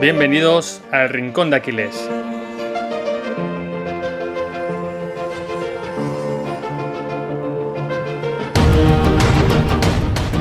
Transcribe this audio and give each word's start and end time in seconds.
Bienvenidos 0.00 0.82
al 0.92 1.08
Rincón 1.08 1.48
de 1.48 1.56
Aquiles. 1.56 2.10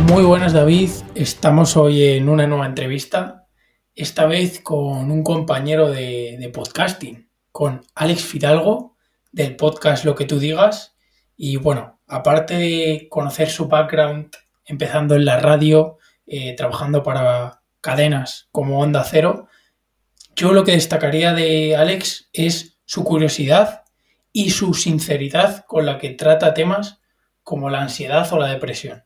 Muy 0.07 0.24
buenas 0.24 0.53
David, 0.53 0.89
estamos 1.15 1.78
hoy 1.78 2.03
en 2.03 2.29
una 2.29 2.46
nueva 2.46 2.65
entrevista, 2.65 3.47
esta 3.96 4.25
vez 4.25 4.60
con 4.60 5.10
un 5.10 5.23
compañero 5.23 5.89
de, 5.89 6.51
podcasting, 6.53 7.29
con 7.51 7.85
Alex 7.96 8.23
Fidalgo 8.23 8.97
del 9.31 9.55
podcast 9.55 10.05
Lo 10.05 10.13
que 10.13 10.25
tú 10.25 10.39
digas. 10.39 10.96
Y 11.35 11.55
bueno, 11.55 11.92
aparte 12.08 12.56
de 12.56 13.08
conocer 13.10 13.49
su 13.49 13.67
background 13.67 14.36
empezando 14.65 15.15
en 15.15 15.26
la 15.26 15.40
radio, 15.40 15.97
eh, 16.26 16.55
trabajando 16.55 17.04
para 17.04 17.62
cadenas 17.82 18.48
como 18.52 18.80
Onda 18.80 19.04
Cero, 19.04 19.48
yo 20.36 20.54
lo 20.54 20.63
que 20.63 20.72
destacaría 20.72 21.34
de 21.34 21.76
Alex 21.76 22.30
es 22.34 22.80
su 22.86 23.04
curiosidad 23.04 23.84
y 24.32 24.50
su 24.50 24.74
sinceridad 24.74 25.66
con 25.66 25.86
la 25.86 25.98
que 25.98 26.12
trata 26.12 26.54
temas 26.54 27.02
como 27.44 27.70
la 27.70 27.82
ansiedad 27.82 28.32
o 28.32 28.40
la 28.40 28.48
depresión. 28.48 29.04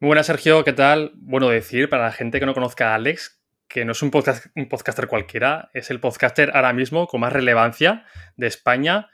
Muy 0.00 0.08
buenas, 0.08 0.26
Sergio, 0.26 0.64
¿qué 0.64 0.72
tal? 0.72 1.12
Bueno, 1.16 1.48
decir 1.48 1.88
para 1.88 2.04
la 2.04 2.12
gente 2.12 2.38
que 2.38 2.46
no 2.46 2.54
conozca 2.54 2.92
a 2.92 2.94
Alex 2.94 3.38
que 3.68 3.84
no 3.84 3.92
es 3.92 4.02
un, 4.02 4.10
un 4.56 4.68
podcaster 4.68 5.06
cualquiera, 5.06 5.70
es 5.74 5.90
el 5.90 6.00
podcaster 6.00 6.50
ahora 6.54 6.72
mismo 6.72 7.06
con 7.06 7.20
más 7.20 7.32
relevancia 7.32 8.04
de 8.36 8.46
España. 8.46 9.10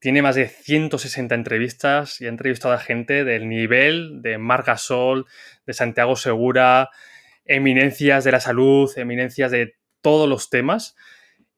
Tiene 0.00 0.22
más 0.22 0.34
de 0.34 0.48
160 0.48 1.34
entrevistas 1.34 2.22
y 2.22 2.26
ha 2.26 2.30
entrevistado 2.30 2.72
a 2.72 2.78
gente 2.78 3.22
del 3.22 3.50
nivel 3.50 4.22
de 4.22 4.38
Marc 4.38 4.74
Sol, 4.78 5.26
de 5.66 5.74
Santiago 5.74 6.16
Segura, 6.16 6.88
eminencias 7.44 8.24
de 8.24 8.32
la 8.32 8.40
salud, 8.40 8.90
eminencias 8.96 9.50
de 9.50 9.76
todos 10.00 10.26
los 10.26 10.48
temas 10.48 10.96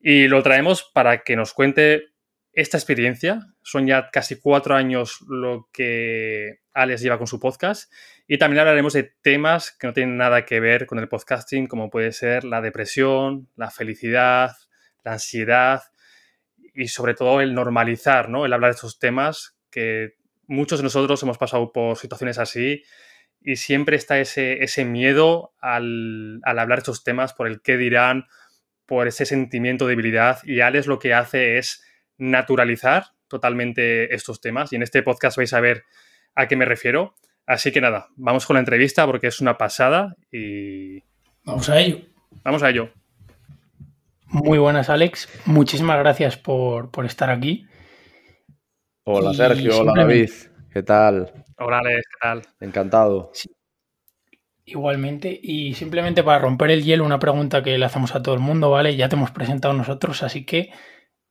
y 0.01 0.27
lo 0.27 0.43
traemos 0.43 0.91
para 0.93 1.23
que 1.23 1.37
nos 1.37 1.53
cuente 1.53 2.09
esta 2.53 2.77
experiencia. 2.77 3.47
Son 3.63 3.87
ya 3.87 4.11
casi 4.11 4.41
cuatro 4.41 4.75
años 4.75 5.21
lo 5.29 5.69
que 5.73 6.59
Alex 6.75 7.01
lleva 7.01 7.19
con 7.19 7.29
su 7.29 7.39
podcast 7.39 7.93
y 8.27 8.39
también 8.39 8.59
hablaremos 8.59 8.93
de 8.95 9.15
temas 9.23 9.71
que 9.71 9.87
no 9.87 9.93
tienen 9.93 10.17
nada 10.17 10.45
que 10.45 10.59
ver 10.59 10.87
con 10.87 10.99
el 10.99 11.09
podcasting, 11.09 11.69
como 11.69 11.91
puede 11.91 12.11
ser 12.11 12.43
la 12.43 12.61
depresión, 12.61 13.49
la 13.55 13.71
felicidad, 13.71 14.57
la 15.05 15.13
ansiedad 15.13 15.83
y 16.75 16.89
sobre 16.89 17.15
todo 17.15 17.41
el 17.41 17.55
normalizar, 17.55 18.29
¿no? 18.29 18.47
El 18.47 18.53
hablar 18.53 18.71
de 18.71 18.77
estos 18.77 18.99
temas 18.99 19.57
que 19.71 20.15
muchos 20.47 20.79
de 20.79 20.85
nosotros 20.85 21.23
hemos 21.23 21.39
pasado 21.39 21.73
por 21.73 21.97
situaciones 21.97 22.39
así 22.39 22.83
y 23.41 23.57
siempre 23.57 23.97
está 23.97 24.19
ese, 24.21 24.63
ese 24.63 24.85
miedo 24.85 25.53
al, 25.61 26.41
hablar 26.45 26.79
estos 26.79 27.05
temas 27.05 27.33
por 27.33 27.47
el 27.47 27.61
qué 27.61 27.77
dirán, 27.77 28.27
por 28.87 29.09
ese 29.09 29.27
sentimiento 29.27 29.87
de 29.87 29.91
debilidad. 29.91 30.39
Y 30.45 30.61
Alex 30.61 30.87
lo 30.87 30.99
que 30.99 31.15
hace 31.15 31.59
es 31.59 31.85
naturalizar 32.19 33.07
totalmente 33.29 34.15
estos 34.15 34.41
temas. 34.41 34.73
Y 34.73 34.77
en 34.77 34.83
este 34.83 35.03
podcast 35.03 35.37
vais 35.37 35.53
a 35.53 35.61
ver 35.61 35.85
a 36.35 36.47
qué 36.47 36.57
me 36.57 36.65
refiero. 36.65 37.15
Así 37.47 37.73
que 37.73 37.81
nada, 37.81 38.09
vamos 38.17 38.47
con 38.47 38.55
la 38.55 38.61
entrevista 38.61 39.07
porque 39.07 39.27
es 39.27 39.41
una 39.41 39.59
pasada 39.59 40.17
y... 40.31 41.03
Vamos 41.45 41.69
a 41.69 41.81
ello. 41.81 42.01
Vamos 42.45 42.63
a 42.63 42.71
ello. 42.71 42.93
Muy 44.33 44.57
buenas, 44.57 44.89
Alex. 44.89 45.29
Muchísimas 45.45 45.99
gracias 45.99 46.39
por, 46.39 46.89
estar 47.05 47.29
aquí. 47.29 47.67
Hola, 49.05 49.35
Sergio. 49.35 49.81
Hola, 49.81 49.93
David. 49.95 50.31
¿Qué 50.73 50.83
tal? 50.83 51.45
Hola, 51.59 51.81
Alex, 51.81 52.07
¿qué 52.09 52.19
tal? 52.19 52.43
Encantado. 52.61 53.31
Igualmente, 54.65 55.39
y 55.43 55.75
simplemente 55.75 56.23
para 56.23 56.39
romper 56.39 56.71
el 56.71 56.83
hielo, 56.83 57.05
una 57.05 57.19
pregunta 57.19 57.63
que 57.63 57.77
le 57.77 57.85
hacemos 57.85 58.15
a 58.15 58.23
todo 58.23 58.35
el 58.35 58.41
mundo, 58.41 58.71
¿vale? 58.71 58.97
Ya 58.97 59.11
te 59.11 59.17
hemos 59.17 59.33
presentado 59.33 59.75
nosotros, 59.75 60.23
así 60.23 60.47
que 60.47 60.71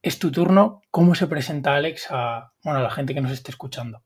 es 0.04 0.20
tu 0.20 0.32
turno. 0.32 0.84
¿Cómo 0.92 1.16
se 1.16 1.26
presenta 1.26 1.76
Alex 1.76 2.10
a, 2.12 2.54
bueno, 2.64 2.82
a 2.82 2.84
la 2.84 2.92
gente 2.92 3.16
que 3.16 3.22
nos 3.22 3.32
esté 3.32 3.50
escuchando? 3.50 4.04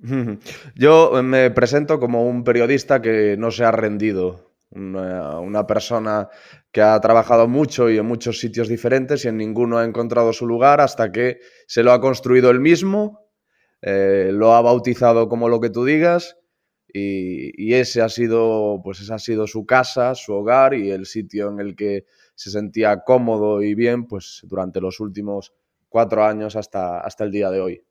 Yo 0.74 1.22
me 1.22 1.48
presento 1.52 2.00
como 2.00 2.26
un 2.26 2.42
periodista 2.42 3.00
que 3.00 3.36
no 3.38 3.52
se 3.52 3.64
ha 3.64 3.70
rendido, 3.70 4.46
una, 4.70 5.66
persona 5.66 6.28
que 6.76 6.82
ha 6.82 7.00
trabajado 7.00 7.48
mucho 7.48 7.88
y 7.88 7.96
en 7.96 8.04
muchos 8.04 8.38
sitios 8.38 8.68
diferentes 8.68 9.24
y 9.24 9.28
en 9.28 9.38
ninguno 9.38 9.78
ha 9.78 9.84
encontrado 9.86 10.34
su 10.34 10.46
lugar 10.46 10.82
hasta 10.82 11.10
que 11.10 11.40
se 11.66 11.82
lo 11.82 11.90
ha 11.90 12.02
construido 12.02 12.50
él 12.50 12.60
mismo 12.60 13.30
eh, 13.80 14.28
lo 14.30 14.52
ha 14.52 14.60
bautizado 14.60 15.26
como 15.30 15.48
lo 15.48 15.58
que 15.58 15.70
tú 15.70 15.86
digas 15.86 16.36
y, 16.92 17.72
ese 17.72 18.02
ha 18.02 18.10
sido, 18.10 18.82
pues 18.84 19.00
esa 19.00 19.14
ha 19.14 19.18
sido 19.18 19.46
su 19.46 19.64
casa, 19.64 20.14
su 20.14 20.34
hogar 20.34 20.74
y 20.74 20.90
el 20.90 21.06
sitio 21.06 21.48
en 21.48 21.60
el 21.60 21.76
que 21.76 22.04
se 22.34 22.50
sentía 22.50 23.04
cómodo 23.04 23.62
y 23.62 23.74
bien, 23.74 24.06
pues 24.06 24.42
durante 24.44 24.78
los 24.82 25.00
últimos 25.00 25.54
cuatro 25.88 26.26
años 26.26 26.56
hasta, 26.56 27.00
hasta 27.00 27.24
el 27.24 27.30
día 27.30 27.48
de 27.48 27.60
hoy. 27.60 27.84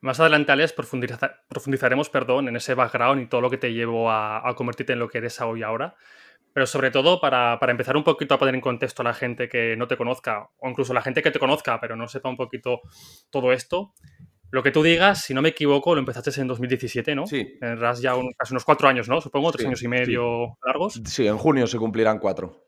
Más 0.00 0.20
adelante, 0.20 0.52
Alex, 0.52 0.72
profundizaremos 1.48 2.10
perdón, 2.10 2.46
en 2.46 2.54
ese 2.54 2.74
background 2.74 3.22
y 3.22 3.26
todo 3.26 3.40
lo 3.40 3.50
que 3.50 3.58
te 3.58 3.72
llevó 3.72 4.08
a, 4.08 4.48
a 4.48 4.54
convertirte 4.54 4.92
en 4.92 5.00
lo 5.00 5.08
que 5.08 5.18
eres 5.18 5.40
hoy 5.40 5.64
ahora. 5.64 5.96
Pero 6.52 6.66
sobre 6.66 6.90
todo 6.90 7.20
para, 7.20 7.58
empezar 7.68 7.96
un 7.96 8.04
poquito 8.04 8.34
a 8.34 8.38
poner 8.38 8.54
en 8.54 8.60
contexto 8.60 9.02
a 9.02 9.04
la 9.04 9.14
gente 9.14 9.48
que 9.48 9.76
no 9.76 9.86
te 9.86 9.96
conozca, 9.96 10.50
o 10.58 10.68
incluso 10.68 10.94
la 10.94 11.02
gente 11.02 11.22
que 11.22 11.30
te 11.30 11.38
conozca, 11.38 11.80
pero 11.80 11.96
no 11.96 12.08
sepa 12.08 12.28
un 12.28 12.36
poquito 12.36 12.80
todo 13.30 13.52
esto. 13.52 13.92
Lo 14.50 14.62
que 14.62 14.70
tú 14.70 14.82
digas, 14.82 15.22
si 15.22 15.34
no 15.34 15.42
me 15.42 15.50
equivoco, 15.50 15.94
lo 15.94 16.00
empezaste 16.00 16.40
en 16.40 16.48
2017, 16.48 17.14
¿no? 17.14 17.26
Sí. 17.26 17.58
Tendrás 17.60 18.00
ya 18.00 18.14
casi 18.36 18.54
unos 18.54 18.64
cuatro 18.64 18.88
años, 18.88 19.08
¿no? 19.08 19.20
Supongo, 19.20 19.52
tres 19.52 19.66
años 19.66 19.82
y 19.82 19.88
medio 19.88 20.56
largos. 20.64 21.00
Sí, 21.04 21.26
en 21.26 21.36
junio 21.36 21.66
se 21.66 21.78
cumplirán 21.78 22.18
cuatro. 22.18 22.64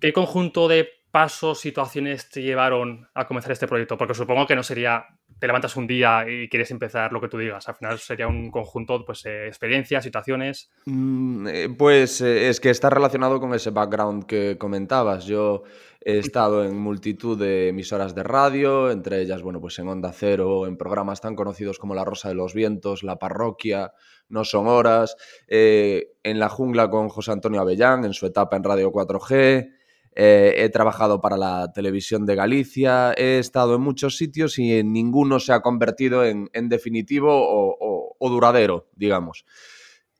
¿Qué 0.00 0.12
conjunto 0.12 0.68
de 0.68 0.88
pasos, 1.10 1.60
situaciones 1.60 2.28
te 2.30 2.42
llevaron 2.42 3.08
a 3.14 3.26
comenzar 3.26 3.52
este 3.52 3.66
proyecto? 3.66 3.98
Porque 3.98 4.14
supongo 4.14 4.46
que 4.46 4.56
no 4.56 4.62
sería 4.62 5.06
te 5.42 5.48
levantas 5.48 5.74
un 5.74 5.88
día 5.88 6.24
y 6.28 6.48
quieres 6.48 6.70
empezar 6.70 7.12
lo 7.12 7.20
que 7.20 7.26
tú 7.26 7.36
digas. 7.36 7.68
Al 7.68 7.74
final 7.74 7.98
sería 7.98 8.28
un 8.28 8.48
conjunto 8.52 9.04
pues, 9.04 9.24
de 9.24 9.48
experiencias, 9.48 10.04
situaciones. 10.04 10.70
Mm, 10.86 11.48
eh, 11.48 11.68
pues 11.76 12.20
eh, 12.20 12.48
es 12.48 12.60
que 12.60 12.70
está 12.70 12.90
relacionado 12.90 13.40
con 13.40 13.52
ese 13.52 13.70
background 13.70 14.26
que 14.26 14.56
comentabas. 14.56 15.24
Yo 15.26 15.64
he 16.00 16.18
estado 16.18 16.64
en 16.64 16.78
multitud 16.78 17.36
de 17.36 17.70
emisoras 17.70 18.14
de 18.14 18.22
radio, 18.22 18.92
entre 18.92 19.20
ellas, 19.20 19.42
bueno, 19.42 19.60
pues 19.60 19.76
en 19.80 19.88
Onda 19.88 20.12
Cero, 20.12 20.68
en 20.68 20.76
programas 20.76 21.20
tan 21.20 21.34
conocidos 21.34 21.80
como 21.80 21.96
La 21.96 22.04
Rosa 22.04 22.28
de 22.28 22.36
los 22.36 22.54
Vientos, 22.54 23.02
La 23.02 23.16
Parroquia, 23.16 23.94
No 24.28 24.44
Son 24.44 24.68
Horas, 24.68 25.16
eh, 25.48 26.12
en 26.22 26.38
La 26.38 26.50
Jungla 26.50 26.88
con 26.88 27.08
José 27.08 27.32
Antonio 27.32 27.62
Avellán, 27.62 28.04
en 28.04 28.12
su 28.12 28.26
etapa 28.26 28.56
en 28.56 28.62
Radio 28.62 28.92
4G. 28.92 29.81
Eh, 30.14 30.54
he 30.58 30.68
trabajado 30.68 31.20
para 31.20 31.38
la 31.38 31.72
televisión 31.72 32.26
de 32.26 32.34
Galicia, 32.34 33.14
he 33.16 33.38
estado 33.38 33.76
en 33.76 33.80
muchos 33.80 34.16
sitios 34.18 34.58
y 34.58 34.78
en 34.78 34.92
ninguno 34.92 35.40
se 35.40 35.54
ha 35.54 35.62
convertido 35.62 36.24
en, 36.24 36.50
definitivo 36.68 37.30
o, 37.32 38.28
duradero, 38.28 38.88
digamos. 38.94 39.44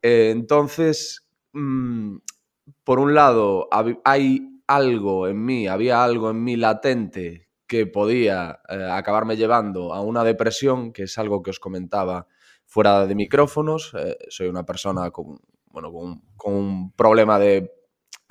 Eh, 0.01 0.31
entonces, 0.31 1.27
mm, 1.53 2.17
por 2.85 2.99
un 3.01 3.15
lado, 3.15 3.69
hay 4.05 4.49
algo 4.67 5.29
en 5.29 5.45
mí, 5.45 5.69
había 5.69 6.03
algo 6.03 6.31
en 6.31 6.43
mí 6.43 6.57
latente 6.57 7.49
que 7.67 7.87
podía 7.87 8.61
eh, 8.69 8.89
acabarme 8.91 9.37
llevando 9.37 9.93
a 9.93 10.01
una 10.01 10.25
depresión, 10.25 10.93
que 10.93 11.05
es 11.05 11.19
algo 11.19 11.43
que 11.43 11.51
os 11.51 11.61
comentaba 11.61 12.27
fuera 12.65 13.07
de 13.07 13.15
micrófonos. 13.15 13.93
soy 14.29 14.49
una 14.49 14.65
persona 14.65 15.11
con, 15.11 15.39
bueno, 15.67 15.93
con 16.37 16.55
un 16.55 16.93
problema 16.93 17.39
de 17.39 17.82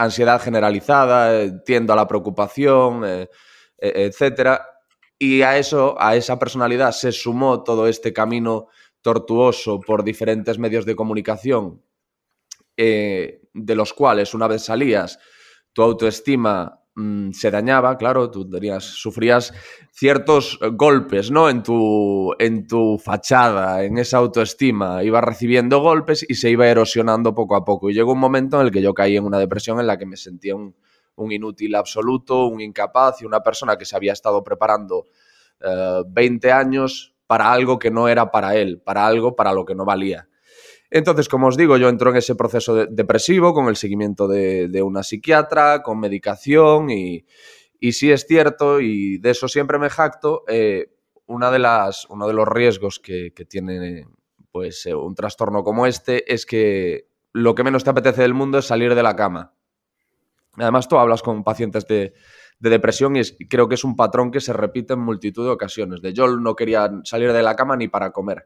ansiedad 0.04 0.42
generalizada, 0.42 1.42
eh, 1.42 1.52
tiendo 1.66 1.94
a 1.94 1.96
la 1.96 2.08
preocupación, 2.08 3.04
eh, 3.06 3.30
e, 3.78 4.06
etcétera. 4.06 4.66
Y 5.18 5.42
a 5.44 5.58
eso, 5.58 5.96
a 6.00 6.16
esa 6.16 6.40
personalidad 6.40 6.92
se 6.92 7.12
sumó 7.12 7.64
todo 7.64 7.88
este 7.88 8.12
camino 8.12 8.68
tortuoso 9.02 9.80
por 9.80 10.04
diferentes 10.04 10.58
medios 10.58 10.86
de 10.86 10.96
comunicación, 10.96 11.84
eh, 12.78 13.42
de 13.54 13.76
los 13.76 13.94
cuales 13.94 14.34
una 14.34 14.48
vez 14.48 14.64
salías, 14.64 15.20
tu 15.74 15.82
autoestima 15.82 16.81
Mm, 16.96 17.32
se 17.32 17.50
dañaba, 17.50 17.98
claro, 17.98 18.30
tú 18.30 18.50
tenías, 18.50 18.84
sufrías 18.84 19.54
ciertos 19.92 20.60
eh, 20.62 20.70
golpes, 20.74 21.32
¿no? 21.32 21.50
En 21.50 21.64
tu, 21.64 22.34
en 22.38 22.68
tu 22.68 22.98
fachada, 22.98 23.84
en 23.86 23.98
esa 23.98 24.18
autoestima, 24.18 25.02
ibas 25.02 25.24
recibiendo 25.24 25.80
golpes 25.80 26.26
y 26.28 26.36
se 26.36 26.50
iba 26.50 26.68
erosionando 26.68 27.34
poco 27.34 27.56
a 27.56 27.64
poco. 27.64 27.90
Y 27.90 27.94
llegó 27.94 28.12
un 28.12 28.20
momento 28.20 28.60
en 28.60 28.68
el 28.68 28.74
que 28.74 28.82
yo 28.82 28.94
caí 28.94 29.16
en 29.16 29.24
una 29.24 29.40
depresión 29.40 29.80
en 29.80 29.88
la 29.88 29.98
que 29.98 30.06
me 30.06 30.18
sentía 30.18 30.56
un, 30.56 30.76
inútil 31.30 31.76
absoluto, 31.76 32.48
un 32.48 32.62
incapaz 32.62 33.22
y 33.22 33.26
una 33.26 33.42
persona 33.42 33.78
que 33.78 33.86
se 33.86 33.96
había 33.96 34.12
estado 34.12 34.44
preparando 34.44 35.06
20 36.08 36.48
eh, 36.48 36.52
años 36.52 37.14
para 37.28 37.52
algo 37.54 37.78
que 37.78 37.92
no 37.92 38.08
era 38.08 38.32
para 38.32 38.56
él, 38.56 38.82
para 38.82 39.06
algo 39.06 39.36
para 39.36 39.54
lo 39.54 39.64
que 39.64 39.76
no 39.76 39.86
valía. 39.86 40.28
Entonces, 40.92 41.30
como 41.30 41.48
os 41.48 41.56
digo, 41.56 41.78
yo 41.78 41.88
entro 41.88 42.12
en 42.12 42.18
ese 42.18 42.36
proceso 42.36 42.86
depresivo 42.86 43.54
con 43.54 43.70
el 43.70 43.78
seguimiento 43.78 44.28
de, 44.28 44.84
una 44.84 45.04
psiquiatra, 45.04 45.82
con 45.82 46.00
medicación 46.00 46.90
y, 46.90 47.26
y 47.80 47.94
sí 47.94 48.12
es 48.12 48.28
cierto, 48.28 48.82
y 48.82 49.18
de 49.18 49.32
eso 49.32 49.48
siempre 49.48 49.80
me 49.80 49.90
jacto, 49.90 50.44
eh, 50.48 50.92
una 51.26 51.50
de 51.50 51.60
las, 51.60 52.06
uno 52.10 52.28
de 52.28 52.34
los 52.34 52.48
riesgos 52.48 53.00
que, 53.00 53.32
tiene 53.50 54.06
pues 54.52 54.86
eh, 54.86 54.94
un 54.94 55.16
trastorno 55.16 55.64
como 55.64 55.88
este 55.88 56.32
es 56.32 56.46
que 56.46 57.08
lo 57.32 57.56
que 57.56 57.64
menos 57.64 57.86
te 57.86 57.90
apetece 57.90 58.22
del 58.22 58.34
mundo 58.34 58.58
es 58.58 58.66
salir 58.66 58.94
de 58.94 59.04
la 59.04 59.16
cama. 59.16 59.54
Además, 60.58 60.90
tú 60.90 60.98
hablas 60.98 61.22
con 61.22 61.46
pacientes 61.46 61.88
de, 61.88 62.14
depresión 62.60 63.16
y 63.16 63.24
creo 63.48 63.70
que 63.70 63.76
es 63.76 63.84
un 63.86 63.96
patrón 63.96 64.30
que 64.30 64.42
se 64.42 64.52
repite 64.52 64.94
en 64.94 65.00
multitud 65.00 65.46
de 65.46 65.52
ocasiones. 65.52 66.02
De 66.02 66.14
yo 66.14 66.28
no 66.28 66.56
quería 66.56 66.92
salir 67.06 67.32
de 67.32 67.42
la 67.42 67.56
cama 67.56 67.78
ni 67.78 67.88
para 67.88 68.12
comer. 68.12 68.46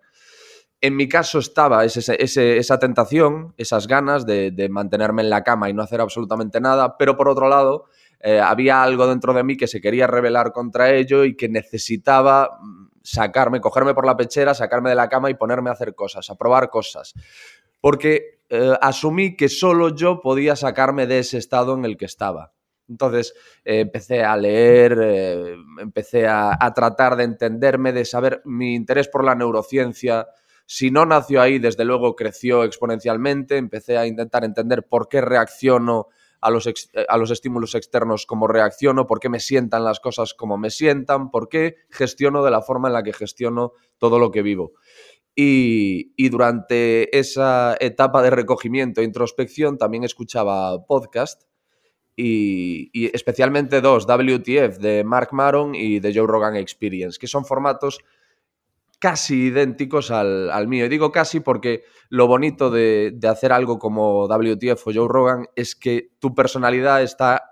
En 0.82 0.96
mi 0.96 1.08
caso 1.08 1.40
estaba 1.40 1.84
esa 1.86 2.80
tentación, 2.80 3.54
esas 3.58 3.88
ganas 3.88 4.26
de, 4.26 4.68
mantenerme 4.70 5.22
en 5.22 5.30
la 5.30 5.44
cama 5.44 5.70
y 5.70 5.74
no 5.74 5.82
hacer 5.82 6.02
absolutamente 6.02 6.60
nada, 6.60 6.98
pero 6.98 7.16
por 7.16 7.30
otro 7.30 7.48
lado, 7.50 7.86
eh, 8.20 8.40
había 8.40 8.84
algo 8.84 9.08
dentro 9.08 9.34
de 9.34 9.44
mí 9.44 9.58
que 9.58 9.68
se 9.68 9.82
quería 9.82 10.08
rebelar 10.08 10.52
contra 10.52 10.92
ello 10.92 11.24
y 11.24 11.36
que 11.36 11.50
necesitaba 11.50 12.60
mm, 12.62 12.88
sacarme, 13.04 13.62
cogerme 13.62 13.94
por 13.94 14.06
la 14.06 14.18
pechera, 14.18 14.54
sacarme 14.54 14.90
de 14.90 14.96
la 14.96 15.10
cama 15.10 15.30
y 15.30 15.36
ponerme 15.36 15.70
a 15.70 15.74
hacer 15.74 15.96
cosas, 15.96 16.30
a 16.30 16.36
probar 16.36 16.70
cosas. 16.70 17.14
Porque 17.80 18.42
eh, 18.50 18.74
asumí 18.82 19.36
que 19.36 19.50
solo 19.50 19.96
yo 19.96 20.22
podía 20.22 20.56
sacarme 20.56 21.08
de 21.08 21.20
ese 21.20 21.38
estado 21.38 21.76
en 21.76 21.86
el 21.86 21.98
que 21.98 22.06
estaba. 22.06 22.54
Entonces 22.88 23.34
eh, 23.64 23.80
empecé 23.82 24.24
a 24.24 24.38
leer, 24.38 25.58
empecé 25.80 26.28
a, 26.28 26.58
tratar 26.76 27.16
de 27.16 27.24
entenderme, 27.24 27.94
de 27.94 28.06
saber 28.06 28.42
mi 28.46 28.76
interés 28.76 29.08
por 29.08 29.24
la 29.24 29.36
neurociencia. 29.36 30.28
Si 30.66 30.90
no 30.90 31.06
nació 31.06 31.42
ahí, 31.42 31.60
desde 31.60 31.86
luego 31.86 32.16
creció 32.16 32.64
exponencialmente. 32.64 33.58
Empecé 33.58 33.98
a 33.98 34.08
intentar 34.08 34.44
entender 34.44 34.88
por 34.88 35.08
qué 35.08 35.22
reacciono 35.22 36.08
a 36.42 36.50
los, 36.50 36.68
eh, 36.68 36.74
a 37.08 37.18
los 37.18 37.32
estímulos 37.32 37.76
externos 37.76 38.26
como 38.26 38.48
reacciono, 38.48 39.08
por 39.08 39.20
qué 39.20 39.30
me 39.30 39.40
sientan 39.40 39.84
las 39.84 40.00
cosas 40.00 40.34
como 40.34 40.58
me 40.58 40.70
sientan, 40.70 41.32
por 41.32 41.50
qué 41.50 41.76
gestiono 41.90 42.44
de 42.44 42.52
la 42.52 42.62
forma 42.62 42.88
en 42.88 42.94
la 42.94 43.04
que 43.04 43.14
gestiono 43.14 43.74
todo 43.98 44.20
lo 44.20 44.32
que 44.32 44.42
vivo. 44.42 44.74
Y, 45.36 46.30
durante 46.30 47.18
esa 47.18 47.76
etapa 47.80 48.22
de 48.22 48.30
recogimiento 48.30 49.02
e 49.02 49.04
introspección 49.04 49.78
también 49.78 50.04
escuchaba 50.06 50.86
podcast 50.86 51.44
y, 52.16 52.90
y, 52.94 53.14
especialmente 53.14 53.82
dos, 53.82 54.06
WTF 54.08 54.78
de 54.78 55.04
Mark 55.04 55.30
Maron 55.34 55.76
y 55.76 56.00
de 56.00 56.14
Joe 56.14 56.28
Rogan 56.28 56.56
Experience, 56.56 57.20
que 57.20 57.28
son 57.28 57.44
formatos 57.44 58.00
casi 59.06 59.50
idénticos 59.50 60.10
al, 60.10 60.68
mío. 60.68 60.88
Y 60.88 60.90
digo 60.90 61.12
casi 61.12 61.40
porque 61.40 61.84
lo 62.10 62.26
bonito 62.26 62.72
de, 62.72 63.16
hacer 63.30 63.52
algo 63.52 63.78
como 63.78 64.26
WTF 64.28 64.88
o 64.88 64.92
Joe 64.92 65.08
Rogan 65.08 65.46
es 65.56 65.76
que 65.76 66.10
tu 66.18 66.34
personalidad 66.34 67.04
está 67.04 67.52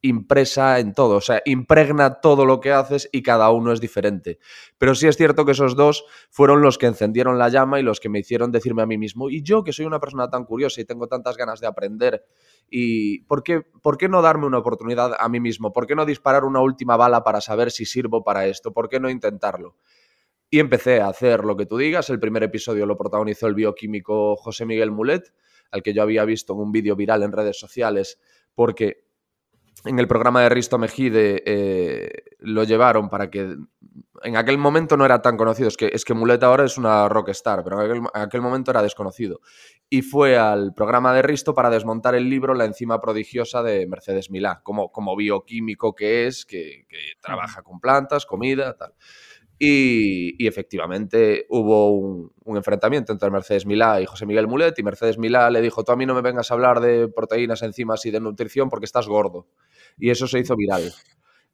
impresa 0.00 0.78
en 0.78 0.94
todo, 0.94 1.16
o 1.16 1.20
sea, 1.20 1.42
impregna 1.44 2.20
todo 2.22 2.46
lo 2.46 2.60
que 2.60 2.72
haces 2.72 3.10
y 3.12 3.22
cada 3.22 3.50
uno 3.50 3.72
es 3.72 3.80
diferente. 3.82 4.38
Pero 4.78 4.94
sí 4.94 5.06
es 5.06 5.18
cierto 5.18 5.44
que 5.44 5.52
esos 5.52 5.76
dos 5.76 6.06
fueron 6.30 6.62
los 6.62 6.78
que 6.78 6.86
encendieron 6.86 7.38
la 7.38 7.50
llama 7.50 7.78
y 7.78 7.82
los 7.82 8.00
que 8.00 8.08
me 8.08 8.20
hicieron 8.20 8.50
decirme 8.50 8.80
a 8.80 8.86
mí 8.86 8.96
mismo, 8.96 9.28
y 9.28 9.42
yo 9.42 9.64
que 9.64 9.74
soy 9.74 9.84
una 9.84 10.00
persona 10.00 10.30
tan 10.30 10.46
curiosa 10.46 10.80
y 10.80 10.86
tengo 10.86 11.08
tantas 11.08 11.36
ganas 11.36 11.60
de 11.60 11.66
aprender, 11.66 12.24
y 12.70 13.20
¿por 13.24 13.42
qué, 13.42 13.60
¿por 13.82 13.98
qué 13.98 14.08
no 14.08 14.22
darme 14.22 14.46
una 14.46 14.58
oportunidad 14.58 15.12
a 15.18 15.28
mí 15.28 15.40
mismo? 15.40 15.74
¿Por 15.74 15.86
qué 15.86 15.94
no 15.94 16.06
disparar 16.06 16.44
una 16.44 16.60
última 16.60 16.96
bala 16.96 17.22
para 17.22 17.42
saber 17.42 17.70
si 17.70 17.84
sirvo 17.84 18.24
para 18.24 18.46
esto? 18.46 18.72
¿Por 18.72 18.88
qué 18.88 18.98
no 18.98 19.10
intentarlo? 19.10 19.76
Y 20.56 20.58
empecé 20.58 21.02
a 21.02 21.08
hacer 21.08 21.44
lo 21.44 21.54
que 21.54 21.66
tú 21.66 21.76
digas. 21.76 22.08
El 22.08 22.18
primer 22.18 22.42
episodio 22.42 22.86
lo 22.86 22.96
protagonizó 22.96 23.46
el 23.46 23.54
bioquímico 23.54 24.36
José 24.36 24.64
Miguel 24.64 24.90
Mulet, 24.90 25.34
al 25.70 25.82
que 25.82 25.92
yo 25.92 26.00
había 26.00 26.24
visto 26.24 26.54
en 26.54 26.60
un 26.60 26.72
vídeo 26.72 26.96
viral 26.96 27.22
en 27.24 27.32
redes 27.32 27.60
sociales, 27.60 28.18
porque 28.54 29.04
en 29.84 29.98
el 29.98 30.08
programa 30.08 30.40
de 30.40 30.48
Risto 30.48 30.78
Mejide 30.78 31.42
eh, 31.44 32.08
lo 32.38 32.64
llevaron 32.64 33.10
para 33.10 33.28
que 33.28 33.54
en 34.22 34.36
aquel 34.38 34.56
momento 34.56 34.96
no 34.96 35.04
era 35.04 35.20
tan 35.20 35.36
conocido, 35.36 35.68
es 35.68 35.76
que, 35.76 35.90
es 35.92 36.06
que 36.06 36.14
Mulet 36.14 36.42
ahora 36.42 36.64
es 36.64 36.78
una 36.78 37.06
rockstar, 37.06 37.62
pero 37.62 37.82
en 37.82 38.06
aquel, 38.14 38.40
momento 38.40 38.70
era 38.70 38.80
desconocido. 38.80 39.40
Y 39.90 40.00
fue 40.00 40.38
al 40.38 40.72
programa 40.72 41.12
de 41.12 41.20
Risto 41.20 41.52
para 41.52 41.68
desmontar 41.68 42.14
el 42.14 42.30
libro 42.30 42.54
La 42.54 42.64
enzima 42.64 42.98
prodigiosa 42.98 43.62
de 43.62 43.86
Mercedes 43.86 44.30
Milá, 44.30 44.62
como, 44.62 44.90
como 44.90 45.14
bioquímico 45.16 45.94
que 45.94 46.26
es, 46.26 46.46
que, 46.46 46.86
que 46.88 46.96
trabaja 47.20 47.62
con 47.62 47.78
plantas, 47.78 48.24
comida, 48.24 48.74
tal. 48.74 48.94
Y, 49.58 50.46
efectivamente 50.46 51.46
hubo 51.48 51.90
un, 51.90 52.32
enfrentamiento 52.56 53.12
entre 53.12 53.30
Mercedes 53.30 53.64
Milá 53.64 54.00
y 54.00 54.06
José 54.06 54.26
Miguel 54.26 54.46
Mulet 54.46 54.78
y 54.78 54.82
Mercedes 54.82 55.18
Milá 55.18 55.50
le 55.50 55.62
dijo, 55.62 55.82
tú 55.82 55.92
a 55.92 55.96
mí 55.96 56.04
no 56.04 56.14
me 56.14 56.20
vengas 56.20 56.50
a 56.50 56.54
hablar 56.54 56.80
de 56.80 57.08
proteínas, 57.08 57.62
enzimas 57.62 58.04
y 58.04 58.10
de 58.10 58.20
nutrición 58.20 58.68
porque 58.68 58.84
estás 58.84 59.08
gordo. 59.08 59.48
Y 59.98 60.10
eso 60.10 60.26
se 60.26 60.38
hizo 60.38 60.56
viral. 60.56 60.92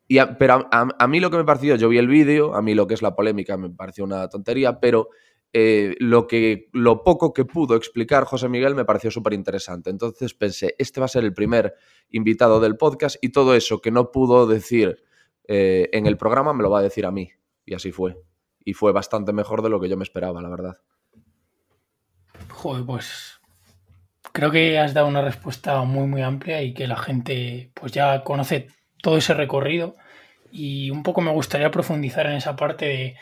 Y 0.08 0.18
pero 0.38 0.68
a, 0.70 1.08
mí 1.08 1.20
lo 1.20 1.30
que 1.30 1.36
me 1.36 1.44
pareció, 1.44 1.76
yo 1.76 1.88
vi 1.88 1.98
el 1.98 2.08
vídeo, 2.08 2.54
a 2.54 2.62
mí 2.62 2.74
lo 2.74 2.86
que 2.86 2.94
es 2.94 3.02
la 3.02 3.14
polémica 3.14 3.56
me 3.56 3.70
pareció 3.70 4.04
una 4.04 4.28
tontería, 4.28 4.80
pero 4.80 5.08
eh, 5.52 5.94
lo, 6.00 6.26
que, 6.26 6.68
lo 6.72 7.02
poco 7.04 7.32
que 7.32 7.44
pudo 7.44 7.76
explicar 7.76 8.24
José 8.24 8.48
Miguel 8.48 8.74
me 8.74 8.84
pareció 8.84 9.10
súper 9.10 9.32
interesante. 9.32 9.90
Entonces 9.90 10.34
pensé, 10.34 10.74
este 10.78 10.98
va 11.00 11.06
a 11.06 11.08
ser 11.08 11.24
el 11.24 11.32
primer 11.32 11.74
invitado 12.10 12.58
del 12.58 12.76
podcast 12.76 13.16
y 13.22 13.30
todo 13.30 13.54
eso 13.54 13.80
que 13.80 13.90
no 13.90 14.10
pudo 14.10 14.46
decir 14.46 15.02
eh, 15.46 15.88
en 15.92 16.06
el 16.06 16.16
programa 16.16 16.52
me 16.52 16.62
lo 16.62 16.70
va 16.70 16.80
a 16.80 16.82
decir 16.82 17.06
a 17.06 17.10
mí. 17.10 17.30
Y 17.64 17.74
así 17.74 17.92
fue. 17.92 18.16
Y 18.64 18.74
fue 18.74 18.92
bastante 18.92 19.32
mejor 19.32 19.62
de 19.62 19.70
lo 19.70 19.80
que 19.80 19.88
yo 19.88 19.96
me 19.96 20.04
esperaba, 20.04 20.40
la 20.40 20.48
verdad. 20.48 20.76
Joder, 22.48 22.84
pues 22.84 23.40
creo 24.32 24.50
que 24.50 24.78
has 24.78 24.94
dado 24.94 25.08
una 25.08 25.22
respuesta 25.22 25.82
muy, 25.82 26.06
muy 26.06 26.22
amplia 26.22 26.62
y 26.62 26.74
que 26.74 26.86
la 26.86 26.96
gente 26.96 27.70
pues 27.74 27.92
ya 27.92 28.22
conoce 28.22 28.68
todo 29.02 29.16
ese 29.16 29.34
recorrido. 29.34 29.96
Y 30.50 30.90
un 30.90 31.02
poco 31.02 31.20
me 31.20 31.32
gustaría 31.32 31.70
profundizar 31.70 32.26
en 32.26 32.34
esa 32.34 32.56
parte 32.56 32.84
de 32.86 33.16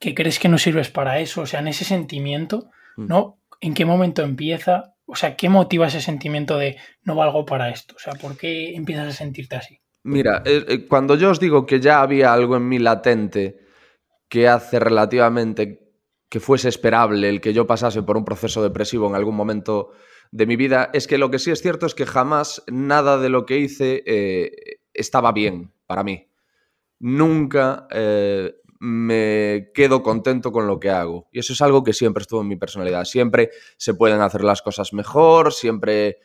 que 0.00 0.14
crees 0.14 0.38
que 0.38 0.48
no 0.48 0.58
sirves 0.58 0.90
para 0.90 1.18
eso, 1.20 1.42
o 1.42 1.46
sea, 1.46 1.60
en 1.60 1.68
ese 1.68 1.84
sentimiento, 1.84 2.70
mm. 2.96 3.06
¿no? 3.06 3.38
¿En 3.60 3.74
qué 3.74 3.84
momento 3.84 4.22
empieza? 4.22 4.94
O 5.06 5.14
sea, 5.14 5.36
¿qué 5.36 5.48
motiva 5.48 5.86
ese 5.86 6.00
sentimiento 6.00 6.56
de 6.56 6.78
no 7.02 7.14
valgo 7.14 7.44
para 7.44 7.68
esto? 7.68 7.94
O 7.96 7.98
sea, 7.98 8.14
¿por 8.14 8.36
qué 8.36 8.74
empiezas 8.74 9.08
a 9.08 9.12
sentirte 9.12 9.56
así? 9.56 9.79
Mira, 10.02 10.42
eh, 10.46 10.64
eh, 10.66 10.86
cuando 10.86 11.14
yo 11.14 11.30
os 11.30 11.40
digo 11.40 11.66
que 11.66 11.80
ya 11.80 12.00
había 12.00 12.32
algo 12.32 12.56
en 12.56 12.68
mí 12.68 12.78
latente 12.78 13.60
que 14.28 14.48
hace 14.48 14.78
relativamente 14.78 15.92
que 16.28 16.40
fuese 16.40 16.68
esperable 16.68 17.28
el 17.28 17.40
que 17.40 17.52
yo 17.52 17.66
pasase 17.66 18.02
por 18.02 18.16
un 18.16 18.24
proceso 18.24 18.62
depresivo 18.62 19.08
en 19.08 19.14
algún 19.14 19.34
momento 19.34 19.90
de 20.30 20.46
mi 20.46 20.56
vida, 20.56 20.90
es 20.92 21.06
que 21.06 21.18
lo 21.18 21.30
que 21.30 21.40
sí 21.40 21.50
es 21.50 21.60
cierto 21.60 21.86
es 21.86 21.94
que 21.94 22.06
jamás 22.06 22.62
nada 22.68 23.18
de 23.18 23.28
lo 23.28 23.44
que 23.44 23.58
hice 23.58 24.02
eh, 24.06 24.78
estaba 24.94 25.32
bien 25.32 25.72
para 25.86 26.04
mí. 26.04 26.28
Nunca 27.00 27.88
me 28.78 29.70
quedo 29.74 30.02
contento 30.02 30.52
con 30.52 30.66
lo 30.66 30.78
que 30.78 30.90
hago. 30.90 31.28
Y 31.32 31.40
eso 31.40 31.52
es 31.52 31.60
algo 31.60 31.82
que 31.82 31.92
siempre 31.92 32.22
estuvo 32.22 32.40
en 32.42 32.48
mi 32.48 32.56
personalidad. 32.56 33.04
Siempre 33.04 33.50
se 33.76 33.94
pueden 33.94 34.20
hacer 34.20 34.44
las 34.44 34.62
cosas 34.62 34.92
mejor, 34.92 35.52
siempre 35.52 36.18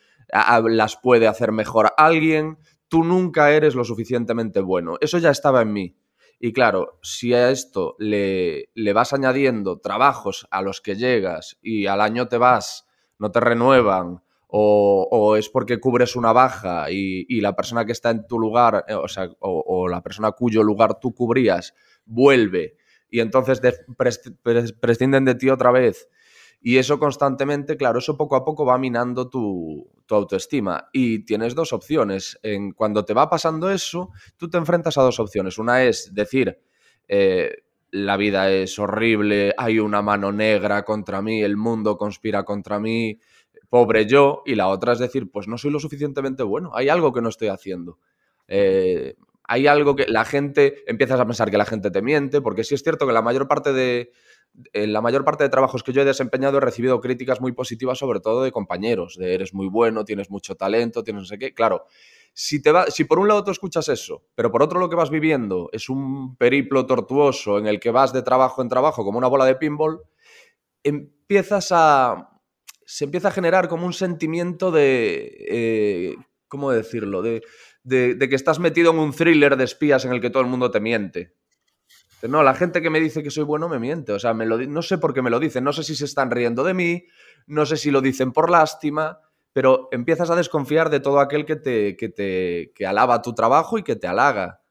las 0.69 0.97
puede 0.97 1.27
hacer 1.27 1.51
mejor 1.51 1.93
alguien, 1.97 2.57
tú 2.87 3.03
nunca 3.03 3.51
eres 3.51 3.75
lo 3.75 3.83
suficientemente 3.83 4.59
bueno. 4.59 4.97
Eso 5.01 5.17
ya 5.17 5.31
estaba 5.31 5.61
en 5.61 5.73
mí. 5.73 5.95
Y 6.39 6.53
claro, 6.53 6.99
si 7.01 7.33
a 7.33 7.49
esto 7.49 7.95
le, 7.97 8.69
le, 8.73 8.93
vas 8.93 9.13
añadiendo 9.13 9.79
trabajos 9.79 10.47
a 10.51 10.61
los 10.61 10.81
que 10.81 10.95
llegas 10.95 11.57
y 11.61 11.87
al 11.87 12.01
año 12.01 12.27
te 12.27 12.37
vas, 12.37 12.85
no 13.17 13.31
te 13.31 13.39
renuevan, 13.39 14.21
o, 14.57 15.35
es 15.37 15.49
porque 15.49 15.79
cubres 15.79 16.15
una 16.15 16.31
baja 16.31 16.89
y, 16.89 17.41
la 17.41 17.55
persona 17.55 17.85
que 17.85 17.91
está 17.91 18.11
en 18.11 18.25
tu 18.25 18.39
lugar, 18.39 18.85
eh, 18.87 18.93
o 18.93 19.07
sea, 19.07 19.29
o, 19.39 19.87
la 19.89 20.01
persona 20.01 20.31
cuyo 20.31 20.63
lugar 20.63 20.99
tú 20.99 21.13
cubrías, 21.13 21.73
vuelve 22.05 22.77
y 23.09 23.19
entonces 23.19 23.61
prescinden 24.79 25.25
de 25.25 25.35
ti 25.35 25.49
otra 25.49 25.71
vez 25.71 26.07
y 26.67 26.79
eso 26.79 26.97
constantemente, 26.97 27.77
claro, 27.77 27.99
eso 27.99 28.17
poco 28.17 28.35
a 28.35 28.43
poco 28.43 28.65
va 28.65 28.79
minando 28.79 29.29
tu, 29.29 29.87
autoestima. 30.09 30.89
Y 30.91 31.19
tienes 31.23 31.53
dos 31.53 31.71
opciones. 31.73 32.39
En, 32.41 32.71
cuando 32.71 33.05
te 33.05 33.13
va 33.13 33.29
pasando 33.29 33.69
eso, 33.69 34.09
tú 34.35 34.49
te 34.49 34.57
enfrentas 34.57 34.97
a 34.97 35.03
dos 35.03 35.19
opciones. 35.19 35.59
Una 35.59 35.83
es 35.83 36.11
decir, 36.15 36.59
eh, 37.07 37.65
la 37.91 38.17
vida 38.17 38.49
es 38.49 38.79
horrible, 38.79 39.53
hay 39.55 39.77
una 39.77 40.01
mano 40.01 40.31
negra 40.31 40.83
contra 40.83 41.21
mí, 41.21 41.43
el 41.43 41.55
mundo 41.55 41.99
conspira 41.99 42.43
contra 42.43 42.79
mí, 42.79 43.19
pobre 43.69 44.07
yo. 44.07 44.41
Y 44.43 44.55
la 44.55 44.67
otra 44.67 44.93
es 44.93 44.97
decir, 44.97 45.29
pues 45.29 45.47
no 45.47 45.59
soy 45.59 45.69
lo 45.69 45.79
suficientemente 45.79 46.41
bueno, 46.41 46.71
hay 46.73 46.89
algo 46.89 47.13
que 47.13 47.21
no 47.21 47.29
estoy 47.29 47.49
haciendo. 47.49 47.99
Eh, 48.47 49.13
hay 49.43 49.67
algo 49.67 49.95
que 49.95 50.07
la 50.07 50.25
gente, 50.25 50.83
empiezas 50.87 51.19
a 51.19 51.27
pensar 51.27 51.51
que 51.51 51.59
la 51.59 51.65
gente 51.65 51.91
te 51.91 52.01
miente, 52.01 52.41
porque 52.41 52.63
sí 52.63 52.73
es 52.73 52.81
cierto 52.81 53.05
que 53.05 53.13
la 53.13 53.21
mayor 53.21 53.47
parte 53.47 53.71
de, 53.71 54.11
en 54.73 54.93
la 54.93 55.01
mayor 55.01 55.23
parte 55.25 55.43
de 55.43 55.49
trabajos 55.49 55.83
que 55.83 55.91
yo 55.91 56.01
he 56.01 56.05
desempeñado 56.05 56.57
he 56.57 56.61
recibido 56.61 57.01
críticas 57.01 57.41
muy 57.41 57.51
positivas, 57.51 57.97
sobre 57.97 58.19
todo 58.19 58.43
de 58.43 58.51
compañeros, 58.51 59.15
de 59.17 59.33
eres 59.33 59.53
muy 59.53 59.67
bueno, 59.67 60.05
tienes 60.05 60.29
mucho 60.29 60.55
talento, 60.55 61.03
tienes 61.03 61.23
no 61.23 61.27
sé 61.27 61.37
qué. 61.37 61.53
Claro, 61.53 61.85
si, 62.33 62.61
te 62.61 62.71
va, 62.71 62.87
si 62.87 63.03
por 63.03 63.19
un 63.19 63.27
lado 63.27 63.43
tú 63.43 63.51
escuchas 63.51 63.89
eso, 63.89 64.23
pero 64.35 64.51
por 64.51 64.63
otro 64.63 64.79
lo 64.79 64.89
que 64.89 64.95
vas 64.95 65.09
viviendo 65.09 65.69
es 65.71 65.89
un 65.89 66.35
periplo 66.37 66.85
tortuoso 66.85 67.57
en 67.57 67.67
el 67.67 67.79
que 67.79 67.91
vas 67.91 68.13
de 68.13 68.21
trabajo 68.21 68.61
en 68.61 68.69
trabajo 68.69 69.03
como 69.03 69.17
una 69.17 69.27
bola 69.27 69.45
de 69.45 69.55
pinball, 69.55 70.01
empiezas 70.83 71.69
a... 71.71 72.39
se 72.85 73.05
empieza 73.05 73.29
a 73.29 73.31
generar 73.31 73.67
como 73.67 73.85
un 73.85 73.93
sentimiento 73.93 74.71
de... 74.71 75.45
Eh, 75.49 76.15
¿Cómo 76.47 76.71
decirlo? 76.71 77.21
de 77.21 77.41
que 77.83 78.35
estás 78.35 78.59
metido 78.59 78.91
en 78.91 78.99
un 78.99 79.11
thriller 79.11 79.57
de 79.57 79.63
espías 79.63 80.05
en 80.05 80.11
el 80.11 80.21
que 80.21 80.29
todo 80.29 80.41
el 80.41 80.49
mundo 80.49 80.71
te 80.71 80.79
miente. 80.79 81.33
No, 82.29 82.43
la 82.43 82.53
gente 82.53 82.81
que 82.81 82.89
me 82.89 82.99
dice 82.99 83.23
que 83.23 83.31
soy 83.31 83.43
bueno 83.43 83.69
me 83.69 83.79
miente. 83.79 84.11
O 84.11 84.19
sea, 84.19 84.33
me 84.33 84.45
lo, 84.45 84.57
no 84.57 84.81
sé 84.81 84.97
por 84.97 85.13
qué 85.13 85.21
me 85.21 85.29
lo 85.29 85.39
dicen. 85.39 85.63
No 85.63 85.73
sé 85.73 85.83
si 85.83 85.95
se 85.95 86.05
están 86.05 86.31
riendo 86.31 86.63
de 86.63 86.73
mí, 86.73 87.05
no 87.47 87.65
sé 87.65 87.77
si 87.77 87.91
lo 87.91 88.01
dicen 88.01 88.31
por 88.31 88.49
lástima, 88.49 89.19
pero 89.53 89.87
empiezas 89.91 90.29
a 90.29 90.35
desconfiar 90.35 90.89
de 90.89 90.99
todo 90.99 91.19
aquel 91.19 91.45
que 91.45 91.55
te, 91.55 91.95
que 91.95 92.09
te 92.09 92.71
que 92.75 92.85
alaba 92.85 93.21
tu 93.21 93.33
trabajo 93.33 93.77
y 93.77 93.83
que 93.83 93.95
te 93.95 94.07
halaga. 94.07 94.61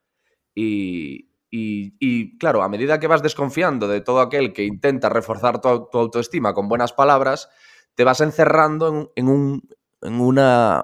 Y, 0.54 1.30
y, 1.56 2.36
claro, 2.38 2.62
a 2.62 2.68
medida 2.68 2.98
que 2.98 3.06
vas 3.06 3.22
desconfiando 3.22 3.86
de 3.86 4.00
todo 4.00 4.20
aquel 4.20 4.52
que 4.52 4.64
intenta 4.64 5.08
reforzar 5.08 5.60
tu, 5.60 5.68
autoestima 5.68 6.52
con 6.52 6.68
buenas 6.68 6.92
palabras, 6.92 7.48
te 7.94 8.02
vas 8.02 8.20
encerrando 8.20 9.12
en, 9.14 9.28
un, 9.28 9.68
en, 10.02 10.20
una, 10.20 10.82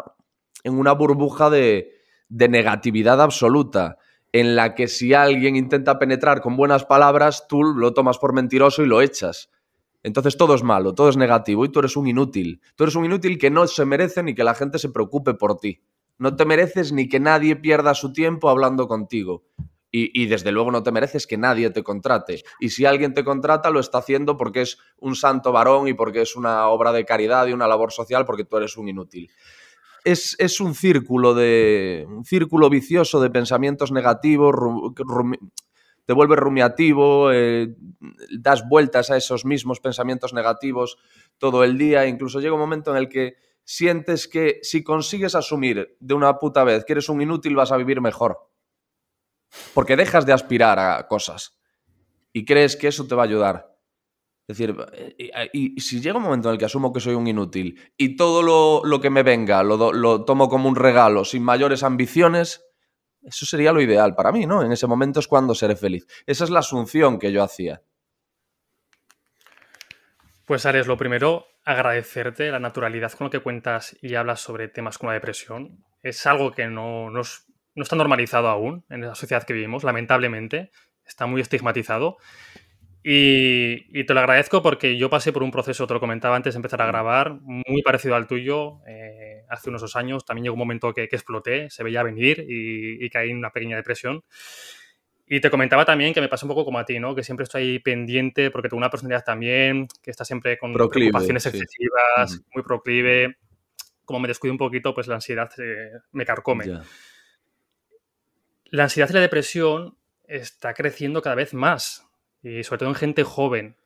en 0.63 0.79
una 0.79 0.93
burbuja 0.93 1.51
de, 1.51 1.93
de 2.29 2.49
negatividad 2.49 3.21
absoluta 3.21 3.99
en 4.33 4.57
la 4.57 4.75
que 4.75 4.89
si 4.89 5.15
alguien 5.15 5.57
intenta 5.57 5.99
penetrar 5.99 6.41
con 6.41 6.57
buenas 6.57 6.85
palabras, 6.85 7.47
tú 7.49 7.63
lo 7.63 7.93
tomas 7.93 8.19
por 8.19 8.33
mentiroso 8.33 8.83
y 8.83 8.87
lo 8.87 9.03
echas. 9.03 9.51
Entonces 10.03 10.37
todo 10.37 10.55
es 10.55 10.63
malo, 10.63 10.95
todo 10.95 11.09
es 11.09 11.17
negativo 11.17 11.65
y 11.65 11.69
tú 11.69 11.81
eres 11.81 11.97
un 11.97 12.07
inútil. 12.07 12.61
Tú 12.77 12.85
eres 12.85 12.95
un 12.95 13.05
inútil 13.05 13.39
que 13.39 13.51
no 13.51 13.67
se 13.67 13.85
merece 13.85 14.23
ni 14.23 14.35
que 14.35 14.45
la 14.45 14.55
gente 14.55 14.79
se 14.79 14.89
preocupe 14.89 15.35
por 15.35 15.59
ti. 15.59 15.83
No 16.19 16.37
te 16.37 16.45
mereces 16.45 16.93
ni 16.93 17.09
que 17.09 17.21
nadie 17.21 17.57
pierda 17.57 17.95
su 17.95 18.13
tiempo 18.13 18.49
hablando 18.49 18.89
contigo. 18.89 19.45
Y, 19.93 20.27
desde 20.27 20.53
luego 20.53 20.71
no 20.71 20.85
te 20.85 20.93
mereces 20.93 21.27
que 21.27 21.37
nadie 21.37 21.69
te 21.71 21.83
contrate. 21.83 22.45
Y 22.61 22.69
si 22.69 22.85
alguien 22.85 23.13
te 23.13 23.25
contrata, 23.25 23.71
lo 23.71 23.81
está 23.81 23.99
haciendo 23.99 24.37
porque 24.37 24.61
es 24.61 24.79
un 24.99 25.17
santo 25.17 25.51
varón 25.51 25.89
y 25.89 25.95
porque 25.95 26.23
es 26.23 26.37
una 26.37 26.69
obra 26.69 26.93
de 26.93 27.05
caridad 27.05 27.49
y 27.49 27.53
una 27.53 27.67
labor 27.67 27.91
social, 27.91 28.25
porque 28.25 28.45
tú 28.45 28.57
eres 28.57 28.77
un 28.77 28.89
inútil. 28.89 29.33
Es, 30.05 30.37
es 30.39 30.61
un 30.61 30.75
círculo 30.75 31.35
de. 31.35 32.07
un 32.09 32.25
círculo 32.25 32.71
vicioso 32.71 33.21
de 33.21 33.31
pensamientos 33.31 33.93
negativos, 33.93 34.55
te 36.07 36.13
vuelves 36.13 36.39
rumiativo, 36.39 37.31
eh, 37.33 37.75
das 38.39 38.69
vueltas 38.69 39.11
a 39.11 39.17
esos 39.17 39.45
mismos 39.45 39.81
pensamientos 39.81 40.33
negativos 40.33 40.97
todo 41.39 41.65
el 41.65 41.79
día. 41.79 42.07
Incluso 42.07 42.41
llega 42.41 42.55
un 42.55 42.61
momento 42.61 42.91
en 42.91 42.97
el 42.97 43.09
que 43.09 43.35
sientes 43.65 44.27
que 44.27 44.59
si 44.63 44.83
consigues 44.83 45.35
asumir 45.35 45.97
de 46.01 46.15
una 46.15 46.39
puta 46.39 46.65
vez 46.65 46.85
que 46.85 46.95
eres 46.95 47.09
un 47.09 47.21
inútil, 47.21 47.55
vas 47.55 47.73
a 47.73 47.77
vivir 47.77 48.01
mejor 48.01 48.51
porque 49.75 49.97
dejas 49.97 50.27
de 50.27 50.33
aspirar 50.33 50.79
a 50.79 51.07
cosas 51.09 51.59
y 52.33 52.45
crees 52.45 52.77
que 52.77 52.89
eso 52.89 53.07
te 53.07 53.15
va 53.15 53.23
a 53.23 53.27
ayudar. 53.27 53.70
Es 54.47 54.59
decir, 54.59 54.75
y, 55.53 55.81
si 55.81 56.01
llega 56.01 56.17
un 56.17 56.25
momento 56.25 56.49
en 56.49 56.55
el 56.55 56.59
que 56.59 56.65
asumo 56.65 56.93
que 56.93 57.01
soy 57.01 57.15
un 57.15 57.27
inútil 57.27 57.79
y 57.97 58.17
todo 58.17 58.83
lo, 58.83 59.01
que 59.01 59.11
me 59.11 59.23
venga 59.23 59.63
lo, 59.63 59.93
lo, 59.93 60.25
tomo 60.25 60.49
como 60.49 60.69
un 60.69 60.75
regalo 60.75 61.25
sin 61.25 61.45
mayores 61.45 61.85
ambiciones, 61.85 62.65
eso 63.23 63.47
sería 63.47 63.73
lo 63.73 63.81
ideal 63.81 64.15
para 64.15 64.33
mí, 64.33 64.47
¿no? 64.47 64.63
En 64.63 64.73
ese 64.73 64.87
momento 64.87 65.21
es 65.21 65.29
cuando 65.29 65.55
seré 65.55 65.77
feliz. 65.77 66.07
Esa 66.27 66.45
es 66.45 66.51
la 66.51 66.61
asunción 66.61 67.19
que 67.19 67.31
yo 67.31 67.43
hacía. 67.43 67.83
Pues 70.47 70.67
Ares, 70.67 70.89
lo 70.89 70.97
primero, 70.97 71.47
agradecerte 71.65 72.51
la 72.51 72.59
naturalidad 72.59 73.13
con 73.13 73.27
la 73.27 73.31
que 73.31 73.39
cuentas 73.39 73.97
y 74.03 74.17
hablas 74.17 74.41
sobre 74.41 74.67
temas 74.67 74.99
como 74.99 75.11
la 75.11 75.15
depresión. 75.15 75.85
Es 76.03 76.27
algo 76.27 76.51
que 76.51 76.67
no 76.67 77.09
nos 77.11 77.47
no 77.75 77.83
está 77.83 77.97
normalizado 77.97 78.49
aún 78.49 78.85
en 78.91 79.03
la 79.03 79.15
sociedad 79.15 79.45
que 79.45 79.53
vivimos, 79.53 79.85
lamentablemente. 79.85 80.71
Está 81.05 81.27
muy 81.27 81.41
estigmatizado. 81.41 82.17
Y, 83.03 84.05
te 84.05 84.13
lo 84.13 84.21
agradezco 84.21 84.63
porque 84.63 84.97
yo 84.97 85.09
pasé 85.09 85.33
por 85.33 85.43
un 85.43 85.51
proceso, 85.51 85.87
te 85.87 85.95
lo 85.95 86.01
comentaba 86.01 86.37
antes 86.37 86.55
de 86.55 86.59
empezar 86.59 86.83
a 86.83 86.87
grabar, 86.87 87.39
muy 87.41 87.83
parecido 87.83 88.15
al 88.15 88.27
tuyo. 88.27 88.81
Eh, 88.87 89.43
hace 89.49 89.71
unos 89.71 89.81
dos 89.81 89.97
años 89.97 90.25
también 90.25 90.45
llegó 90.45 90.55
un 90.55 90.61
momento 90.61 90.93
que, 90.93 91.05
exploté, 91.05 91.71
se 91.71 91.83
veía 91.83 92.03
venir 92.03 92.45
y, 92.47 93.09
caí 93.11 93.31
en 93.31 93.39
una 93.39 93.51
pequeña 93.51 93.77
depresión. 93.77 94.23
Y 95.27 95.41
te 95.41 95.49
comentaba 95.49 95.85
también 95.85 96.13
que 96.13 96.21
me 96.21 96.29
pasa 96.29 96.45
un 96.45 96.51
poco 96.51 96.65
como 96.65 96.79
a 96.79 96.85
ti, 96.85 96.99
¿no? 96.99 97.15
Que 97.15 97.23
siempre 97.23 97.45
estoy 97.45 97.79
pendiente 97.79 98.51
porque 98.51 98.69
tengo 98.69 98.79
una 98.79 98.91
personalidad 98.91 99.25
también 99.25 99.87
que 100.03 100.11
está 100.11 100.25
siempre 100.25 100.59
con 100.59 100.73
preocupaciones 100.73 101.47
excesivas, 101.47 102.43
muy 102.53 102.65
proclive. 102.65 103.37
Como 104.05 104.19
me 104.19 104.29
descuido 104.29 104.53
un 104.53 104.59
poquito, 104.59 104.93
pues 104.93 105.07
la 105.07 105.15
ansiedad 105.15 105.49
me 106.11 106.27
carcome 106.27 106.65
la 108.71 108.85
ansiedad 108.85 109.11
y 109.11 109.13
la 109.15 109.21
depresión 109.21 109.97
está 110.25 110.75
creciendo 110.75 111.23
cada 111.23 111.35
vez 111.35 111.55
más, 111.55 112.07
y 112.43 112.63
sobre 112.65 112.79
todo 112.81 112.89
en 112.89 112.95
gente 112.95 113.25
joven. 113.25 113.77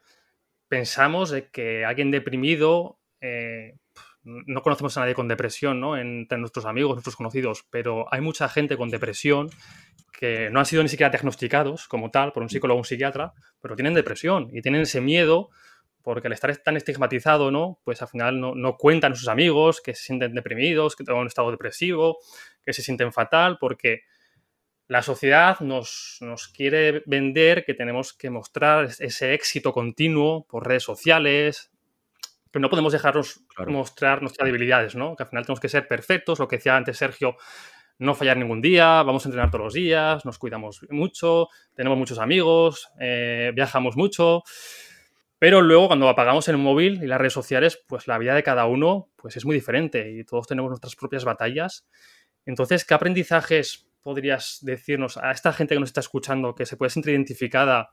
Pensamos 0.69 1.35
que 1.53 1.85
alguien 1.85 2.11
deprimido, 2.11 2.99
eh, 3.21 3.77
no 4.23 4.63
conocemos 4.63 4.97
a 4.97 5.01
nadie 5.01 5.15
con 5.15 5.29
depresión, 5.29 5.81
¿no? 5.81 5.97
Entre 5.97 6.39
nuestros 6.39 6.65
amigos, 6.65 6.95
nuestros 6.95 7.17
conocidos, 7.17 7.67
pero 7.71 8.07
hay 8.13 8.21
mucha 8.21 8.49
gente 8.49 8.77
con 8.77 8.91
depresión 8.91 9.51
que 10.19 10.49
no 10.51 10.61
han 10.61 10.67
sido 10.67 10.83
ni 10.83 10.89
siquiera 10.89 11.11
diagnosticados 11.11 11.89
como 11.89 12.11
tal 12.11 12.33
por 12.33 12.43
un 12.43 12.49
psicólogo 12.49 12.79
o 12.79 12.81
un 12.81 12.85
psiquiatra, 12.85 13.35
pero 13.61 13.77
tienen 13.77 13.95
depresión 13.95 14.49
y 14.53 14.63
tienen 14.63 14.83
ese 14.83 15.01
miedo 15.01 15.51
porque 16.03 16.29
al 16.29 16.35
estar 16.35 16.55
tan 16.59 16.77
estigmatizado, 16.77 17.51
¿no? 17.51 17.81
Pues 17.83 18.03
al 18.03 18.09
final 18.09 18.39
no, 18.39 18.55
no 18.55 18.77
cuentan 18.77 19.13
a 19.13 19.17
sus 19.17 19.29
amigos 19.29 19.81
que 19.81 19.95
se 19.95 20.05
sienten 20.05 20.35
deprimidos, 20.35 20.97
que 20.97 21.03
tienen 21.03 21.23
un 21.23 21.27
estado 21.27 21.51
depresivo, 21.51 22.19
que 22.63 22.75
se 22.75 22.83
sienten 22.83 23.11
fatal, 23.11 23.57
porque 23.59 24.03
la 24.87 25.03
sociedad 25.03 25.61
nos, 25.61 26.19
quiere 26.55 27.03
vender 27.07 27.65
que 27.65 27.75
tenemos 27.75 28.13
que 28.13 28.31
mostrar 28.31 28.91
ese 28.99 29.35
éxito 29.35 29.73
continuo 29.73 30.47
por 30.47 30.67
redes 30.67 30.83
sociales, 30.83 31.71
pero 32.51 32.61
no 32.61 32.71
podemos 32.71 32.93
dejarnos 32.93 33.41
mostrar 33.67 34.21
nuestras 34.21 34.47
debilidades, 34.47 34.95
¿no? 34.95 35.17
Que 35.17 35.23
al 35.23 35.29
final 35.29 35.45
tenemos 35.45 35.61
que 35.61 35.69
ser 35.69 35.89
perfectos, 35.89 36.39
lo 36.39 36.47
que 36.47 36.57
decía 36.57 36.77
antes 36.77 36.99
Sergio, 36.99 37.37
no 37.99 38.15
fallar 38.15 38.37
ningún 38.37 38.61
día, 38.61 39.03
vamos 39.03 39.25
a 39.25 39.29
entrenar 39.29 39.51
todos 39.51 39.65
los 39.65 39.75
días, 39.75 40.25
nos 40.25 40.39
cuidamos 40.39 40.81
mucho, 40.91 41.49
tenemos 41.75 41.97
muchos 41.97 42.19
amigos, 42.19 42.89
eh, 43.01 43.53
viajamos 43.55 43.97
mucho. 43.97 44.43
Pero 45.39 45.63
luego 45.63 45.89
cuando 45.89 46.09
apagamos 46.09 46.49
el 46.49 46.59
móvil 46.59 47.03
y 47.03 47.07
las 47.07 47.19
redes 47.19 47.33
sociales, 47.33 47.83
pues 47.87 48.07
la 48.07 48.19
vida 48.19 48.35
de 48.35 48.43
cada 48.43 48.67
uno 48.67 49.09
pues 49.17 49.37
es 49.37 49.45
muy 49.45 49.55
diferente 49.55 50.13
y 50.13 50.25
todos 50.25 50.47
tenemos 50.47 50.71
nuestras 50.71 50.95
propias 50.97 51.25
batallas. 51.25 51.87
Entonces, 52.47 52.85
¿qué 52.85 52.95
aprendizajes 52.95 53.87
podrías 54.05 54.59
decirnos 54.61 55.17
a 55.17 55.33
esta 55.33 55.53
gente 55.53 55.75
que 55.75 55.81
nos 55.81 55.89
está 55.89 56.01
escuchando, 56.01 56.55
que 56.55 56.67
se 56.67 56.77
puede 56.77 56.91
sentir 56.91 57.13
identificada 57.13 57.91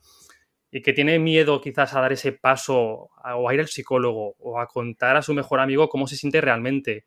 y 0.70 0.82
que 0.82 0.94
tiene 0.94 1.18
miedo 1.20 1.62
quizás 1.62 1.96
a 1.96 2.02
dar 2.02 2.12
ese 2.14 2.34
paso 2.34 3.10
o 3.24 3.50
a 3.50 3.54
ir 3.54 3.62
al 3.62 3.68
psicólogo 3.68 4.36
o 4.38 4.60
a 4.60 4.68
contar 4.68 5.16
a 5.18 5.22
su 5.22 5.34
mejor 5.34 5.60
amigo 5.60 5.90
cómo 5.90 6.08
se 6.08 6.18
siente 6.18 6.42
realmente 6.42 7.06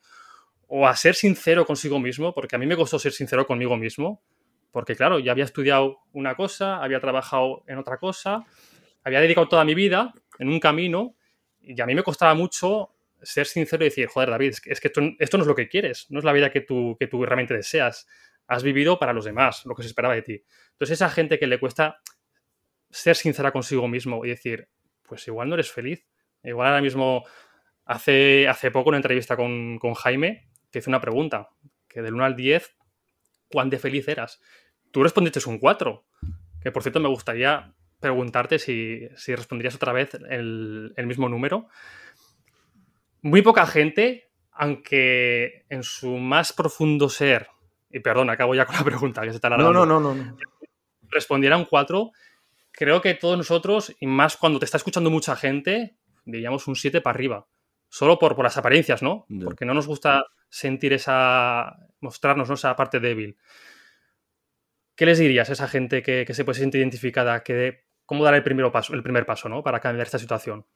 o 0.67 0.89
a 0.89 0.97
ser 0.97 1.15
sincero 1.15 1.67
consigo 1.67 2.01
mismo, 2.01 2.35
porque 2.35 2.57
a 2.57 2.59
mí 2.59 2.67
me 2.67 2.77
costó 2.77 2.99
ser 2.99 3.13
sincero 3.13 3.47
conmigo 3.47 3.77
mismo, 3.77 4.23
porque 4.73 4.97
claro, 4.97 5.19
ya 5.19 5.33
había 5.33 5.45
estudiado 5.45 5.99
una 6.13 6.35
cosa, 6.35 6.83
había 6.83 6.99
trabajado 6.99 7.63
en 7.69 7.79
otra 7.79 7.99
cosa, 7.99 8.45
había 9.05 9.21
dedicado 9.21 9.49
toda 9.49 9.65
mi 9.65 9.75
vida 9.75 10.15
en 10.39 10.49
un 10.49 10.59
camino 10.59 11.15
y 11.61 11.79
a 11.81 11.87
mí 11.87 11.95
me 11.95 12.03
costaba 12.03 12.35
mucho 12.35 12.91
ser 13.23 13.47
sincero 13.47 13.85
y 13.85 13.89
decir, 13.89 14.09
joder, 14.09 14.31
David, 14.31 14.55
es 14.65 14.81
que, 14.81 14.89
esto, 14.89 15.01
esto, 15.19 15.37
no 15.37 15.45
es 15.45 15.49
lo 15.49 15.55
que 15.55 15.69
quieres, 15.69 16.07
no 16.11 16.19
es 16.19 16.25
la 16.25 16.33
vida 16.33 16.51
que 16.51 16.63
tú, 16.63 16.97
que 16.99 17.07
tú 17.07 17.25
realmente 17.25 17.55
deseas 17.55 18.07
has 18.47 18.63
vivido 18.63 18.99
para 18.99 19.13
los 19.13 19.25
demás, 19.25 19.65
lo 19.65 19.75
que 19.75 19.83
se 19.83 19.89
esperaba 19.89 20.15
de 20.15 20.23
ti. 20.23 20.45
Entonces, 20.73 20.99
esa 20.99 21.11
gente 21.11 21.39
que 21.39 21.47
le 21.47 21.59
cuesta 21.59 22.01
ser 22.91 23.17
sincera 23.17 23.53
consigo 23.53 23.89
mismo 23.89 24.25
y 24.25 24.29
decir, 24.29 24.69
pues 25.03 25.27
igual 25.27 25.49
no 25.49 25.55
eres 25.55 25.71
feliz. 25.71 26.07
Igual 26.43 26.69
ahora 26.69 26.83
mismo, 26.83 27.25
hace, 27.85 28.47
hace 28.49 28.71
poco, 28.71 28.91
una 28.91 28.99
entrevista 28.99 29.37
con, 29.37 29.79
Jaime, 29.79 30.49
te 30.71 30.79
hice 30.79 30.91
una 30.91 31.01
pregunta, 31.01 31.49
que 31.89 32.03
del 32.03 32.15
1 32.15 32.25
al 32.25 32.37
10, 32.37 32.77
¿cuán 33.51 33.71
de 33.71 33.79
feliz 33.79 34.09
eras? 34.09 34.41
Tú 34.91 35.03
respondiste 35.03 35.41
un 35.49 35.59
4, 35.59 36.05
que 36.63 36.71
por 36.71 36.83
cierto 36.83 37.01
me 37.01 37.09
gustaría 37.09 37.75
preguntarte 38.01 38.59
si, 38.59 39.09
si 39.17 39.33
otra 39.33 39.93
vez 39.93 40.15
el, 40.29 40.93
el 40.97 41.07
mismo 41.07 41.29
número. 41.29 41.69
Muy 43.23 43.41
poca 43.41 43.67
gente, 43.67 44.31
aunque 44.53 45.65
en 45.71 45.83
su 45.83 46.19
más 46.19 46.53
profundo 46.53 47.09
ser 47.09 47.49
y 47.95 48.01
perdón, 48.01 48.29
acabo 48.29 48.57
ya 48.57 48.67
con 48.67 48.75
la 48.75 48.85
pregunta 48.85 49.23
que 49.23 49.31
se 49.31 49.37
está 49.37 49.49
No, 49.51 49.73
no, 49.73 49.87
no, 49.87 50.01
no. 50.01 50.37
Respondiera 51.11 51.57
un 51.57 51.65
4, 51.65 52.11
creo 52.73 53.01
que 53.01 53.15
todos 53.15 53.39
nosotros, 53.39 53.95
y 54.01 54.09
más 54.09 54.37
cuando 54.37 54.59
te 54.59 54.65
está 54.65 54.79
escuchando 54.79 55.11
mucha 55.11 55.37
gente, 55.37 55.97
diríamos 56.25 56.67
un 56.67 56.75
7 56.75 57.01
para 57.01 57.15
arriba. 57.15 57.47
Solo 57.89 58.19
por, 58.19 58.35
por 58.35 58.45
las 58.45 58.57
apariencias, 58.57 59.01
¿no? 59.01 59.27
Porque 59.45 59.65
no 59.65 59.73
nos 59.73 59.87
gusta 59.87 60.25
sentir 60.49 60.93
esa. 60.93 61.77
mostrarnos 62.01 62.51
esa 62.51 62.75
parte 62.75 62.99
débil. 62.99 63.37
¿Qué 64.97 65.07
les 65.07 65.19
dirías 65.19 65.49
a 65.51 65.53
esa 65.53 65.69
gente 65.69 66.03
que, 66.03 66.27
se 66.29 66.45
puede 66.45 66.59
sentir 66.59 66.81
identificada? 66.81 67.45
Que, 67.45 67.85
¿Cómo 68.05 68.25
dar 68.25 68.35
el 68.35 68.43
primer 68.43 68.73
paso, 68.73 68.95
el 68.95 69.05
primer 69.05 69.25
paso 69.27 69.49
¿no? 69.49 69.63
para 69.63 69.79
cambiar 69.79 70.07
esta 70.07 70.19
situación? 70.19 70.67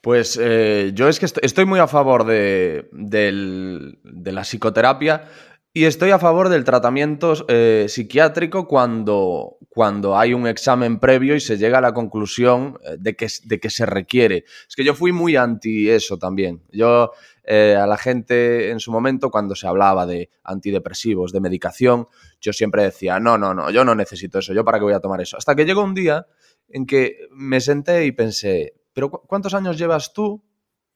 Pues 0.00 0.38
eh, 0.40 0.92
yo 0.94 1.08
es 1.08 1.20
que 1.20 1.26
estoy, 1.26 1.66
muy 1.66 1.78
a 1.78 1.86
favor 1.86 2.24
de, 2.24 2.88
de 2.92 4.32
la 4.32 4.44
psicoterapia 4.44 5.28
Y 5.72 5.84
estoy 5.84 6.10
a 6.10 6.18
favor 6.18 6.48
del 6.48 6.64
tratamiento 6.64 7.32
eh, 7.46 7.86
psiquiátrico 7.88 8.66
cuando, 8.66 9.58
cuando 9.68 10.18
hay 10.18 10.34
un 10.34 10.48
examen 10.48 10.98
previo 10.98 11.36
y 11.36 11.40
se 11.40 11.58
llega 11.58 11.78
a 11.78 11.80
la 11.80 11.94
conclusión 11.94 12.76
eh, 12.84 12.96
de 12.98 13.14
que, 13.14 13.28
de 13.44 13.60
que 13.60 13.70
se 13.70 13.86
requiere. 13.86 14.44
Es 14.68 14.74
que 14.74 14.82
yo 14.82 14.96
fui 14.96 15.12
muy 15.12 15.36
anti 15.36 15.88
eso 15.88 16.18
también. 16.18 16.64
Yo 16.72 17.12
eh, 17.44 17.76
a 17.76 17.86
la 17.86 17.96
gente 17.96 18.70
en 18.70 18.80
su 18.80 18.90
momento, 18.90 19.30
cuando 19.30 19.54
se 19.54 19.68
hablaba 19.68 20.06
de 20.06 20.30
antidepresivos, 20.42 21.30
de 21.30 21.40
medicación, 21.40 22.08
yo 22.40 22.52
siempre 22.52 22.82
decía, 22.82 23.20
no, 23.20 23.38
no, 23.38 23.54
no, 23.54 23.70
yo 23.70 23.84
no 23.84 23.94
necesito 23.94 24.40
eso, 24.40 24.52
yo 24.52 24.64
para 24.64 24.78
qué 24.78 24.84
voy 24.84 24.94
a 24.94 25.00
tomar 25.00 25.20
eso. 25.20 25.36
Hasta 25.36 25.54
que 25.54 25.64
llegó 25.64 25.84
un 25.84 25.94
día 25.94 26.26
en 26.68 26.84
que 26.84 27.28
me 27.30 27.60
senté 27.60 28.06
y 28.06 28.10
pensé, 28.10 28.74
pero 28.92 29.08
¿cuántos 29.08 29.54
años 29.54 29.78
llevas 29.78 30.12
tú 30.12 30.42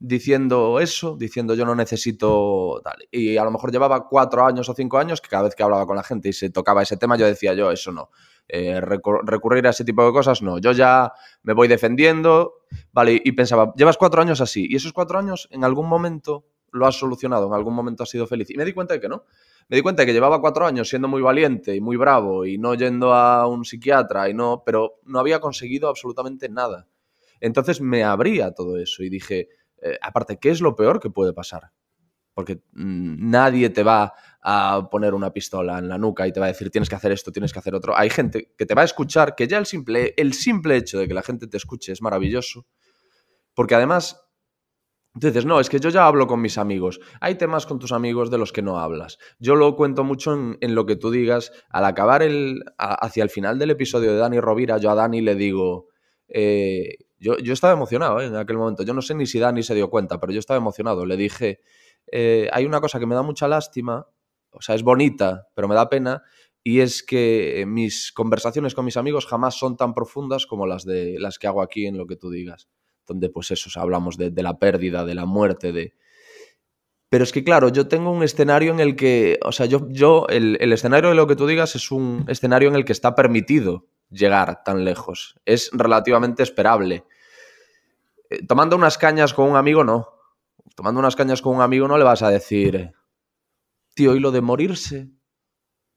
diciendo 0.07 0.81
eso, 0.81 1.17
diciendo 1.17 1.55
yo 1.55 1.65
no 1.65 1.75
necesito. 1.75 2.83
Y 3.11 3.37
a 3.37 3.45
lo 3.45 3.51
mejor 3.51 3.73
llevaba 3.73 4.07
cuatro 4.07 4.45
años 4.45 4.69
o 4.69 4.75
cinco 4.75 4.99
años 4.99 5.21
que 5.21 5.29
cada 5.29 5.45
vez 5.45 5.55
que 5.55 5.63
hablaba 5.63 5.87
con 5.87 5.97
la 5.97 6.03
gente 6.03 6.29
y 6.29 6.33
se 6.33 6.51
tocaba 6.51 6.83
ese 6.83 6.97
tema, 6.97 7.17
yo 7.17 7.27
decía 7.27 7.55
yo, 7.55 7.71
eso 7.71 7.91
no. 7.91 8.11
Eh, 8.47 8.79
recurrir 8.81 9.67
a 9.67 9.71
ese 9.71 9.85
tipo 9.85 10.05
de 10.05 10.13
cosas, 10.13 10.43
no. 10.43 10.59
Yo 10.59 10.73
ya 10.73 11.13
me 11.43 11.55
voy 11.55 11.69
defendiendo, 11.69 12.65
vale, 12.93 13.21
y 13.25 13.33
pensaba, 13.33 13.73
llevas 13.77 13.97
cuatro 13.97 14.21
años 14.21 14.41
así, 14.43 14.67
y 14.69 14.77
esos 14.77 14.93
cuatro 14.93 15.19
años 15.19 15.49
en 15.51 15.65
algún 15.65 15.89
momento 15.89 16.45
lo 16.71 16.87
has 16.87 16.97
solucionado, 16.97 17.47
en 17.47 17.55
algún 17.55 17.75
momento 17.75 18.03
has 18.03 18.11
sido 18.11 18.27
feliz. 18.27 18.51
Y 18.51 18.57
me 18.57 18.65
di 18.65 18.75
cuenta 18.75 18.95
de 18.95 19.01
que 19.01 19.09
no. 19.09 19.25
Me 19.69 19.77
di 19.77 19.83
cuenta 19.83 20.03
de 20.03 20.07
que 20.07 20.13
llevaba 20.13 20.43
cuatro 20.43 20.67
años 20.67 20.91
siendo 20.91 21.09
muy 21.09 21.23
valiente 21.23 21.75
y 21.75 21.81
muy 21.81 21.97
bravo 21.97 22.45
y 22.45 22.59
no 22.59 22.75
yendo 22.75 23.15
a 23.15 23.47
un 23.47 23.65
psiquiatra 23.65 24.29
y 24.29 24.35
no, 24.35 24.63
pero 24.67 24.97
no 25.05 25.19
había 25.19 25.41
conseguido 25.41 25.89
absolutamente 25.89 26.51
nada. 26.51 26.87
Entonces 27.41 27.81
me 27.81 28.05
abría 28.05 28.53
todo 28.53 28.79
eso 28.79 29.03
y 29.03 29.09
dije, 29.09 29.49
eh, 29.85 29.99
aparte, 30.00 30.38
¿qué 30.38 30.49
es 30.49 30.62
lo 30.62 30.75
peor 30.75 30.99
que 30.99 31.11
puede 31.11 31.35
pasar? 31.35 31.71
Porque 32.33 32.62
mm, 32.73 33.31
nadie 33.31 33.69
te 33.69 33.83
va 33.83 34.14
a 34.43 34.88
poner 34.91 35.12
una 35.12 35.31
pistola 35.31 35.79
en 35.79 35.88
la 35.88 35.99
nuca 35.99 36.26
y 36.26 36.33
te 36.33 36.41
va 36.41 36.47
a 36.47 36.49
decir 36.49 36.71
tienes 36.71 36.88
que 36.88 36.97
hacer 36.97 37.12
esto, 37.12 37.31
tienes 37.31 37.53
que 37.53 37.59
hacer 37.59 37.75
otro. 37.75 37.97
Hay 37.97 38.09
gente 38.09 38.55
que 38.57 38.64
te 38.64 38.75
va 38.75 38.81
a 38.81 38.87
escuchar, 38.87 39.35
que 39.35 39.47
ya 39.47 39.59
el 39.59 39.67
simple, 39.67 40.14
el 40.17 40.33
simple 40.33 40.76
hecho 40.76 40.99
de 40.99 41.07
que 41.07 41.12
la 41.12 41.23
gente 41.23 41.47
te 41.47 41.59
escuche 41.59 41.93
es 41.93 42.00
maravilloso. 42.00 42.67
Porque 43.53 43.75
además, 43.75 44.26
dices, 45.12 45.45
no, 45.45 45.61
es 45.61 45.69
que 45.69 45.79
yo 45.79 45.91
ya 45.91 46.07
hablo 46.07 46.26
con 46.26 46.41
mis 46.41 46.57
amigos. 46.57 46.99
Hay 47.21 47.35
temas 47.35 47.67
con 47.67 47.79
tus 47.79 47.93
amigos 47.93 48.31
de 48.31 48.38
los 48.38 48.53
que 48.53 48.62
no 48.62 48.81
hablas. 48.81 49.19
Yo 49.38 49.55
lo 49.55 49.76
cuento 49.76 50.03
mucho 50.03 50.33
en, 50.33 50.75
lo 50.75 50.87
que 50.87 50.97
tú 50.97 51.11
digas. 51.11 51.53
Al 51.69 51.85
acabar 51.85 52.23
el, 52.23 52.64
hacia 52.79 53.23
el 53.23 53.31
final 53.31 53.59
del 53.59 53.73
episodio 53.73 54.12
de 54.12 54.19
Dani 54.19 54.41
Rovira, 54.41 54.79
yo 54.79 54.91
a 54.91 54.95
Dani 54.95 55.21
le 55.21 55.35
digo, 55.35 55.88
eh, 56.29 56.97
yo, 57.18 57.37
estaba 57.52 57.73
emocionado 57.73 58.21
¿eh? 58.21 58.26
en 58.26 58.37
aquel 58.37 58.59
momento. 58.59 58.83
Yo 58.83 58.94
no 58.94 59.02
sé 59.02 59.14
ni 59.14 59.26
si 59.26 59.38
Dani 59.38 59.62
se 59.62 59.75
dio 59.75 59.90
cuenta, 59.90 60.21
pero 60.21 60.33
yo 60.33 60.38
estaba 60.38 60.59
emocionado. 60.59 61.06
Le 61.06 61.16
dije, 61.16 61.61
eh, 62.11 62.49
hay 62.52 62.66
una 62.66 62.80
cosa 62.80 62.99
que 62.99 63.06
me 63.06 63.14
da 63.14 63.23
mucha 63.23 63.49
lástima, 63.49 64.06
o 64.50 64.61
sea, 64.61 64.75
es 64.75 64.83
bonita, 64.83 65.49
pero 65.54 65.68
me 65.68 65.75
da 65.75 65.88
pena, 65.88 66.23
y 66.62 66.80
es 66.80 67.02
que 67.02 67.64
mis 67.66 68.12
conversaciones 68.12 68.75
con 68.75 68.85
mis 68.85 68.97
amigos 68.97 69.26
jamás 69.26 69.54
son 69.54 69.76
tan 69.76 69.94
profundas 69.94 70.47
como 70.47 70.66
las, 70.66 70.85
de, 70.85 71.18
las 71.18 71.38
que 71.38 71.47
hago 71.47 71.62
aquí 71.62 71.87
en 71.87 71.99
lo 71.99 72.06
que 72.06 72.16
tú 72.16 72.30
digas, 72.30 72.68
donde 73.06 73.28
pues 73.28 73.50
eso, 73.50 73.68
hablamos 73.78 74.16
de, 74.16 74.30
la 74.42 74.59
pérdida, 74.59 75.04
de 75.04 75.14
la 75.14 75.26
muerte, 75.26 75.73
de... 75.73 75.94
Pero 77.11 77.23
es 77.23 77.33
que 77.33 77.44
claro, 77.44 77.68
yo 77.68 77.87
tengo 77.87 78.11
un 78.11 78.23
escenario 78.23 78.73
en 78.73 78.80
el 78.80 78.97
que, 78.97 79.38
o 79.44 79.52
sea, 79.52 79.66
yo, 79.66 79.87
yo 79.88 80.26
el, 80.28 80.56
el 80.61 80.73
escenario 80.73 81.11
de 81.11 81.14
lo 81.14 81.26
que 81.26 81.37
tú 81.37 81.47
digas 81.47 81.76
es 81.76 81.90
un 81.90 82.25
escenario 82.28 82.68
en 82.68 82.75
el 82.75 82.85
que 82.85 82.92
está 82.92 83.14
permitido 83.14 83.87
llegar 84.14 84.62
tan 84.64 84.85
lejos. 84.85 85.37
Es 85.44 85.71
relativamente 85.73 86.42
esperable. 86.42 87.04
Eh, 88.30 88.47
tomando 88.47 88.76
unas 88.76 88.99
cañas 88.99 89.35
con 89.35 89.50
un 89.50 89.56
amigo, 89.56 89.85
no. 89.85 90.09
Tomando 90.75 91.00
unas 91.00 91.16
cañas 91.16 91.42
con 91.42 91.54
un 91.54 91.62
amigo 91.62 91.87
no 91.87 91.99
le 91.99 92.04
vas 92.04 92.23
a 92.23 92.30
decir, 92.30 92.92
tío, 93.94 94.14
¿y 94.16 94.21
lo 94.21 94.33
de 94.33 94.40
morirse? 94.40 95.11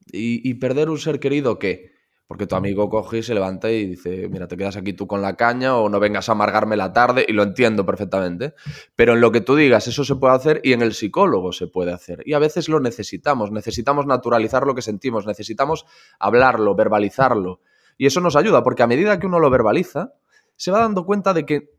¿Y, 0.10 0.54
perder 0.54 0.90
un 0.90 1.00
ser 1.00 1.20
querido 1.20 1.60
qué? 1.60 1.92
Porque 2.28 2.48
tu 2.48 2.56
amigo 2.56 2.90
coge 2.90 3.20
y 3.20 3.24
se 3.24 3.34
levanta 3.34 3.70
y 3.72 3.86
dice, 3.86 4.30
mira, 4.30 4.48
te 4.48 4.56
quedas 4.56 4.78
aquí 4.78 4.94
tú 4.94 5.08
con 5.08 5.22
la 5.22 5.36
caña 5.36 5.76
o 5.76 5.90
no 5.90 6.00
vengas 6.00 6.30
a 6.30 6.34
amargarme 6.34 6.78
la 6.78 6.94
tarde 6.94 7.26
y 7.28 7.34
lo 7.34 7.44
entiendo 7.44 7.86
perfectamente. 7.86 8.54
Pero 8.96 9.14
en 9.14 9.22
lo 9.22 9.32
que 9.32 9.42
tú 9.42 9.56
digas, 9.56 9.88
eso 9.88 10.06
se 10.06 10.16
puede 10.16 10.36
hacer 10.36 10.62
y 10.64 10.74
en 10.74 10.82
el 10.82 10.94
psicólogo 10.94 11.52
se 11.52 11.68
puede 11.68 11.92
hacer. 11.92 12.24
Y 12.26 12.34
a 12.34 12.40
veces 12.40 12.70
lo 12.70 12.80
necesitamos, 12.80 13.52
necesitamos 13.52 14.06
naturalizar 14.06 14.66
lo 14.66 14.76
que 14.76 14.82
sentimos, 14.82 15.26
necesitamos 15.26 15.86
hablarlo, 16.20 16.76
verbalizarlo. 16.76 17.62
Y 17.98 18.06
eso 18.06 18.22
nos 18.22 18.36
ayuda 18.36 18.64
porque 18.64 18.84
a 18.84 18.88
medida 18.88 19.20
que 19.20 19.28
uno 19.28 19.40
lo 19.40 19.50
verbaliza, 19.50 20.14
se 20.56 20.72
va 20.72 20.80
dando 20.80 21.06
cuenta 21.06 21.34
de 21.34 21.46
que 21.46 21.70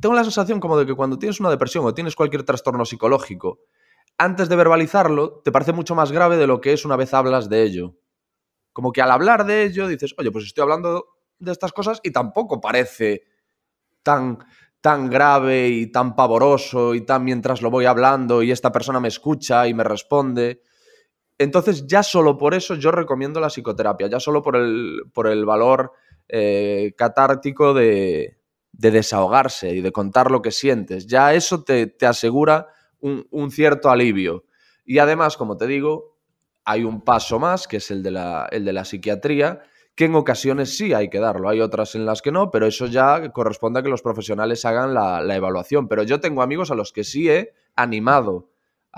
tengo 0.00 0.14
la 0.14 0.24
sensación 0.24 0.60
como 0.60 0.78
de 0.78 0.86
que 0.86 0.94
cuando 0.94 1.18
tienes 1.18 1.40
una 1.40 1.50
depresión 1.50 1.84
o 1.84 1.94
tienes 1.94 2.16
cualquier 2.16 2.42
trastorno 2.42 2.84
psicológico, 2.84 3.60
antes 4.16 4.48
de 4.48 4.56
verbalizarlo, 4.56 5.40
te 5.44 5.52
parece 5.52 5.72
mucho 5.72 5.94
más 5.94 6.10
grave 6.10 6.36
de 6.36 6.46
lo 6.46 6.60
que 6.60 6.72
es 6.72 6.84
una 6.84 6.96
vez 6.96 7.14
hablas 7.14 7.48
de 7.48 7.62
ello. 7.62 7.94
Como 8.72 8.92
que 8.92 9.02
al 9.02 9.10
hablar 9.10 9.46
de 9.46 9.64
ello 9.64 9.86
dices, 9.86 10.14
oye, 10.18 10.30
pues 10.30 10.46
estoy 10.46 10.62
hablando 10.62 11.06
de 11.38 11.52
estas 11.52 11.72
cosas 11.72 12.00
y 12.02 12.10
tampoco 12.10 12.60
parece 12.60 13.22
tan, 14.02 14.38
tan 14.80 15.08
grave 15.08 15.68
y 15.68 15.92
tan 15.92 16.16
pavoroso 16.16 16.94
y 16.94 17.02
tan 17.02 17.24
mientras 17.24 17.62
lo 17.62 17.70
voy 17.70 17.86
hablando 17.86 18.42
y 18.42 18.50
esta 18.50 18.72
persona 18.72 19.00
me 19.00 19.08
escucha 19.08 19.66
y 19.68 19.74
me 19.74 19.84
responde. 19.84 20.62
Entonces 21.38 21.86
ya 21.86 22.02
solo 22.02 22.36
por 22.36 22.54
eso 22.54 22.74
yo 22.74 22.90
recomiendo 22.90 23.40
la 23.40 23.48
psicoterapia, 23.48 24.08
ya 24.08 24.20
solo 24.20 24.42
por 24.42 24.56
el, 24.56 25.02
por 25.12 25.28
el 25.28 25.44
valor 25.44 25.92
eh, 26.28 26.92
catártico 26.96 27.72
de, 27.72 28.38
de 28.78 28.92
desahogarse 28.92 29.74
y 29.74 29.80
de 29.80 29.92
contar 29.92 30.30
lo 30.30 30.40
que 30.40 30.52
sientes. 30.52 31.06
Ya 31.06 31.34
eso 31.34 31.64
te, 31.64 31.94
asegura 32.06 32.68
un, 33.00 33.50
cierto 33.50 33.90
alivio. 33.90 34.44
Y 34.84 34.98
además, 34.98 35.36
como 35.36 35.56
te 35.56 35.66
digo, 35.66 36.16
hay 36.64 36.84
un 36.84 37.02
paso 37.02 37.38
más, 37.38 37.66
que 37.66 37.78
es 37.78 37.90
el 37.90 38.02
de 38.02 38.12
la, 38.12 38.48
el 38.50 38.64
de 38.64 38.72
la 38.72 38.84
psiquiatría, 38.84 39.62
que 39.96 40.04
en 40.04 40.14
ocasiones 40.14 40.76
sí 40.76 40.94
hay 40.94 41.10
que 41.10 41.18
darlo, 41.18 41.48
hay 41.48 41.60
otras 41.60 41.96
en 41.96 42.06
las 42.06 42.22
que 42.22 42.30
no, 42.30 42.52
pero 42.52 42.66
eso 42.66 42.86
ya 42.86 43.32
corresponde 43.32 43.80
a 43.80 43.82
que 43.82 43.88
los 43.88 44.00
profesionales 44.00 44.64
hagan 44.64 44.94
la, 44.94 45.34
evaluación. 45.34 45.88
Pero 45.88 46.04
yo 46.04 46.20
tengo 46.20 46.40
amigos 46.40 46.70
a 46.70 46.76
los 46.76 46.92
que 46.92 47.02
sí 47.02 47.28
he 47.28 47.52
animado 47.74 48.48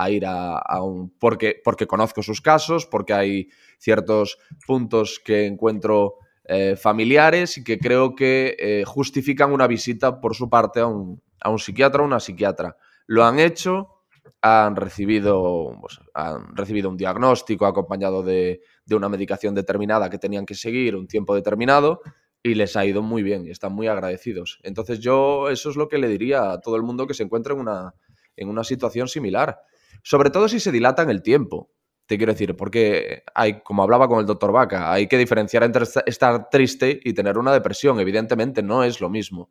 a 0.03 0.11
ir 0.11 0.27
a, 0.27 0.59
a, 0.59 0.83
un... 0.83 1.11
Porque, 1.19 1.61
porque 1.65 1.87
conozco 1.87 2.23
sus 2.23 2.41
casos, 2.41 2.87
porque 2.87 3.13
hay 3.13 3.49
ciertos 3.79 4.39
puntos 4.67 5.21
que 5.25 5.47
encuentro 5.47 6.19
eh, 6.53 6.75
familiares 6.75 7.59
y 7.59 7.63
que 7.63 7.79
creo 7.79 8.17
que 8.17 8.57
eh, 8.59 8.83
justifican 8.85 9.53
una 9.53 9.69
visita 9.69 10.21
por 10.21 10.35
su 10.35 10.51
parte 10.51 10.81
a 10.81 10.87
un, 10.87 11.23
psiquiatra 11.59 12.03
o 12.03 12.07
una 12.07 12.19
psiquiatra. 12.19 12.77
Lo 13.07 13.25
han 13.25 13.39
hecho, 13.39 14.03
han 14.43 14.75
recibido, 14.75 15.79
pues, 15.81 16.01
han 16.13 16.57
recibido 16.57 16.89
un 16.89 16.97
diagnóstico 16.97 17.67
acompañado 17.67 18.25
de, 18.25 18.63
una 18.91 19.09
medicación 19.09 19.55
determinada 19.55 20.11
que 20.11 20.19
tenían 20.19 20.45
que 20.45 20.57
seguir 20.57 20.97
un 20.97 21.07
tiempo 21.07 21.37
determinado 21.37 22.01
y 22.43 22.55
les 22.55 22.77
ha 22.77 22.85
ido 22.85 23.01
muy 23.01 23.23
bien 23.23 23.47
y 23.47 23.51
están 23.51 23.73
muy 23.73 23.87
agradecidos. 23.87 24.59
Entonces 24.65 24.99
yo 24.99 25.51
eso 25.51 25.71
es 25.71 25.77
lo 25.77 25.89
que 25.89 25.99
le 25.99 26.09
diría 26.09 26.51
a 26.51 26.61
todo 26.61 26.75
el 26.75 26.83
mundo 26.83 27.07
que 27.07 27.15
se 27.15 27.23
encuentre 27.23 27.55
en 27.55 27.61
una, 27.61 27.95
en 28.35 28.49
una 28.49 28.65
situación 28.65 29.07
similar. 29.07 29.61
Sobre 30.03 30.31
todo 30.31 30.48
si 30.48 30.61
se 30.61 30.72
dilata 30.72 31.03
en 31.03 31.11
el 31.11 31.22
tiempo. 31.22 31.70
Te 32.07 32.16
quiero 32.16 32.33
decir, 32.33 32.57
porque 32.57 33.22
hay, 33.35 33.62
como 33.62 33.83
hablaba 33.83 34.09
con 34.09 34.18
el 34.18 34.26
doctor 34.26 34.50
Vaca, 34.50 34.92
hay 34.92 35.07
que 35.07 35.16
diferenciar 35.16 35.62
entre 35.62 35.85
estar 36.07 36.50
triste 36.50 37.00
y 37.05 37.12
tener 37.12 37.38
una 37.38 37.53
depresión. 37.53 38.00
Evidentemente 38.00 38.62
no 38.62 38.83
es 38.83 39.00
lo 39.00 39.09
mismo. 39.09 39.50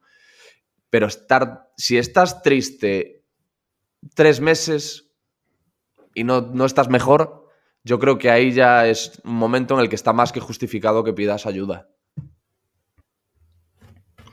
Pero 0.90 1.08
estar, 1.08 1.72
si 1.78 1.98
estás 1.98 2.42
triste 2.42 3.24
tres 4.14 4.42
meses 4.42 5.12
y 6.14 6.24
no, 6.24 6.42
no 6.42 6.66
estás 6.66 6.90
mejor, 6.90 7.48
yo 7.84 7.98
creo 7.98 8.18
que 8.18 8.30
ahí 8.30 8.52
ya 8.52 8.88
es 8.88 9.22
un 9.24 9.36
momento 9.36 9.76
en 9.76 9.82
el 9.82 9.90
que 9.90 9.96
está 9.96 10.12
más 10.12 10.32
que 10.32 10.40
justificado 10.40 11.04
que 11.04 11.14
pidas 11.14 11.46
ayuda. 11.46 11.90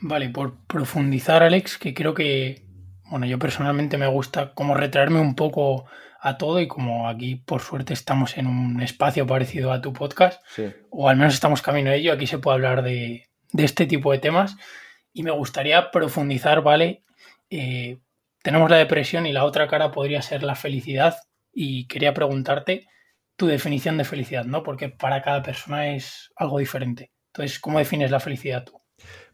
Vale, 0.00 0.28
por 0.30 0.66
profundizar, 0.66 1.42
Alex, 1.42 1.78
que 1.78 1.94
creo 1.94 2.14
que, 2.14 2.65
bueno, 3.10 3.26
yo 3.26 3.38
personalmente 3.38 3.98
me 3.98 4.06
gusta 4.06 4.52
como 4.54 4.74
retraerme 4.74 5.20
un 5.20 5.34
poco 5.34 5.86
a 6.20 6.38
todo 6.38 6.60
y 6.60 6.66
como 6.66 7.08
aquí 7.08 7.36
por 7.36 7.60
suerte 7.60 7.92
estamos 7.92 8.36
en 8.36 8.46
un 8.46 8.82
espacio 8.82 9.26
parecido 9.26 9.72
a 9.72 9.80
tu 9.80 9.92
podcast, 9.92 10.42
o 10.90 11.08
al 11.08 11.16
menos 11.16 11.34
estamos 11.34 11.62
camino 11.62 11.90
a 11.90 11.94
ello, 11.94 12.12
aquí 12.12 12.26
se 12.26 12.38
puede 12.38 12.56
hablar 12.56 12.82
de, 12.82 13.28
este 13.56 13.86
tipo 13.86 14.12
de 14.12 14.18
temas 14.18 14.56
y 15.12 15.22
me 15.22 15.30
gustaría 15.30 15.90
profundizar, 15.90 16.62
¿vale? 16.62 17.04
Eh, 17.48 17.98
tenemos 18.42 18.70
la 18.70 18.76
depresión 18.76 19.26
y 19.26 19.32
la 19.32 19.44
otra 19.44 19.68
cara 19.68 19.92
podría 19.92 20.20
ser 20.20 20.42
la 20.42 20.56
felicidad 20.56 21.16
y 21.52 21.86
quería 21.86 22.12
preguntarte 22.12 22.88
tu 23.36 23.46
definición 23.46 23.96
de 23.96 24.04
felicidad, 24.04 24.44
¿no? 24.44 24.62
Porque 24.62 24.88
para 24.88 25.22
cada 25.22 25.42
persona 25.42 25.94
es 25.94 26.32
algo 26.36 26.58
diferente. 26.58 27.12
Entonces, 27.28 27.60
¿cómo 27.60 27.78
defines 27.78 28.10
la 28.10 28.20
felicidad 28.20 28.64
tú? 28.64 28.80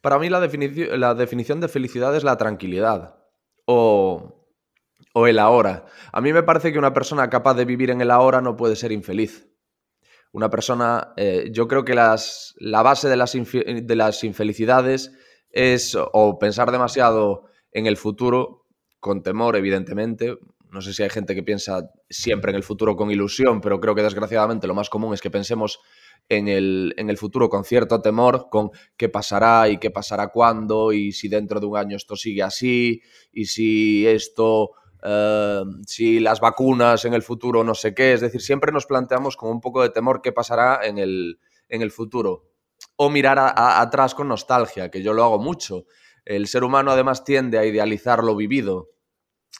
Para 0.00 0.18
mí 0.18 0.28
la, 0.28 0.40
la 0.40 1.14
definición 1.14 1.60
de 1.60 1.68
felicidad 1.68 2.14
es 2.16 2.24
la 2.24 2.36
tranquilidad 2.36 3.21
o 3.66 4.42
o 5.12 5.26
el 5.26 5.38
ahora. 5.38 5.86
A 6.12 6.20
mí 6.20 6.32
me 6.32 6.42
parece 6.42 6.72
que 6.72 6.78
una 6.78 6.94
persona 6.94 7.28
capaz 7.28 7.54
de 7.54 7.64
vivir 7.64 7.90
en 7.90 8.00
el 8.00 8.10
ahora 8.10 8.40
no 8.40 8.56
puede 8.56 8.76
ser 8.76 8.92
infeliz. 8.92 9.48
Una 10.32 10.48
persona, 10.48 11.12
eh, 11.16 11.50
yo 11.52 11.68
creo 11.68 11.84
que 11.84 11.94
las, 11.94 12.54
la 12.58 12.82
base 12.82 13.08
de 13.08 13.16
las, 13.16 13.32
de 13.32 13.96
las 13.96 14.24
infelicidades 14.24 15.12
es 15.50 15.94
o 15.94 16.38
pensar 16.38 16.70
demasiado 16.72 17.44
en 17.70 17.86
el 17.86 17.98
futuro, 17.98 18.66
con 18.98 19.22
temor, 19.22 19.56
evidentemente, 19.56 20.38
no 20.70 20.80
sé 20.80 20.94
si 20.94 21.02
hay 21.02 21.10
gente 21.10 21.34
que 21.34 21.42
piensa 21.42 21.90
siempre 22.08 22.50
en 22.50 22.56
el 22.56 22.62
futuro 22.62 22.96
con 22.96 23.10
ilusión, 23.10 23.60
pero 23.60 23.78
creo 23.78 23.94
que 23.94 24.02
desgraciadamente 24.02 24.66
lo 24.66 24.74
más 24.74 24.88
común 24.88 25.12
es 25.12 25.20
que 25.20 25.30
pensemos 25.30 25.80
en 26.36 26.48
el, 26.48 26.94
en 26.96 27.10
el 27.10 27.18
futuro 27.18 27.48
con 27.48 27.64
cierto 27.64 28.00
temor, 28.00 28.48
con 28.50 28.70
qué 28.96 29.08
pasará 29.08 29.68
y 29.68 29.78
qué 29.78 29.90
pasará 29.90 30.28
cuándo, 30.28 30.92
y 30.92 31.12
si 31.12 31.28
dentro 31.28 31.60
de 31.60 31.66
un 31.66 31.76
año 31.76 31.96
esto 31.96 32.16
sigue 32.16 32.42
así, 32.42 33.00
y 33.32 33.46
si 33.46 34.06
esto, 34.06 34.72
eh, 35.02 35.62
si 35.86 36.20
las 36.20 36.40
vacunas 36.40 37.04
en 37.04 37.14
el 37.14 37.22
futuro 37.22 37.64
no 37.64 37.74
sé 37.74 37.94
qué, 37.94 38.12
es 38.12 38.20
decir, 38.20 38.40
siempre 38.40 38.72
nos 38.72 38.86
planteamos 38.86 39.36
con 39.36 39.50
un 39.50 39.60
poco 39.60 39.82
de 39.82 39.90
temor 39.90 40.22
qué 40.22 40.32
pasará 40.32 40.80
en 40.82 40.98
el, 40.98 41.38
en 41.68 41.82
el 41.82 41.90
futuro. 41.90 42.48
O 42.96 43.10
mirar 43.10 43.38
atrás 43.38 44.14
con 44.14 44.28
nostalgia, 44.28 44.90
que 44.90 45.02
yo 45.02 45.12
lo 45.12 45.22
hago 45.24 45.38
mucho. 45.38 45.84
El 46.24 46.46
ser 46.46 46.64
humano 46.64 46.90
además 46.90 47.24
tiende 47.24 47.58
a 47.58 47.64
idealizar 47.64 48.22
lo 48.22 48.36
vivido. 48.36 48.90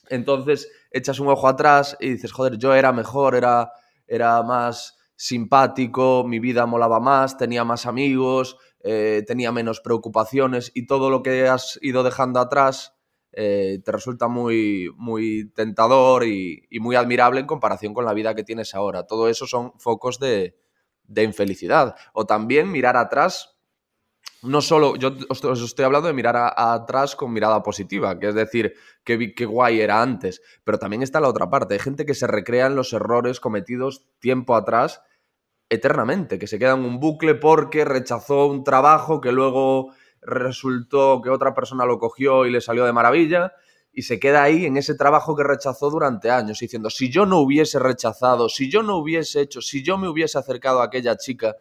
Entonces 0.08 0.70
echas 0.90 1.20
un 1.20 1.28
ojo 1.28 1.48
atrás 1.48 1.96
y 2.00 2.10
dices, 2.10 2.32
joder, 2.32 2.58
yo 2.58 2.74
era 2.74 2.92
mejor, 2.92 3.34
era, 3.34 3.72
era 4.06 4.42
más 4.42 4.98
simpático, 5.22 6.24
mi 6.26 6.40
vida 6.40 6.66
molaba 6.66 6.98
más, 6.98 7.36
tenía 7.36 7.62
más 7.62 7.86
amigos, 7.86 8.56
eh, 8.80 9.22
tenía 9.24 9.52
menos 9.52 9.80
preocupaciones 9.80 10.72
y 10.74 10.88
todo 10.88 11.10
lo 11.10 11.22
que 11.22 11.46
has 11.46 11.78
ido 11.80 12.02
dejando 12.02 12.40
atrás 12.40 12.96
eh, 13.30 13.78
te 13.84 13.92
resulta 13.92 14.26
muy, 14.26 14.90
muy 14.96 15.52
tentador 15.54 16.26
y, 16.26 16.66
muy 16.80 16.96
admirable 16.96 17.38
en 17.38 17.46
comparación 17.46 17.94
con 17.94 18.04
la 18.04 18.14
vida 18.14 18.34
que 18.34 18.42
tienes 18.42 18.74
ahora. 18.74 19.06
Todo 19.06 19.28
eso 19.28 19.46
son 19.46 19.78
focos 19.78 20.18
de, 20.18 20.56
infelicidad. 21.14 21.94
O 22.14 22.26
también 22.26 22.72
mirar 22.72 22.96
atrás 22.96 23.56
no 24.42 24.60
solo, 24.60 24.96
yo 24.96 25.12
os, 25.28 25.62
estoy 25.62 25.84
hablando 25.84 26.08
de 26.08 26.14
mirar 26.14 26.52
atrás 26.56 27.14
con 27.14 27.32
mirada 27.32 27.62
positiva, 27.62 28.18
que 28.18 28.30
es 28.30 28.34
decir, 28.34 28.74
qué 29.04 29.44
guay 29.46 29.80
era 29.80 30.02
antes, 30.02 30.42
pero 30.64 30.80
también 30.80 31.02
está 31.02 31.20
la 31.20 31.28
otra 31.28 31.48
parte, 31.48 31.74
hay 31.74 31.80
gente 31.80 32.04
que 32.04 32.14
se 32.14 32.26
recrea 32.26 32.66
en 32.66 32.74
los 32.74 32.92
errores 32.92 33.38
cometidos 33.38 34.04
tiempo 34.18 34.56
atrás 34.56 35.00
eternamente, 35.72 36.38
que 36.38 36.46
se 36.46 36.58
queda 36.58 36.74
en 36.74 36.84
un 36.84 37.00
bucle 37.00 37.34
porque 37.34 37.84
rechazó 37.84 38.46
un 38.46 38.62
trabajo 38.62 39.20
que 39.20 39.32
luego 39.32 39.94
resultó 40.20 41.20
que 41.22 41.30
otra 41.30 41.54
persona 41.54 41.86
lo 41.86 41.98
cogió 41.98 42.44
y 42.44 42.50
le 42.50 42.60
salió 42.60 42.84
de 42.84 42.92
maravilla 42.92 43.52
y 43.90 44.02
se 44.02 44.20
queda 44.20 44.42
ahí 44.42 44.66
en 44.66 44.76
ese 44.76 44.94
trabajo 44.94 45.34
que 45.34 45.42
rechazó 45.42 45.90
durante 45.90 46.30
años, 46.30 46.58
diciendo, 46.58 46.90
si 46.90 47.10
yo 47.10 47.26
no 47.26 47.38
hubiese 47.38 47.78
rechazado, 47.78 48.48
si 48.48 48.70
yo 48.70 48.82
no 48.82 48.96
hubiese 48.98 49.40
hecho, 49.40 49.60
si 49.60 49.82
yo 49.82 49.98
me 49.98 50.08
hubiese 50.08 50.38
acercado 50.38 50.80
a 50.80 50.84
aquella 50.84 51.16
chica, 51.16 51.56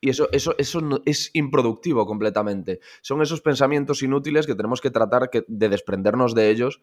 y 0.00 0.10
eso, 0.10 0.28
eso, 0.32 0.54
eso 0.58 0.80
es 1.04 1.30
improductivo 1.34 2.06
completamente. 2.06 2.80
Son 3.02 3.20
esos 3.20 3.40
pensamientos 3.40 4.02
inútiles 4.02 4.46
que 4.46 4.54
tenemos 4.54 4.80
que 4.80 4.90
tratar 4.90 5.30
de 5.46 5.68
desprendernos 5.68 6.34
de 6.34 6.50
ellos 6.50 6.80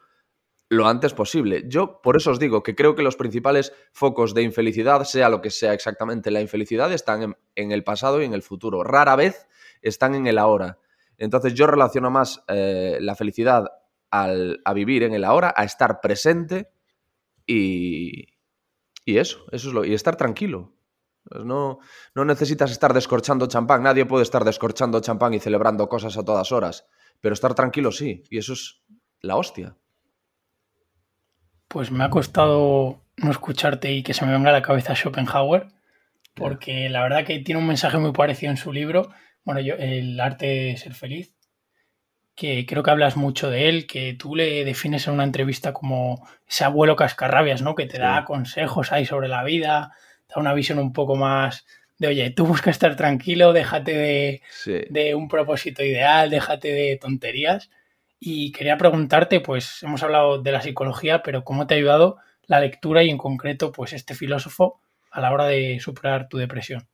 lo 0.76 0.88
antes 0.88 1.14
posible. 1.14 1.64
Yo 1.68 2.02
por 2.02 2.18
eso 2.18 2.32
os 2.32 2.40
digo 2.40 2.62
que 2.62 2.76
creo 2.76 2.96
que 2.96 3.02
los 3.02 3.16
principales 3.16 3.74
focos 3.92 4.34
de 4.34 4.44
infelicidad, 4.44 5.04
sea 5.04 5.30
lo 5.30 5.42
que 5.42 5.50
sea 5.50 5.74
exactamente 5.74 6.32
la 6.32 6.42
infelicidad, 6.42 6.94
están 6.94 7.36
en, 7.56 7.72
el 7.72 7.84
pasado 7.84 8.22
y 8.22 8.26
en 8.26 8.34
el 8.34 8.42
futuro. 8.42 8.84
Rara 8.84 9.16
vez 9.16 9.48
están 9.82 10.16
en 10.16 10.28
el 10.28 10.38
ahora. 10.38 10.80
Entonces 11.18 11.54
yo 11.54 11.68
relaciono 11.68 12.12
más 12.12 12.44
eh, 12.48 12.98
la 13.02 13.16
felicidad 13.16 13.66
al, 14.12 14.62
a 14.64 14.74
vivir 14.74 15.04
en 15.04 15.14
el 15.14 15.24
ahora, 15.24 15.54
a 15.56 15.64
estar 15.64 16.02
presente 16.02 16.70
y, 17.46 18.28
y 19.06 19.18
eso, 19.18 19.46
eso 19.52 19.70
es 19.70 19.74
lo, 19.74 19.86
y 19.86 19.94
estar 19.94 20.16
tranquilo. 20.16 20.76
Pues 21.28 21.44
no, 21.44 21.80
no 22.14 22.26
necesitas 22.26 22.72
estar 22.72 22.94
descorchando 22.94 23.48
champán. 23.48 23.82
Nadie 23.84 24.06
puede 24.06 24.24
estar 24.24 24.44
descorchando 24.44 25.00
champán 25.00 25.34
y 25.34 25.40
celebrando 25.40 25.90
cosas 25.90 26.18
a 26.18 26.24
todas 26.24 26.52
horas. 26.52 26.86
Pero 27.20 27.34
estar 27.34 27.56
tranquilo 27.56 27.92
sí. 27.92 28.24
Y 28.30 28.38
eso 28.38 28.54
es 28.54 28.84
la 29.22 29.36
hostia. 29.36 29.76
Pues 31.76 31.92
me 31.92 32.06
ha 32.06 32.10
costado 32.10 33.02
no 33.18 33.32
escucharte 33.32 33.92
y 33.92 34.02
que 34.02 34.14
se 34.14 34.26
me 34.26 34.32
venga 34.32 34.50
a 34.50 34.54
la 34.54 34.62
cabeza 34.62 34.96
Schopenhauer. 34.96 35.68
Porque 36.34 36.88
la 36.88 37.02
verdad 37.02 37.26
que 37.26 37.40
tiene 37.40 37.60
un 37.60 37.68
mensaje 37.68 37.98
muy 37.98 38.14
parecido 38.14 38.50
en 38.50 38.56
su 38.56 38.72
libro. 38.72 39.10
Bueno, 39.44 39.60
yo, 39.60 39.76
el 39.76 40.18
arte 40.22 40.46
de 40.46 40.78
ser 40.78 40.94
feliz. 40.94 41.36
Que 42.34 42.66
creo 42.66 42.82
que 42.82 42.92
hablas 42.92 43.18
mucho 43.18 43.50
de 43.50 43.68
él, 43.68 43.88
que 43.88 44.14
tú 44.14 44.38
le 44.38 44.64
defines 44.64 45.06
en 45.08 45.16
una 45.16 45.26
entrevista 45.26 45.74
como 45.74 46.26
ese 46.48 46.64
abuelo 46.64 46.96
cascarrabias, 46.96 47.62
¿no? 47.62 47.76
Que 47.76 47.88
te 47.88 48.00
da 48.00 48.24
consejos 48.24 48.94
ahí 48.94 49.06
sobre 49.06 49.28
la 49.28 49.44
vida, 49.44 49.92
da 50.34 50.40
una 50.40 50.54
visión 50.54 50.80
un 50.80 50.94
poco 50.94 51.18
más 51.18 51.66
de, 51.98 52.08
oye, 52.08 52.30
tú 52.30 52.46
busca 52.46 52.72
estar 52.72 52.96
tranquilo, 52.96 53.52
déjate 53.52 54.42
de, 54.90 55.14
un 55.14 55.28
propósito 55.28 55.84
ideal, 55.84 56.30
déjate 56.30 56.72
de 56.72 56.96
tonterías. 56.96 57.70
Y 58.28 58.52
quería 58.52 58.76
preguntarte, 58.76 59.40
pues 59.40 59.84
hemos 59.84 60.02
hablado 60.02 60.42
de 60.42 60.52
la 60.52 60.60
psicología, 60.60 61.22
pero 61.22 61.44
¿cómo 61.44 61.68
te 61.68 61.76
ha 61.76 61.78
ayudado 61.78 62.18
la 62.48 62.60
lectura 62.60 63.04
y 63.04 63.12
en 63.12 63.20
concreto, 63.20 63.72
pues 63.72 63.94
este 63.94 64.16
filósofo 64.16 64.82
a 65.12 65.22
la 65.22 65.32
hora 65.32 65.46
de 65.46 65.80
superar 65.80 66.28
tu 66.28 66.40
depresión? 66.40 66.88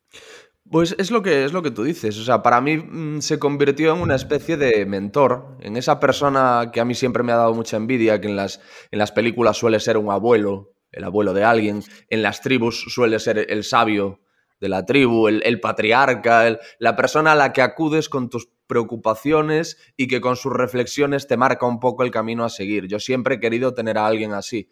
Pues 0.70 0.94
es 1.00 1.10
lo 1.10 1.22
que 1.22 1.46
es 1.46 1.54
lo 1.54 1.62
que 1.62 1.72
tú 1.72 1.86
dices. 1.86 2.18
O 2.18 2.26
sea, 2.26 2.44
para 2.44 2.60
mí 2.60 2.76
mm, 2.76 3.22
se 3.22 3.40
convirtió 3.40 3.94
en 3.96 4.02
una 4.02 4.16
especie 4.16 4.58
de 4.58 4.86
mentor, 4.86 5.56
en 5.62 5.78
esa 5.78 6.02
persona 6.02 6.70
que 6.74 6.82
a 6.82 6.86
mí 6.86 6.96
siempre 6.96 7.24
me 7.24 7.32
ha 7.32 7.38
dado 7.38 7.54
mucha 7.54 7.78
envidia, 7.78 8.20
que 8.20 8.28
en 8.28 8.36
las, 8.36 8.60
en 8.92 9.00
las 9.00 9.14
películas 9.14 9.56
suele 9.56 9.80
ser 9.80 9.96
un 9.96 10.12
abuelo 10.12 10.74
el 10.92 11.06
abuelo 11.06 11.34
de 11.34 11.46
alguien. 11.46 11.82
En 12.10 12.22
las 12.22 12.42
tribus 12.42 12.86
suele 12.90 13.20
ser 13.20 13.46
el 13.50 13.64
sabio 13.64 14.20
de 14.62 14.70
la 14.70 14.86
tribu, 14.86 15.28
el, 15.28 15.60
patriarca, 15.60 16.58
la 16.78 16.96
persona 16.96 17.32
a 17.32 17.36
la 17.36 17.52
que 17.52 17.64
acudes 17.64 18.08
con 18.08 18.30
tus 18.30 18.48
preocupaciones 18.68 19.78
y 19.98 20.08
que 20.08 20.22
con 20.22 20.36
sus 20.36 20.54
reflexiones 20.54 21.28
te 21.28 21.36
marca 21.36 21.66
un 21.66 21.80
poco 21.80 22.04
el 22.04 22.12
camino 22.12 22.46
a 22.46 22.50
seguir. 22.50 22.88
Yo 22.88 23.00
siempre 23.00 23.36
he 23.36 23.40
querido 23.40 23.74
tener 23.74 23.98
a 23.98 24.06
alguien 24.06 24.34
así. 24.34 24.70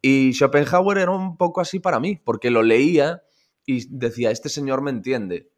Y 0.00 0.32
Schopenhauer 0.32 0.98
era 0.98 1.10
un 1.10 1.36
poco 1.36 1.60
así 1.60 1.78
para 1.78 2.00
mí, 2.00 2.16
porque 2.16 2.50
lo 2.50 2.62
leía 2.62 3.22
y 3.66 3.86
decía, 3.90 4.30
este 4.30 4.48
señor 4.48 4.80
me 4.80 4.90
entiende. 4.90 5.52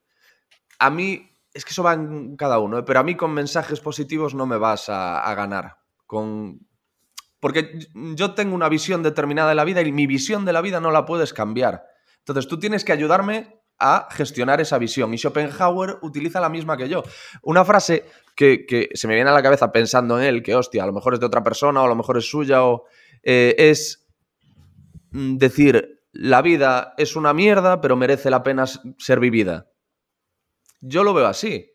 A 0.81 0.91
mí, 0.91 1.37
es 1.55 1.65
que 1.65 1.71
eso 1.71 1.85
va 1.85 1.95
en 1.95 2.37
cada 2.37 2.59
uno, 2.59 2.81
¿eh? 2.81 2.83
pero 2.85 2.99
a 2.99 3.05
mí 3.05 3.17
con 3.17 3.33
mensajes 3.33 3.79
positivos 3.79 4.35
no 4.35 4.47
me 4.47 4.57
vas 4.57 4.89
a, 4.89 5.21
a 5.21 5.35
ganar. 5.37 5.77
Con, 6.07 6.67
porque 7.39 7.79
yo 7.95 8.35
tengo 8.35 8.57
una 8.57 8.69
visión 8.69 9.05
determinada 9.05 9.51
de 9.51 9.55
la 9.55 9.65
vida 9.65 9.81
y 9.81 9.93
mi 9.93 10.09
visión 10.09 10.45
de 10.45 10.53
la 10.53 10.61
vida 10.61 10.81
no 10.81 10.91
la 10.91 11.07
puedes 11.07 11.33
cambiar. 11.33 11.85
Entonces 12.19 12.49
tú 12.49 12.59
tienes 12.59 12.85
que 12.85 12.93
ayudarme 12.93 13.60
a 13.81 14.09
gestionar 14.11 14.61
esa 14.61 14.79
visión. 14.79 15.13
Y 15.15 15.19
Schopenhauer 15.19 15.99
utiliza 16.03 16.41
la 16.41 16.49
misma 16.49 16.77
que 16.77 16.89
yo. 16.89 17.03
Una 17.43 17.65
frase 17.65 18.05
que, 18.37 18.89
se 18.95 19.09
me 19.09 19.15
viene 19.15 19.31
a 19.31 19.33
la 19.35 19.43
cabeza 19.43 19.73
pensando 19.73 20.19
en 20.21 20.27
él, 20.27 20.43
que 20.43 20.55
hostia, 20.55 20.85
a 20.85 20.87
lo 20.87 20.93
mejor 20.93 21.15
es 21.15 21.21
de 21.21 21.27
otra 21.27 21.43
persona 21.43 21.83
o 21.83 21.87
a 21.87 21.89
lo 21.89 21.97
mejor 21.97 22.19
es 22.19 22.29
suya, 22.29 22.65
o, 22.65 22.85
eh, 23.23 23.55
es 23.59 24.07
decir, 25.11 26.03
la 26.13 26.43
vida 26.43 26.95
es 26.99 27.17
una 27.17 27.33
mierda, 27.33 27.81
pero 27.81 27.97
merece 27.97 28.31
la 28.31 28.43
pena 28.43 28.67
ser 28.67 29.21
vivida. 29.21 29.71
Yo 30.81 31.05
lo 31.05 31.15
veo 31.15 31.27
así. 31.27 31.70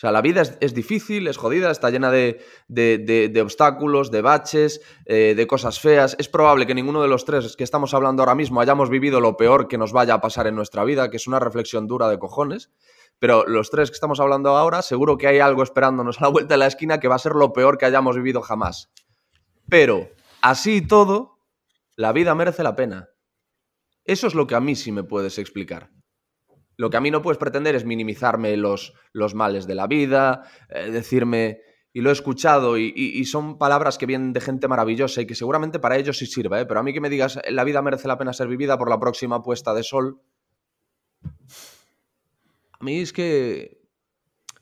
O 0.00 0.06
sea, 0.08 0.12
la 0.12 0.22
vida 0.22 0.40
es, 0.60 0.72
difícil, 0.72 1.26
es 1.28 1.36
jodida, 1.36 1.70
está 1.70 1.90
llena 1.90 2.10
de, 2.10 3.42
obstáculos, 3.44 4.10
de 4.10 4.22
baches, 4.22 4.80
eh, 5.04 5.34
de 5.36 5.46
cosas 5.46 5.78
feas. 5.78 6.16
Es 6.18 6.26
probable 6.26 6.66
que 6.66 6.74
ninguno 6.74 7.02
de 7.02 7.08
los 7.08 7.26
tres 7.26 7.54
que 7.54 7.64
estamos 7.64 7.92
hablando 7.92 8.22
ahora 8.22 8.34
mismo 8.34 8.62
hayamos 8.62 8.88
vivido 8.88 9.20
lo 9.20 9.36
peor 9.36 9.68
que 9.68 9.76
nos 9.76 9.92
vaya 9.92 10.14
a 10.14 10.22
pasar 10.22 10.46
en 10.46 10.54
nuestra 10.54 10.84
vida, 10.84 11.10
que 11.10 11.18
es 11.18 11.26
una 11.26 11.38
reflexión 11.38 11.86
dura 11.86 12.08
de 12.08 12.18
cojones. 12.18 12.70
Pero 13.18 13.44
los 13.46 13.68
tres 13.68 13.90
que 13.90 13.94
estamos 13.94 14.20
hablando 14.20 14.56
ahora, 14.56 14.80
seguro 14.80 15.18
que 15.18 15.26
hay 15.26 15.38
algo 15.38 15.62
esperándonos 15.62 16.18
a 16.18 16.24
la 16.24 16.28
vuelta 16.30 16.54
de 16.54 16.58
la 16.60 16.66
esquina 16.66 16.98
que 16.98 17.08
va 17.08 17.16
a 17.16 17.18
ser 17.18 17.32
lo 17.32 17.52
peor 17.52 17.76
que 17.76 17.84
hayamos 17.84 18.16
vivido 18.16 18.40
jamás. 18.40 18.90
Pero, 19.68 20.08
así 20.40 20.76
y 20.76 20.86
todo, 20.86 21.36
la 21.94 22.14
vida 22.14 22.34
merece 22.34 22.62
la 22.62 22.74
pena. 22.74 23.10
Eso 24.06 24.28
es 24.28 24.34
lo 24.34 24.46
que 24.46 24.54
a 24.54 24.60
mí 24.60 24.76
sí 24.76 24.92
me 24.92 25.04
puedes 25.04 25.36
explicar. 25.36 25.90
Lo 26.80 26.88
que 26.88 26.96
a 26.96 27.00
mí 27.02 27.10
no 27.10 27.20
puedes 27.20 27.36
pretender 27.36 27.74
es 27.74 27.84
minimizarme 27.84 28.56
los, 28.56 28.94
los 29.12 29.34
males 29.34 29.66
de 29.66 29.74
la 29.74 29.86
vida, 29.86 30.44
eh, 30.70 30.90
decirme, 30.90 31.60
y 31.92 32.00
lo 32.00 32.08
he 32.08 32.12
escuchado, 32.14 32.78
y, 32.78 33.22
son 33.26 33.58
palabras 33.58 33.98
que 33.98 34.06
vienen 34.06 34.32
de 34.32 34.40
gente 34.40 34.66
maravillosa 34.66 35.20
y 35.20 35.26
que 35.26 35.34
seguramente 35.34 35.78
para 35.78 35.98
ellos 35.98 36.16
sí 36.16 36.24
sirve, 36.24 36.62
¿eh? 36.62 36.64
pero 36.64 36.80
a 36.80 36.82
mí 36.82 36.94
que 36.94 37.02
me 37.02 37.10
digas, 37.10 37.38
la 37.50 37.64
vida 37.64 37.82
merece 37.82 38.08
la 38.08 38.16
pena 38.16 38.32
ser 38.32 38.48
vivida 38.48 38.78
por 38.78 38.88
la 38.88 38.98
próxima 38.98 39.42
puesta 39.42 39.74
de 39.74 39.82
sol. 39.82 40.22
A 42.72 42.82
mí 42.82 43.00
es 43.00 43.12
que. 43.12 43.82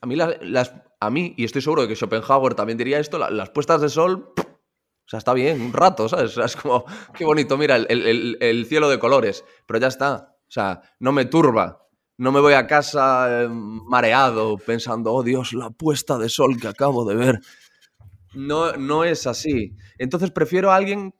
A 0.01 0.05
mí, 0.05 0.17
las, 0.17 0.73
a 0.99 1.09
mí 1.09 1.35
y 1.37 1.45
estoy 1.45 1.61
seguro 1.61 1.83
de 1.83 1.87
que 1.87 1.95
Schopenhauer 1.95 2.53
también 2.53 2.77
diría 2.77 2.99
esto, 2.99 3.17
las 3.17 3.49
puestas 3.51 3.79
de 3.79 3.87
sol. 3.87 4.33
O 4.35 5.07
sea, 5.09 5.19
está 5.19 5.33
bien, 5.33 5.61
un 5.61 5.71
rato, 5.71 6.09
¿sabes? 6.09 6.37
es 6.37 6.57
como, 6.57 6.83
qué 7.13 7.23
bonito, 7.23 7.57
mira, 7.57 7.77
el 7.77 8.65
cielo 8.67 8.89
de 8.89 8.99
colores, 8.99 9.45
pero 9.65 9.79
ya 9.79 9.87
está. 9.87 10.35
O 10.49 10.51
sea, 10.51 10.81
no 10.99 11.13
me 11.13 11.23
turba 11.23 11.88
no 12.19 12.33
me 12.33 12.41
voy 12.41 12.53
a 12.53 12.67
casa 12.67 13.43
em, 13.43 13.81
mareado 13.87 14.57
pensando, 14.57 15.13
oh 15.13 15.23
Dios, 15.23 15.53
la 15.53 15.69
puesta 15.69 16.17
de 16.17 16.27
sol 16.27 16.59
que 16.59 16.67
acabo 16.67 17.05
de 17.05 17.15
ver. 17.15 17.39
No, 18.33 18.73
no 18.73 19.05
es 19.05 19.25
así. 19.25 19.77
Entonces 19.97 20.29
prefiero 20.29 20.69
a 20.69 20.75
alguien 20.75 21.15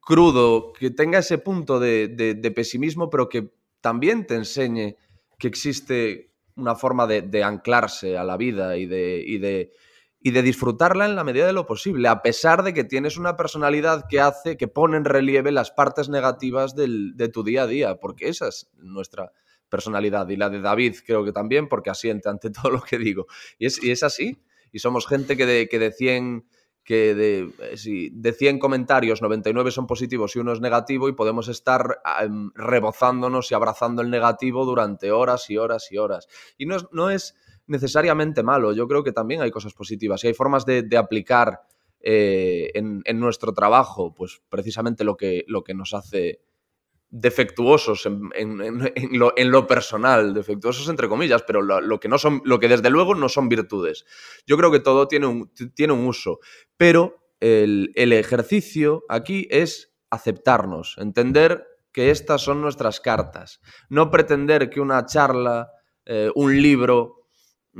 crudo, 0.00 0.72
que 0.72 0.90
tenga 0.90 1.18
ese 1.18 1.36
punto 1.36 1.78
de, 1.78 2.52
pesimismo, 2.56 3.10
pero 3.10 3.28
que 3.28 3.52
también 3.82 4.26
te 4.26 4.36
enseñe 4.36 4.96
que 5.38 5.48
existe 5.48 6.32
una 6.56 6.74
forma 6.74 7.06
de, 7.06 7.44
anclarse 7.44 8.16
a 8.16 8.24
la 8.24 8.38
vida 8.38 8.78
y 8.78 8.86
de, 8.86 9.70
y 10.18 10.30
de 10.30 10.42
disfrutarla 10.42 11.04
en 11.04 11.14
la 11.14 11.24
medida 11.24 11.46
de 11.46 11.52
lo 11.52 11.66
posible, 11.66 12.08
a 12.08 12.22
pesar 12.22 12.62
de 12.62 12.72
que 12.72 12.84
tienes 12.84 13.18
una 13.18 13.36
personalidad 13.36 14.06
que 14.08 14.20
hace, 14.20 14.56
que 14.56 14.66
pone 14.66 14.96
en 14.96 15.04
relieve 15.04 15.52
las 15.52 15.70
partes 15.70 16.08
negativas 16.08 16.74
de 16.74 17.30
tu 17.30 17.44
día 17.44 17.64
a 17.64 17.66
día, 17.66 17.96
porque 17.96 18.28
esa 18.30 18.48
es 18.48 18.70
nuestra 18.78 19.30
personalidad 19.68 20.28
y 20.28 20.36
la 20.36 20.50
de 20.50 20.60
David 20.60 20.96
creo 21.06 21.24
que 21.24 21.32
también, 21.32 21.68
porque 21.68 21.90
asiente 21.90 22.28
ante 22.28 22.50
todo 22.50 22.70
lo 22.70 22.80
que 22.80 22.98
digo. 22.98 23.26
Y 23.58 23.66
es, 23.66 23.82
es 23.82 24.02
así, 24.02 24.42
y 24.72 24.78
somos 24.78 25.06
gente 25.06 25.36
que 25.36 25.46
de, 25.46 25.68
que 25.68 25.78
de 25.78 25.92
100 25.92 26.46
que 26.84 27.14
de, 27.14 27.50
eh, 27.60 28.08
de 28.10 28.32
100 28.32 28.58
comentarios 28.58 29.20
99 29.20 29.70
son 29.72 29.86
positivos 29.86 30.34
y 30.34 30.38
uno 30.38 30.54
es 30.54 30.60
negativo 30.62 31.10
y 31.10 31.12
podemos 31.12 31.48
estar 31.48 32.00
rebozándonos 32.54 33.50
y 33.50 33.54
abrazando 33.54 34.00
el 34.00 34.08
negativo 34.08 34.64
durante 34.64 35.12
horas 35.12 35.50
y 35.50 35.58
horas 35.58 35.92
y 35.92 35.98
horas. 35.98 36.28
Y 36.56 36.64
no 36.64 36.78
no 36.90 37.10
es 37.10 37.34
necesariamente 37.68 38.42
malo. 38.42 38.72
Yo 38.72 38.88
creo 38.88 39.04
que 39.04 39.12
también 39.12 39.42
hay 39.42 39.50
cosas 39.50 39.74
positivas 39.74 40.24
y 40.24 40.28
hay 40.28 40.34
formas 40.34 40.64
de, 40.64 40.88
aplicar 40.96 41.60
eh, 42.00 42.70
en, 42.74 43.20
nuestro 43.20 43.52
trabajo, 43.52 44.14
pues 44.14 44.40
precisamente 44.48 45.04
lo 45.04 45.16
que, 45.16 45.44
lo 45.46 45.62
que 45.62 45.74
nos 45.74 45.94
hace 45.94 46.40
defectuosos 47.10 48.06
en, 48.06 49.50
lo, 49.50 49.66
personal, 49.66 50.34
defectuosos 50.34 50.88
entre 50.88 51.08
comillas, 51.08 51.42
pero 51.42 51.62
lo, 51.62 52.00
que 52.00 52.08
no 52.08 52.18
son, 52.18 52.42
lo 52.44 52.58
que 52.58 52.68
desde 52.68 52.90
luego 52.90 53.14
no 53.14 53.28
son 53.28 53.48
virtudes. 53.48 54.04
Yo 54.46 54.56
creo 54.56 54.70
que 54.70 54.80
todo 54.80 55.08
tiene 55.08 55.26
un, 55.26 55.50
tiene 55.74 55.92
un 55.92 56.06
uso, 56.06 56.40
pero 56.76 57.16
el, 57.40 57.92
ejercicio 57.96 59.04
aquí 59.08 59.48
es 59.50 59.94
aceptarnos, 60.10 60.96
entender 60.98 61.66
que 61.92 62.10
estas 62.10 62.42
son 62.42 62.60
nuestras 62.60 63.00
cartas, 63.00 63.60
no 63.88 64.10
pretender 64.10 64.68
que 64.68 64.80
una 64.80 65.06
charla, 65.06 65.70
eh, 66.04 66.30
un 66.34 66.60
libro 66.60 67.18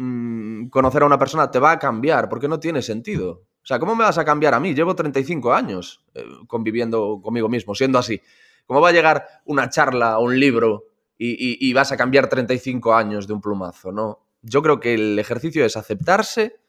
Mm, 0.00 0.68
conocer 0.68 1.02
a 1.02 1.06
una 1.06 1.18
persona 1.18 1.50
te 1.50 1.58
va 1.58 1.72
a 1.72 1.78
cambiar, 1.80 2.28
porque 2.28 2.46
no 2.46 2.60
tiene 2.60 2.82
sentido. 2.82 3.46
O 3.60 3.66
sea, 3.68 3.80
¿cómo 3.80 3.96
me 3.96 4.04
vas 4.04 4.16
a 4.16 4.24
cambiar 4.24 4.54
a 4.54 4.60
mí? 4.60 4.72
Llevo 4.72 4.94
35 4.94 5.52
años 5.52 6.04
eh, 6.14 6.24
conviviendo 6.46 7.20
conmigo 7.20 7.48
mismo, 7.48 7.74
siendo 7.74 7.98
así. 7.98 8.20
¿Cómo 8.68 8.82
va 8.82 8.90
a 8.90 8.92
llegar 8.92 9.26
una 9.46 9.70
charla 9.70 10.18
o 10.18 10.24
un 10.24 10.38
libro 10.38 10.84
y, 11.16 11.72
vas 11.72 11.90
a 11.90 11.96
cambiar 11.96 12.28
35 12.28 12.94
años 12.94 13.26
de 13.26 13.32
un 13.32 13.40
plumazo? 13.40 13.92
No. 13.92 14.20
Yo 14.42 14.62
creo 14.62 14.78
que 14.78 14.92
el 14.92 15.18
ejercicio 15.18 15.64
es 15.64 15.78
aceptarse 15.78 16.60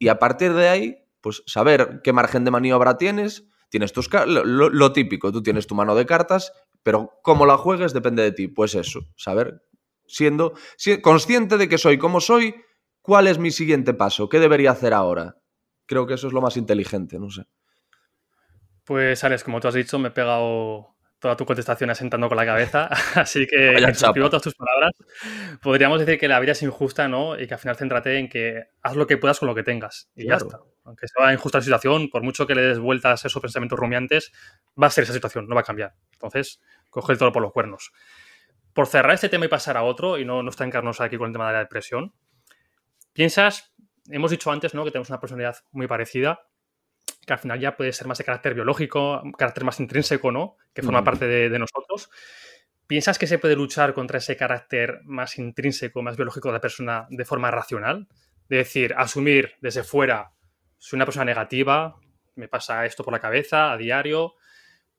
y 0.00 0.08
a 0.08 0.18
partir 0.18 0.52
de 0.52 0.68
ahí, 0.68 0.98
pues 1.20 1.44
saber 1.46 2.00
qué 2.02 2.12
margen 2.12 2.44
de 2.44 2.50
maniobra 2.50 2.98
tienes. 2.98 3.44
Tienes 3.68 3.92
tus 3.92 4.12
lo, 4.12 4.68
lo 4.68 4.92
típico, 4.92 5.30
tú 5.30 5.44
tienes 5.44 5.68
tu 5.68 5.76
mano 5.76 5.94
de 5.94 6.06
cartas, 6.06 6.52
pero 6.82 7.20
cómo 7.22 7.46
la 7.46 7.56
juegues 7.56 7.92
depende 7.92 8.24
de 8.24 8.32
ti. 8.32 8.48
Pues 8.48 8.74
eso, 8.74 9.06
saber 9.14 9.62
siendo 10.08 10.54
consciente 11.02 11.56
de 11.56 11.68
que 11.68 11.78
soy 11.78 11.98
como 11.98 12.20
soy, 12.20 12.56
¿cuál 13.00 13.28
es 13.28 13.38
mi 13.38 13.52
siguiente 13.52 13.94
paso? 13.94 14.28
¿Qué 14.28 14.40
debería 14.40 14.72
hacer 14.72 14.92
ahora? 14.92 15.36
Creo 15.86 16.04
que 16.08 16.14
eso 16.14 16.26
es 16.26 16.32
lo 16.32 16.40
más 16.40 16.56
inteligente, 16.56 17.20
no 17.20 17.30
sé. 17.30 17.44
Pues, 18.82 19.22
Alex, 19.22 19.44
como 19.44 19.60
tú 19.60 19.68
has 19.68 19.74
dicho, 19.74 20.00
me 20.00 20.08
he 20.08 20.10
pegado 20.10 20.93
toda 21.24 21.36
tu 21.38 21.46
contestación 21.46 21.88
asentando 21.88 22.28
con 22.28 22.36
la 22.36 22.44
cabeza, 22.44 22.90
así 23.14 23.46
que 23.46 23.78
suscribo 23.94 24.28
todas 24.28 24.42
tus 24.42 24.54
palabras. 24.54 24.92
Podríamos 25.62 25.98
decir 25.98 26.18
que 26.18 26.28
la 26.28 26.38
vida 26.38 26.52
es 26.52 26.62
injusta, 26.62 27.08
¿no? 27.08 27.40
Y 27.40 27.46
que 27.46 27.54
al 27.54 27.60
final 27.60 27.76
céntrate 27.76 28.18
en 28.18 28.28
que 28.28 28.64
haz 28.82 28.94
lo 28.94 29.06
que 29.06 29.16
puedas 29.16 29.38
con 29.38 29.48
lo 29.48 29.54
que 29.54 29.62
tengas 29.62 30.10
y 30.14 30.28
ya 30.28 30.34
está. 30.34 30.60
Aunque 30.84 31.08
sea 31.08 31.32
injusta 31.32 31.58
la 31.58 31.64
situación, 31.64 32.10
por 32.10 32.22
mucho 32.22 32.46
que 32.46 32.54
le 32.54 32.60
des 32.60 32.78
vueltas 32.78 33.24
a 33.24 33.28
esos 33.28 33.40
pensamientos 33.40 33.78
rumiantes, 33.78 34.32
va 34.80 34.88
a 34.88 34.90
ser 34.90 35.04
esa 35.04 35.14
situación, 35.14 35.48
no 35.48 35.54
va 35.54 35.62
a 35.62 35.64
cambiar. 35.64 35.94
Entonces, 36.12 36.60
coge 36.90 37.12
el 37.14 37.18
toro 37.18 37.32
por 37.32 37.40
los 37.40 37.52
cuernos 37.52 37.90
por 38.74 38.88
cerrar 38.88 39.14
este 39.14 39.28
tema 39.28 39.44
y 39.44 39.48
pasar 39.48 39.76
a 39.76 39.84
otro, 39.84 40.18
y 40.18 40.24
no, 40.24 40.42
no 40.42 40.50
estancarnos 40.50 41.00
aquí 41.00 41.16
con 41.16 41.28
el 41.28 41.32
tema 41.32 41.46
de 41.46 41.52
la 41.52 41.58
depresión, 41.60 42.12
piensas, 43.12 43.72
hemos 44.10 44.32
dicho 44.32 44.50
antes 44.50 44.74
¿no? 44.74 44.84
que 44.84 44.90
tenemos 44.90 45.08
una 45.10 45.20
personalidad 45.20 45.58
muy 45.70 45.86
parecida, 45.86 46.40
que 47.26 47.32
al 47.32 47.38
final 47.38 47.60
ya 47.60 47.76
puede 47.76 47.92
ser 47.92 48.06
más 48.06 48.18
de 48.18 48.24
carácter 48.24 48.54
biológico, 48.54 49.22
carácter 49.36 49.64
más 49.64 49.80
intrínseco, 49.80 50.32
¿no? 50.32 50.56
Que 50.72 50.82
forma 50.82 51.04
parte 51.04 51.26
de, 51.26 51.58
nosotros. 51.58 52.10
¿Piensas 52.86 53.18
que 53.18 53.26
se 53.26 53.38
puede 53.38 53.56
luchar 53.56 53.94
contra 53.94 54.18
ese 54.18 54.36
carácter 54.36 55.00
más 55.04 55.38
intrínseco, 55.38 56.02
más 56.02 56.16
biológico 56.16 56.48
de 56.48 56.54
la 56.54 56.60
persona 56.60 57.06
de 57.10 57.24
forma 57.24 57.50
racional? 57.50 58.08
De 58.48 58.58
decir, 58.58 58.94
asumir 58.96 59.52
desde 59.60 59.84
fuera, 59.84 60.32
soy 60.78 60.98
una 60.98 61.06
persona 61.06 61.24
negativa, 61.24 61.96
me 62.34 62.48
pasa 62.48 62.84
esto 62.84 63.04
por 63.04 63.12
la 63.12 63.20
cabeza 63.20 63.72
a 63.72 63.76
diario, 63.76 64.34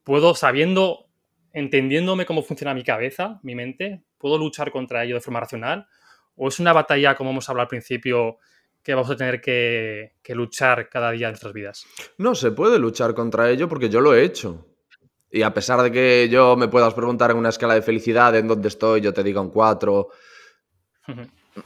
puedo, 0.04 0.34
sabiendo 0.34 1.10
entendiéndome 1.54 2.26
cómo 2.26 2.44
funciona 2.44 2.74
mi 2.74 2.84
cabeza, 2.84 3.40
mi 3.42 3.56
mente, 3.56 4.04
puedo 4.18 4.38
luchar 4.38 4.72
contra 4.72 5.04
ello 5.04 5.16
de 5.16 5.22
forma 5.22 5.40
racional? 5.40 5.88
¿O 6.36 6.50
es 6.50 6.60
una 6.60 6.74
batalla, 6.74 7.16
como 7.16 7.30
hemos 7.30 7.50
hablado 7.50 7.64
al 7.64 7.70
principio, 7.70 8.40
que 8.86 8.94
vamos 8.94 9.10
a 9.10 9.16
tener 9.16 9.42
que, 9.42 10.14
luchar 10.30 10.88
cada 10.90 11.10
día 11.10 11.28
de 11.28 11.32
nuestras 11.32 11.54
vidas? 11.54 11.86
No, 12.20 12.36
se 12.36 12.52
puede 12.52 12.78
luchar 12.78 13.16
contra 13.16 13.50
ello 13.50 13.68
porque 13.68 13.90
yo 13.90 14.00
lo 14.00 14.14
he 14.14 14.24
hecho. 14.24 14.68
Y 15.32 15.42
a 15.42 15.54
pesar 15.54 15.82
de 15.82 15.92
que 15.92 16.30
yo 16.30 16.56
me 16.56 16.68
puedas 16.68 16.94
preguntar 16.94 17.32
en 17.32 17.38
una 17.38 17.50
escala 17.50 17.74
de 17.74 17.82
felicidad 17.82 18.36
en 18.36 18.48
dónde 18.48 18.68
estoy, 18.68 19.02
yo 19.02 19.12
te 19.12 19.24
diga 19.24 19.42
un 19.42 19.50
4, 19.50 20.08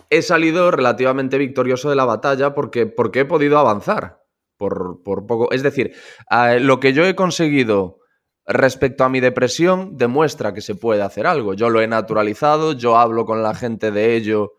he 0.10 0.22
salido 0.22 0.72
relativamente 0.72 1.38
victorioso 1.38 1.90
de 1.90 1.98
la 1.98 2.06
batalla 2.06 2.56
porque, 2.56 2.88
porque 2.88 3.20
he 3.20 3.26
podido 3.26 3.60
avanzar 3.60 4.24
por, 4.56 5.04
por 5.04 5.28
poco. 5.28 5.52
Es 5.52 5.62
decir, 5.62 5.94
lo 6.62 6.80
que 6.80 6.94
yo 6.94 7.06
he 7.06 7.16
conseguido 7.16 8.00
respecto 8.46 9.04
a 9.04 9.10
mi 9.10 9.20
depresión 9.20 9.98
demuestra 9.98 10.54
que 10.54 10.62
se 10.62 10.74
puede 10.74 11.02
hacer 11.02 11.28
algo. 11.28 11.54
Yo 11.54 11.70
lo 11.70 11.82
he 11.82 11.88
naturalizado, 11.88 12.72
yo 12.72 12.98
hablo 12.98 13.26
con 13.26 13.44
la 13.44 13.54
gente 13.54 13.92
de 13.92 14.16
ello 14.16 14.54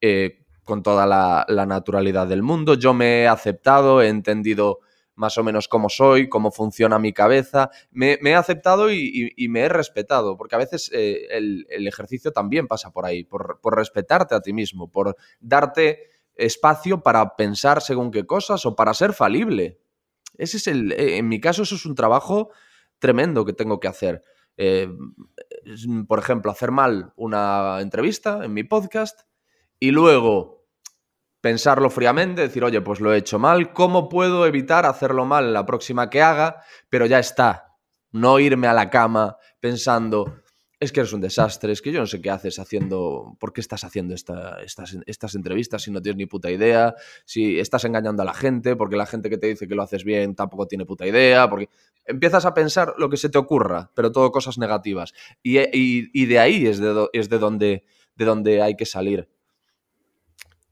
eh, 0.00 0.45
con 0.66 0.82
toda 0.82 1.06
la, 1.06 1.66
naturalidad 1.66 2.26
del 2.26 2.42
mundo, 2.42 2.74
yo 2.74 2.92
me 2.92 3.22
he 3.22 3.28
aceptado, 3.28 4.02
he 4.02 4.08
entendido 4.08 4.80
más 5.14 5.38
o 5.38 5.44
menos 5.44 5.68
cómo 5.68 5.88
soy, 5.88 6.28
cómo 6.28 6.50
funciona 6.50 6.98
mi 6.98 7.12
cabeza, 7.12 7.70
me, 7.92 8.18
he 8.20 8.34
aceptado 8.34 8.92
y, 8.92 9.32
me 9.48 9.60
he 9.60 9.68
respetado, 9.68 10.36
porque 10.36 10.56
a 10.56 10.58
veces 10.58 10.90
eh, 10.92 11.28
el, 11.30 11.86
ejercicio 11.86 12.32
también 12.32 12.66
pasa 12.66 12.90
por 12.90 13.06
ahí, 13.06 13.22
por, 13.22 13.58
respetarte 13.74 14.34
a 14.34 14.40
ti 14.40 14.52
mismo, 14.52 14.90
por 14.90 15.16
darte 15.40 16.10
espacio 16.34 17.00
para 17.00 17.36
pensar 17.36 17.80
según 17.80 18.10
qué 18.10 18.26
cosas 18.26 18.66
o 18.66 18.74
para 18.74 18.92
ser 18.92 19.12
falible. 19.12 19.80
Ese 20.36 20.56
es 20.56 20.66
el, 20.66 20.92
eh, 20.92 21.16
en 21.16 21.28
mi 21.28 21.40
caso, 21.40 21.62
eso 21.62 21.76
es 21.76 21.86
un 21.86 21.94
trabajo 21.94 22.50
tremendo 22.98 23.44
que 23.44 23.52
tengo 23.52 23.78
que 23.78 23.88
hacer. 23.88 24.22
Eh, 24.56 24.88
por 26.08 26.18
ejemplo, 26.18 26.50
hacer 26.50 26.72
mal 26.72 27.12
una 27.14 27.80
entrevista 27.80 28.44
en 28.44 28.52
mi 28.52 28.64
podcast 28.64 29.20
y 29.78 29.90
luego 29.90 30.55
pensarlo 31.46 31.90
fríamente, 31.90 32.40
decir, 32.40 32.64
oye, 32.64 32.80
pues 32.80 32.98
lo 32.98 33.14
he 33.14 33.18
hecho 33.18 33.38
mal, 33.38 33.72
¿cómo 33.72 34.08
puedo 34.08 34.46
evitar 34.46 34.84
hacerlo 34.84 35.26
mal 35.26 35.52
la 35.52 35.64
próxima 35.64 36.10
que 36.10 36.20
haga? 36.20 36.64
Pero 36.90 37.06
ya 37.06 37.20
está, 37.20 37.76
no 38.10 38.40
irme 38.40 38.66
a 38.66 38.72
la 38.72 38.90
cama 38.90 39.36
pensando, 39.60 40.42
es 40.80 40.90
que 40.90 40.98
eres 40.98 41.12
un 41.12 41.20
desastre, 41.20 41.70
es 41.70 41.82
que 41.82 41.92
yo 41.92 42.00
no 42.00 42.06
sé 42.06 42.20
qué 42.20 42.30
haces 42.30 42.58
haciendo, 42.58 43.36
¿por 43.38 43.52
qué 43.52 43.60
estás 43.60 43.84
haciendo 43.84 44.12
estas, 44.12 44.56
estas 45.06 45.36
entrevistas 45.36 45.82
si 45.82 45.92
no 45.92 46.02
tienes 46.02 46.16
ni 46.16 46.26
puta 46.26 46.50
idea? 46.50 46.96
Si 47.24 47.60
estás 47.60 47.84
engañando 47.84 48.22
a 48.22 48.26
la 48.26 48.34
gente, 48.34 48.74
porque 48.74 48.96
la 48.96 49.06
gente 49.06 49.30
que 49.30 49.38
te 49.38 49.46
dice 49.46 49.68
que 49.68 49.76
lo 49.76 49.84
haces 49.84 50.02
bien 50.02 50.34
tampoco 50.34 50.66
tiene 50.66 50.84
puta 50.84 51.06
idea, 51.06 51.48
porque 51.48 51.68
empiezas 52.06 52.44
a 52.44 52.54
pensar 52.54 52.94
lo 52.98 53.08
que 53.08 53.18
se 53.18 53.28
te 53.28 53.38
ocurra, 53.38 53.92
pero 53.94 54.10
todo 54.10 54.32
cosas 54.32 54.58
negativas. 54.58 55.14
Y, 55.44 56.26
de 56.26 56.38
ahí 56.40 56.66
es, 56.66 56.80
de, 56.80 57.06
es 57.12 57.28
de, 57.28 57.38
donde, 57.38 57.84
de 58.16 58.24
donde 58.24 58.62
hay 58.62 58.74
que 58.74 58.84
salir. 58.84 59.28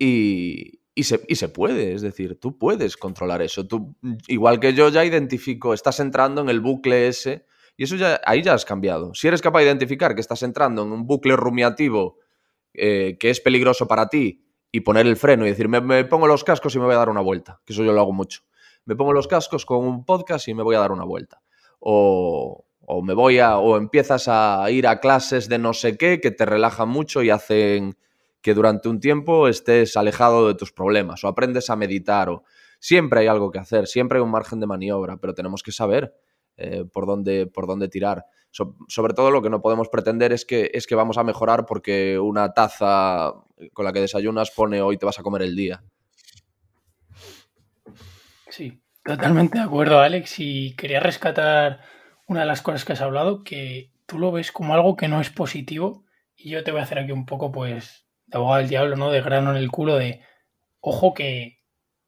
Y, 0.07 1.03
se, 1.03 1.49
puede, 1.49 1.95
es 1.95 2.03
decir, 2.03 2.39
tú 2.39 2.59
puedes 2.59 2.97
controlar 2.97 3.43
eso. 3.43 3.67
Tú, 3.67 3.97
igual 4.29 4.61
que 4.61 4.75
yo 4.75 4.89
ya 4.91 5.05
identifico, 5.05 5.75
estás 5.75 5.99
entrando 6.01 6.43
en 6.43 6.49
el 6.49 6.61
bucle 6.61 7.09
ese 7.09 7.47
y 7.77 7.85
eso 7.85 7.97
ya, 7.97 8.21
ahí 8.27 8.43
ya 8.43 8.55
has 8.55 8.65
cambiado. 8.65 9.15
Si 9.15 9.27
eres 9.27 9.41
capaz 9.41 9.61
de 9.61 9.67
identificar 9.67 10.15
que 10.15 10.21
estás 10.21 10.43
entrando 10.43 10.83
en 10.83 10.93
un 10.93 11.07
bucle 11.07 11.37
rumiativo 11.37 12.19
eh, 12.75 13.17
que 13.19 13.31
es 13.31 13.41
peligroso 13.41 13.89
para 13.89 14.09
ti 14.09 14.47
y 14.71 14.81
poner 14.81 15.07
el 15.07 15.17
freno 15.17 15.47
y 15.47 15.51
decir, 15.51 15.69
me, 15.69 16.05
pongo 16.05 16.27
los 16.27 16.45
cascos 16.45 16.75
y 16.75 16.79
me 16.79 16.85
voy 16.85 16.95
a 16.95 16.99
dar 16.99 17.09
una 17.09 17.23
vuelta, 17.23 17.61
que 17.65 17.73
eso 17.73 17.83
yo 17.83 17.93
lo 17.93 18.01
hago 18.01 18.13
mucho. 18.13 18.43
Me 18.85 18.95
pongo 18.95 19.13
los 19.13 19.27
cascos 19.27 19.65
con 19.65 19.85
un 19.85 20.05
podcast 20.05 20.47
y 20.49 20.55
me 20.55 20.63
voy 20.63 20.77
a 20.77 20.81
dar 20.81 20.93
una 20.93 21.05
vuelta. 21.05 21.41
O 21.81 22.65
me 23.03 23.15
voy 23.15 23.39
a, 23.39 23.59
o 23.59 23.77
empiezas 23.79 24.29
a 24.29 24.71
ir 24.71 24.87
a 24.87 25.01
clases 25.01 25.49
de 25.49 25.59
no 25.59 25.73
sé 25.73 25.97
qué 25.97 26.21
que 26.21 26.31
te 26.31 26.45
relajan 26.45 26.89
mucho 26.89 27.23
y 27.23 27.31
hacen 27.31 27.97
que 28.45 28.53
durante 28.53 28.91
un 28.91 29.01
tiempo 29.01 29.49
estés 29.49 29.97
alejado 29.97 30.47
de 30.47 30.55
tus 30.55 30.71
problemas 30.71 31.25
o 31.25 31.29
aprendes 31.29 31.71
a 31.71 31.77
meditar 31.77 32.29
o 32.29 32.45
siempre 32.79 33.21
hay 33.21 33.27
algo 33.27 33.51
que 33.51 33.59
hacer, 33.59 33.87
siempre 33.87 34.19
hay 34.19 34.23
un 34.23 34.31
margen 34.31 34.61
de 34.61 34.67
maniobra, 34.67 35.17
pero 35.17 35.33
tenemos 35.33 35.63
que 35.63 35.73
saber 35.73 36.15
eh, 36.59 36.85
por, 36.85 37.07
dónde, 37.07 37.47
por 37.47 37.67
dónde 37.67 37.89
tirar. 37.89 38.27
sobre 38.87 39.15
todo 39.15 39.31
lo 39.31 39.41
que 39.41 39.49
no 39.49 39.63
podemos 39.63 39.89
pretender 39.89 40.31
es 40.35 40.45
que, 40.45 40.71
es 40.75 40.87
que 40.87 40.95
vamos 40.95 41.17
a 41.17 41.25
mejorar 41.25 41.65
porque 41.65 42.19
una 42.19 42.53
taza 42.53 43.33
con 43.73 43.87
la 43.87 43.95
que 43.95 44.03
desayunas 44.03 44.51
pone 44.51 44.83
hoy 44.83 44.99
te 44.99 45.07
vas 45.07 45.19
a 45.19 45.23
comer 45.23 45.41
el 45.41 45.57
día. 45.57 45.83
Sí, 48.51 48.79
totalmente 49.03 49.57
de 49.57 49.65
acuerdo, 49.65 50.01
Alex. 50.01 50.39
Y 50.39 50.77
quería 50.77 51.01
rescatar 51.01 51.81
una 52.27 52.41
de 52.41 52.47
las 52.47 52.61
cosas 52.61 52.85
que 52.85 52.93
has 52.93 53.01
hablado, 53.01 53.43
que 53.43 53.91
tú 54.05 54.19
lo 54.19 54.33
ves 54.33 54.53
como 54.53 54.75
algo 54.75 54.97
que 54.97 55.09
no 55.09 55.23
es 55.23 55.31
positivo. 55.31 56.05
Y 56.37 56.51
yo 56.51 56.63
te 56.63 56.73
voy 56.73 56.81
a 56.81 56.85
hacer 56.85 56.99
aquí 56.99 57.11
un 57.11 57.25
poco, 57.25 57.51
pues, 57.51 58.04
de 58.35 58.39
abogado 58.39 58.61
del 58.61 58.69
diablo, 58.69 58.97
¿no? 58.97 59.11
De 59.11 59.23
grano 59.23 59.51
en 59.51 59.57
el 59.57 59.71
culo, 59.71 59.97
de 59.97 60.21
ojo 60.81 61.15
que, 61.15 61.59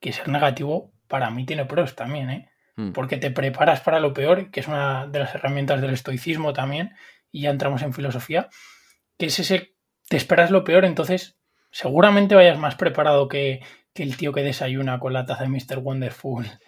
que 0.01 0.13
ser 0.13 0.29
negativo 0.29 0.93
para 1.09 1.31
mí 1.31 1.47
tiene 1.47 1.65
pros 1.65 1.95
también, 1.95 2.31
¿eh? 2.31 2.51
Mm. 2.77 2.93
Porque 2.93 3.17
te 3.17 3.31
preparas 3.31 3.81
para 3.81 4.01
lo 4.01 4.13
peor, 4.13 4.51
que 4.51 4.61
es 4.61 4.69
una 4.69 5.07
de 5.07 5.21
las 5.21 5.35
herramientas 5.35 5.81
del 5.81 5.93
estoicismo 5.95 6.53
también, 6.53 6.93
y 7.33 7.43
ya 7.43 7.51
entramos 7.51 7.83
en 7.83 7.93
filosofía, 7.95 8.49
que 9.19 9.27
es 9.27 9.39
ese, 9.39 9.75
te 10.09 10.17
esperas 10.17 10.51
lo 10.51 10.63
peor, 10.65 10.85
entonces 10.85 11.39
seguramente 11.71 12.35
vayas 12.35 12.59
más 12.59 12.75
preparado 12.75 13.29
que, 13.29 13.61
que 13.95 14.03
el 14.03 14.17
tío 14.17 14.33
que 14.33 14.43
desayuna 14.43 14.99
con 14.99 15.13
la 15.13 15.25
taza 15.27 15.45
de 15.45 15.49
Mr. 15.49 15.79
Wonderful. 15.79 16.47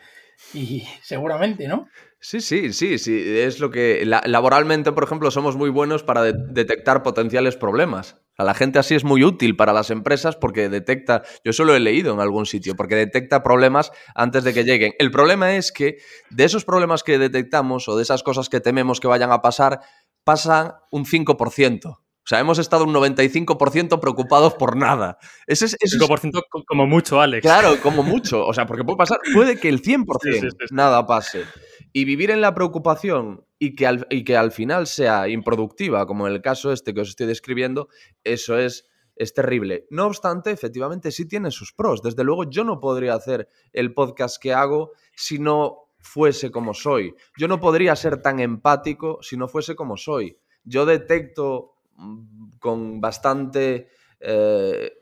Y 0.54 0.86
seguramente, 1.02 1.66
¿no? 1.66 1.88
Sí, 2.20 2.40
sí, 2.40 2.72
sí, 2.72 2.98
sí. 2.98 3.40
Es 3.40 3.58
lo 3.58 3.72
que. 3.72 4.04
la- 4.06 4.22
laboralmente, 4.24 4.92
por 4.92 5.02
ejemplo, 5.02 5.32
somos 5.32 5.56
muy 5.56 5.68
buenos 5.68 6.04
para 6.04 6.22
de- 6.22 6.32
detectar 6.32 7.02
potenciales 7.02 7.56
problemas. 7.56 8.22
A 8.38 8.44
la 8.44 8.54
gente 8.54 8.78
así 8.78 8.94
es 8.94 9.02
muy 9.04 9.24
útil 9.24 9.56
para 9.56 9.72
las 9.72 9.90
empresas 9.90 10.36
porque 10.36 10.68
detecta. 10.68 11.22
Yo 11.44 11.50
eso 11.50 11.64
lo 11.64 11.74
he 11.74 11.80
leído 11.80 12.14
en 12.14 12.20
algún 12.20 12.46
sitio, 12.46 12.76
porque 12.76 12.94
detecta 12.94 13.42
problemas 13.42 13.90
antes 14.14 14.44
de 14.44 14.54
que 14.54 14.62
lleguen. 14.64 14.92
El 15.00 15.10
problema 15.10 15.56
es 15.56 15.72
que 15.72 15.96
de 16.30 16.44
esos 16.44 16.64
problemas 16.64 17.02
que 17.02 17.18
detectamos 17.18 17.88
o 17.88 17.96
de 17.96 18.02
esas 18.04 18.22
cosas 18.22 18.48
que 18.48 18.60
tememos 18.60 19.00
que 19.00 19.08
vayan 19.08 19.32
a 19.32 19.42
pasar, 19.42 19.80
pasan 20.24 20.72
un 20.92 21.04
5%. 21.04 21.86
O 21.88 22.28
sea, 22.28 22.38
hemos 22.40 22.58
estado 22.58 22.84
un 22.84 22.92
95% 22.92 24.00
preocupados 24.00 24.54
por 24.54 24.76
nada. 24.76 25.18
Ese 25.46 25.64
es, 25.64 25.76
ese 25.80 25.96
es- 25.96 26.02
5% 26.02 26.42
co- 26.50 26.62
como 26.66 26.86
mucho, 26.86 27.20
Alex. 27.20 27.42
Claro, 27.42 27.80
como 27.82 28.02
mucho. 28.02 28.46
O 28.46 28.52
sea, 28.52 28.66
porque 28.66 28.84
puede 28.84 28.98
pasar, 28.98 29.18
puede 29.32 29.58
que 29.58 29.68
el 29.68 29.80
100% 29.82 30.04
Sí, 30.22 30.32
sí, 30.34 30.40
sí, 30.50 30.66
sí. 30.68 30.74
nada 30.74 31.06
pase. 31.06 31.44
Y 31.92 32.04
vivir 32.04 32.30
en 32.30 32.40
la 32.40 32.54
preocupación 32.54 33.44
y 33.58 33.74
que, 33.74 33.86
al, 33.86 34.06
y 34.10 34.24
que 34.24 34.36
al 34.36 34.52
final 34.52 34.86
sea 34.86 35.28
improductiva, 35.28 36.06
como 36.06 36.26
en 36.26 36.34
el 36.34 36.42
caso 36.42 36.72
este 36.72 36.94
que 36.94 37.00
os 37.00 37.08
estoy 37.08 37.26
describiendo, 37.26 37.88
eso 38.24 38.58
es, 38.58 38.86
es 39.16 39.34
terrible. 39.34 39.86
No 39.90 40.06
obstante, 40.06 40.50
efectivamente 40.50 41.10
sí 41.10 41.26
tiene 41.26 41.50
sus 41.50 41.72
pros. 41.72 42.02
Desde 42.02 42.24
luego, 42.24 42.44
yo 42.48 42.64
no 42.64 42.80
podría 42.80 43.14
hacer 43.14 43.48
el 43.72 43.94
podcast 43.94 44.40
que 44.40 44.52
hago 44.52 44.92
si 45.16 45.38
no 45.38 45.88
fuese 45.98 46.50
como 46.50 46.74
soy. 46.74 47.14
Yo 47.36 47.48
no 47.48 47.60
podría 47.60 47.96
ser 47.96 48.22
tan 48.22 48.40
empático 48.40 49.18
si 49.22 49.36
no 49.36 49.48
fuese 49.48 49.74
como 49.74 49.96
soy. 49.96 50.38
Yo 50.64 50.86
detecto 50.86 51.74
mm, 51.96 52.58
con 52.58 53.00
bastante 53.00 53.88
eh, 54.20 54.92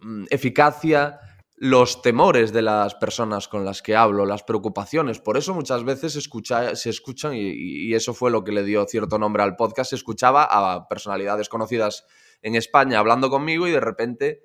mm, 0.00 0.24
eficacia 0.30 1.18
los 1.58 2.02
temores 2.02 2.52
de 2.52 2.60
las 2.62 2.94
personas 2.96 3.48
con 3.48 3.64
las 3.64 3.80
que 3.80 3.96
hablo, 3.96 4.26
las 4.26 4.42
preocupaciones. 4.42 5.20
Por 5.20 5.38
eso 5.38 5.54
muchas 5.54 5.84
veces 5.84 6.14
escucha- 6.16 6.76
se 6.76 6.90
escuchan, 6.90 7.32
y, 7.34 7.94
eso 7.94 8.12
fue 8.12 8.30
lo 8.30 8.44
que 8.44 8.52
le 8.52 8.62
dio 8.62 8.84
cierto 8.86 9.18
nombre 9.18 9.42
al 9.42 9.56
podcast, 9.56 9.90
se 9.90 9.96
escuchaba 9.96 10.44
a 10.44 10.86
personalidades 10.88 11.48
conocidas 11.48 12.04
en 12.42 12.54
España 12.56 12.98
hablando 12.98 13.30
conmigo 13.30 13.66
y 13.66 13.70
de 13.70 13.80
repente 13.80 14.42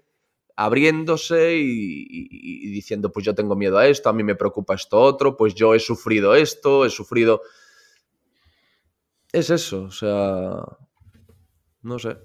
abriéndose 0.55 1.57
y- 1.57 2.07
y 2.09 2.69
diciendo, 2.71 3.11
pues 3.11 3.25
yo 3.25 3.35
tengo 3.35 3.55
miedo 3.55 3.77
a 3.77 3.87
esto, 3.87 4.09
a 4.09 4.13
mí 4.13 4.23
me 4.23 4.35
preocupa 4.35 4.75
esto 4.75 4.99
otro, 5.01 5.35
pues 5.35 5.53
yo 5.55 5.73
he 5.75 5.79
sufrido 5.79 6.35
esto, 6.35 6.85
he 6.85 6.89
sufrido... 6.89 7.41
Es 9.33 9.49
eso, 9.49 9.83
o 9.83 9.91
sea... 9.91 10.61
No 11.81 11.97
sé. 11.99 12.17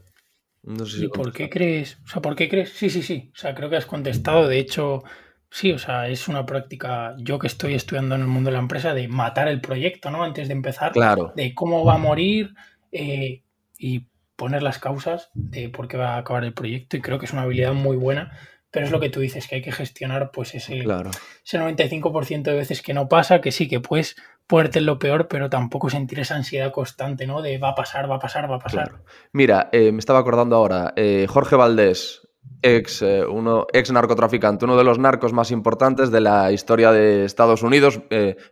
No 0.67 0.85
sé 0.85 0.99
si 0.99 1.05
¿Y 1.05 1.09
por 1.09 1.33
qué 1.33 1.49
crees? 1.49 1.99
O 2.05 2.09
sea, 2.09 2.21
¿por 2.23 2.37
qué 2.37 2.49
crees? 2.49 2.71
Sí, 2.73 2.91
sí, 2.91 3.03
sí. 3.03 3.31
O 3.33 3.37
sea, 3.37 3.55
creo 3.55 3.71
que 3.71 3.77
has 3.77 3.87
contestado. 3.87 4.47
De 4.49 4.59
hecho, 4.59 5.03
sí, 5.49 5.73
o 5.73 5.79
sea, 5.79 6.09
es 6.09 6.29
una 6.29 6.45
práctica, 6.45 7.15
yo 7.19 7.39
que 7.39 7.47
estoy 7.47 7.75
estudiando 7.75 8.15
en 8.17 8.23
el 8.23 8.27
mundo 8.27 8.51
de 8.51 8.55
la 8.55 8.61
empresa, 8.63 8.93
de 8.93 9.09
matar 9.09 9.49
el 9.49 9.61
proyecto, 9.61 10.11
¿no? 10.11 10.23
Antes 10.25 10.49
de 10.49 10.55
empezar, 10.55 10.93
Claro. 10.93 11.33
de 11.37 11.55
cómo 11.55 11.85
va 11.85 11.95
a 11.95 11.99
morir 11.99 12.55
eh, 12.93 13.43
y 13.79 14.07
poner 14.37 14.63
las 14.63 14.79
causas 14.79 15.31
de 15.35 15.69
por 15.71 15.89
qué 15.89 15.97
va 15.97 16.15
a 16.15 16.19
acabar 16.19 16.45
el 16.45 16.53
proyecto. 16.53 16.97
Y 16.97 17.01
creo 17.01 17.19
que 17.19 17.27
es 17.27 17.33
una 17.33 17.43
habilidad 17.43 17.73
muy 17.73 17.97
buena. 17.97 18.33
Pero 18.73 18.85
es 18.87 18.93
lo 18.93 19.01
que 19.01 19.09
tú 19.09 19.21
dices, 19.21 19.47
que 19.47 19.55
hay 19.55 19.63
que 19.63 19.73
gestionar 19.73 20.31
pues 20.33 20.55
ese, 20.55 20.81
Claro. 20.81 21.11
ese 21.45 21.59
95% 21.59 22.51
de 22.51 22.57
veces 22.57 22.83
que 22.83 22.93
no 22.93 23.09
pasa, 23.09 23.41
que 23.41 23.51
sí, 23.53 23.69
que 23.69 23.81
puedes 23.81 24.17
ponerte 24.47 24.79
en 24.79 24.87
lo 24.87 24.99
peor, 24.99 25.29
pero 25.29 25.51
tampoco 25.51 25.91
sentir 25.91 26.21
esa 26.21 26.37
ansiedad 26.37 26.73
constante, 26.73 27.27
¿no? 27.27 27.43
De 27.43 27.59
va 27.59 27.71
a 27.71 27.75
pasar, 27.75 28.11
va 28.11 28.17
a 28.17 28.21
pasar, 28.21 28.51
va 28.51 28.57
a 28.57 28.61
pasar. 28.61 29.03
Mira, 29.33 29.69
eh, 29.73 29.93
me 29.93 29.99
estaba 29.99 30.21
acordando 30.21 30.57
ahora, 30.57 30.93
eh, 30.97 31.27
Jorge 31.29 31.57
Valdés, 31.57 32.23
ex, 32.63 33.03
eh, 33.03 33.25
uno, 33.25 33.67
ex 33.73 33.91
narcotraficante, 33.91 34.65
uno 34.65 34.77
de 34.77 34.85
los 34.85 34.99
narcos 34.99 35.33
más 35.33 35.51
importantes 35.51 36.11
de 36.11 36.21
la 36.21 36.53
historia 36.53 36.93
de 36.93 37.25
Estados 37.25 37.63
Unidos, 37.63 38.01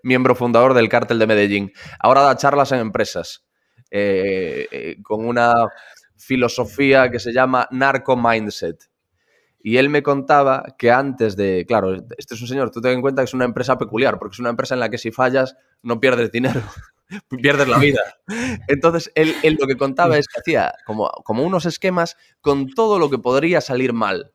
miembro 0.03 0.35
fundador 0.35 0.75
del 0.75 0.89
cártel 0.89 1.19
de 1.19 1.27
Medellín. 1.27 1.73
Ahora 2.01 2.23
da 2.23 2.37
charlas 2.37 2.73
en 2.73 2.81
empresas 2.81 3.45
con 5.05 5.25
una 5.25 5.53
filosofía 6.17 7.11
que 7.11 7.21
se 7.21 7.33
llama 7.33 7.69
narco 7.71 8.17
mindset. 8.17 8.91
Y 9.67 9.79
él 9.79 9.89
me 9.89 10.03
contaba 10.03 10.63
que 10.77 10.91
antes 10.91 11.37
de, 11.37 11.65
claro, 11.67 11.95
este 12.19 12.35
es 12.35 12.41
un 12.43 12.49
señor, 12.49 12.71
tú 12.71 12.83
ten 12.83 12.93
en 12.93 13.01
cuenta 13.01 13.23
que 13.23 13.25
es 13.25 13.33
una 13.33 13.47
empresa 13.47 13.79
peculiar, 13.79 14.19
porque 14.19 14.35
es 14.35 14.39
una 14.39 14.51
empresa 14.51 14.75
en 14.75 14.81
la 14.81 14.91
que 14.91 14.99
si 14.99 15.11
fallas 15.11 15.57
no 15.81 16.01
pierdes 16.01 16.31
dinero, 16.31 16.61
pierdes 17.43 17.67
la 17.67 17.79
vida. 17.79 18.03
Entonces, 18.69 19.11
él, 19.15 19.35
él 19.43 19.57
lo 19.59 19.67
que 19.67 19.79
contaba 19.79 20.19
es 20.19 20.29
que 20.29 20.39
hacía 20.39 20.75
como, 20.85 21.09
como 21.25 21.45
unos 21.45 21.65
esquemas 21.65 22.19
con 22.43 22.69
todo 22.69 22.99
lo 22.99 23.09
que 23.09 23.17
podría 23.17 23.63
salir 23.63 23.95
mal. 23.95 24.35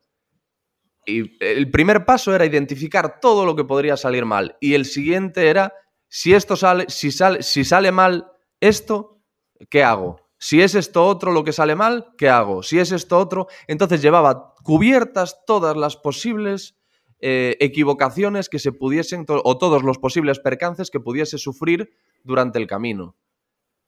Y 1.05 1.37
el 1.45 1.69
primer 1.69 2.05
paso 2.05 2.33
era 2.33 2.47
identificar 2.47 3.19
todo 3.19 3.45
lo 3.45 3.55
que 3.55 3.65
podría 3.65 3.97
salir 3.97 4.25
mal. 4.25 4.57
Y 4.59 4.73
el 4.73 4.85
siguiente 4.85 5.47
era, 5.47 5.75
si 6.07 6.33
esto 6.33 6.55
sale, 6.55 6.85
si 6.87 7.11
sale, 7.11 7.43
si 7.43 7.63
sale 7.63 7.91
mal 7.91 8.31
esto, 8.59 9.21
¿qué 9.69 9.83
hago? 9.83 10.27
Si 10.39 10.61
es 10.61 10.73
esto 10.73 11.05
otro 11.05 11.33
lo 11.33 11.43
que 11.43 11.51
sale 11.51 11.75
mal, 11.75 12.13
¿qué 12.17 12.29
hago? 12.29 12.63
Si 12.63 12.79
es 12.79 12.93
esto 12.93 13.17
otro, 13.17 13.47
entonces 13.67 14.01
llevaba 14.01 14.55
cubiertas 14.63 15.43
todas 15.45 15.75
las 15.75 15.97
posibles 15.97 16.77
eh, 17.19 17.57
equivocaciones 17.59 18.47
que 18.47 18.59
se 18.59 18.71
pudiesen, 18.71 19.25
o 19.27 19.57
todos 19.57 19.83
los 19.83 19.97
posibles 19.97 20.39
percances 20.39 20.89
que 20.89 21.01
pudiese 21.01 21.37
sufrir 21.37 21.91
durante 22.23 22.57
el 22.57 22.67
camino. 22.67 23.17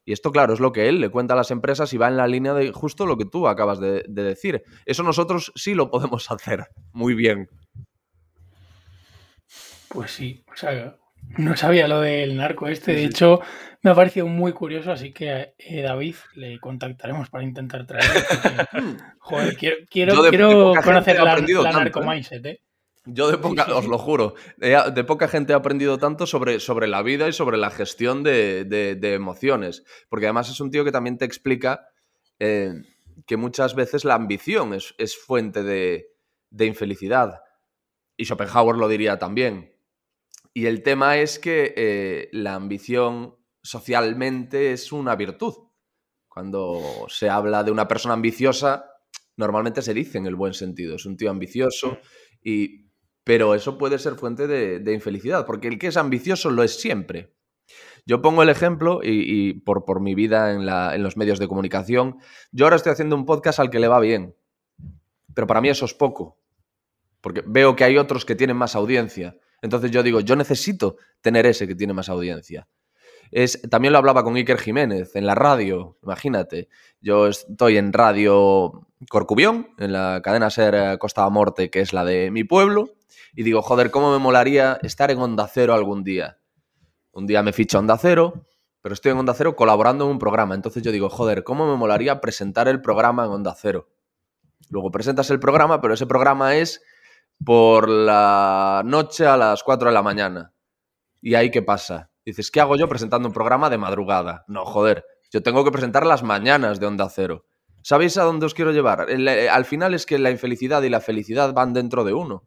Y 0.04 0.12
esto, 0.12 0.30
claro, 0.30 0.52
es 0.52 0.60
lo 0.60 0.72
que 0.72 0.88
él 0.88 1.00
le 1.00 1.10
cuenta 1.10 1.32
a 1.32 1.38
las 1.38 1.50
empresas 1.50 1.92
y 1.94 1.96
va 1.96 2.08
en 2.08 2.18
la 2.18 2.26
línea 2.26 2.52
de 2.52 2.70
justo 2.72 3.06
lo 3.06 3.16
que 3.16 3.24
tú 3.24 3.48
acabas 3.48 3.80
de, 3.80 4.04
de 4.06 4.22
decir. 4.22 4.62
Eso 4.84 5.02
nosotros 5.02 5.52
sí 5.54 5.74
lo 5.74 5.90
podemos 5.90 6.30
hacer 6.30 6.66
muy 6.92 7.14
bien. 7.14 7.48
Pues 9.88 10.10
sí, 10.10 10.44
o 10.52 10.56
sea, 10.56 10.98
no 11.38 11.56
sabía 11.56 11.88
lo 11.88 12.00
del 12.00 12.36
narco 12.36 12.68
este, 12.68 12.92
de 12.94 13.04
hecho 13.04 13.40
me 13.82 13.90
ha 13.90 13.94
parecido 13.94 14.26
muy 14.28 14.52
curioso, 14.52 14.92
así 14.92 15.12
que 15.12 15.54
eh, 15.58 15.82
David 15.82 16.14
le 16.34 16.60
contactaremos 16.60 17.30
para 17.30 17.42
intentar 17.44 17.84
traerlo. 17.86 18.20
porque, 18.30 18.96
joder, 19.18 19.56
quiero, 19.56 19.76
quiero, 19.90 20.22
de- 20.22 20.80
conocer 20.82 21.16
la, 21.16 21.24
la 21.24 21.34
tanto, 21.36 21.62
narco 21.64 22.02
¿eh? 22.02 22.06
mindset, 22.06 22.46
¿eh? 22.46 22.60
Yo 23.04 23.28
de 23.28 23.38
poca, 23.38 23.64
Sí, 23.64 23.72
sí, 23.72 23.76
os 23.76 23.86
lo 23.88 23.98
juro, 23.98 24.34
de, 24.58 24.80
de 24.94 25.02
poca 25.02 25.26
gente 25.26 25.52
he 25.52 25.56
aprendido 25.56 25.98
tanto 25.98 26.24
sobre, 26.24 26.60
sobre 26.60 26.86
la 26.86 27.02
vida 27.02 27.26
y 27.26 27.32
sobre 27.32 27.56
la 27.58 27.70
gestión 27.70 28.22
de, 28.22 28.64
de- 28.64 28.94
de 28.94 29.14
emociones. 29.14 29.82
Porque 30.08 30.26
además 30.26 30.48
es 30.50 30.60
un 30.60 30.70
tío 30.70 30.84
que 30.84 30.92
también 30.92 31.18
te 31.18 31.24
explica 31.24 31.88
eh, 32.38 32.74
que 33.26 33.36
muchas 33.36 33.74
veces 33.74 34.04
la 34.04 34.14
ambición 34.14 34.72
es, 34.74 34.94
es 34.98 35.16
fuente 35.16 35.64
de, 35.64 36.10
de 36.50 36.66
infelicidad. 36.66 37.40
Y 38.16 38.24
Schopenhauer 38.26 38.76
lo 38.76 38.86
diría 38.86 39.18
también. 39.18 39.71
Y 40.54 40.66
el 40.66 40.82
tema 40.82 41.16
es 41.18 41.38
que 41.38 41.72
eh, 41.76 42.28
la 42.32 42.54
ambición 42.54 43.36
socialmente 43.62 44.72
es 44.72 44.92
una 44.92 45.16
virtud. 45.16 45.54
Cuando 46.28 47.06
se 47.08 47.28
habla 47.28 47.62
de 47.64 47.70
una 47.70 47.88
persona 47.88 48.14
ambiciosa, 48.14 48.86
normalmente 49.36 49.82
se 49.82 49.94
dice 49.94 50.18
en 50.18 50.26
el 50.26 50.34
buen 50.34 50.54
sentido. 50.54 50.96
Es 50.96 51.06
un 51.06 51.16
tío 51.16 51.30
ambicioso, 51.30 51.98
y, 52.42 52.90
pero 53.24 53.54
eso 53.54 53.78
puede 53.78 53.98
ser 53.98 54.14
fuente 54.14 54.46
de, 54.46 54.92
infelicidad, 54.92 55.46
porque 55.46 55.68
el 55.68 55.78
que 55.78 55.88
es 55.88 55.96
ambicioso 55.96 56.50
lo 56.50 56.62
es 56.62 56.78
siempre. 56.80 57.34
Yo 58.04 58.20
pongo 58.20 58.42
el 58.42 58.48
ejemplo, 58.48 59.00
y, 59.02 59.48
y 59.50 59.54
por, 59.54 59.84
por 59.84 60.00
mi 60.00 60.14
vida 60.14 60.52
en, 60.52 60.66
la- 60.66 60.94
en 60.94 61.02
los 61.02 61.16
medios 61.16 61.38
de 61.38 61.48
comunicación, 61.48 62.18
yo 62.50 62.66
ahora 62.66 62.76
estoy 62.76 62.92
haciendo 62.92 63.14
un 63.16 63.24
podcast 63.26 63.60
al 63.60 63.70
que 63.70 63.78
le 63.78 63.88
va 63.88 64.00
bien, 64.00 64.34
pero 65.34 65.46
para 65.46 65.60
mí 65.60 65.68
eso 65.68 65.84
es 65.84 65.94
poco, 65.94 66.38
porque 67.20 67.42
veo 67.46 67.76
que 67.76 67.84
hay 67.84 67.96
otros 67.98 68.24
que 68.24 68.34
tienen 68.34 68.56
más 68.56 68.74
audiencia. 68.74 69.36
Entonces 69.62 69.90
yo 69.90 70.02
digo, 70.02 70.20
yo 70.20 70.36
necesito 70.36 70.96
tener 71.20 71.46
ese 71.46 71.66
que 71.66 71.74
tiene 71.74 71.94
más 71.94 72.08
audiencia. 72.08 72.68
Es, 73.30 73.62
también 73.70 73.92
lo 73.92 73.98
hablaba 73.98 74.24
con 74.24 74.36
Iker 74.36 74.58
Jiménez 74.58 75.16
en 75.16 75.24
la 75.24 75.34
radio, 75.34 75.96
imagínate. 76.02 76.68
Yo 77.00 77.28
estoy 77.28 77.78
en 77.78 77.94
Radio 77.94 78.86
Corcubión, 79.08 79.68
en 79.78 79.92
la 79.92 80.20
cadena 80.22 80.50
Ser 80.50 80.74
eh, 80.74 80.98
Costa 80.98 81.26
Morte, 81.30 81.70
que 81.70 81.80
es 81.80 81.94
la 81.94 82.04
de 82.04 82.30
mi 82.30 82.44
pueblo, 82.44 82.90
y 83.34 83.42
digo, 83.42 83.62
joder, 83.62 83.90
¿cómo 83.90 84.12
me 84.12 84.18
molaría 84.18 84.78
estar 84.82 85.10
en 85.10 85.18
Onda 85.18 85.48
Cero 85.48 85.72
algún 85.72 86.04
día? 86.04 86.38
Un 87.12 87.26
día 87.26 87.42
me 87.42 87.54
ficho 87.54 87.78
a 87.78 87.80
Onda 87.80 87.96
Cero, 87.96 88.46
pero 88.82 88.92
estoy 88.92 89.12
en 89.12 89.18
Onda 89.18 89.32
Cero 89.32 89.56
colaborando 89.56 90.04
en 90.04 90.10
un 90.10 90.18
programa. 90.18 90.54
Entonces 90.54 90.82
yo 90.82 90.92
digo, 90.92 91.08
joder, 91.08 91.42
¿cómo 91.42 91.70
me 91.70 91.76
molaría 91.78 92.20
presentar 92.20 92.68
el 92.68 92.82
programa 92.82 93.24
en 93.24 93.30
Onda 93.30 93.54
Cero? 93.58 93.88
Luego 94.68 94.90
presentas 94.90 95.30
el 95.30 95.40
programa, 95.40 95.80
pero 95.80 95.94
ese 95.94 96.06
programa 96.06 96.56
es 96.56 96.82
por 97.44 97.88
la 97.88 98.82
noche 98.84 99.26
a 99.26 99.36
las 99.36 99.62
4 99.62 99.88
de 99.88 99.94
la 99.94 100.02
mañana. 100.02 100.52
¿Y 101.20 101.34
ahí 101.34 101.50
qué 101.50 101.62
pasa? 101.62 102.10
Dices, 102.24 102.50
¿qué 102.50 102.60
hago 102.60 102.76
yo 102.76 102.88
presentando 102.88 103.28
un 103.28 103.34
programa 103.34 103.70
de 103.70 103.78
madrugada? 103.78 104.44
No, 104.48 104.64
joder, 104.64 105.04
yo 105.32 105.42
tengo 105.42 105.64
que 105.64 105.70
presentar 105.72 106.06
las 106.06 106.22
mañanas 106.22 106.78
de 106.80 106.86
Onda 106.86 107.08
Cero. 107.10 107.46
¿Sabéis 107.82 108.16
a 108.16 108.22
dónde 108.22 108.46
os 108.46 108.54
quiero 108.54 108.70
llevar? 108.72 109.06
El- 109.10 109.26
eh, 109.26 109.48
al 109.48 109.64
final 109.64 109.92
es 109.94 110.06
que 110.06 110.18
la 110.18 110.30
infelicidad 110.30 110.82
y 110.82 110.88
la 110.88 111.00
felicidad 111.00 111.52
van 111.52 111.72
dentro 111.72 112.04
de 112.04 112.12
uno. 112.12 112.46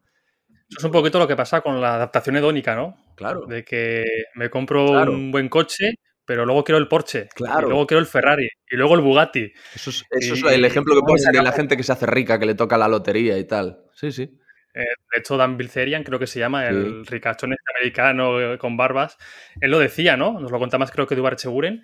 Eso 0.68 0.78
es 0.78 0.84
un 0.84 0.90
poquito 0.92 1.18
lo 1.18 1.28
que 1.28 1.36
pasa 1.36 1.60
con 1.60 1.80
la 1.80 1.94
adaptación 1.94 2.36
hedónica, 2.36 2.74
¿no? 2.74 2.96
Claro. 3.16 3.46
De 3.46 3.64
que 3.64 4.02
me 4.34 4.48
compro 4.50 4.86
Claro. 4.86 5.12
un 5.12 5.30
buen 5.30 5.48
coche, 5.48 5.90
pero 6.24 6.44
luego 6.46 6.64
quiero 6.64 6.78
el 6.78 6.88
Porsche. 6.88 7.28
Claro. 7.34 7.66
Y 7.66 7.70
luego 7.70 7.86
quiero 7.86 8.00
el 8.00 8.06
Ferrari. 8.06 8.48
Y 8.70 8.76
luego 8.76 8.94
el 8.94 9.02
Bugatti. 9.02 9.52
Eso 9.74 9.90
es, 9.90 10.04
eso 10.10 10.34
es 10.34 10.42
el 10.54 10.64
ejemplo 10.64 10.94
que 10.94 11.02
ponen 11.02 11.22
de 11.32 11.42
la 11.42 11.52
gente 11.52 11.76
que 11.76 11.82
se 11.82 11.92
hace 11.92 12.06
rica, 12.06 12.38
que 12.38 12.46
le 12.46 12.54
toca 12.54 12.78
la 12.78 12.88
lotería 12.88 13.38
y 13.38 13.44
tal. 13.44 13.84
Sí, 13.92 14.10
sí. 14.10 14.36
Eh, 14.76 14.84
de 14.84 15.18
hecho, 15.20 15.36
Dan 15.38 15.56
Bilzerian, 15.56 16.04
creo 16.04 16.18
que 16.18 16.26
se 16.26 16.38
llama, 16.38 16.62
Sí. 16.68 16.74
el 16.76 17.06
ricachón 17.06 17.52
este 17.54 17.64
americano 17.78 18.40
eh, 18.54 18.58
con 18.58 18.76
barbas, 18.76 19.16
él 19.60 19.70
lo 19.70 19.78
decía, 19.78 20.16
¿no? 20.18 20.38
Nos 20.38 20.50
lo 20.52 20.58
contaba 20.58 20.80
más 20.80 20.90
creo 20.92 21.06
que 21.06 21.14
Dubar 21.16 21.38
Seguren, 21.38 21.82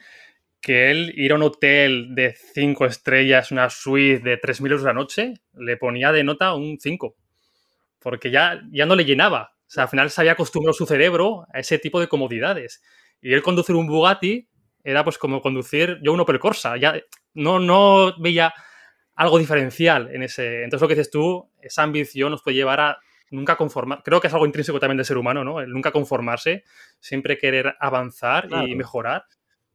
que 0.60 0.90
él 0.90 1.12
ir 1.16 1.32
a 1.32 1.36
un 1.36 1.42
hotel 1.42 2.14
de 2.14 2.34
5 2.54 2.86
estrellas, 2.86 3.50
una 3.50 3.70
suite 3.70 4.20
de 4.22 4.36
3.000 4.36 4.72
euros 4.72 4.84
la 4.86 4.92
noche, 4.92 5.34
le 5.54 5.76
ponía 5.78 6.12
de 6.12 6.24
nota 6.24 6.54
un 6.54 6.78
5. 6.80 7.16
Porque 8.00 8.30
ya, 8.30 8.60
ya 8.72 8.86
no 8.86 8.94
le 8.96 9.04
llenaba. 9.04 9.54
O 9.60 9.70
sea, 9.72 9.84
al 9.84 9.88
final 9.88 10.10
se 10.10 10.20
había 10.20 10.32
acostumbrado 10.32 10.74
su 10.74 10.86
cerebro 10.86 11.46
a 11.52 11.60
ese 11.60 11.78
tipo 11.78 12.00
de 12.00 12.08
comodidades. 12.08 12.82
Y 13.22 13.32
él 13.32 13.42
conducir 13.42 13.74
un 13.76 13.86
Bugatti 13.86 14.48
era 14.84 15.04
pues 15.04 15.18
como 15.18 15.40
conducir 15.40 15.98
yo 16.02 16.12
un 16.12 16.20
Opel 16.20 16.38
Corsa. 16.40 16.76
Ya 16.76 17.00
no, 17.34 17.58
no 17.60 18.14
veía 18.20 18.52
algo 19.14 19.38
diferencial 19.38 20.10
en 20.14 20.22
ese. 20.22 20.64
Entonces, 20.64 20.82
lo 20.82 20.88
que 20.88 20.94
dices 20.94 21.10
tú, 21.10 21.50
esa 21.60 21.82
ambición 21.82 22.30
nos 22.30 22.42
puede 22.42 22.56
llevar 22.56 22.80
a 22.80 22.98
nunca 23.30 23.56
conformar. 23.56 24.02
Creo 24.04 24.20
que 24.20 24.26
es 24.26 24.32
algo 24.34 24.46
intrínseco 24.46 24.78
también 24.78 24.98
del 24.98 25.06
ser 25.06 25.16
humano, 25.18 25.42
¿no? 25.44 25.60
El 25.60 25.70
nunca 25.70 25.90
conformarse, 25.90 26.64
siempre 27.00 27.38
querer 27.38 27.74
avanzar 27.80 28.48
Claro. 28.48 28.66
y 28.66 28.74
mejorar. 28.74 29.24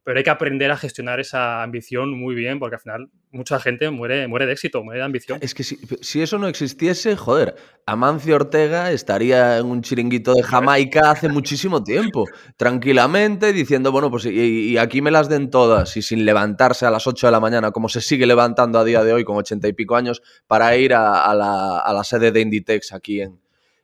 Pero 0.08 0.20
hay 0.20 0.24
que 0.24 0.30
aprender 0.30 0.70
a 0.70 0.78
gestionar 0.78 1.20
esa 1.20 1.62
ambición 1.62 2.18
muy 2.18 2.34
bien, 2.34 2.58
porque 2.58 2.76
al 2.76 2.80
final 2.80 3.10
mucha 3.30 3.60
gente 3.60 3.90
muere, 3.90 4.26
muere 4.26 4.46
de 4.46 4.52
éxito, 4.52 4.82
muere 4.82 5.00
de 5.00 5.04
ambición. 5.04 5.38
Es 5.42 5.52
que 5.54 5.62
si, 5.62 5.78
si 6.00 6.22
eso 6.22 6.38
no 6.38 6.48
existiese, 6.48 7.14
joder, 7.14 7.56
Amancio 7.84 8.36
Ortega 8.36 8.90
estaría 8.90 9.58
en 9.58 9.66
un 9.66 9.82
chiringuito 9.82 10.32
de 10.32 10.42
Jamaica 10.42 11.10
hace 11.10 11.28
muchísimo 11.28 11.84
tiempo, 11.84 12.24
tranquilamente, 12.56 13.52
diciendo, 13.52 13.92
bueno, 13.92 14.10
pues 14.10 14.24
y, 14.24 14.78
aquí 14.78 15.02
me 15.02 15.10
las 15.10 15.28
den 15.28 15.50
todas, 15.50 15.94
y 15.98 16.00
sin 16.00 16.24
levantarse 16.24 16.86
a 16.86 16.90
las 16.90 17.06
8 17.06 17.26
de 17.26 17.30
la 17.30 17.40
mañana, 17.40 17.70
como 17.70 17.90
se 17.90 18.00
sigue 18.00 18.24
levantando 18.24 18.78
a 18.78 18.84
día 18.84 19.04
de 19.04 19.12
hoy 19.12 19.24
con 19.24 19.36
ochenta 19.36 19.68
y 19.68 19.74
pico 19.74 19.94
años, 19.94 20.22
para 20.46 20.74
ir 20.74 20.94
a, 20.94 21.22
a 21.26 21.34
la, 21.34 21.80
a 21.80 21.92
la 21.92 22.02
sede 22.02 22.32
de 22.32 22.40
Inditex 22.40 22.94
aquí 22.94 23.20
en, 23.20 23.38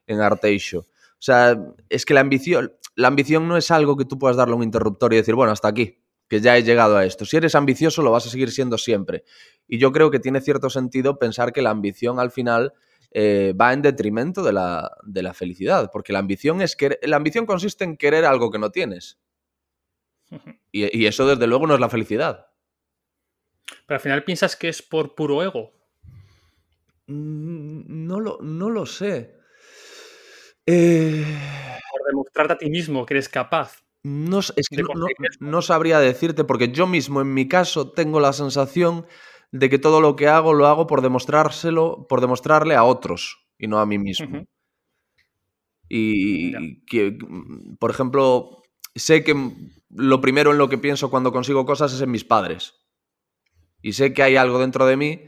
en 0.07 0.22
Arteixo. 0.22 0.79
O 0.79 1.22
sea, 1.25 1.55
es 1.91 2.07
que 2.07 2.14
la 2.14 2.20
ambición, 2.20 2.72
la 2.97 3.09
ambición 3.09 3.47
no 3.47 3.59
es 3.59 3.70
algo 3.70 3.99
que 3.99 4.07
tú 4.07 4.18
puedas 4.18 4.39
darle 4.39 4.55
un 4.55 4.62
interruptor 4.62 5.12
y 5.12 5.16
decir, 5.16 5.35
bueno, 5.35 5.53
hasta 5.53 5.68
aquí, 5.68 5.99
que 6.29 6.41
ya 6.41 6.57
he 6.57 6.62
llegado 6.62 6.97
a 6.97 7.05
esto. 7.05 7.25
Si 7.25 7.37
eres 7.37 7.55
ambicioso, 7.55 8.03
lo 8.03 8.11
vas 8.11 8.27
a 8.27 8.31
seguir 8.31 8.51
siendo 8.51 8.79
siempre. 8.79 9.25
Y 9.68 9.79
yo 9.79 9.93
creo 9.93 10.11
que 10.11 10.20
tiene 10.20 10.41
cierto 10.41 10.70
sentido 10.70 11.18
pensar 11.18 11.53
que 11.53 11.62
la 11.62 11.70
ambición 11.70 12.18
al 12.20 12.31
final 12.31 12.72
eh, 13.12 13.53
va 13.61 13.72
en 13.72 13.83
detrimento 13.83 14.43
de 14.43 14.53
la, 14.53 14.91
de 15.05 15.22
la 15.22 15.35
felicidad, 15.35 15.91
porque 15.93 16.12
la 16.12 16.18
ambición, 16.18 16.61
es 16.62 16.77
querer- 16.77 16.99
la 17.03 17.16
ambición 17.16 17.47
consiste 17.47 17.85
en 17.85 17.97
querer 17.97 18.25
algo 18.25 18.51
que 18.51 18.59
no 18.59 18.70
tienes. 18.70 19.18
Y, 20.72 20.99
y 20.99 21.07
eso 21.07 21.27
desde 21.27 21.47
luego 21.47 21.66
no 21.68 21.75
es 21.75 21.81
la 21.81 21.89
felicidad. 21.89 22.47
Pero 23.87 23.97
al 23.97 24.01
final 24.01 24.25
piensas 24.25 24.57
que 24.57 24.68
es 24.68 24.83
por 24.83 25.14
puro 25.14 25.43
ego. 25.43 25.72
Mm, 27.07 28.07
No 28.07 28.18
lo, 28.20 28.39
no 28.43 28.70
lo 28.70 28.87
sé. 28.87 29.37
Eh, 30.66 31.25
Por 31.93 32.07
demostrarte 32.09 32.55
a 32.55 32.59
ti 32.59 32.70
mismo 32.70 33.05
que 33.07 33.14
eres 33.14 33.29
capaz. 33.29 33.83
No, 34.05 34.40
es 34.40 34.68
que 34.68 34.82
no, 34.82 35.14
no- 35.40 35.62
sabría 35.62 35.98
decirte, 35.98 36.44
porque 36.44 36.70
yo 36.70 36.86
mismo, 36.86 37.20
en 37.22 37.32
mi 37.32 37.48
caso, 37.48 37.90
tengo 37.92 38.20
la 38.20 38.32
sensación 38.34 39.07
de 39.50 39.70
que 39.70 39.78
todo 39.78 40.00
lo 40.00 40.14
que 40.16 40.28
hago 40.28 40.52
lo 40.52 40.66
hago 40.66 40.86
por 40.86 41.00
demostrárselo, 41.00 42.07
por 42.09 42.20
demostrarle 42.20 42.74
a 42.76 42.84
otros 42.84 43.46
y 43.59 43.66
no 43.66 43.78
a 43.80 43.86
mí 43.86 43.98
mismo. 43.98 44.44
Y 45.88 46.84
que, 46.86 47.12
mm, 47.12 47.76
por 47.76 47.90
ejemplo, 47.90 48.62
sé 48.94 49.22
que 49.24 49.34
mm, 49.34 49.70
lo 49.90 50.20
primero 50.20 50.50
en 50.52 50.59
lo 50.59 50.68
que 50.68 50.78
pienso 50.78 51.11
cuando 51.11 51.32
consigo 51.32 51.66
cosas 51.66 51.92
es 51.92 52.00
en 52.00 52.11
mis 52.11 52.24
padres. 52.24 52.74
Y 53.82 53.92
sé 53.92 54.12
que 54.14 54.22
hay 54.22 54.36
algo 54.36 54.59
dentro 54.59 54.86
de 54.86 54.96
mí 54.96 55.22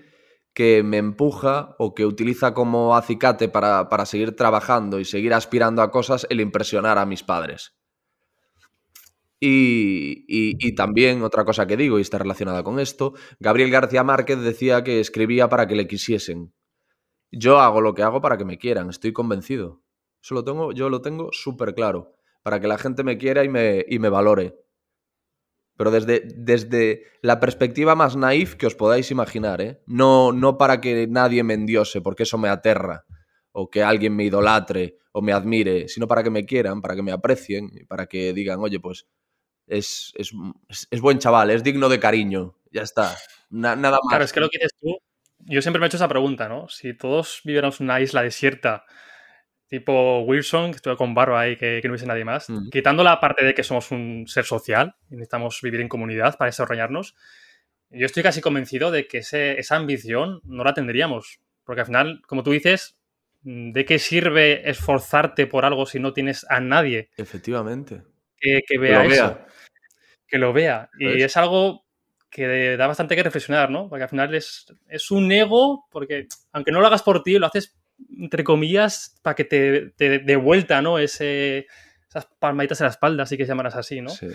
que 0.55 0.83
me 0.83 0.97
empuja 0.97 1.77
o 1.79 1.95
que 1.95 2.07
utiliza 2.07 2.55
como 2.55 2.97
acicate 2.97 3.49
para, 3.49 3.89
para 3.91 4.07
seguir 4.07 4.35
trabajando 4.35 4.99
y 4.99 5.05
seguir 5.05 5.35
aspirando 5.35 5.83
a 5.83 5.91
cosas 5.91 6.27
el 6.31 6.41
impresionar 6.41 6.97
a 6.99 7.05
mis 7.07 7.23
padres. 7.23 7.77
Y, 9.39 10.25
y- 10.29 10.75
también 10.75 11.23
otra 11.23 11.45
cosa 11.45 11.67
que 11.67 11.77
digo 11.77 11.99
y 11.99 12.03
está 12.03 12.19
relacionada 12.19 12.63
con 12.65 12.81
esto, 12.81 13.13
Gabriel 13.39 13.71
García 13.71 14.03
Márquez 14.03 14.41
decía 14.41 14.83
que 14.83 14.99
escribía 15.01 15.49
para 15.49 15.67
que 15.67 15.77
le 15.77 15.87
quisiesen. 15.87 16.55
Yo 17.33 17.61
hago 17.61 17.81
lo 17.83 17.95
que 17.95 18.03
hago 18.03 18.21
para 18.23 18.39
que 18.39 18.45
me 18.47 18.59
quieran, 18.59 18.91
estoy 18.91 19.13
convencido. 19.13 19.83
Eso 20.23 20.35
lo 20.35 20.45
tengo, 20.45 20.73
yo 20.73 20.91
lo 20.91 21.03
tengo 21.03 21.31
súper 21.33 21.75
claro, 21.75 22.15
para 22.43 22.61
que 22.61 22.69
la 22.69 22.79
gente 22.79 23.05
me 23.05 23.19
quiera 23.19 23.45
y 23.45 23.49
me, 23.51 23.85
y 23.89 23.99
me 24.01 24.09
valore. 24.11 24.57
Pero 25.77 25.91
desde, 25.91 26.23
desde 26.37 27.03
la 27.21 27.39
perspectiva 27.39 27.95
más 27.95 28.17
naif 28.17 28.55
que 28.57 28.67
os 28.67 28.75
podáis 28.75 29.11
imaginar, 29.11 29.61
¿eh? 29.61 29.83
No, 29.87 30.33
no 30.33 30.57
para 30.57 30.81
que 30.81 31.07
nadie 31.07 31.43
me 31.45 31.55
endiose, 31.55 32.01
porque 32.01 32.23
eso 32.23 32.39
me 32.39 32.49
aterra, 32.49 33.05
o 33.53 33.69
que 33.71 33.83
alguien 33.83 34.17
me 34.17 34.25
idolatre 34.25 34.97
o 35.13 35.21
me 35.23 35.33
admire, 35.33 35.89
sino 35.89 36.07
para 36.09 36.23
que 36.23 36.31
me 36.31 36.47
quieran, 36.47 36.81
para 36.81 36.95
que 36.97 37.03
me 37.03 37.13
aprecien, 37.13 37.71
para 37.89 38.07
que 38.07 38.33
digan, 38.33 38.61
oye, 38.61 38.81
pues 38.81 39.07
es, 39.67 40.13
es, 40.17 40.33
es- 40.91 41.01
buen 41.01 41.19
chaval, 41.19 41.51
es 41.51 41.63
digno 41.63 41.89
de 41.89 42.01
cariño, 42.01 42.57
ya 42.73 42.83
está. 42.83 43.17
Na- 43.51 43.77
nada 43.77 43.99
más. 44.03 44.09
Claro, 44.11 44.25
es 44.25 44.33
que 44.33 44.41
lo 44.41 44.49
que 44.49 44.59
dices 44.59 44.73
tú, 44.81 44.97
yo 45.41 45.63
siempre 45.63 45.81
me 45.81 45.87
he 45.87 45.89
hecho 45.89 45.97
esa 45.97 46.09
pregunta, 46.09 46.49
¿no? 46.49 46.69
Si 46.69 46.95
todos 46.95 47.41
viviéramos 47.45 47.81
en 47.81 47.87
una 47.87 48.01
isla 48.01 48.23
desierta, 48.23 48.85
tipo 49.69 50.21
Wilson, 50.21 50.71
que 50.71 50.77
estuvo 50.77 50.97
con 50.97 51.15
barba 51.15 51.41
ahí, 51.41 51.57
que, 51.57 51.81
que 51.83 51.89
no 51.89 51.93
hubiese 51.93 52.07
nadie 52.07 52.25
más, 52.25 52.49
Mm. 52.49 52.69
quitando 52.71 53.03
la 53.03 53.21
parte 53.21 53.45
de 53.45 53.55
que 53.55 53.63
somos 53.65 53.91
un 53.91 54.25
ser 54.29 54.45
social 54.45 54.95
y 55.11 55.15
necesitamos 55.15 55.61
vivir 55.63 55.81
en 55.81 55.89
comunidad 55.89 56.37
para 56.39 56.49
desarrollarnos, 56.49 57.15
yo 57.91 58.07
estoy 58.07 58.23
casi 58.23 58.41
convencido 58.41 58.91
de 58.91 59.07
que 59.07 59.19
ese- 59.19 59.59
esa 59.59 59.77
ambición 59.77 60.41
no 60.45 60.65
la 60.65 60.75
tendríamos. 60.75 61.41
Porque 61.65 61.81
al 61.81 61.87
final, 61.87 62.23
como 62.29 62.43
tú 62.45 62.53
dices, 62.53 62.97
mm, 63.43 63.73
¿de 63.73 63.85
qué 63.85 63.99
sirve 63.99 64.69
esforzarte 64.71 65.47
por 65.49 65.65
algo 65.65 65.87
si 65.87 65.99
no 65.99 66.13
tienes 66.13 66.47
a 66.49 66.61
nadie 66.61 67.11
Efectivamente. 67.17 68.03
Que, 68.39 68.61
que 68.67 68.75
Que 68.75 68.79
vea 68.79 69.03
lo 69.05 69.11
eso? 69.11 69.23
vea. 69.25 69.47
que 70.29 70.39
lo 70.39 70.53
vea. 70.53 70.91
Y 70.99 71.23
es 71.23 71.37
algo 71.37 71.85
que 72.31 72.77
da 72.77 72.87
bastante 72.87 73.17
que 73.17 73.23
reflexionar, 73.23 73.71
¿no? 73.71 73.89
Porque 73.89 74.03
al 74.05 74.09
final 74.11 74.35
es, 74.35 74.67
es 74.89 75.11
un 75.11 75.31
ego, 75.33 75.87
porque 75.91 76.27
aunque 76.53 76.73
no 76.73 76.81
lo 76.81 76.87
hagas 76.87 77.03
por 77.03 77.23
ti, 77.23 77.39
lo 77.39 77.47
haces, 77.47 77.77
entre 78.19 78.45
comillas, 78.45 79.19
para 79.23 79.35
que 79.35 79.45
te, 79.45 79.91
te 79.97 80.19
dé 80.19 80.37
vuelta, 80.37 80.83
¿no? 80.83 80.99
Ese, 80.99 81.67
esas 82.09 82.27
palmaditas 82.39 82.81
en 82.81 82.87
la 82.87 82.91
espalda, 82.91 83.23
así 83.23 83.37
que 83.39 83.47
llamarás 83.47 83.77
así, 83.77 84.01
¿no? 84.03 84.11
Sí. 84.11 84.27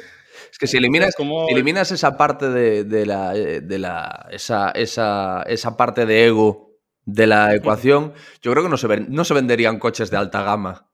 Es 0.52 0.58
que 0.58 0.66
si 0.68 0.78
eliminas, 0.78 1.14
como- 1.16 1.46
si 1.48 1.54
eliminas 1.54 1.92
esa 1.92 2.18
parte 2.18 2.50
de, 2.50 2.84
de 2.86 3.06
la, 3.06 3.34
de 3.34 3.78
la 3.80 4.28
esa, 4.32 4.72
esa, 4.72 5.44
esa 5.44 5.78
parte 5.78 6.06
de 6.08 6.26
ego 6.26 6.72
de 7.06 7.28
la 7.28 7.54
ecuación, 7.54 8.14
yo 8.42 8.52
creo 8.52 8.64
que 8.64 8.70
no 8.70 8.78
se, 8.78 8.88
ven- 8.88 9.08
no 9.10 9.26
se 9.26 9.34
venderían 9.36 9.78
coches 9.78 10.10
de 10.10 10.18
alta 10.18 10.42
gama. 10.44 10.91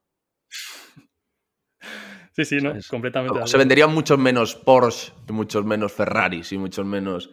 Sí, 2.38 2.46
sí, 2.46 2.58
¿no? 2.58 2.70
¿sabes? 2.70 2.88
Completamente. 2.88 3.40
de 3.40 3.48
Se 3.48 3.58
venderían 3.58 3.92
muchos 3.92 4.20
menos 4.20 4.54
Porsche, 4.54 5.12
y 5.28 5.32
muchos 5.32 5.66
menos 5.66 5.92
Ferraris 5.92 6.52
y 6.52 6.58
muchos 6.60 6.86
menos... 6.86 7.32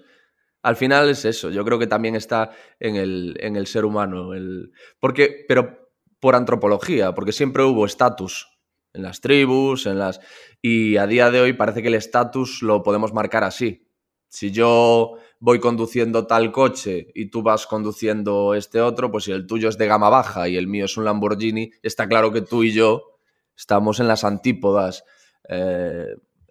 Al 0.63 0.77
final 0.77 1.11
es 1.11 1.27
eso, 1.27 1.51
yo 1.51 1.63
creo 1.63 1.79
que 1.79 1.87
también 1.87 2.17
está 2.17 2.53
en 2.81 2.97
el, 2.97 3.37
en 3.39 3.57
el 3.57 3.67
ser 3.67 3.85
humano. 3.85 4.33
El... 4.33 4.73
Porque, 4.99 5.45
pero 5.47 5.91
por 6.21 6.35
antropología, 6.35 7.13
porque 7.15 7.33
siempre 7.33 7.63
hubo 7.65 7.85
estatus 7.85 8.49
en 8.95 9.03
las 9.03 9.21
tribus, 9.21 9.85
en 9.85 9.99
las... 9.99 10.21
Y 10.63 10.97
a 10.97 11.07
día 11.07 11.31
de 11.31 11.43
hoy 11.43 11.53
parece 11.53 11.83
que 11.83 11.89
el 11.89 11.95
estatus 11.95 12.63
lo 12.63 12.83
podemos 12.83 13.13
marcar 13.13 13.45
así. 13.45 13.87
Si 14.31 14.53
yo 14.53 15.19
voy 15.39 15.61
conduciendo 15.61 16.27
tal 16.27 16.51
coche 16.51 17.09
y 17.15 17.27
tú 17.27 17.43
vas 17.43 17.67
conduciendo 17.67 18.55
este 18.55 18.81
otro, 18.81 19.11
pues 19.11 19.25
si 19.25 19.33
el 19.33 19.47
tuyo 19.47 19.69
es 19.69 19.77
de 19.77 19.87
gama 19.87 20.09
baja 20.09 20.49
y 20.49 20.57
el 20.57 20.67
mío 20.67 20.87
es 20.87 20.97
un 20.97 21.05
Lamborghini, 21.05 21.73
está 21.83 22.09
claro 22.09 22.33
que 22.33 22.41
tú 22.41 22.65
y 22.65 22.73
yo 22.73 23.14
estamos 23.57 24.01
en 24.01 24.09
las 24.09 24.25
antípodas 24.25 25.05
eh, 25.49 26.07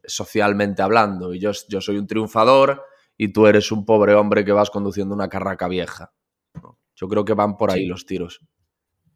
socialmente 0.05 0.81
hablando. 0.81 1.33
Y 1.33 1.39
yo, 1.39 1.51
yo 1.69 1.81
soy 1.81 1.97
un 1.97 2.07
triunfador 2.07 2.83
y 3.17 3.31
tú 3.33 3.47
eres 3.47 3.71
un 3.71 3.85
pobre 3.85 4.15
hombre 4.15 4.43
que 4.45 4.51
vas 4.51 4.69
conduciendo 4.69 5.13
una 5.15 5.29
carraca 5.29 5.67
vieja. 5.67 6.13
Yo 6.95 7.07
creo 7.07 7.25
que 7.25 7.33
van 7.33 7.57
por 7.57 7.71
ahí 7.71 7.81
Sí. 7.81 7.87
los 7.87 8.05
tiros. 8.05 8.39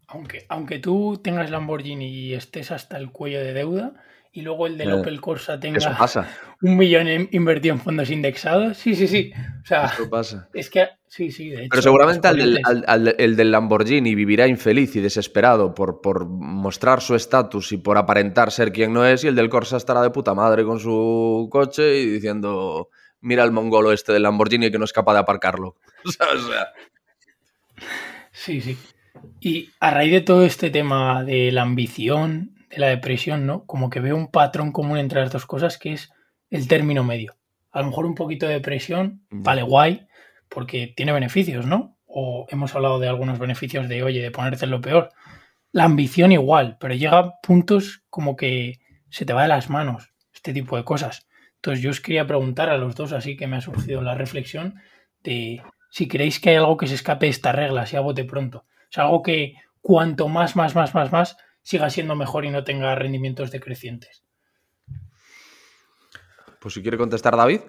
Aunque, 0.07 0.45
aunque 0.49 0.79
tú 0.79 1.19
tengas 1.21 1.51
Lamborghini 1.51 2.07
y 2.07 2.33
estés 2.33 2.71
hasta 2.71 2.97
el 2.97 3.11
cuello 3.11 3.39
de 3.39 3.53
deuda, 3.53 3.93
y 4.37 4.41
luego 4.41 4.67
el 4.67 4.77
del 4.77 4.89
Eh, 4.89 4.93
Opel 4.93 5.19
Corsa 5.19 5.53
Eso 5.53 5.59
tenga 5.59 5.97
pasa. 5.97 6.27
un 6.61 6.77
millón 6.77 7.07
en- 7.07 7.27
invertido 7.31 7.73
en 7.73 7.81
fondos 7.81 8.09
indexados, 8.11 8.77
sí, 8.77 8.93
sí, 8.95 9.07
sí. 9.07 9.31
O 9.63 9.65
sea, 9.65 9.85
Eso 9.87 10.09
pasa. 10.09 10.47
es 10.53 10.69
que 10.69 10.87
sí, 11.07 11.31
sí, 11.31 11.49
de 11.49 11.61
hecho. 11.61 11.69
Pero 11.71 11.81
seguramente 11.81 12.27
al 12.27 12.37
del, 12.37 12.53
los 12.55 12.61
al- 12.65 12.83
al- 12.87 13.15
el 13.17 13.35
del 13.35 13.51
Lamborghini 13.51 14.13
vivirá 14.13 14.47
infeliz 14.47 14.95
y 14.95 14.99
desesperado 15.01 15.73
por, 15.73 16.01
por 16.01 16.27
mostrar 16.27 17.01
su 17.01 17.15
estatus 17.15 17.71
y 17.71 17.77
por 17.77 17.97
aparentar 17.97 18.51
ser 18.51 18.71
quien 18.71 18.93
no 18.93 19.05
es, 19.05 19.23
y 19.23 19.27
el 19.27 19.35
del 19.35 19.49
Corsa 19.49 19.77
estará 19.77 20.01
de 20.03 20.11
puta 20.11 20.33
madre 20.35 20.63
con 20.63 20.79
su 20.79 21.47
coche 21.51 21.97
y 21.99 22.05
diciendo, 22.05 22.89
mira 23.21 23.43
el 23.43 23.51
mongolo 23.51 23.91
este 23.91 24.13
del 24.13 24.21
Lamborghini 24.23 24.69
que 24.69 24.77
no 24.77 24.85
es 24.85 24.93
capaz 24.93 25.13
de 25.13 25.19
aparcarlo. 25.19 25.75
O 26.05 26.11
sea, 26.11 26.67
Sí, 28.31 28.61
sí. 28.61 28.77
Y 29.39 29.69
a 29.79 29.91
raíz 29.91 30.11
de 30.11 30.21
todo 30.21 30.43
este 30.43 30.69
tema 30.69 31.23
de 31.23 31.51
la 31.51 31.63
ambición, 31.63 32.51
de 32.69 32.79
la 32.79 32.87
depresión, 32.87 33.45
¿no? 33.45 33.65
Como 33.65 33.89
que 33.89 33.99
veo 33.99 34.15
un 34.15 34.29
patrón 34.29 34.71
común 34.71 34.97
entre 34.97 35.21
las 35.21 35.31
dos 35.31 35.45
cosas 35.45 35.77
que 35.77 35.93
es 35.93 36.11
el 36.49 36.67
término 36.67 37.03
medio. 37.03 37.35
A 37.71 37.81
lo 37.81 37.87
mejor 37.87 38.05
un 38.05 38.15
poquito 38.15 38.47
de 38.47 38.53
depresión, 38.53 39.21
vale, 39.29 39.61
guay, 39.61 40.07
porque 40.49 40.93
tiene 40.95 41.11
beneficios, 41.11 41.65
¿no? 41.65 41.97
O 42.05 42.45
hemos 42.49 42.73
hablado 42.75 42.99
de 42.99 43.07
algunos 43.07 43.39
beneficios 43.39 43.87
de, 43.87 44.03
oye, 44.03 44.21
de 44.21 44.31
ponerte 44.31 44.65
en 44.65 44.71
lo 44.71 44.81
peor. 44.81 45.09
La 45.71 45.83
ambición 45.83 46.31
igual, 46.31 46.77
pero 46.79 46.93
llega 46.93 47.19
a 47.19 47.41
puntos 47.41 48.03
como 48.09 48.35
que 48.35 48.79
se 49.09 49.25
te 49.25 49.33
va 49.33 49.43
de 49.43 49.49
las 49.49 49.69
manos 49.69 50.13
este 50.33 50.53
tipo 50.53 50.77
de 50.77 50.83
cosas. 50.83 51.27
Entonces 51.55 51.83
yo 51.83 51.89
os 51.89 52.01
quería 52.01 52.25
preguntar 52.25 52.69
a 52.69 52.77
los 52.77 52.95
dos, 52.95 53.11
así 53.11 53.35
que 53.35 53.47
me 53.47 53.57
ha 53.57 53.61
surgido 53.61 54.01
la 54.01 54.15
reflexión 54.15 54.75
de 55.23 55.61
si 55.89 56.07
creéis 56.07 56.39
que 56.39 56.51
hay 56.51 56.55
algo 56.55 56.77
que 56.77 56.87
se 56.87 56.95
escape 56.95 57.25
de 57.25 57.31
esta 57.31 57.51
regla, 57.51 57.85
si 57.85 57.95
a 57.95 58.01
bote 58.01 58.23
pronto. 58.23 58.59
O 58.59 58.91
sea, 58.91 59.05
algo 59.05 59.21
que 59.21 59.55
cuanto 59.81 60.27
más, 60.27 60.55
más, 60.55 60.75
más, 60.75 60.93
más, 60.93 61.11
más, 61.11 61.37
siga 61.67 61.89
siendo 61.89 62.15
mejor 62.15 62.45
y 62.45 62.49
no 62.49 62.63
tenga 62.63 62.95
rendimientos 62.95 63.51
decrecientes. 63.51 64.23
Pues 66.61 66.73
si 66.73 66.81
quiere 66.81 66.97
contestar 66.97 67.35
David. 67.35 67.59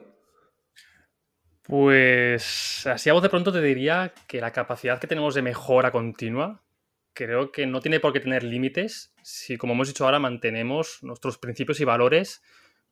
Pues 1.64 2.86
así 2.86 3.10
a 3.10 3.12
voz 3.12 3.24
de 3.24 3.28
pronto 3.28 3.50
te 3.50 3.60
diría 3.60 4.14
que 4.28 4.40
la 4.40 4.52
capacidad 4.52 5.00
que 5.00 5.08
tenemos 5.08 5.34
de 5.34 5.42
mejora 5.42 5.90
continua 5.90 6.62
creo 7.12 7.50
que 7.50 7.66
no 7.66 7.80
tiene 7.80 7.98
por 7.98 8.12
qué 8.12 8.20
tener 8.20 8.44
límites 8.44 9.12
si, 9.22 9.56
como 9.56 9.72
hemos 9.72 9.88
dicho 9.88 10.04
ahora, 10.04 10.20
mantenemos 10.20 11.02
nuestros 11.02 11.36
principios 11.36 11.80
y 11.80 11.84
valores. 11.84 12.40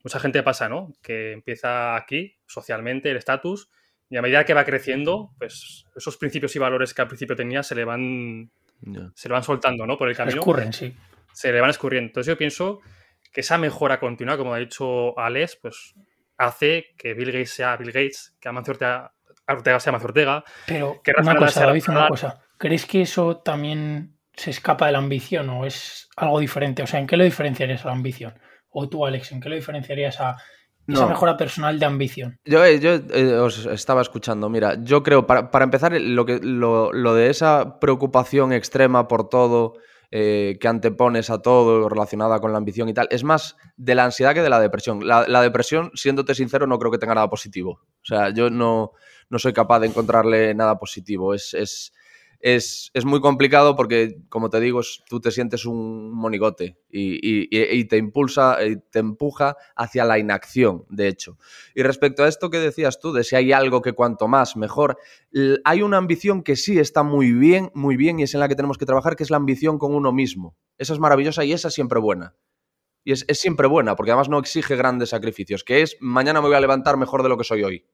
Mucha 0.02 0.18
gente 0.18 0.42
pasa, 0.42 0.68
¿no? 0.68 0.92
Que 1.02 1.30
empieza 1.30 1.94
aquí, 1.94 2.34
socialmente, 2.46 3.12
el 3.12 3.16
estatus, 3.16 3.70
y 4.10 4.16
a 4.16 4.22
medida 4.22 4.44
que 4.44 4.54
va 4.54 4.64
creciendo, 4.64 5.30
pues 5.38 5.86
esos 5.94 6.16
principios 6.16 6.56
y 6.56 6.58
valores 6.58 6.94
que 6.94 7.02
al 7.02 7.08
principio 7.08 7.36
tenía 7.36 7.62
se 7.62 7.76
le 7.76 7.84
van, 7.84 8.50
se 9.14 9.28
le 9.28 9.32
van 9.32 9.42
soltando, 9.42 9.86
¿no? 9.86 9.96
Por 9.96 10.08
el 10.08 10.16
camino. 10.16 10.40
Escurren, 10.40 10.72
sí. 10.72 10.94
Se 11.32 11.52
le 11.52 11.60
van 11.60 11.70
escurriendo. 11.70 12.08
Entonces 12.08 12.32
yo 12.32 12.36
pienso 12.36 12.80
que 13.32 13.40
esa 13.40 13.58
mejora 13.58 14.00
continua, 14.00 14.36
como 14.36 14.54
ha 14.54 14.58
dicho 14.58 15.18
Alex, 15.18 15.58
pues 15.60 15.94
hace 16.38 16.94
que 16.96 17.14
Bill 17.14 17.32
Gates 17.32 17.50
sea 17.50 17.76
Bill 17.76 17.92
Gates, 17.92 18.36
que 18.40 18.48
Amancio 18.48 18.72
Ortega, 18.72 19.80
sea 19.80 19.90
Amancio 19.90 20.08
Ortega. 20.08 20.44
Pero 20.66 21.02
una 21.20 21.36
cosa, 21.36 21.66
David, 21.66 21.84
una 21.88 22.08
cosa. 22.08 22.42
¿Crees 22.58 22.86
que 22.86 23.02
eso 23.02 23.38
también 23.38 24.16
se 24.32 24.50
escapa 24.50 24.86
de 24.86 24.92
la 24.92 24.98
ambición 24.98 25.50
o 25.50 25.66
es 25.66 26.08
algo 26.16 26.40
diferente? 26.40 26.82
O 26.82 26.86
sea, 26.86 27.00
¿en 27.00 27.06
qué 27.06 27.16
lo 27.16 27.24
diferenciarías 27.24 27.84
a 27.84 27.88
la 27.88 27.94
ambición? 27.94 28.34
O 28.70 28.88
tú, 28.88 29.06
Alex, 29.06 29.32
¿en 29.32 29.40
qué 29.40 29.48
lo 29.48 29.54
diferenciarías 29.54 30.20
a 30.20 30.36
esa 30.86 31.06
mejora 31.06 31.36
personal 31.36 31.78
de 31.78 31.86
ambición? 31.86 32.38
Yo, 32.44 32.64
eh, 32.64 32.78
yo 32.80 32.94
eh, 32.94 33.34
os 33.34 33.66
estaba 33.66 34.02
escuchando. 34.02 34.48
Mira, 34.48 34.76
yo 34.82 35.02
creo, 35.02 35.26
para, 35.26 35.64
empezar, 35.64 35.98
lo, 36.00 36.24
que, 36.24 36.38
lo, 36.40 36.92
lo, 36.92 37.14
de 37.14 37.30
esa 37.30 37.78
preocupación 37.80 38.52
extrema 38.52 39.08
por 39.08 39.28
todo, 39.28 39.74
eh, 40.10 40.56
que 40.60 40.68
antepones 40.68 41.30
a 41.30 41.42
todo 41.42 41.88
relacionada 41.88 42.40
con 42.40 42.52
la 42.52 42.58
ambición 42.58 42.88
y 42.88 42.94
tal, 42.94 43.08
es 43.10 43.24
más 43.24 43.56
de 43.76 43.94
la 43.94 44.04
ansiedad 44.04 44.34
que 44.34 44.42
de 44.42 44.50
la 44.50 44.60
depresión. 44.60 45.06
La, 45.06 45.26
la 45.26 45.42
depresión, 45.42 45.90
siéndote 45.94 46.34
sincero, 46.34 46.66
no 46.66 46.78
creo 46.78 46.92
que 46.92 46.98
tenga 46.98 47.14
nada 47.14 47.28
positivo. 47.28 47.80
O 47.82 48.04
sea, 48.04 48.30
yo 48.30 48.50
no, 48.50 48.92
no 49.28 49.38
soy 49.38 49.52
capaz 49.52 49.80
de 49.80 49.88
encontrarle 49.88 50.54
nada 50.54 50.78
positivo. 50.78 51.34
Es, 51.34 51.54
es, 51.54 51.92
es, 52.40 52.90
muy 53.04 53.20
complicado 53.20 53.76
porque, 53.76 54.18
como 54.28 54.50
te 54.50 54.60
digo, 54.60 54.80
tú 55.08 55.20
te 55.20 55.30
sientes 55.30 55.66
un 55.66 56.12
monigote 56.12 56.78
y, 56.90 57.84
te 57.86 57.96
impulsa, 57.96 58.64
y 58.64 58.76
te 58.76 58.98
empuja 58.98 59.56
hacia 59.74 60.04
la 60.04 60.18
inacción, 60.18 60.84
de 60.88 61.08
hecho. 61.08 61.38
Y 61.74 61.82
respecto 61.82 62.24
a 62.24 62.28
esto 62.28 62.50
que 62.50 62.58
decías 62.58 63.00
tú, 63.00 63.12
de 63.12 63.24
si 63.24 63.36
hay 63.36 63.52
algo 63.52 63.82
que 63.82 63.92
cuanto 63.92 64.28
más, 64.28 64.56
mejor, 64.56 64.98
hay 65.64 65.82
una 65.82 65.96
ambición 65.96 66.42
que 66.42 66.56
sí 66.56 66.78
está 66.78 67.02
muy 67.02 67.32
bien, 67.32 67.70
muy 67.74 67.96
bien 67.96 68.18
y 68.18 68.24
es 68.24 68.34
en 68.34 68.40
la 68.40 68.48
que 68.48 68.56
tenemos 68.56 68.78
que 68.78 68.86
trabajar, 68.86 69.16
que 69.16 69.22
es 69.22 69.30
la 69.30 69.36
ambición 69.36 69.78
con 69.78 69.94
uno 69.94 70.12
mismo. 70.12 70.56
Esa 70.78 70.92
es 70.92 70.98
maravillosa 70.98 71.44
y 71.44 71.52
esa 71.52 71.68
es 71.68 71.74
siempre 71.74 72.00
buena. 72.00 72.34
Y 73.04 73.12
es, 73.12 73.24
es 73.28 73.38
siempre 73.40 73.68
buena, 73.68 73.94
porque 73.94 74.10
además 74.10 74.28
no 74.28 74.38
exige 74.38 74.74
grandes 74.74 75.10
sacrificios, 75.10 75.62
que 75.62 75.82
es 75.82 75.96
mañana 76.00 76.40
me 76.40 76.48
voy 76.48 76.56
a 76.56 76.60
levantar 76.60 76.96
mejor 76.96 77.22
de 77.22 77.28
lo 77.28 77.38
que 77.38 77.44
soy 77.44 77.62
hoy. 77.62 77.84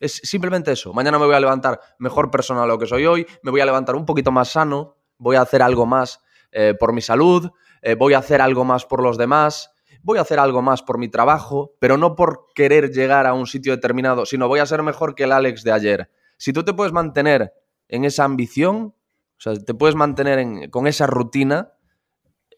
Es 0.00 0.14
simplemente 0.24 0.72
eso. 0.72 0.94
Mañana 0.94 1.18
me 1.18 1.26
voy 1.26 1.34
a 1.34 1.40
levantar 1.40 1.78
mejor 1.98 2.30
persona 2.30 2.62
de 2.62 2.68
lo 2.68 2.78
que 2.78 2.86
soy 2.86 3.04
hoy, 3.04 3.26
me 3.42 3.50
voy 3.50 3.60
a 3.60 3.66
levantar 3.66 3.94
un 3.94 4.06
poquito 4.06 4.32
más 4.32 4.48
sano, 4.48 4.96
voy 5.18 5.36
a 5.36 5.42
hacer 5.42 5.60
algo 5.60 5.84
más 5.84 6.20
eh, 6.50 6.74
por 6.78 6.94
mi 6.94 7.02
salud, 7.02 7.50
eh, 7.82 7.94
voy 7.94 8.14
a 8.14 8.18
hacer 8.18 8.40
algo 8.40 8.64
más 8.64 8.86
por 8.86 9.02
los 9.02 9.18
demás, 9.18 9.70
voy 10.02 10.16
a 10.16 10.22
hacer 10.22 10.38
algo 10.38 10.62
más 10.62 10.82
por 10.82 10.96
mi 10.96 11.08
trabajo, 11.08 11.74
pero 11.78 11.98
no 11.98 12.16
por 12.16 12.46
querer 12.54 12.90
llegar 12.90 13.26
a 13.26 13.34
un 13.34 13.46
sitio 13.46 13.72
determinado, 13.72 14.24
sino 14.24 14.48
voy 14.48 14.60
a 14.60 14.66
ser 14.66 14.82
mejor 14.82 15.14
que 15.14 15.24
el 15.24 15.32
Alex 15.32 15.62
de 15.64 15.72
ayer. 15.72 16.10
Si 16.38 16.54
tú 16.54 16.64
te 16.64 16.72
puedes 16.72 16.94
mantener 16.94 17.52
en 17.86 18.06
esa 18.06 18.24
ambición, 18.24 18.94
o 19.38 19.40
sea, 19.40 19.54
te 19.54 19.74
puedes 19.74 19.94
mantener 19.94 20.70
con 20.70 20.86
esa 20.86 21.06
rutina, 21.06 21.74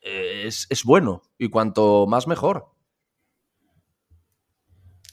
eh, 0.00 0.44
es, 0.46 0.68
es 0.70 0.84
bueno 0.84 1.22
y 1.38 1.50
cuanto 1.50 2.06
más 2.06 2.28
mejor. 2.28 2.71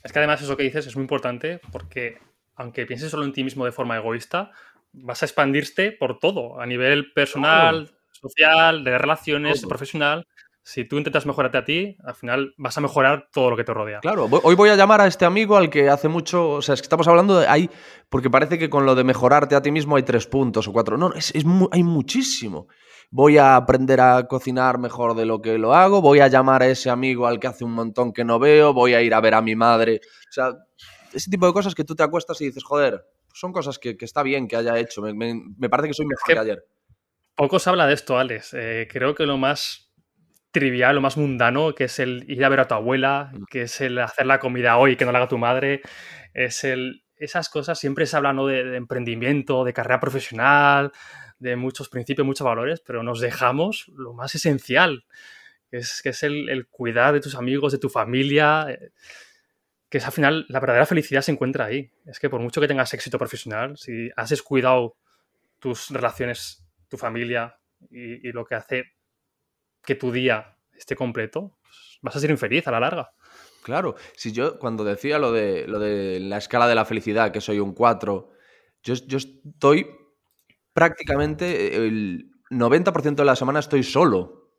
Es 0.04 0.12
que 0.12 0.20
además 0.20 0.41
eso 0.41 0.56
que 0.58 0.64
dices 0.64 0.88
es 0.88 0.95
muy 0.95 1.04
importante 1.04 1.60
porque 1.72 2.18
aunque 2.56 2.86
pienses 2.86 3.12
solo 3.12 3.24
en 3.24 3.34
ti 3.34 3.43
mismo 3.43 3.66
de 3.66 3.72
forma 3.72 3.97
egoísta, 3.97 4.52
vas 4.91 5.22
a 5.22 5.26
expandirte 5.26 5.91
por 5.91 6.20
todo, 6.20 6.60
a 6.60 6.66
nivel 6.66 7.14
personal, 7.14 7.89
social, 8.12 8.84
de 8.84 8.97
relaciones, 8.97 9.66
profesional. 9.66 10.28
Si 10.70 10.86
tú 10.86 10.97
intentas 10.97 11.26
mejorarte 11.26 11.57
a 11.57 11.65
ti, 11.65 11.97
al 12.03 12.13
final 12.13 12.53
vas 12.55 12.78
a 12.78 12.82
mejorar 12.82 13.28
todo 13.34 13.49
lo 13.49 13.57
que 13.57 13.63
te 13.63 13.74
rodea. 13.74 14.01
Claro, 14.01 14.30
hoy 14.43 14.53
voy 14.53 14.70
a 14.70 14.76
llamar 14.76 15.01
a 15.01 15.07
este 15.07 15.26
amigo 15.26 15.57
al 15.57 15.72
que 15.72 15.89
hace 15.89 16.07
mucho, 16.07 16.51
o 16.51 16.61
sea, 16.61 16.76
es 16.76 16.82
que 16.82 16.86
estamos 16.86 17.07
hablando 17.07 17.39
de 17.39 17.47
ahí, 17.47 17.67
porque 18.07 18.30
parece 18.30 18.59
que 18.59 18.70
con 18.70 18.86
lo 18.86 18.93
de 18.93 19.03
mejorarte 19.03 19.55
a 19.55 19.63
ti 19.63 19.72
mismo 19.72 19.95
hay 19.95 20.03
tres 20.03 20.28
puntos 20.28 20.67
o 20.67 20.72
cuatro. 20.72 20.95
No, 20.95 21.11
es, 21.13 21.34
hay 21.72 21.84
muchísimo 21.84 22.67
voy 23.11 23.39
a 23.39 23.55
aprender 23.55 23.99
a 23.99 24.28
cocinar 24.28 24.78
mejor 24.78 25.15
de 25.15 25.26
lo 25.26 25.41
que 25.41 25.57
lo 25.57 25.74
hago, 25.74 25.99
voy 25.99 26.20
a 26.20 26.28
llamar 26.28 26.61
a 26.61 26.67
ese 26.67 26.91
amigo 26.91 27.26
al 27.26 27.39
que 27.39 27.47
hace 27.47 27.63
un 27.63 27.72
montón 27.72 28.13
que 28.13 28.24
no 28.24 28.38
veo, 28.38 28.72
voy 28.72 28.93
a 28.93 29.01
ir 29.01 29.15
a 29.15 29.22
ver 29.22 29.34
a 29.34 29.41
mi 29.41 29.55
madre. 29.55 30.01
O 30.03 30.32
sea, 30.32 30.53
ese 31.11 31.32
tipo 31.32 31.47
de 31.47 31.53
cosas 31.53 31.74
que 31.74 31.84
tú 31.84 31.95
te 31.95 32.03
acuestas 32.03 32.39
y 32.41 32.45
dices, 32.45 32.63
joder, 32.63 33.03
son 33.34 33.51
cosas 33.51 33.80
que, 33.80 33.97
está 33.99 34.22
bien 34.22 34.47
que 34.47 34.55
haya 34.55 34.78
hecho. 34.78 35.01
Me, 35.01 35.70
parece 35.70 35.88
que 35.88 35.93
soy 35.95 36.05
mejor 36.05 36.34
que, 36.34 36.39
ayer. 36.39 36.65
Poco 37.36 37.57
se 37.57 37.70
habla 37.70 37.88
de 37.88 37.93
esto, 37.93 38.17
Alex. 38.17 38.53
Eh, 38.53 38.88
creo 38.91 39.15
que 39.15 39.26
lo 39.26 39.38
más 39.38 39.89
trivial, 40.52 40.95
lo 40.95 41.02
más 41.02 41.18
mundano, 41.18 41.74
que 41.76 41.86
es 41.86 42.00
el 42.00 42.26
ir 42.30 42.43
a 42.43 42.50
ver 42.50 42.62
a 42.62 42.68
tu 42.68 42.76
abuela, 42.76 43.32
mm. 43.34 43.43
que 43.50 43.64
es 43.64 43.82
el 43.82 43.97
hacer 44.00 44.26
la 44.26 44.39
comida 44.39 44.78
hoy 44.78 44.95
que 44.95 45.06
no 45.06 45.12
la 45.12 45.20
haga 45.20 45.28
tu 45.28 45.38
madre, 45.38 45.82
es 46.34 46.64
el... 46.64 47.04
Esas 47.16 47.50
cosas 47.50 47.78
siempre 47.78 48.06
se 48.06 48.16
hablan 48.16 48.38
de 48.38 48.78
emprendimiento, 48.78 49.66
de 49.66 49.74
carrera 49.74 50.00
profesional, 50.00 50.93
de 51.39 51.56
muchos 51.56 51.89
principios, 51.89 52.26
muchos 52.26 52.45
valores, 52.45 52.82
pero 52.86 53.04
nos 53.04 53.20
dejamos 53.20 53.91
lo 53.95 54.14
más 54.14 54.36
esencial, 54.36 55.06
que 55.70 55.78
es, 55.78 56.02
que 56.02 56.10
es 56.10 56.24
el, 56.24 56.68
cuidar 56.70 57.14
de 57.14 57.22
tus 57.22 57.36
amigos, 57.36 57.72
de 57.72 57.78
tu 57.78 57.89
familia, 57.89 58.68
eh, 58.70 58.91
que 59.89 59.97
es 59.97 60.06
al 60.06 60.12
final 60.12 60.45
la 60.50 60.60
verdadera 60.60 60.86
felicidad 60.86 61.22
se 61.22 61.32
encuentra 61.32 61.66
ahí. 61.66 61.91
Es 62.06 62.20
que 62.20 62.30
por 62.30 62.41
mucho 62.41 62.62
que 62.62 62.68
tengas 62.68 62.93
éxito 62.93 63.18
profesional, 63.18 63.78
si 63.78 64.10
has 64.16 64.30
descuidado 64.30 64.95
tus 65.60 65.89
relaciones, 65.89 66.64
tu 66.89 66.97
familia 66.97 67.58
y, 67.89 68.32
lo 68.32 68.45
que 68.45 68.56
hace 68.56 68.84
que 69.90 69.96
tu 69.96 70.12
día 70.12 70.56
esté 70.78 70.96
completo, 70.96 71.58
pues 71.64 71.98
vas 72.04 72.16
a 72.16 72.20
ser 72.20 72.30
infeliz 72.30 72.68
a 72.68 72.72
la 72.72 72.80
larga. 72.80 73.12
Claro, 73.64 73.96
si 74.16 74.32
yo 74.32 74.60
cuando 74.60 74.84
decía 74.84 75.18
lo 75.18 75.32
de, 75.32 75.66
lo 75.68 75.80
de 75.80 76.20
la 76.20 76.38
escala 76.38 76.68
de 76.68 76.76
la 76.76 76.86
felicidad, 76.86 77.32
que 77.32 77.42
soy 77.42 77.60
un 77.60 77.74
4, 77.74 78.30
yo, 78.84 78.94
yo 78.94 79.18
estoy 79.18 79.88
prácticamente 80.74 81.76
el 81.76 82.30
90% 82.52 83.16
de 83.16 83.26
la 83.26 83.36
semana 83.36 83.62
estoy 83.62 83.82
solo. 83.82 84.52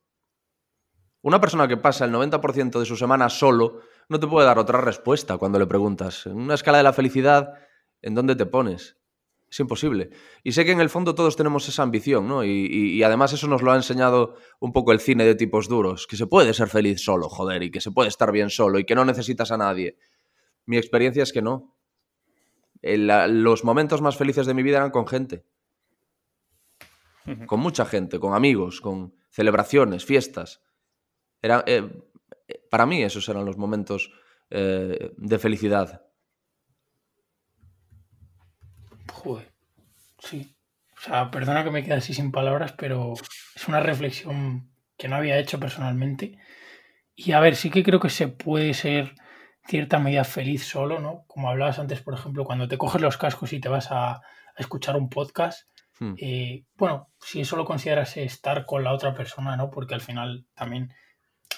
Una 1.22 1.40
persona 1.40 1.68
que 1.68 1.76
pasa 1.76 2.06
el 2.06 2.10
90% 2.12 2.80
de 2.80 2.86
su 2.86 2.96
semana 2.96 3.28
solo 3.28 3.82
no 4.08 4.18
te 4.18 4.26
puede 4.26 4.48
dar 4.48 4.58
otra 4.58 4.80
respuesta 4.80 5.38
cuando 5.38 5.60
le 5.60 5.68
preguntas. 5.68 6.26
En 6.26 6.38
una 6.38 6.54
escala 6.54 6.78
de 6.78 6.84
la 6.84 6.92
felicidad, 6.92 7.54
¿en 8.02 8.16
dónde 8.16 8.34
te 8.34 8.46
pones? 8.46 8.96
Es 9.50 9.58
imposible. 9.58 10.10
Y 10.44 10.52
sé 10.52 10.64
que 10.64 10.70
en 10.70 10.80
el 10.80 10.90
fondo 10.90 11.14
todos 11.14 11.36
tenemos 11.36 11.68
esa 11.68 11.82
ambición, 11.82 12.28
¿no? 12.28 12.44
Y, 12.44 12.66
y, 12.66 13.02
además 13.02 13.32
eso 13.32 13.48
nos 13.48 13.62
lo 13.62 13.72
ha 13.72 13.76
enseñado 13.76 14.36
un 14.60 14.72
poco 14.72 14.92
el 14.92 15.00
cine 15.00 15.24
de 15.24 15.34
tipos 15.34 15.68
duros, 15.68 16.06
que 16.06 16.16
se 16.16 16.28
puede 16.28 16.54
ser 16.54 16.68
feliz 16.68 17.02
solo, 17.02 17.28
joder, 17.28 17.64
y 17.64 17.70
que 17.70 17.80
se 17.80 17.90
puede 17.90 18.08
estar 18.08 18.30
bien 18.30 18.50
solo 18.50 18.78
y 18.78 18.84
que 18.84 18.94
no 18.94 19.04
necesitas 19.04 19.50
a 19.50 19.56
nadie. 19.56 19.98
Mi 20.66 20.76
experiencia 20.76 21.24
es 21.24 21.32
que 21.32 21.42
no. 21.42 21.74
los 22.82 23.64
momentos 23.64 24.00
más 24.00 24.16
felices 24.16 24.46
de 24.46 24.54
mi 24.54 24.62
vida 24.62 24.76
eran 24.76 24.90
con 24.90 25.06
gente 25.06 25.44
con 27.46 27.60
mucha 27.60 27.84
gente, 27.84 28.18
con 28.18 28.34
amigos, 28.34 28.80
con 28.80 29.14
celebraciones, 29.30 30.04
fiestas. 30.04 30.62
Era, 31.42 31.62
eh, 31.66 31.88
para 32.70 32.86
mí 32.86 33.02
esos 33.02 33.28
eran 33.28 33.44
los 33.44 33.56
momentos 33.56 34.12
eh, 34.50 35.12
de 35.16 35.38
felicidad. 35.38 36.06
Joder, 39.12 39.50
sí. 40.18 40.56
O 40.96 41.00
sea, 41.00 41.30
perdona 41.30 41.64
que 41.64 41.70
me 41.70 41.82
quede 41.82 41.94
así 41.94 42.14
sin 42.14 42.30
palabras, 42.30 42.72
pero 42.72 43.14
es 43.54 43.68
una 43.68 43.80
reflexión 43.80 44.70
que 44.96 45.08
no 45.08 45.16
había 45.16 45.38
hecho 45.38 45.58
personalmente. 45.58 46.38
Y 47.14 47.32
a 47.32 47.40
ver, 47.40 47.56
sí 47.56 47.70
que 47.70 47.82
creo 47.82 48.00
que 48.00 48.10
se 48.10 48.28
puede 48.28 48.74
ser 48.74 49.14
cierta 49.66 49.98
medida 49.98 50.24
feliz 50.24 50.64
solo, 50.64 51.00
¿no? 51.00 51.24
Como 51.26 51.48
hablabas 51.48 51.78
antes, 51.78 52.00
por 52.00 52.14
ejemplo, 52.14 52.44
cuando 52.44 52.68
te 52.68 52.78
coges 52.78 53.00
los 53.00 53.16
cascos 53.16 53.52
y 53.52 53.60
te 53.60 53.68
vas 53.68 53.90
a, 53.90 54.12
a 54.12 54.22
escuchar 54.58 54.96
un 54.96 55.08
podcast, 55.08 55.70
Hmm. 56.00 56.14
Eh, 56.16 56.64
bueno, 56.76 57.10
si 57.20 57.42
eso 57.42 57.56
lo 57.56 57.66
consideras 57.66 58.16
estar 58.16 58.64
con 58.64 58.82
la 58.82 58.92
otra 58.92 59.14
persona, 59.14 59.56
¿no? 59.56 59.70
Porque 59.70 59.94
al 59.94 60.00
final 60.00 60.46
también 60.54 60.92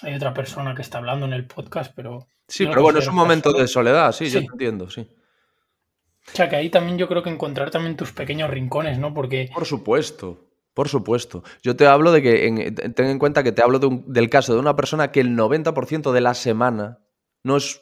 hay 0.01 0.13
otra 0.13 0.33
persona 0.33 0.75
que 0.75 0.81
está 0.81 0.97
hablando 0.97 1.25
en 1.25 1.33
el 1.33 1.47
podcast, 1.47 1.93
pero... 1.95 2.27
Sí, 2.47 2.65
pero 2.65 2.81
bueno, 2.81 2.99
es 2.99 3.07
un 3.07 3.15
momento 3.15 3.53
de 3.53 3.67
soledad, 3.67 4.11
sí, 4.11 4.29
yo 4.29 4.39
entiendo, 4.39 4.89
sí. 4.89 5.09
O 6.27 6.35
sea, 6.35 6.49
que 6.49 6.55
ahí 6.55 6.69
también 6.69 6.97
yo 6.97 7.07
creo 7.07 7.23
que 7.23 7.29
encontrar 7.29 7.71
también 7.71 7.97
tus 7.97 8.11
pequeños 8.11 8.49
rincones, 8.49 8.97
¿no? 8.97 9.13
Porque... 9.13 9.49
Por 9.53 9.65
supuesto, 9.65 10.47
por 10.73 10.87
supuesto. 10.89 11.43
Yo 11.61 11.75
te 11.75 11.85
hablo 11.85 12.11
de 12.11 12.21
que, 12.21 12.71
ten 12.95 13.05
en 13.07 13.19
cuenta 13.19 13.43
que 13.43 13.51
te 13.51 13.61
hablo 13.61 13.79
del 13.79 14.29
caso 14.29 14.53
de 14.53 14.59
una 14.59 14.75
persona 14.75 15.11
que 15.11 15.19
el 15.19 15.35
90% 15.37 16.11
de 16.11 16.21
la 16.21 16.33
semana, 16.33 16.99
no 17.43 17.57
es 17.57 17.81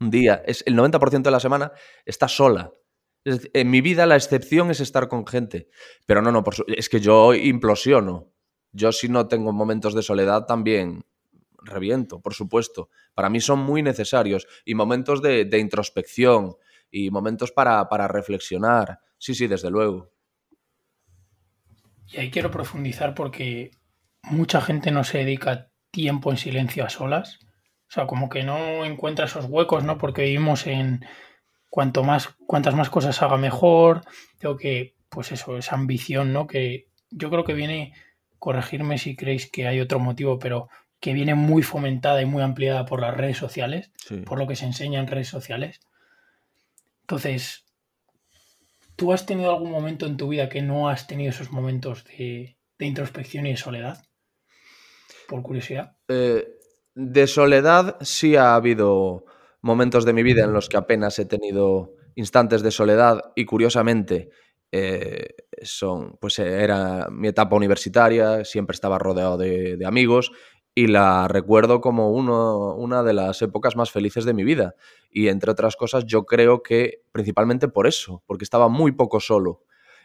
un 0.00 0.10
día, 0.10 0.42
es 0.46 0.62
el 0.66 0.76
90% 0.76 1.22
de 1.22 1.30
la 1.30 1.40
semana 1.40 1.72
está 2.04 2.28
sola. 2.28 2.72
en 3.24 3.70
mi 3.70 3.80
vida 3.80 4.06
la 4.06 4.16
excepción 4.16 4.70
es 4.70 4.80
estar 4.80 5.08
con 5.08 5.26
gente. 5.26 5.68
Pero 6.06 6.22
no, 6.22 6.32
no, 6.32 6.44
es 6.68 6.88
que 6.88 7.00
yo 7.00 7.34
implosiono. 7.34 8.32
Yo 8.72 8.92
si 8.92 9.08
no 9.08 9.28
tengo 9.28 9.52
momentos 9.52 9.94
de 9.94 10.02
soledad 10.02 10.46
también 10.46 11.04
reviento, 11.66 12.20
por 12.20 12.34
supuesto. 12.34 12.88
Para 13.14 13.28
mí 13.28 13.40
son 13.40 13.58
muy 13.58 13.82
necesarios. 13.82 14.46
Y 14.64 14.74
momentos 14.74 15.20
de, 15.22 15.48
introspección 15.58 16.56
y 16.90 17.10
momentos 17.10 17.52
para, 17.52 17.88
para 17.88 18.08
reflexionar. 18.08 19.00
Sí, 19.18 19.34
sí, 19.34 19.46
desde 19.46 19.70
luego. 19.70 20.10
Y 22.08 22.18
ahí 22.18 22.30
quiero 22.30 22.50
profundizar 22.50 23.14
porque 23.14 23.72
mucha 24.22 24.60
gente 24.60 24.90
no 24.90 25.04
se 25.04 25.18
dedica 25.18 25.70
tiempo 25.90 26.30
en 26.30 26.36
silencio 26.36 26.84
a 26.84 26.88
solas. 26.88 27.38
O 27.88 27.92
sea, 27.92 28.06
como 28.06 28.28
que 28.28 28.42
no 28.42 28.84
encuentra 28.84 29.26
esos 29.26 29.46
huecos, 29.46 29.84
¿no? 29.84 29.98
Porque 29.98 30.22
vivimos 30.22 30.66
en 30.66 31.04
cuanto 31.70 32.04
más, 32.04 32.28
cuantas 32.46 32.74
más 32.74 32.90
cosas 32.90 33.22
haga 33.22 33.36
mejor. 33.36 34.02
Tengo 34.38 34.56
que, 34.56 34.96
pues 35.08 35.32
eso, 35.32 35.56
esa 35.56 35.74
ambición, 35.74 36.32
¿no? 36.32 36.46
Que 36.46 36.88
yo 37.10 37.30
creo 37.30 37.44
que 37.44 37.54
viene, 37.54 37.92
corregirme 38.38 38.98
si 38.98 39.16
creéis 39.16 39.50
que 39.50 39.66
hay 39.66 39.80
otro 39.80 39.98
motivo, 39.98 40.38
pero 40.38 40.68
que 41.00 41.12
viene 41.12 41.34
muy 41.34 41.62
fomentada 41.62 42.20
y 42.22 42.26
muy 42.26 42.42
ampliada 42.42 42.84
por 42.86 43.00
las 43.00 43.16
redes 43.16 43.36
sociales, 43.36 43.92
por 44.24 44.38
lo 44.38 44.46
que 44.46 44.56
se 44.56 44.66
enseña 44.66 45.00
en 45.00 45.06
redes 45.06 45.28
sociales. 45.28 45.80
Entonces, 47.06 47.64
¿tú 48.96 49.12
has 49.12 49.26
tenido 49.26 49.52
algún 49.52 49.70
momento 49.70 50.06
en 50.06 50.16
tu 50.16 50.26
vida 50.26 50.48
que 50.48 50.60
no 50.60 50.88
has 50.88 51.06
tenido 51.06 51.30
esos 51.30 51.52
momentos 51.52 52.04
de, 52.04 52.58
introspección 52.80 53.46
y 53.46 53.50
de 53.50 53.56
soledad? 53.56 54.02
Por 55.28 55.40
curiosidad. 55.42 55.96
Eh, 56.08 56.44
de 56.96 57.26
soledad 57.28 57.96
sí 58.00 58.34
ha 58.34 58.56
habido 58.56 59.24
momentos 59.62 60.04
de 60.04 60.14
mi 60.14 60.24
vida 60.24 60.42
en 60.42 60.52
los 60.52 60.68
que 60.68 60.78
apenas 60.78 61.16
he 61.20 61.26
tenido 61.26 61.94
instantes 62.16 62.62
de 62.62 62.72
soledad 62.72 63.20
y 63.36 63.44
curiosamente 63.44 64.30
eh, 64.72 65.28
son, 65.62 66.18
pues 66.20 66.40
era 66.40 67.06
mi 67.08 67.28
etapa 67.28 67.54
universitaria, 67.54 68.44
siempre 68.44 68.74
estaba 68.74 68.98
rodeado 68.98 69.38
de 69.38 69.86
amigos 69.86 70.32
y 70.78 70.88
la 70.88 71.26
recuerdo 71.26 71.80
como 71.80 72.10
uno, 72.10 72.74
una 72.74 73.02
de 73.02 73.14
las 73.14 73.40
épocas 73.40 73.76
más 73.76 73.90
felices 73.90 74.26
de 74.26 74.34
mi 74.34 74.44
vida. 74.44 74.74
Y 75.10 75.28
entre 75.28 75.50
otras 75.50 75.74
cosas, 75.74 76.04
yo 76.04 76.26
creo 76.26 76.62
que 76.62 77.00
principalmente 77.12 77.66
por 77.66 77.86
eso, 77.86 78.22
porque 78.26 78.44
estaba 78.44 78.68
muy 78.68 78.92
poco 78.92 79.18
solo. 79.18 79.62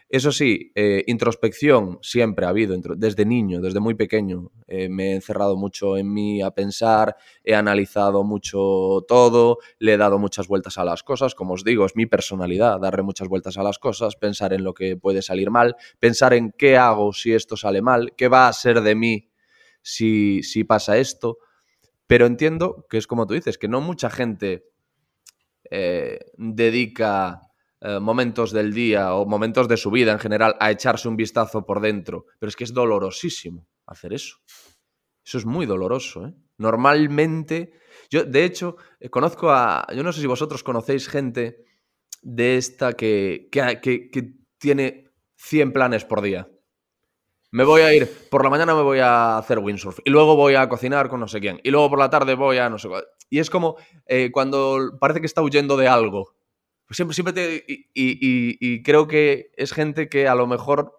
Eso 0.08 0.32
sí, 0.32 0.72
eh, 0.74 1.04
introspección 1.08 1.98
siempre 2.00 2.46
ha 2.46 2.48
habido, 2.48 2.74
desde 2.96 3.26
niño, 3.26 3.60
desde 3.60 3.80
muy 3.80 3.94
pequeño. 3.94 4.50
Eh, 4.66 4.88
me 4.88 5.10
he 5.10 5.14
encerrado 5.14 5.56
mucho 5.56 5.98
en 5.98 6.10
mí 6.10 6.40
a 6.40 6.52
pensar, 6.52 7.16
he 7.44 7.54
analizado 7.54 8.24
mucho 8.24 9.04
todo, 9.06 9.58
le 9.78 9.92
he 9.92 9.96
dado 9.98 10.18
muchas 10.18 10.48
vueltas 10.48 10.78
a 10.78 10.84
las 10.84 11.02
cosas. 11.02 11.34
Como 11.34 11.52
os 11.52 11.64
digo, 11.64 11.84
es 11.84 11.96
mi 11.96 12.06
personalidad, 12.06 12.80
darle 12.80 13.02
muchas 13.02 13.28
vueltas 13.28 13.58
a 13.58 13.62
las 13.62 13.78
cosas, 13.78 14.16
pensar 14.16 14.54
en 14.54 14.64
lo 14.64 14.72
que 14.72 14.96
puede 14.96 15.20
salir 15.20 15.50
mal, 15.50 15.76
pensar 15.98 16.32
en 16.32 16.50
qué 16.56 16.78
hago 16.78 17.12
si 17.12 17.34
esto 17.34 17.58
sale 17.58 17.82
mal, 17.82 18.14
qué 18.16 18.28
va 18.28 18.48
a 18.48 18.52
ser 18.54 18.80
de 18.80 18.94
mí 18.94 19.31
si, 19.82 20.64
pasa 20.64 20.98
esto. 20.98 21.38
Pero 22.06 22.26
entiendo 22.26 22.86
que 22.88 22.98
es 22.98 23.06
como 23.06 23.26
tú 23.26 23.34
dices, 23.34 23.58
que 23.58 23.68
no 23.68 23.80
mucha 23.80 24.10
gente 24.10 24.64
eh, 25.70 26.18
dedica 26.36 27.40
eh, 27.80 27.98
momentos 28.00 28.52
del 28.52 28.72
día 28.72 29.14
o 29.14 29.26
momentos 29.26 29.68
de 29.68 29.76
su 29.76 29.90
vida 29.90 30.12
en 30.12 30.18
general 30.18 30.56
a 30.60 30.70
echarse 30.70 31.08
un 31.08 31.16
vistazo 31.16 31.64
por 31.64 31.80
dentro. 31.80 32.26
Pero 32.38 32.48
es 32.48 32.56
que 32.56 32.64
es 32.64 32.72
dolorosísimo 32.72 33.66
hacer 33.86 34.12
eso. 34.12 34.38
Eso 35.24 35.38
es 35.38 35.46
muy 35.46 35.66
doloroso. 35.66 36.26
¿eh? 36.26 36.34
Normalmente, 36.58 37.72
yo 38.10 38.24
de 38.24 38.44
hecho 38.44 38.76
conozco 39.10 39.50
a, 39.50 39.86
yo 39.94 40.02
no 40.02 40.12
sé 40.12 40.20
si 40.20 40.26
vosotros 40.26 40.62
conocéis 40.62 41.08
gente 41.08 41.64
de 42.20 42.56
esta 42.56 42.92
que, 42.92 43.48
que, 43.50 43.80
que, 43.80 44.10
que 44.10 44.34
tiene 44.58 45.10
100 45.36 45.72
planes 45.72 46.04
por 46.04 46.22
día 46.22 46.48
me 47.52 47.64
voy 47.64 47.82
a 47.82 47.94
ir, 47.94 48.10
por 48.30 48.42
la 48.42 48.48
mañana 48.48 48.74
me 48.74 48.80
voy 48.80 48.98
a 49.00 49.36
hacer 49.36 49.58
windsurf 49.58 49.98
y 50.06 50.10
luego 50.10 50.36
voy 50.36 50.54
a 50.54 50.66
cocinar 50.70 51.10
con 51.10 51.20
no 51.20 51.28
sé 51.28 51.38
quién 51.38 51.60
y 51.62 51.70
luego 51.70 51.90
por 51.90 51.98
la 51.98 52.08
tarde 52.08 52.34
voy 52.34 52.56
a 52.56 52.70
no 52.70 52.78
sé. 52.78 52.88
Y 53.28 53.40
es 53.40 53.50
como 53.50 53.76
eh, 54.06 54.30
cuando 54.32 54.96
parece 54.98 55.20
que 55.20 55.26
está 55.26 55.42
huyendo 55.42 55.76
de 55.76 55.86
algo. 55.86 56.34
Pues 56.86 56.96
siempre, 56.96 57.14
siempre 57.14 57.32
te... 57.34 57.64
Y, 57.94 58.82
creo 58.82 59.06
que 59.06 59.50
es 59.56 59.72
gente 59.72 60.08
que 60.08 60.28
a 60.28 60.34
lo 60.34 60.46
mejor 60.46 60.92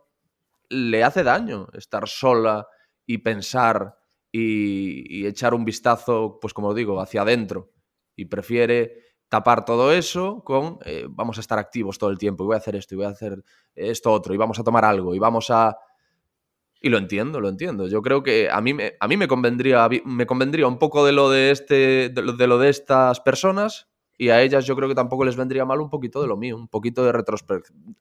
le 0.69 1.03
hace 1.03 1.23
daño 1.23 1.67
estar 1.73 2.07
sola 2.07 2.67
y 3.05 3.19
pensar 3.19 3.97
y, 4.31 5.25
echar 5.25 5.53
un 5.53 5.65
vistazo, 5.65 6.37
pues 6.39 6.53
como 6.53 6.73
digo, 6.73 7.01
hacia 7.01 7.21
adentro. 7.21 7.71
Y 8.15 8.25
prefiere 8.25 8.97
tapar 9.27 9.65
todo 9.65 9.91
eso 9.91 10.43
con 10.43 10.77
eh, 10.85 11.07
vamos 11.09 11.37
a 11.37 11.41
estar 11.41 11.57
activos 11.57 11.97
todo 11.97 12.11
el 12.11 12.19
tiempo 12.19 12.43
y 12.43 12.47
voy 12.47 12.55
a 12.55 12.59
hacer 12.59 12.75
esto 12.75 12.93
y 12.93 12.97
voy 12.97 13.07
a 13.07 13.09
hacer 13.09 13.43
esto 13.73 14.11
otro 14.11 14.35
y 14.35 14.37
vamos 14.37 14.59
a 14.59 14.63
tomar 14.63 14.85
algo 14.85 15.15
y 15.15 15.19
vamos 15.19 15.49
a 15.49 15.75
y 16.83 16.89
lo 16.89 16.97
entiendo, 16.97 17.39
lo 17.39 17.47
entiendo. 17.47 17.87
Yo 17.87 18.01
creo 18.01 18.23
que 18.23 18.49
a 18.51 18.59
mí, 18.59 18.73
me, 18.73 18.97
a 18.99 19.07
mí 19.07 19.15
me, 19.15 19.29
convendría, 19.29 19.87
me 20.03 20.25
convendría 20.25 20.67
un 20.67 20.77
poco 20.77 21.05
de 21.05 21.13
lo 21.13 21.29
de, 21.29 21.49
este, 21.49 22.09
de 22.09 22.21
lo, 22.21 22.57
de 22.57 22.69
estas 22.69 23.21
personas 23.21 23.87
y 24.17 24.29
a 24.29 24.41
ellas 24.41 24.65
yo 24.65 24.75
creo 24.75 24.89
que 24.89 24.93
tampoco 24.93 25.23
les 25.23 25.37
vendría 25.37 25.63
mal 25.63 25.79
un 25.79 25.89
poquito 25.89 26.21
de 26.21 26.27
lo 26.27 26.35
mío, 26.35 26.57
un 26.57 26.67
poquito 26.67 27.05
de 27.05 27.13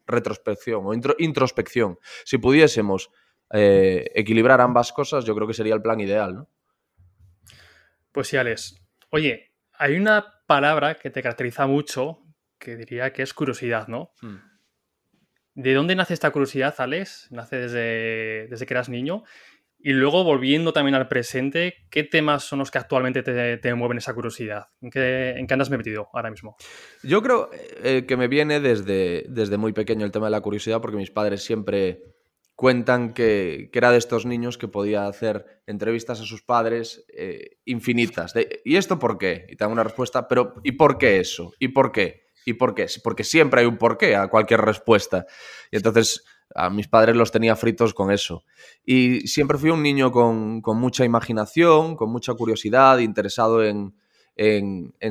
retrospección 0.06 0.82
o 0.84 0.94
introspección. 1.18 1.96
Si 2.24 2.38
pudiésemos 2.38 3.10
eh, 3.52 4.10
equilibrar 4.16 4.60
ambas 4.60 4.92
cosas, 4.92 5.24
yo 5.24 5.36
creo 5.36 5.46
que 5.46 5.54
sería 5.54 5.74
el 5.74 5.82
plan 5.82 6.00
ideal, 6.00 6.34
¿no? 6.34 6.48
Pues 8.10 8.26
sí, 8.26 8.36
Alex. 8.36 8.82
Oye, 9.10 9.52
hay 9.74 9.94
una 9.94 10.42
palabra 10.48 10.98
que 10.98 11.10
te 11.10 11.22
caracteriza 11.22 11.68
mucho 11.68 12.18
que 12.58 12.76
diría 12.76 13.12
que 13.12 13.22
es 13.22 13.32
curiosidad, 13.32 13.86
¿no? 13.86 14.10
Hmm. 14.20 14.38
¿De 15.54 15.74
dónde 15.74 15.94
nace 15.94 16.14
esta 16.14 16.30
curiosidad, 16.30 16.74
Alex? 16.78 17.28
¿Nace 17.30 17.56
desde, 17.56 18.46
desde 18.48 18.66
que 18.66 18.74
eras 18.74 18.88
niño? 18.88 19.24
Y 19.84 19.92
luego, 19.92 20.22
volviendo 20.22 20.72
también 20.72 20.94
al 20.94 21.08
presente, 21.08 21.74
¿qué 21.90 22.04
temas 22.04 22.44
son 22.44 22.60
los 22.60 22.70
que 22.70 22.78
actualmente 22.78 23.22
te, 23.22 23.74
mueven 23.74 23.98
esa 23.98 24.14
curiosidad? 24.14 24.68
¿En 24.80 24.90
qué, 24.90 25.30
¿En 25.30 25.46
qué, 25.46 25.54
andas 25.54 25.70
metido 25.70 26.08
ahora 26.12 26.30
mismo? 26.30 26.56
Yo 27.02 27.20
creo 27.20 27.50
eh, 27.82 28.04
que 28.06 28.16
me 28.16 28.28
viene 28.28 28.60
desde, 28.60 29.24
desde 29.28 29.56
muy 29.56 29.72
pequeño 29.72 30.06
el 30.06 30.12
tema 30.12 30.26
de 30.26 30.30
la 30.30 30.40
curiosidad, 30.40 30.80
porque 30.80 30.96
mis 30.96 31.10
padres 31.10 31.42
siempre 31.42 32.00
cuentan 32.54 33.12
que, 33.12 33.70
era 33.72 33.90
de 33.90 33.98
estos 33.98 34.24
niños 34.24 34.56
que 34.56 34.68
podía 34.68 35.08
hacer 35.08 35.62
entrevistas 35.66 36.20
a 36.20 36.24
sus 36.24 36.42
padres 36.42 37.04
eh, 37.12 37.58
infinitas. 37.64 38.34
¿Y 38.64 38.76
esto 38.76 39.00
por 39.00 39.18
qué? 39.18 39.46
Y 39.48 39.56
te 39.56 39.64
dan 39.64 39.72
una 39.72 39.82
respuesta, 39.82 40.28
pero 40.28 40.54
¿y 40.62 40.72
por 40.72 40.96
qué 40.96 41.18
eso? 41.18 41.52
¿Y 41.58 41.68
por 41.68 41.90
qué? 41.90 42.22
¿Y 42.44 42.54
por 42.54 42.74
qué? 42.74 42.86
Porque 43.02 43.24
siempre 43.24 43.60
hay 43.60 43.66
un 43.66 43.78
porqué 43.78 44.16
a 44.16 44.28
cualquier 44.28 44.60
respuesta. 44.60 45.26
Y 45.70 45.76
entonces 45.76 46.24
a 46.54 46.70
mis 46.70 46.88
padres 46.88 47.16
los 47.16 47.32
tenía 47.32 47.56
fritos 47.56 47.94
con 47.94 48.10
eso. 48.10 48.44
Y 48.84 49.26
siempre 49.26 49.58
fui 49.58 49.70
un 49.70 49.82
niño 49.82 50.12
con, 50.12 50.62
mucha 50.64 51.04
imaginación, 51.04 51.96
con 51.96 52.10
mucha 52.10 52.34
curiosidad, 52.34 52.98
interesado 52.98 53.62
en, 53.64 53.94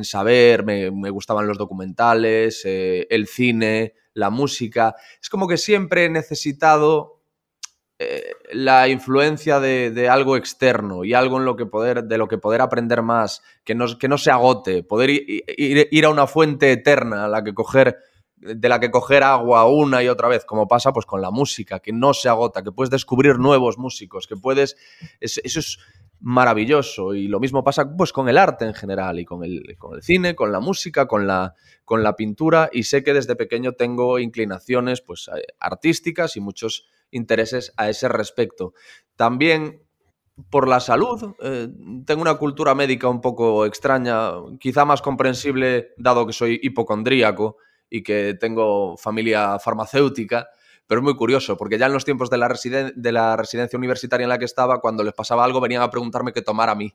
saber, 0.04 0.64
me, 0.64 1.10
gustaban 1.10 1.48
los 1.48 1.58
documentales, 1.58 2.64
eh, 2.66 3.08
el 3.10 3.28
cine, 3.28 3.94
la 4.14 4.30
música. 4.30 4.96
Es 5.22 5.30
como 5.30 5.48
que 5.48 5.58
siempre 5.58 6.06
he 6.06 6.10
necesitado 6.10 7.21
eh, 8.04 8.34
la 8.54 8.88
influencia 8.88 9.60
de, 9.60 10.10
algo 10.10 10.36
externo 10.36 11.06
y 11.06 11.14
algo 11.14 11.38
en 11.38 11.46
lo 11.46 11.56
que 11.56 11.68
poder, 11.68 12.06
de 12.06 12.18
lo 12.18 12.28
que 12.28 12.40
poder 12.40 12.62
aprender 12.62 13.04
más, 13.04 13.44
que 13.64 13.76
no, 13.76 13.86
que 14.00 14.08
no 14.08 14.18
se 14.18 14.32
agote, 14.32 14.82
poder 14.82 15.12
ir, 15.12 16.06
a 16.06 16.10
una 16.10 16.26
fuente 16.26 16.72
eterna 16.72 17.26
a 17.26 17.28
la 17.28 17.44
que 17.44 17.54
de 18.38 18.70
la 18.70 18.80
que 18.80 18.90
coger 18.90 19.22
agua 19.22 19.68
una 19.68 20.02
y 20.02 20.08
otra 20.08 20.28
vez, 20.28 20.46
como 20.46 20.68
pasa 20.68 20.92
pues 20.92 21.06
con 21.06 21.22
la 21.22 21.30
música, 21.30 21.80
que 21.80 21.94
no 21.94 22.16
se 22.16 22.28
agota, 22.28 22.64
que 22.64 22.72
puedes 22.72 22.90
descubrir 22.90 23.38
nuevos 23.38 23.78
músicos, 23.78 24.26
que 24.26 24.36
puedes... 24.36 24.78
eso 25.20 25.60
es 25.60 25.78
maravilloso. 26.22 27.14
Y 27.14 27.28
lo 27.28 27.40
mismo 27.40 27.64
pasa 27.64 27.86
pues 27.96 28.12
con 28.12 28.30
el 28.30 28.38
arte 28.38 28.66
en 28.66 28.74
general 28.74 29.20
y 29.20 29.26
con 29.26 29.44
el, 29.44 29.76
con 29.78 29.96
el 29.96 30.02
cine, 30.02 30.36
con 30.36 30.52
la 30.52 30.60
música, 30.60 31.08
con 31.08 31.28
la, 31.28 31.54
con 31.86 32.02
la 32.02 32.16
pintura. 32.16 32.70
Y 32.72 32.84
sé 32.84 33.04
que 33.04 33.14
desde 33.14 33.36
pequeño 33.36 33.74
tengo 33.74 34.18
inclinaciones 34.18 35.02
pues 35.02 35.30
eh, 35.36 35.42
artísticas 35.60 36.36
y 36.36 36.40
muchos 36.40 36.88
intereses 37.12 37.74
a 37.78 37.90
ese 37.90 38.08
respecto. 38.08 38.74
También 39.16 39.84
por 40.50 40.68
la 40.68 40.80
salud, 40.80 41.36
eh, 41.42 41.68
tengo 42.06 42.22
una 42.22 42.36
cultura 42.36 42.74
médica 42.74 43.08
un 43.08 43.22
poco 43.22 43.66
extraña, 43.66 44.32
quizá 44.60 44.86
más 44.86 45.02
comprensible 45.02 45.90
dado 45.98 46.26
que 46.26 46.34
soy 46.34 46.60
hipocondríaco 46.64 47.58
y 47.90 48.04
que 48.04 48.36
tengo 48.40 48.98
familia 48.98 49.60
farmacéutica, 49.60 50.48
pero 50.88 51.02
es 51.02 51.04
muy 51.04 51.16
curioso, 51.16 51.58
porque 51.58 51.78
ya 51.78 51.86
en 51.86 51.94
los 51.94 52.06
tiempos 52.06 52.30
de 52.30 52.38
la, 52.38 52.54
de 52.96 53.12
la 53.12 53.38
residencia 53.38 53.78
universitaria 53.78 54.24
en 54.24 54.30
la 54.30 54.40
que 54.40 54.46
estaba, 54.46 54.82
cuando 54.82 55.04
les 55.04 55.14
pasaba 55.14 55.44
algo, 55.44 55.62
venían 55.62 55.82
a 55.82 55.90
preguntarme 55.90 56.34
qué 56.34 56.42
tomar 56.42 56.70
a 56.70 56.76
mí. 56.76 56.94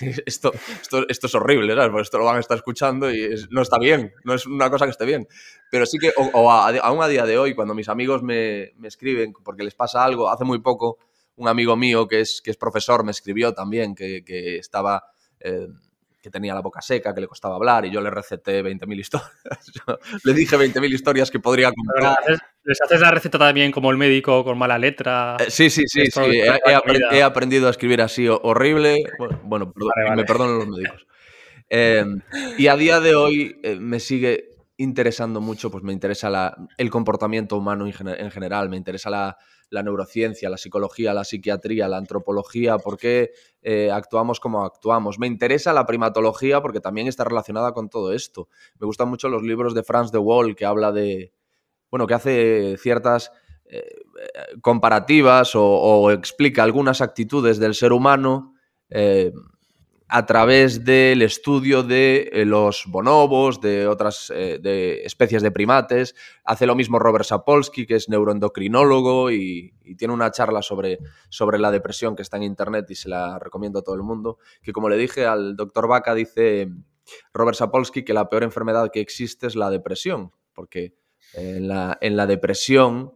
esto, 0.26 0.52
esto, 0.82 1.08
esto, 1.08 1.26
es 1.26 1.34
horrible, 1.34 1.74
¿sabes? 1.74 1.90
Porque 1.90 2.02
esto 2.02 2.18
lo 2.18 2.24
van 2.24 2.36
a 2.36 2.40
estar 2.40 2.56
escuchando 2.56 3.10
y 3.10 3.34
no 3.50 3.62
está 3.62 3.78
bien, 3.78 4.12
no 4.24 4.34
es 4.34 4.46
una 4.46 4.70
cosa 4.70 4.84
que 4.84 4.92
esté 4.92 5.04
bien. 5.04 5.26
Pero 5.70 5.86
sí 5.86 5.98
que, 5.98 6.12
o, 6.16 6.50
aún 6.50 7.02
a 7.02 7.08
día 7.08 7.24
de 7.24 7.38
hoy, 7.38 7.54
cuando 7.54 7.74
mis 7.74 7.88
amigos 7.88 8.22
me, 8.22 8.72
me, 8.76 8.88
escriben 8.88 9.32
porque 9.44 9.62
les 9.62 9.74
pasa 9.74 10.04
algo, 10.04 10.30
hace 10.30 10.44
muy 10.44 10.60
poco, 10.60 10.98
un 11.36 11.48
amigo 11.48 11.76
mío 11.76 12.06
que 12.06 12.20
es, 12.20 12.40
que 12.42 12.50
es 12.50 12.56
profesor 12.56 13.04
me 13.04 13.10
escribió 13.10 13.54
también 13.54 13.94
que, 13.94 14.24
que 14.24 14.56
estaba... 14.56 15.04
Eh, 15.40 15.68
que 16.20 16.30
tenía 16.30 16.54
la 16.54 16.60
boca 16.60 16.82
seca, 16.82 17.14
que 17.14 17.20
le 17.20 17.26
costaba 17.26 17.56
hablar, 17.56 17.84
y 17.86 17.90
yo 17.90 18.00
le 18.00 18.10
receté 18.10 18.62
20.000 18.62 19.00
historias. 19.00 19.30
le 20.24 20.34
dije 20.34 20.56
20.000 20.56 20.92
historias 20.92 21.30
que 21.30 21.40
podría 21.40 21.72
comprar. 21.72 22.16
¿Les 22.64 22.80
haces 22.80 23.00
la 23.00 23.10
receta 23.10 23.38
también 23.38 23.72
como 23.72 23.90
el 23.90 23.96
médico 23.96 24.44
con 24.44 24.58
mala 24.58 24.78
letra? 24.78 25.36
Eh, 25.38 25.50
sí, 25.50 25.70
sí, 25.70 25.84
sí, 25.86 26.10
sí. 26.10 26.20
He, 27.10 27.22
aprendido 27.22 27.68
a 27.68 27.70
escribir 27.70 28.02
así 28.02 28.28
horrible. 28.28 29.02
Bueno, 29.44 29.72
me 30.14 30.24
perdonan 30.24 30.58
los 30.58 30.68
médicos. 30.68 31.06
Em, 31.68 32.20
y 32.58 32.66
a 32.66 32.76
día 32.76 33.00
de 33.00 33.14
hoy 33.14 33.60
eh, 33.62 33.76
me 33.76 34.00
sigue 34.00 34.56
interesando 34.76 35.40
mucho, 35.40 35.70
pues 35.70 35.84
me 35.84 35.92
interesa 35.92 36.28
la, 36.28 36.56
el 36.76 36.90
comportamiento 36.90 37.56
humano 37.56 37.86
en 37.86 38.30
general, 38.30 38.68
me 38.68 38.76
interesa 38.76 39.08
la, 39.08 39.36
la 39.70 39.82
neurociencia, 39.82 40.50
la 40.50 40.56
psicología, 40.56 41.14
la 41.14 41.24
psiquiatría, 41.24 41.88
la 41.88 41.96
antropología, 41.96 42.78
por 42.78 42.98
qué 42.98 43.30
eh, 43.62 43.90
actuamos 43.90 44.40
como 44.40 44.64
actuamos. 44.64 45.18
Me 45.18 45.26
interesa 45.26 45.72
la 45.72 45.86
primatología 45.86 46.60
porque 46.60 46.80
también 46.80 47.06
está 47.06 47.24
relacionada 47.24 47.72
con 47.72 47.88
todo 47.88 48.12
esto. 48.12 48.48
Me 48.78 48.86
gustan 48.86 49.08
mucho 49.08 49.28
los 49.28 49.42
libros 49.42 49.74
de 49.74 49.82
Franz 49.82 50.10
de 50.10 50.18
Waal 50.18 50.56
que 50.56 50.66
habla 50.66 50.92
de, 50.92 51.32
bueno, 51.90 52.06
que 52.06 52.14
hace 52.14 52.76
ciertas 52.78 53.32
eh, 53.64 53.94
comparativas 54.60 55.52
o, 55.54 56.10
explica 56.10 56.64
algunas 56.64 57.00
actitudes 57.00 57.58
del 57.58 57.74
ser 57.74 57.92
humano 57.92 58.54
eh, 58.88 59.32
a 60.12 60.26
través 60.26 60.84
del 60.84 61.22
estudio 61.22 61.84
de 61.84 62.30
eh, 62.32 62.44
los 62.44 62.84
bonobos, 62.88 63.60
de 63.60 63.86
otras 63.86 64.32
eh, 64.34 64.58
de 64.60 65.04
especies 65.04 65.40
de 65.40 65.52
primates. 65.52 66.16
Hace 66.44 66.66
lo 66.66 66.74
mismo 66.74 66.98
Robert 66.98 67.24
Sapolsky, 67.24 67.86
que 67.86 67.94
es 67.94 68.08
neuroendocrinólogo 68.08 69.30
y, 69.30 69.72
tiene 69.96 70.14
una 70.14 70.30
charla 70.30 70.62
sobre, 70.62 70.98
sobre, 71.28 71.58
la 71.58 71.70
depresión 71.70 72.14
que 72.14 72.22
está 72.22 72.36
en 72.36 72.44
internet 72.44 72.86
y 72.90 72.94
se 72.94 73.08
la 73.08 73.38
recomiendo 73.38 73.80
a 73.80 73.82
todo 73.82 73.94
el 73.94 74.02
mundo. 74.02 74.38
Que 74.62 74.72
como 74.72 74.88
le 74.88 74.96
dije 74.96 75.26
al 75.26 75.56
doctor 75.56 75.88
Vaca, 75.88 76.14
dice 76.14 76.68
Robert 77.32 77.56
Sapolsky 77.56 78.04
que 78.04 78.12
la 78.12 78.28
peor 78.28 78.42
enfermedad 78.42 78.90
que 78.92 79.00
existe 79.00 79.46
es 79.46 79.56
la 79.56 79.70
depresión, 79.70 80.32
porque 80.54 80.94
en 81.34 81.68
la, 81.68 81.98
en 82.00 82.16
la 82.16 82.26
depresión, 82.26 83.14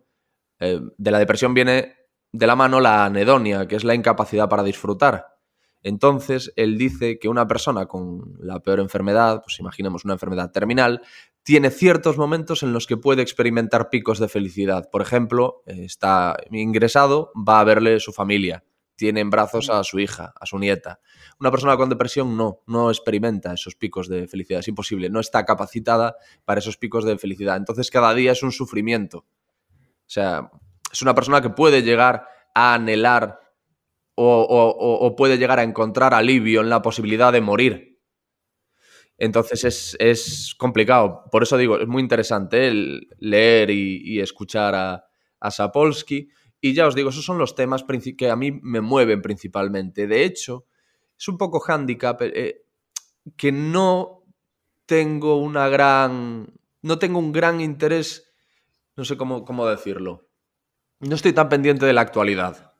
eh, 0.60 0.80
de 0.96 1.10
la 1.10 1.18
depresión 1.18 1.54
viene 1.54 1.96
de 2.32 2.46
la 2.46 2.56
mano 2.56 2.80
la 2.80 3.04
anedonia, 3.04 3.66
que 3.66 3.76
es 3.76 3.84
la 3.84 3.94
incapacidad 3.94 4.48
para 4.48 4.62
disfrutar. 4.62 5.33
Entonces, 5.84 6.50
él 6.56 6.78
dice 6.78 7.18
que 7.18 7.28
una 7.28 7.46
persona 7.46 7.84
con 7.86 8.36
la 8.40 8.60
peor 8.60 8.80
enfermedad, 8.80 9.42
pues 9.44 9.60
imaginemos 9.60 10.06
una 10.06 10.14
enfermedad 10.14 10.50
terminal, 10.50 11.02
tiene 11.42 11.70
ciertos 11.70 12.16
momentos 12.16 12.62
en 12.62 12.72
los 12.72 12.86
que 12.86 12.96
puede 12.96 13.20
experimentar 13.20 13.90
picos 13.90 14.18
de 14.18 14.28
felicidad. 14.28 14.88
Por 14.90 15.02
ejemplo, 15.02 15.62
está 15.66 16.38
ingresado, 16.50 17.32
va 17.36 17.60
a 17.60 17.64
verle 17.64 18.00
su 18.00 18.14
familia, 18.14 18.64
tiene 18.96 19.20
en 19.20 19.28
brazos 19.28 19.68
a 19.68 19.84
su 19.84 20.00
hija, 20.00 20.32
a 20.40 20.46
su 20.46 20.58
nieta. 20.58 21.00
Una 21.38 21.50
persona 21.50 21.76
con 21.76 21.90
depresión 21.90 22.34
no, 22.34 22.62
no 22.66 22.88
experimenta 22.88 23.52
esos 23.52 23.74
picos 23.74 24.08
de 24.08 24.26
felicidad, 24.26 24.60
es 24.60 24.68
imposible, 24.68 25.10
no 25.10 25.20
está 25.20 25.44
capacitada 25.44 26.16
para 26.46 26.60
esos 26.60 26.78
picos 26.78 27.04
de 27.04 27.18
felicidad. 27.18 27.58
Entonces 27.58 27.90
cada 27.90 28.14
día 28.14 28.32
es 28.32 28.42
un 28.42 28.52
sufrimiento. 28.52 29.18
O 29.18 30.10
sea, 30.14 30.50
es 30.90 31.02
una 31.02 31.14
persona 31.14 31.42
que 31.42 31.50
puede 31.50 31.82
llegar 31.82 32.26
a 32.54 32.72
anhelar 32.72 33.43
o, 34.16 35.14
puede 35.16 35.38
llegar 35.38 35.58
a 35.58 35.62
encontrar 35.62 36.14
alivio 36.14 36.60
en 36.60 36.70
la 36.70 36.82
posibilidad 36.82 37.32
de 37.32 37.40
morir. 37.40 38.00
Entonces 39.16 39.96
es, 39.98 40.54
complicado. 40.58 41.24
Por 41.30 41.42
eso 41.42 41.56
digo, 41.56 41.78
es 41.78 41.86
muy 41.86 42.02
interesante 42.02 42.68
el 42.68 43.08
leer 43.18 43.70
y, 43.70 44.20
escuchar 44.20 44.74
a, 44.74 45.04
a, 45.40 45.50
Sapolsky. 45.50 46.28
Y 46.60 46.74
ya 46.74 46.86
os 46.86 46.94
digo, 46.94 47.10
esos 47.10 47.24
son 47.24 47.38
los 47.38 47.54
temas 47.54 47.84
que 48.16 48.30
a 48.30 48.36
mí 48.36 48.52
me 48.62 48.80
mueven 48.80 49.22
principalmente. 49.22 50.06
De 50.06 50.24
hecho, 50.24 50.66
es 51.16 51.28
un 51.28 51.36
poco 51.36 51.62
handicap 51.66 52.20
eh, 52.22 52.64
que 53.36 53.52
no 53.52 54.24
tengo 54.86 55.36
una 55.36 55.68
gran. 55.68 56.52
No 56.82 56.98
tengo 56.98 57.18
un 57.18 57.32
gran 57.32 57.60
interés. 57.60 58.32
No 58.96 59.04
sé 59.04 59.16
cómo, 59.16 59.44
cómo 59.44 59.66
decirlo. 59.66 60.28
No 61.00 61.14
estoy 61.14 61.32
tan 61.32 61.48
pendiente 61.48 61.84
de 61.84 61.92
la 61.92 62.00
actualidad 62.00 62.73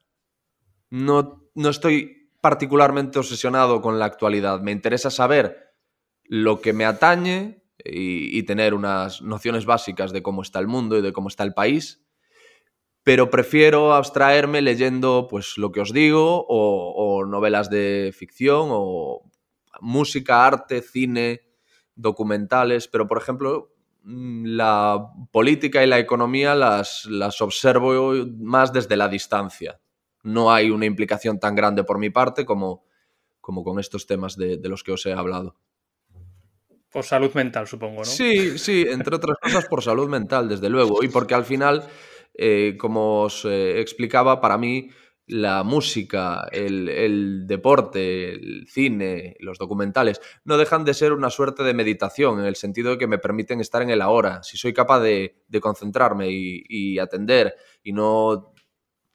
no, 0.91 1.49
no 1.55 1.68
estoy 1.68 2.30
particularmente 2.45 3.18
obsesionado 3.18 3.80
con 3.80 3.99
la 3.99 4.05
actualidad. 4.05 4.61
Me 4.61 4.70
interesa 4.70 5.11
saber 5.11 5.72
lo 6.24 6.61
que 6.61 6.74
me 6.74 6.85
atañe 6.85 7.62
y, 7.82 8.43
tener 8.43 8.74
unas 8.74 9.22
nociones 9.22 9.64
básicas 9.64 10.12
de 10.12 10.22
cómo 10.22 10.43
está 10.43 10.59
el 10.59 10.66
mundo 10.66 10.99
y 10.99 11.03
de 11.03 11.12
cómo 11.12 11.28
está 11.28 11.43
el 11.43 11.55
país, 11.55 12.05
pero 13.03 13.30
prefiero 13.30 13.95
abstraerme 13.95 14.62
leyendo 14.62 15.26
pues 15.28 15.57
lo 15.57 15.72
que 15.72 15.80
os 15.80 15.93
digo 15.93 16.45
o, 16.49 17.24
novelas 17.26 17.70
de 17.70 18.14
ficción 18.14 18.68
o 18.70 19.22
música, 19.80 20.47
arte, 20.47 20.82
cine, 20.82 21.43
documentales, 21.95 22.89
pero 22.89 23.07
por 23.07 23.18
ejemplo 23.18 23.74
mm, 24.03 24.45
la 24.47 25.12
política 25.32 25.82
y 25.82 25.87
la 25.87 25.99
economía 25.99 26.55
las, 26.55 27.07
las 27.07 27.41
observo 27.41 28.12
más 28.39 28.72
desde 28.72 28.97
la 28.97 29.09
distancia 29.09 29.80
no 30.24 30.52
hay 30.52 30.70
una 30.70 30.86
implicación 30.86 31.38
tan 31.38 31.54
grande 31.54 31.84
por 31.84 31.98
mi 31.98 32.10
parte 32.10 32.44
como, 32.44 32.84
como 33.40 33.62
con 33.62 33.78
estos 33.78 34.06
temas 34.06 34.36
de, 34.36 34.58
los 34.64 34.82
que 34.82 34.92
os 34.92 35.06
he 35.06 35.12
hablado. 35.12 35.56
Por 36.90 37.04
salud 37.04 37.32
mental, 37.34 37.66
supongo, 37.66 37.98
¿no? 37.98 38.04
Sí, 38.04 38.58
sí, 38.58 38.84
entre 38.88 39.16
otras 39.16 39.36
cosas 39.40 39.66
por 39.66 39.82
salud 39.82 40.08
mental, 40.08 40.48
desde 40.48 40.68
luego. 40.68 41.02
Y 41.02 41.08
porque 41.08 41.34
al 41.34 41.44
final, 41.44 41.84
eh, 42.34 42.76
como 42.78 43.22
os 43.22 43.44
eh, 43.44 43.80
explicaba, 43.80 44.40
para 44.40 44.58
mí 44.58 44.90
la 45.26 45.62
música, 45.62 46.46
el, 46.52 47.46
deporte, 47.46 48.32
el 48.32 48.66
cine, 48.68 49.36
los 49.40 49.58
documentales, 49.58 50.20
no 50.44 50.58
dejan 50.58 50.84
de 50.84 50.94
ser 50.94 51.12
una 51.12 51.30
suerte 51.30 51.62
de 51.62 51.74
meditación, 51.74 52.40
en 52.40 52.46
el 52.46 52.56
sentido 52.56 52.92
de 52.92 52.98
que 52.98 53.06
me 53.06 53.18
permiten 53.18 53.60
estar 53.60 53.82
en 53.82 53.90
el 53.90 54.02
ahora. 54.02 54.42
Si 54.42 54.56
soy 54.56 54.74
capaz 54.74 55.00
de, 55.00 55.34
concentrarme 55.60 56.28
y, 56.30 56.98
atender 56.98 57.54
y 57.82 57.92
no 57.92 58.53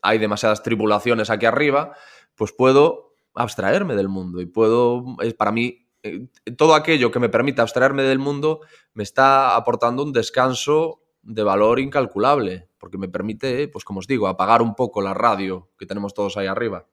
hay 0.02 0.18
demasiadas 0.18 0.64
tribulaciones 0.64 1.30
aquí 1.30 1.46
arriba, 1.46 1.96
pues 2.36 2.52
puedo 2.52 3.14
abstraerme 3.34 3.96
del 3.96 4.10
mundo 4.10 4.42
y 4.42 4.46
puedo, 4.46 5.04
para 5.38 5.52
mí, 5.52 5.88
eh, 6.04 6.28
todo 6.58 6.76
aquello 6.76 7.12
que 7.12 7.20
me 7.20 7.30
permita 7.30 7.62
abstraerme 7.62 8.04
del 8.04 8.20
mundo 8.20 8.62
me 8.94 9.04
está 9.04 9.56
aportando 9.56 10.04
un 10.04 10.14
descanso 10.14 11.02
de 11.22 11.44
valor 11.44 11.80
incalculable, 11.80 12.70
porque 12.78 12.98
me 12.98 13.10
permite, 13.10 13.68
pues 13.68 13.84
como 13.84 14.00
os 14.00 14.08
digo, 14.08 14.28
apagar 14.28 14.62
un 14.62 14.76
poco 14.76 15.02
la 15.02 15.14
radio 15.14 15.70
que 15.78 15.86
tenemos 15.86 16.14
todos 16.14 16.38
ahí 16.38 16.48
arriba. 16.48 16.88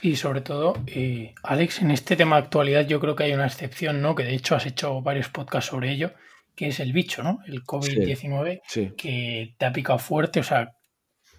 Y 0.00 0.16
sobre 0.16 0.40
todo, 0.40 0.74
eh, 0.86 1.34
Alex, 1.42 1.82
en 1.82 1.90
este 1.90 2.16
tema 2.16 2.36
de 2.36 2.44
actualidad 2.44 2.86
yo 2.86 2.98
creo 2.98 3.14
que 3.14 3.24
hay 3.24 3.34
una 3.34 3.46
excepción, 3.46 4.00
¿no? 4.00 4.14
Que 4.14 4.24
de 4.24 4.34
hecho 4.34 4.56
has 4.56 4.66
hecho 4.66 5.02
varios 5.02 5.28
podcasts 5.28 5.70
sobre 5.70 5.92
ello, 5.92 6.12
que 6.56 6.68
es 6.68 6.80
el 6.80 6.92
bicho, 6.92 7.22
¿no? 7.22 7.40
El 7.46 7.62
COVID-19, 7.62 8.62
que 8.96 9.54
te 9.58 9.66
ha 9.66 9.72
picado 9.72 9.98
fuerte, 9.98 10.40
o 10.40 10.44
sea, 10.44 10.74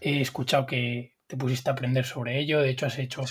He 0.03 0.21
escuchado 0.21 0.65
que 0.65 1.15
te 1.27 1.37
pusiste 1.37 1.69
a 1.69 1.73
aprender 1.73 2.05
sobre 2.05 2.39
ello, 2.39 2.61
de 2.61 2.69
hecho 2.69 2.87
has 2.87 2.99
hecho 2.99 3.23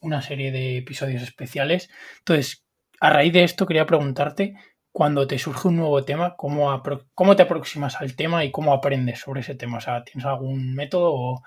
una 0.00 0.20
serie 0.22 0.52
de 0.52 0.78
episodios 0.78 1.22
especiales. 1.22 1.88
Entonces, 2.18 2.64
a 3.00 3.10
raíz 3.10 3.32
de 3.32 3.44
esto 3.44 3.66
quería 3.66 3.86
preguntarte, 3.86 4.54
cuando 4.92 5.26
te 5.26 5.38
surge 5.38 5.68
un 5.68 5.76
nuevo 5.76 6.04
tema, 6.04 6.34
¿cómo, 6.36 6.82
cómo 7.14 7.36
te 7.36 7.42
aproximas 7.42 8.00
al 8.00 8.16
tema 8.16 8.44
y 8.44 8.50
cómo 8.50 8.72
aprendes 8.72 9.20
sobre 9.20 9.40
ese 9.40 9.54
tema? 9.54 9.78
O 9.78 9.80
sea, 9.80 10.02
¿tienes 10.04 10.26
algún 10.26 10.74
método 10.74 11.12
o 11.14 11.42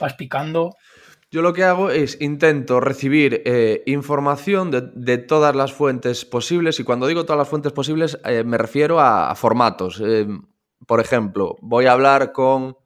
vas 0.00 0.14
picando? 0.14 0.76
Yo 1.30 1.42
lo 1.42 1.52
que 1.52 1.64
hago 1.64 1.90
es 1.90 2.20
intento 2.20 2.80
recibir 2.80 3.42
eh, 3.44 3.82
información 3.86 4.70
de, 4.70 5.18
todas 5.18 5.54
las 5.54 5.72
fuentes 5.72 6.24
posibles 6.24 6.80
y 6.80 6.84
cuando 6.84 7.06
digo 7.06 7.24
todas 7.24 7.38
las 7.38 7.48
fuentes 7.48 7.72
posibles 7.72 8.18
eh, 8.24 8.42
me 8.44 8.58
refiero 8.58 9.00
a, 9.00 9.34
formatos. 9.36 10.02
Eh, 10.04 10.26
por 10.86 11.00
ejemplo, 11.00 11.56
voy 11.60 11.86
a 11.86 11.92
hablar 11.92 12.32
con 12.32 12.76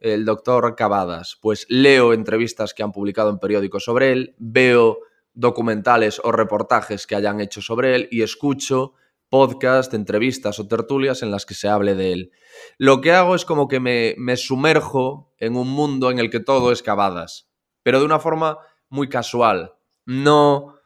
el 0.00 0.24
doctor 0.24 0.74
Cavadas? 0.76 1.38
Pues 1.40 1.66
leo 1.68 2.12
entrevistas 2.12 2.74
que 2.74 2.82
han 2.82 2.92
publicado 2.92 3.30
en 3.30 3.38
periódicos 3.38 3.84
sobre 3.84 4.12
él, 4.12 4.34
veo 4.38 4.98
documentales 5.34 6.20
o 6.24 6.32
reportajes 6.32 7.06
que 7.06 7.14
hayan 7.14 7.40
hecho 7.40 7.62
sobre 7.62 7.94
él 7.94 8.08
y 8.10 8.22
escucho 8.22 8.94
podcast, 9.28 9.92
entrevistas 9.94 10.58
o 10.58 10.66
tertulias 10.66 11.22
en 11.22 11.30
las 11.30 11.44
que 11.44 11.54
se 11.54 11.68
hable 11.68 11.94
de 11.94 12.12
él. 12.12 12.32
Lo 12.78 13.00
que 13.00 13.12
hago 13.12 13.34
es 13.34 13.44
como 13.44 13.68
que 13.68 13.80
me, 13.80 14.14
me 14.18 14.36
sumerjo 14.36 15.32
en 15.38 15.56
un 15.56 15.68
mundo 15.68 16.10
en 16.10 16.18
el 16.18 16.30
que 16.30 16.40
todo 16.40 16.72
es 16.72 16.82
Cavadas, 16.82 17.50
pero 17.82 17.98
de 17.98 18.06
una 18.06 18.18
forma 18.18 18.58
muy 18.88 19.08
casual. 19.08 19.74
No 20.06 20.77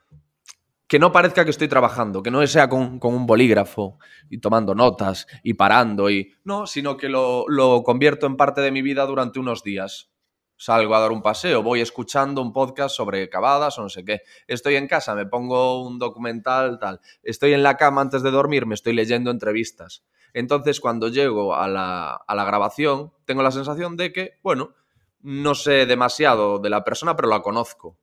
que 0.92 0.98
no 0.98 1.10
parezca 1.10 1.46
que 1.46 1.50
estoy 1.50 1.68
trabajando, 1.68 2.22
que 2.22 2.30
no 2.30 2.46
sea 2.46 2.68
con, 2.68 3.00
un 3.02 3.26
bolígrafo 3.26 3.98
y 4.28 4.40
tomando 4.40 4.74
notas 4.74 5.26
y 5.42 5.54
parando 5.54 6.10
y 6.10 6.34
no, 6.44 6.66
sino 6.66 6.98
que 6.98 7.08
lo, 7.08 7.48
lo 7.48 7.82
convierto 7.82 8.26
en 8.26 8.36
parte 8.36 8.60
de 8.60 8.70
mi 8.70 8.82
vida 8.82 9.06
durante 9.06 9.38
unos 9.38 9.62
días 9.62 10.10
salgo 10.54 10.94
a 10.94 11.00
dar 11.00 11.10
un 11.10 11.22
paseo, 11.22 11.62
voy 11.62 11.80
escuchando 11.80 12.42
un 12.42 12.52
podcast 12.52 12.94
sobre 12.94 13.30
cavadas 13.30 13.78
o 13.78 13.82
no 13.84 13.88
sé 13.88 14.04
qué. 14.04 14.20
Estoy 14.46 14.74
en 14.74 14.86
casa, 14.86 15.14
me 15.14 15.24
pongo 15.24 15.82
un 15.82 15.98
documental, 15.98 16.78
tal. 16.78 17.00
Estoy 17.22 17.54
en 17.54 17.62
la 17.62 17.78
cama 17.78 18.02
antes 18.02 18.22
de 18.22 18.30
dormir, 18.30 18.66
me 18.66 18.74
estoy 18.74 18.92
leyendo 18.92 19.30
entrevistas. 19.30 20.04
Entonces, 20.34 20.78
cuando 20.78 21.08
llego 21.08 21.54
a 21.54 21.68
la, 21.68 22.16
a 22.16 22.34
la 22.34 22.44
grabación, 22.44 23.14
tengo 23.24 23.42
la 23.42 23.50
sensación 23.50 23.96
de 23.96 24.12
que, 24.12 24.32
bueno, 24.42 24.74
no 25.22 25.54
sé 25.54 25.86
demasiado 25.86 26.58
de 26.58 26.68
la 26.68 26.84
persona, 26.84 27.16
pero 27.16 27.30
la 27.30 27.40
conozco. 27.40 27.96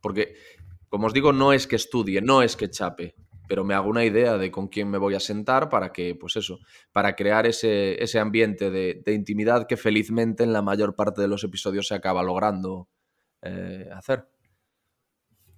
Porque, 0.00 0.34
como 0.88 1.06
os 1.06 1.12
digo, 1.12 1.32
no 1.32 1.52
es 1.52 1.66
que 1.66 1.76
estudie, 1.76 2.20
no 2.20 2.42
es 2.42 2.56
que 2.56 2.70
chape 2.70 3.14
pero 3.46 3.64
me 3.64 3.74
hago 3.74 3.88
una 3.88 4.04
idea 4.04 4.36
de 4.36 4.50
con 4.50 4.68
quién 4.68 4.90
me 4.90 4.98
voy 4.98 5.14
a 5.14 5.20
sentar 5.20 5.68
para 5.68 5.92
que, 5.92 6.14
pues 6.14 6.36
eso, 6.36 6.58
para 6.92 7.14
crear 7.14 7.46
ese, 7.46 8.02
ese 8.02 8.18
ambiente 8.18 8.70
de, 8.70 9.02
intimidad 9.12 9.66
que 9.66 9.76
felizmente 9.76 10.44
en 10.44 10.52
la 10.52 10.62
mayor 10.62 10.94
parte 10.94 11.22
de 11.22 11.28
los 11.28 11.44
episodios 11.44 11.86
se 11.86 11.94
acaba 11.94 12.22
logrando 12.22 12.88
eh, 13.42 13.88
hacer. 13.94 14.26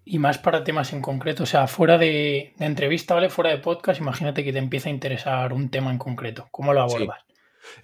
Y 0.04 0.18
más 0.18 0.38
para 0.38 0.64
temas 0.64 0.92
en 0.92 1.02
concreto, 1.02 1.42
o 1.42 1.46
sea, 1.46 1.66
fuera 1.66 1.98
de, 1.98 2.54
entrevista, 2.58 3.14
¿vale? 3.14 3.28
Fuera 3.28 3.50
de 3.50 3.58
podcast, 3.58 4.00
imagínate 4.00 4.44
que 4.44 4.52
te 4.52 4.58
empieza 4.58 4.88
a 4.88 4.92
interesar 4.92 5.52
un 5.52 5.70
tema 5.70 5.90
en 5.90 5.98
concreto. 5.98 6.48
¿Cómo 6.50 6.72
lo 6.72 6.82
abordas? 6.82 7.24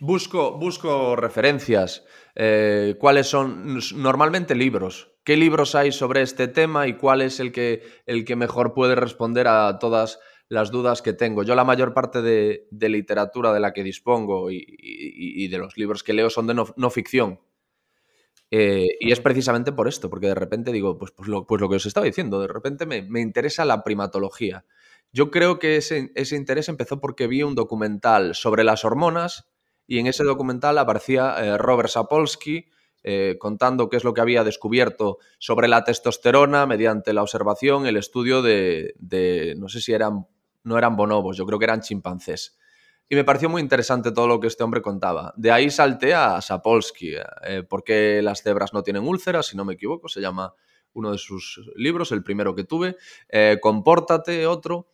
Busco, 0.01 0.57
busco 0.57 1.16
referencias. 1.16 2.05
Eh, 2.34 2.97
¿Cuáles 2.99 3.26
son? 3.26 3.78
Normalmente 3.97 4.55
libros. 4.55 5.14
¿Qué 5.25 5.39
libros 5.39 5.75
hay 5.75 5.91
sobre 5.91 6.20
este 6.20 6.49
tema 6.49 6.87
y 6.87 6.99
cuál 6.99 7.22
es 7.22 7.41
el 7.41 7.51
que, 7.51 7.83
el 8.05 8.27
que 8.27 8.37
mejor 8.37 8.75
puede 8.75 8.95
responder 8.95 9.49
a 9.49 9.79
todas 9.79 10.20
las 10.49 10.70
dudas 10.70 11.01
que 11.01 11.14
tengo? 11.14 11.43
Yo 11.43 11.55
la 11.55 11.64
mayor 11.64 11.95
parte 11.95 12.20
de, 12.20 12.68
literatura 12.70 13.55
de 13.55 13.61
la 13.61 13.72
que 13.72 13.83
dispongo 13.83 14.51
y, 14.51 15.49
de 15.49 15.59
los 15.59 15.79
libros 15.79 16.03
que 16.03 16.12
leo 16.12 16.29
son 16.29 16.47
de 16.47 16.55
no, 16.55 16.91
ficción. 16.91 17.41
Eh, 18.51 18.87
y 19.01 19.12
es 19.12 19.20
precisamente 19.20 19.72
por 19.72 19.89
esto, 19.89 20.11
porque 20.11 20.27
de 20.27 20.35
repente 20.35 20.70
digo, 20.72 20.99
pues, 20.99 21.11
pues, 21.12 21.27
lo, 21.27 21.47
pues 21.47 21.59
lo 21.59 21.70
que 21.70 21.77
os 21.77 21.87
estaba 21.87 22.05
diciendo, 22.05 22.39
de 22.41 22.47
repente 22.47 22.85
me, 22.85 23.01
me 23.01 23.22
interesa 23.22 23.64
la 23.64 23.83
primatología. 23.83 24.66
Yo 25.11 25.31
creo 25.31 25.59
que 25.59 25.77
ese, 25.77 26.12
ese 26.16 26.37
interés 26.37 26.68
empezó 26.68 27.01
porque 27.01 27.27
vi 27.29 27.43
un 27.43 27.55
documental 27.55 28.35
sobre 28.35 28.62
las 28.62 28.85
hormonas 28.85 29.49
y 29.87 30.01
en 30.01 30.07
ese 30.07 30.22
documental 30.22 30.77
aparecía 30.77 31.35
eh, 31.39 31.57
Robert 31.57 31.89
Sapolsky 31.89 32.66
eh, 33.07 33.37
contando 33.39 33.91
qué 33.91 33.99
es 33.99 34.05
lo 34.05 34.15
que 34.15 34.23
había 34.23 34.45
descubierto 34.45 35.19
sobre 35.39 35.69
la 35.69 35.85
testosterona 35.85 36.65
mediante 36.65 37.13
la 37.13 37.21
observación, 37.21 37.87
el 37.87 37.99
estudio 37.99 38.41
de, 38.41 38.95
no 39.59 39.69
sé 39.69 39.83
si 39.83 39.93
eran, 39.93 40.27
no 40.63 40.79
eran 40.79 40.97
bonobos, 40.97 41.37
yo 41.37 41.45
creo 41.45 41.59
que 41.59 41.67
eran 41.67 41.83
chimpancés. 41.83 42.59
Y 43.07 43.15
me 43.15 43.25
pareció 43.25 43.51
muy 43.51 43.61
interesante 43.61 44.11
todo 44.11 44.27
lo 44.27 44.41
que 44.41 44.47
este 44.47 44.65
hombre 44.65 44.81
contaba. 44.81 45.35
De 45.37 45.53
ahí 45.53 45.71
salté 45.71 46.15
a 46.15 46.41
Sapolsky, 46.41 47.17
eh, 47.43 47.63
porque 47.69 48.23
las 48.23 48.43
cebras 48.43 48.73
no 48.73 48.83
tienen 48.83 49.07
úlceras, 49.07 49.47
si 49.47 49.57
no 49.59 49.67
me 49.67 49.75
equivoco, 49.75 50.09
se 50.09 50.23
llama 50.23 50.55
uno 50.95 51.13
de 51.13 51.19
sus 51.19 51.61
libros, 51.77 52.11
el 52.13 52.25
primero 52.25 52.55
que 52.55 52.65
tuve. 52.65 52.97
Compórtate, 53.61 54.47
otro. 54.47 54.93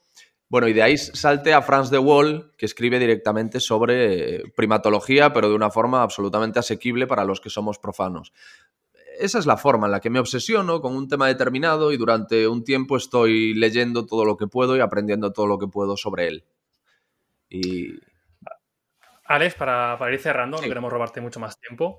Bueno, 0.51 0.67
y 0.67 0.73
de 0.73 0.83
ahí 0.83 0.99
salte 0.99 1.55
a 1.55 1.63
Franz 1.63 1.91
de 1.91 1.99
Waal, 1.99 2.51
que 2.59 2.67
escribe 2.67 2.99
directamente 2.99 3.61
sobre 3.61 4.43
primatología, 4.57 5.33
pero 5.33 5.49
de 5.49 5.55
una 5.55 5.71
forma 5.71 6.03
absolutamente 6.03 6.59
asequible 6.59 7.07
para 7.07 7.25
los 7.25 7.41
que 7.41 7.51
somos 7.51 7.79
profanos. 7.79 8.33
Esa 9.21 9.39
es 9.39 9.47
la 9.47 9.57
forma 9.57 9.87
en 9.87 9.93
la 9.93 10.01
que 10.01 10.11
me 10.11 10.19
obsesiono 10.19 10.81
con 10.81 10.97
un 10.97 11.07
tema 11.07 11.29
determinado 11.29 11.93
y 11.93 11.97
durante 11.97 12.49
un 12.49 12.65
tiempo 12.65 12.97
estoy 12.97 13.55
leyendo 13.55 14.07
todo 14.07 14.25
lo 14.25 14.37
que 14.37 14.49
puedo 14.49 14.77
y 14.77 14.81
aprendiendo 14.81 15.33
todo 15.33 15.47
lo 15.47 15.57
que 15.57 15.69
puedo 15.69 15.97
sobre 15.97 16.27
él. 16.27 16.45
Y... 17.49 18.01
Alex, 19.27 19.55
para, 19.55 20.13
ir 20.13 20.19
cerrando, 20.19 20.57
no 20.57 20.65
queremos 20.65 20.93
robarte 20.93 21.21
mucho 21.21 21.39
más 21.39 21.61
tiempo. 21.61 21.99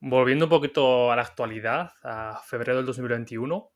Volviendo 0.00 0.44
un 0.44 0.50
poquito 0.50 1.10
a 1.10 1.16
la 1.16 1.22
actualidad, 1.22 1.92
a 2.02 2.42
febrero 2.44 2.76
del 2.76 2.86
2021, 2.86 3.70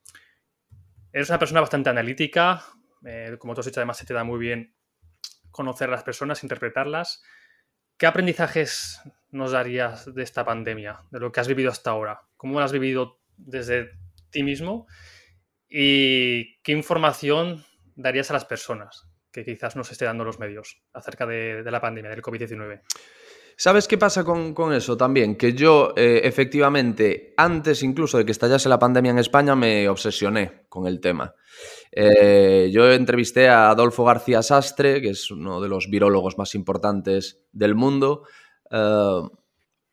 eres 1.15 1.31
una 1.31 1.39
persona 1.39 1.63
bastante 1.63 1.89
analítica, 1.89 2.63
eh, 3.05 3.37
como 3.39 3.55
tú 3.55 3.61
has 3.61 3.67
dicho, 3.67 3.81
además 3.81 3.99
se 3.99 4.07
te 4.07 4.15
da 4.15 4.25
muy 4.25 4.39
bien 4.39 4.75
conocer 5.51 5.89
a 5.89 5.93
las 5.93 6.03
personas, 6.03 6.43
interpretarlas. 6.43 7.23
¿Qué 7.97 8.07
aprendizajes 8.07 9.01
nos 9.31 9.53
darías 9.53 10.13
de 10.13 10.23
esta 10.23 10.45
pandemia, 10.45 11.03
de 11.11 11.21
lo 11.21 11.31
que 11.31 11.41
has 11.41 11.49
vivido 11.49 11.71
hasta 11.71 11.91
ahora? 11.91 12.23
¿Cómo 12.37 12.59
lo 12.59 12.65
has 12.65 12.73
vivido 12.73 13.21
desde 13.37 13.91
ti 14.31 14.43
mismo? 14.43 14.87
¿Y 15.69 16.61
qué 16.63 16.73
información 16.73 17.65
darías 17.95 18.31
a 18.31 18.35
las 18.35 18.45
personas 18.45 19.09
que 19.31 19.45
quizás 19.45 19.77
no 19.77 19.85
se 19.85 19.93
esté 19.93 20.05
dando 20.05 20.25
los 20.25 20.39
medios 20.39 20.83
acerca 20.93 21.27
de, 21.27 21.63
la 21.65 21.81
pandemia, 21.81 22.11
del 22.11 22.23
COVID-19? 22.23 22.83
¿Sabes 23.57 23.87
qué 23.87 23.99
pasa 23.99 24.25
con, 24.25 24.73
eso 24.73 24.97
también? 24.97 25.37
Que 25.37 25.53
yo, 25.53 25.93
eh, 25.97 26.21
efectivamente, 26.25 27.35
antes 27.37 27.83
incluso 27.83 28.19
de 28.19 28.25
que 28.25 28.33
estallase 28.33 28.69
la 28.69 28.79
pandemia 28.79 29.11
en 29.11 29.19
España, 29.19 29.55
me 29.55 29.89
obsesioné 29.89 30.67
con 30.69 30.87
el 30.87 31.01
tema. 31.01 31.35
Eh, 31.91 32.71
yo 32.73 32.91
entrevisté 32.91 33.49
a 33.49 33.71
Adolfo 33.71 34.05
García 34.05 34.43
Sastre, 34.43 35.01
que 35.01 35.11
es 35.11 35.31
uno 35.31 35.61
de 35.61 35.69
los 35.69 35.89
virólogos 35.89 36.39
más 36.39 36.55
importantes 36.55 37.45
del 37.53 37.75
mundo, 37.75 38.25
eh, 38.71 39.21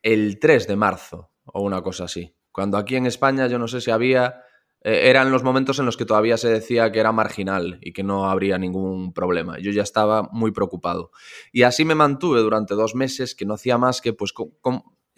el 0.02 0.40
3 0.40 0.68
de 0.68 0.76
marzo 0.76 1.32
o 1.46 1.62
una 1.62 1.82
cosa 1.82 2.06
así. 2.06 2.36
Cuando 2.52 2.78
aquí 2.78 2.96
en 2.96 3.06
España 3.06 3.48
yo 3.48 3.60
no 3.60 3.68
sé 3.68 3.82
si 3.82 3.92
había... 3.92 4.44
Eh, 4.82 5.10
eran 5.10 5.32
los 5.32 5.44
momentos 5.44 5.80
en 5.80 5.86
los 5.86 5.98
que 5.98 6.06
todavía 6.06 6.38
se 6.38 6.50
decía 6.50 6.92
que 6.92 7.00
era 7.00 7.12
marginal 7.12 7.80
y 7.82 7.92
que 7.92 8.04
no 8.04 8.30
habría 8.30 8.58
ningún 8.58 9.14
problema. 9.14 9.60
Yo 9.60 9.72
ya 9.72 9.84
estaba 9.84 10.30
muy 10.32 10.52
preocupado. 10.52 11.12
Y 11.52 11.64
así 11.64 11.86
me 11.86 11.96
mantuve 11.96 12.40
durante 12.40 12.76
dos 12.76 12.96
meses, 12.96 13.36
que 13.36 13.46
no 13.46 13.56
hacía 13.56 13.78
más 13.78 14.02
que 14.02 14.14
pues 14.14 14.34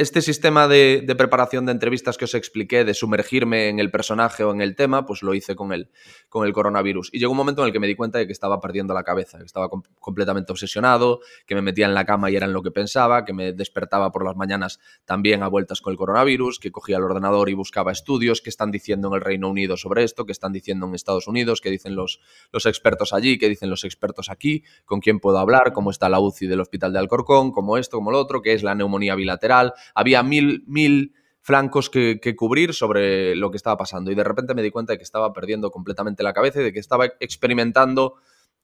este 0.01 0.21
sistema 0.23 0.67
de, 0.67 1.05
preparación 1.15 1.67
de 1.67 1.73
entrevistas 1.73 2.17
que 2.17 2.25
os 2.25 2.33
expliqué, 2.33 2.83
de 2.83 2.95
sumergirme 2.95 3.69
en 3.69 3.79
el 3.79 3.91
personaje 3.91 4.43
o 4.43 4.51
en 4.51 4.59
el 4.59 4.75
tema, 4.75 5.05
pues 5.05 5.21
lo 5.21 5.35
hice 5.35 5.55
con 5.55 5.71
el, 5.71 5.89
coronavirus. 6.29 7.09
Y 7.13 7.19
llegó 7.19 7.31
un 7.31 7.37
momento 7.37 7.61
en 7.61 7.67
el 7.67 7.73
que 7.73 7.79
me 7.79 7.85
di 7.85 7.95
cuenta 7.95 8.17
de 8.17 8.25
que 8.25 8.33
estaba 8.33 8.59
perdiendo 8.59 8.95
la 8.95 9.03
cabeza, 9.03 9.37
que 9.37 9.45
estaba 9.45 9.69
completamente 9.99 10.51
obsesionado, 10.51 11.19
que 11.45 11.53
me 11.53 11.61
metía 11.61 11.85
en 11.85 11.93
la 11.93 12.05
cama 12.05 12.31
y 12.31 12.35
era 12.35 12.47
en 12.47 12.53
lo 12.53 12.63
que 12.63 12.71
pensaba, 12.71 13.25
que 13.25 13.33
me 13.33 13.53
despertaba 13.53 14.11
por 14.11 14.25
las 14.25 14.35
mañanas 14.35 14.79
también 15.05 15.43
a 15.43 15.47
vueltas 15.47 15.81
con 15.81 15.91
el 15.91 15.97
coronavirus, 15.97 16.59
que 16.59 16.71
cogía 16.71 16.97
el 16.97 17.03
ordenador 17.03 17.49
y 17.49 17.53
buscaba 17.53 17.91
estudios, 17.91 18.41
que 18.41 18.49
están 18.49 18.71
diciendo 18.71 19.09
en 19.09 19.13
el 19.13 19.21
Reino 19.21 19.49
Unido 19.49 19.77
sobre 19.77 20.03
esto, 20.03 20.25
que 20.25 20.31
están 20.31 20.51
diciendo 20.51 20.87
en 20.87 20.95
Estados 20.95 21.27
Unidos, 21.27 21.61
que 21.61 21.69
dicen 21.69 21.95
los, 21.95 22.19
expertos 22.65 23.13
allí, 23.13 23.37
que 23.37 23.49
dicen 23.49 23.69
los 23.69 23.83
expertos 23.83 24.31
aquí, 24.31 24.63
con 24.85 24.99
quién 24.99 25.19
puedo 25.19 25.37
hablar, 25.37 25.73
cómo 25.73 25.91
está 25.91 26.09
la 26.09 26.19
UCI 26.19 26.47
del 26.47 26.61
Hospital 26.61 26.91
de 26.91 26.99
Alcorcón, 26.99 27.51
cómo 27.51 27.77
esto, 27.77 27.97
cómo 27.97 28.11
lo 28.11 28.19
otro, 28.19 28.41
que 28.41 28.53
es 28.53 28.63
la 28.63 28.73
neumonía 28.73 29.13
bilateral 29.13 29.73
había 29.95 30.23
mil, 30.23 30.63
mil 30.67 31.13
flancos 31.41 31.89
que, 31.89 32.19
cubrir 32.35 32.73
sobre 32.73 33.35
lo 33.35 33.51
que 33.51 33.57
estaba 33.57 33.77
pasando. 33.77 34.11
Y 34.11 34.15
de 34.15 34.23
repente 34.23 34.53
me 34.53 34.61
di 34.61 34.71
cuenta 34.71 34.93
de 34.93 34.97
que 34.97 35.03
estaba 35.03 35.33
perdiendo 35.33 35.71
completamente 35.71 36.23
la 36.23 36.33
cabeza 36.33 36.61
y 36.61 36.63
de 36.63 36.73
que 36.73 36.79
estaba 36.79 37.05
experimentando 37.19 38.15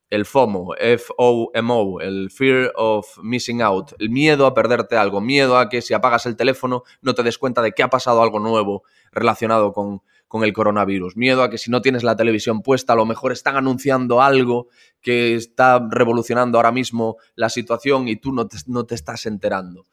el 0.10 0.26
FOMO, 0.26 0.74
F-O-M-O, 0.76 2.00
el 2.00 2.32
Fear 2.32 2.72
of 2.76 3.18
Missing 3.22 3.62
Out, 3.62 3.92
el 4.00 4.10
miedo 4.10 4.46
a 4.46 4.54
perderte 4.54 4.96
algo, 4.96 5.20
miedo 5.20 5.58
a 5.58 5.68
que 5.68 5.82
si 5.82 5.94
apagas 5.94 6.26
el 6.26 6.38
teléfono 6.38 6.84
no 7.02 7.14
te 7.14 7.24
des 7.24 7.38
cuenta 7.38 7.62
de 7.62 7.74
que 7.74 7.84
ha 7.84 7.90
pasado 7.90 8.22
algo 8.22 8.40
nuevo 8.40 8.84
relacionado 9.12 9.74
con, 9.74 10.02
con 10.30 10.46
el 10.46 10.54
coronavirus, 10.54 11.18
miedo 11.18 11.44
a 11.44 11.50
que 11.50 11.58
si 11.58 11.70
no 11.72 11.82
tienes 11.82 12.04
la 12.04 12.16
televisión 12.16 12.62
puesta 12.62 12.94
a 12.94 12.96
lo 12.96 13.06
mejor 13.06 13.34
están 13.34 13.58
anunciando 13.58 14.22
algo 14.22 14.68
que 15.02 15.36
está 15.36 15.86
revolucionando 15.92 16.58
ahora 16.58 16.72
mismo 16.72 17.18
la 17.36 17.50
situación 17.50 18.08
y 18.08 18.16
tú 18.16 18.32
no 18.32 18.48
no 18.68 18.86
te 18.86 18.96
estás 18.96 19.26
enterando. 19.26 19.88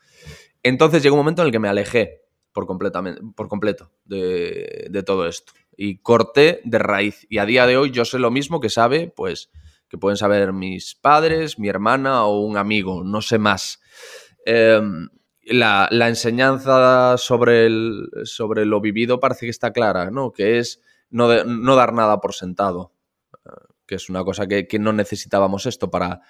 Entonces 0.64 1.02
llegó 1.02 1.14
un 1.14 1.20
momento 1.20 1.42
en 1.42 1.46
el 1.46 1.52
que 1.52 1.58
me 1.60 1.68
alejé 1.68 2.22
por, 2.52 2.66
completamente, 2.66 3.20
por 3.36 3.48
completo 3.48 3.92
de, 4.06 5.02
todo 5.06 5.28
esto 5.28 5.52
y 5.76 5.98
corté 5.98 6.62
de 6.64 6.78
raíz. 6.78 7.26
Y 7.28 7.38
a 7.38 7.44
día 7.44 7.66
de 7.66 7.76
hoy 7.76 7.90
yo 7.90 8.06
sé 8.06 8.18
lo 8.18 8.30
mismo 8.30 8.60
que 8.60 8.70
sabe, 8.70 9.12
pues, 9.14 9.50
que 9.88 9.98
pueden 9.98 10.16
saber 10.16 10.54
mis 10.54 10.94
padres, 10.94 11.58
mi 11.58 11.68
hermana 11.68 12.24
o 12.24 12.40
un 12.40 12.56
amigo, 12.56 13.04
no 13.04 13.20
sé 13.20 13.38
más. 13.38 13.80
Em, 14.46 15.10
la, 15.42 15.88
enseñanza 15.90 17.18
sobre, 17.18 17.66
el, 17.66 18.08
sobre 18.24 18.64
lo 18.64 18.80
vivido 18.80 19.20
parece 19.20 19.44
que 19.44 19.50
está 19.50 19.70
clara, 19.70 20.10
¿no? 20.10 20.32
Que 20.32 20.58
es 20.58 20.80
no, 21.10 21.44
no 21.44 21.76
dar 21.76 21.92
nada 21.92 22.20
por 22.20 22.32
sentado, 22.32 22.94
eh, 23.44 23.50
que 23.86 23.96
es 23.96 24.08
una 24.08 24.24
cosa 24.24 24.46
que, 24.46 24.66
que 24.66 24.78
no 24.78 24.94
necesitábamos 24.94 25.66
esto 25.66 25.90
para 25.90 26.22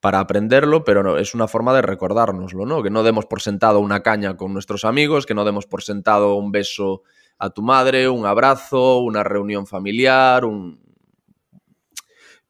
para 0.00 0.18
aprenderlo, 0.18 0.82
pero 0.82 1.02
no, 1.02 1.18
es 1.18 1.34
una 1.34 1.46
forma 1.46 1.74
de 1.74 1.82
recordárnoslo, 1.82 2.64
¿no? 2.64 2.82
Que 2.82 2.90
no 2.90 3.02
demos 3.02 3.26
por 3.26 3.42
sentado 3.42 3.80
una 3.80 4.02
caña 4.02 4.36
con 4.36 4.54
nuestros 4.54 4.84
amigos, 4.84 5.26
que 5.26 5.34
no 5.34 5.44
demos 5.44 5.66
por 5.66 5.82
sentado 5.82 6.34
un 6.36 6.52
beso 6.52 7.02
a 7.38 7.50
tu 7.50 7.62
madre, 7.62 8.08
un 8.08 8.26
abrazo, 8.26 8.98
una 9.00 9.22
reunión 9.22 9.66
familiar, 9.66 10.44
un... 10.44 10.80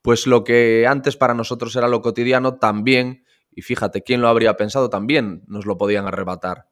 Pues 0.01 0.27
lo 0.27 0.45
que 0.45 0.87
antes 0.89 1.17
para 1.17 1.35
nosotros 1.35 1.75
era 1.77 1.89
lo 1.89 2.01
cotidiano, 2.01 2.57
también, 2.59 3.25
y 3.51 3.63
fíjate, 3.63 4.03
¿quién 4.03 4.21
lo 4.21 4.29
habría 4.29 4.57
pensado? 4.57 4.89
También 4.89 5.43
nos 5.47 5.67
lo 5.67 5.77
podían 5.77 6.07
arrebatar. 6.07 6.69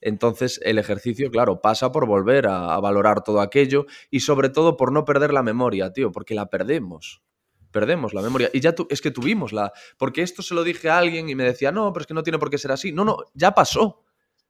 Entonces 0.00 0.60
el 0.62 0.78
ejercicio, 0.78 1.30
claro, 1.30 1.60
pasa 1.60 1.90
por 1.90 2.06
volver 2.06 2.46
a, 2.46 2.74
a, 2.74 2.80
valorar 2.80 3.24
todo 3.24 3.40
aquello 3.40 3.86
y 4.10 4.20
sobre 4.20 4.48
todo 4.50 4.76
por 4.76 4.92
no 4.92 5.04
perder 5.04 5.32
la 5.32 5.42
memoria, 5.42 5.92
tío, 5.92 6.12
porque 6.12 6.34
la 6.34 6.46
perdemos. 6.46 7.22
Perdemos 7.70 8.14
la 8.14 8.22
memoria. 8.22 8.50
Y 8.52 8.60
ya 8.60 8.74
tu, 8.74 8.86
es 8.90 9.00
que 9.00 9.10
tuvimos 9.10 9.52
la... 9.52 9.72
Porque 9.98 10.22
esto 10.22 10.42
se 10.42 10.54
lo 10.54 10.64
dije 10.64 10.88
a 10.88 10.98
alguien 10.98 11.28
y 11.28 11.34
me 11.34 11.44
decía, 11.44 11.72
no, 11.72 11.92
pero 11.92 12.02
es 12.02 12.06
que 12.06 12.14
no 12.14 12.22
tiene 12.22 12.38
por 12.38 12.50
qué 12.50 12.58
ser 12.58 12.72
así. 12.72 12.92
No, 12.92 13.04
no, 13.04 13.18
ya 13.34 13.52
pasó. 13.52 14.04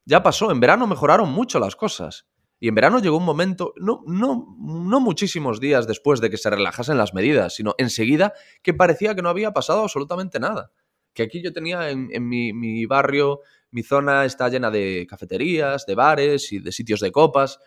Ya 0.04 0.22
pasó. 0.22 0.50
En 0.50 0.60
verano 0.60 0.86
mejoraron 0.86 1.30
mucho 1.30 1.58
las 1.58 1.76
cosas. 1.76 2.26
Y 2.60 2.68
en 2.68 2.74
verano 2.74 2.98
llegó 2.98 3.16
un 3.16 3.24
momento, 3.24 3.72
no, 3.76 4.02
no, 4.06 4.56
no 4.58 5.00
muchísimos 5.00 5.60
días 5.60 5.86
después 5.86 6.20
de 6.20 6.28
que 6.28 6.36
se 6.36 6.50
relajasen 6.50 6.98
las 6.98 7.14
medidas, 7.14 7.54
sino 7.54 7.74
enseguida 7.78 8.32
que 8.62 8.74
parecía 8.74 9.14
que 9.14 9.22
no 9.22 9.28
había 9.28 9.52
pasado 9.52 9.82
absolutamente 9.82 10.40
nada. 10.40 10.72
Que 11.14 11.22
aquí 11.22 11.40
yo 11.40 11.52
tenía 11.52 11.90
en, 11.90 12.08
en 12.12 12.28
mi, 12.28 12.52
mi 12.52 12.84
barrio, 12.86 13.40
mi 13.70 13.82
zona 13.82 14.24
está 14.24 14.48
llena 14.48 14.70
de 14.70 15.06
cafeterías, 15.08 15.86
de 15.86 15.94
bares 15.94 16.52
y 16.52 16.58
de 16.58 16.72
sitios 16.72 17.00
de 17.00 17.12
copas. 17.12 17.60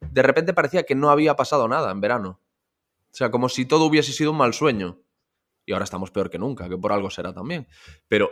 De 0.00 0.22
repente 0.22 0.54
parecía 0.54 0.84
que 0.84 0.94
no 0.94 1.10
había 1.10 1.36
pasado 1.36 1.68
nada 1.68 1.90
en 1.90 2.00
verano. 2.00 2.40
O 3.12 3.14
sea, 3.14 3.30
como 3.30 3.48
si 3.48 3.66
todo 3.66 3.84
hubiese 3.84 4.12
sido 4.12 4.30
un 4.30 4.38
mal 4.38 4.54
sueño. 4.54 5.02
Y 5.66 5.72
ahora 5.72 5.84
estamos 5.84 6.10
peor 6.10 6.30
que 6.30 6.38
nunca, 6.38 6.68
que 6.68 6.78
por 6.78 6.92
algo 6.92 7.10
será 7.10 7.32
también. 7.34 7.68
Pero 8.08 8.30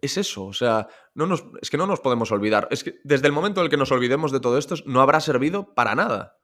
es 0.00 0.16
eso, 0.16 0.46
o 0.46 0.52
sea, 0.52 0.88
no 1.14 1.26
nos, 1.26 1.44
es 1.60 1.68
que 1.68 1.76
no 1.76 1.86
nos 1.86 2.00
podemos 2.00 2.30
olvidar. 2.30 2.68
Es 2.70 2.84
que 2.84 3.00
desde 3.02 3.26
el 3.26 3.32
momento 3.32 3.60
en 3.60 3.64
el 3.64 3.70
que 3.70 3.76
nos 3.76 3.90
olvidemos 3.90 4.30
de 4.30 4.40
todo 4.40 4.56
esto, 4.56 4.76
no 4.86 5.02
habrá 5.02 5.20
servido 5.20 5.74
para 5.74 5.94
nada. 5.94 6.38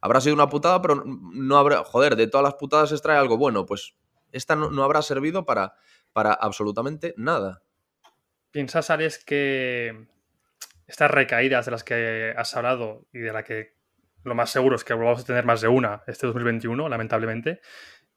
Habrá 0.00 0.20
sido 0.20 0.34
una 0.34 0.48
putada, 0.48 0.80
pero 0.80 1.02
no 1.04 1.56
habrá. 1.58 1.84
Joder, 1.84 2.16
de 2.16 2.28
todas 2.28 2.44
las 2.44 2.54
putadas 2.54 2.92
extrae 2.92 3.18
algo 3.18 3.36
bueno. 3.36 3.66
Pues 3.66 3.96
esta 4.32 4.54
no, 4.56 4.70
no 4.70 4.84
habrá 4.84 5.02
servido 5.02 5.44
para, 5.44 5.74
para 6.12 6.32
absolutamente 6.32 7.14
nada. 7.16 7.62
¿Piensas, 8.50 8.90
Ares, 8.90 9.22
que 9.22 10.08
estas 10.86 11.10
recaídas 11.10 11.66
de 11.66 11.70
las 11.70 11.84
que 11.84 12.34
has 12.36 12.56
hablado 12.56 13.06
y 13.12 13.18
de 13.18 13.32
las 13.32 13.44
que 13.44 13.79
lo 14.24 14.34
más 14.34 14.50
seguro 14.50 14.76
es 14.76 14.84
que 14.84 14.94
vamos 14.94 15.20
a 15.20 15.24
tener 15.24 15.44
más 15.44 15.60
de 15.60 15.68
una 15.68 16.02
este 16.06 16.26
2021, 16.26 16.88
lamentablemente, 16.88 17.60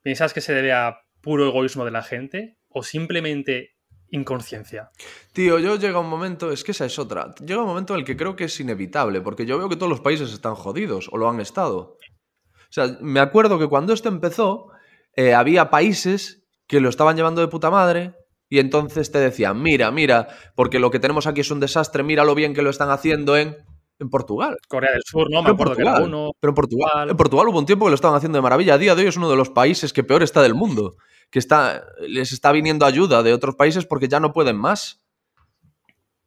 ¿piensas 0.02 0.34
que 0.34 0.42
se 0.42 0.54
debe 0.54 0.74
a 0.74 0.98
puro 1.22 1.48
egoísmo 1.48 1.86
de 1.86 1.92
la 1.92 2.04
gente 2.04 2.58
o 2.70 2.84
simplemente 2.84 3.76
inconsciencia? 4.10 4.92
Tío, 5.32 5.60
yo 5.60 5.78
llega 5.78 6.00
un 6.00 6.10
momento, 6.10 6.52
es 6.52 6.64
que 6.64 6.72
esa 6.72 6.86
es 6.86 7.00
otra, 7.00 7.34
llega 7.36 7.62
un 7.62 7.68
momento 7.68 7.94
en 7.94 8.02
el 8.02 8.06
que 8.06 8.18
creo 8.18 8.36
que 8.36 8.46
es 8.46 8.60
inevitable, 8.60 9.22
porque 9.22 9.46
yo 9.46 9.58
veo 9.58 9.70
que 9.70 9.76
todos 9.76 9.90
los 9.90 10.02
países 10.02 10.32
están 10.32 10.56
jodidos 10.56 11.10
o 11.12 11.18
lo 11.18 11.30
han 11.30 11.40
estado. 11.40 11.98
O 12.00 12.72
sea, 12.74 12.98
me 13.02 13.20
acuerdo 13.20 13.60
que 13.60 13.68
cuando 13.68 13.94
esto 13.94 14.10
empezó, 14.10 14.70
eh, 15.16 15.34
había 15.34 15.70
países 15.70 16.44
que 16.68 16.80
lo 16.80 16.90
estaban 16.90 17.16
llevando 17.16 17.42
de 17.42 17.48
puta 17.48 17.70
madre, 17.70 18.16
y 18.50 18.60
entonces 18.60 19.12
te 19.12 19.18
decían, 19.18 19.62
mira, 19.64 19.90
mira, 19.90 20.28
porque 20.56 20.78
lo 20.78 20.92
que 20.92 21.00
tenemos 21.00 21.26
aquí 21.26 21.42
es 21.42 21.50
un 21.50 21.60
desastre, 21.60 22.04
mira 22.04 22.24
lo 22.24 22.36
bien 22.36 22.54
que 22.54 22.62
lo 22.62 22.70
están 22.70 22.92
haciendo 22.92 23.36
en, 23.36 23.58
en 24.04 24.10
Portugal. 24.10 24.58
Corea 24.68 24.92
del 24.92 25.02
Sur, 25.04 25.30
¿no? 25.32 25.42
Me 25.42 25.46
Pero 25.46 25.54
acuerdo 25.54 25.76
que 25.76 25.82
era 25.82 25.92
Portugal, 25.94 26.14
uno. 26.14 26.32
pero 26.40 26.52
en 26.52 26.56
Portugal, 26.56 27.10
en 27.10 27.18
Portugal 27.18 27.48
hubo 27.48 27.60
un 27.60 27.66
tiempo 27.66 27.86
que 27.86 27.90
lo 27.90 27.96
estaban 27.96 28.16
haciendo 28.16 28.38
de 28.38 28.44
maravilla. 28.44 28.76
A 28.76 28.78
día 28.78 28.96
de 28.96 29.02
hoy 29.02 29.08
es 29.08 29.18
uno 29.18 29.30
de 29.30 29.36
los 29.36 29.50
países 29.50 29.94
que 29.94 30.04
peor 30.04 30.22
está 30.22 30.42
del 30.42 30.54
mundo. 30.54 30.96
Que 31.32 31.40
está, 31.40 31.88
les 32.00 32.32
está 32.32 32.52
viniendo 32.52 32.86
ayuda 32.86 33.24
de 33.24 33.34
otros 33.34 33.56
países 33.56 33.86
porque 33.86 34.08
ya 34.08 34.20
no 34.20 34.34
pueden 34.34 34.56
más. 34.56 35.04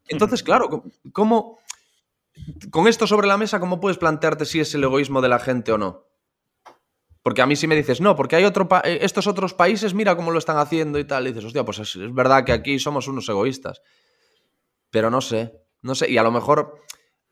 Entonces, 0.09 0.43
claro, 0.43 0.85
¿cómo, 1.13 1.59
con 2.71 2.89
esto 2.89 3.07
sobre 3.07 3.27
la 3.27 3.37
mesa, 3.37 3.61
¿cómo 3.61 3.81
puedes 3.81 3.99
plantearte 3.99 4.45
si 4.45 4.61
es 4.61 4.75
el 4.75 4.85
egoísmo 4.85 5.21
de 5.21 5.29
la 5.29 5.39
gente 5.39 5.73
o 5.73 5.79
no? 5.79 6.05
Porque 7.23 7.43
a 7.43 7.47
mí 7.47 7.57
si 7.57 7.67
me 7.67 7.75
dices, 7.75 8.01
no, 8.01 8.15
porque 8.15 8.37
hay 8.37 8.45
otro 8.45 8.69
eh, 8.85 8.99
estos 9.03 9.27
otros 9.27 9.53
países, 9.53 9.95
mira 9.95 10.17
cómo 10.17 10.31
lo 10.31 10.39
están 10.39 10.59
haciendo 10.59 10.99
y 10.99 11.05
tal, 11.05 11.27
y 11.27 11.31
dices, 11.31 11.45
hostia, 11.45 11.65
pues 11.65 11.81
es, 11.81 11.97
es 11.97 12.15
verdad 12.15 12.45
que 12.45 12.53
aquí 12.53 12.79
somos 12.79 13.09
unos 13.09 13.29
egoístas. 13.29 13.83
Pero 14.91 15.11
no 15.11 15.21
sé, 15.21 15.53
no 15.83 15.95
sé, 15.95 16.11
y 16.11 16.19
a 16.19 16.23
lo 16.23 16.31
mejor 16.31 16.81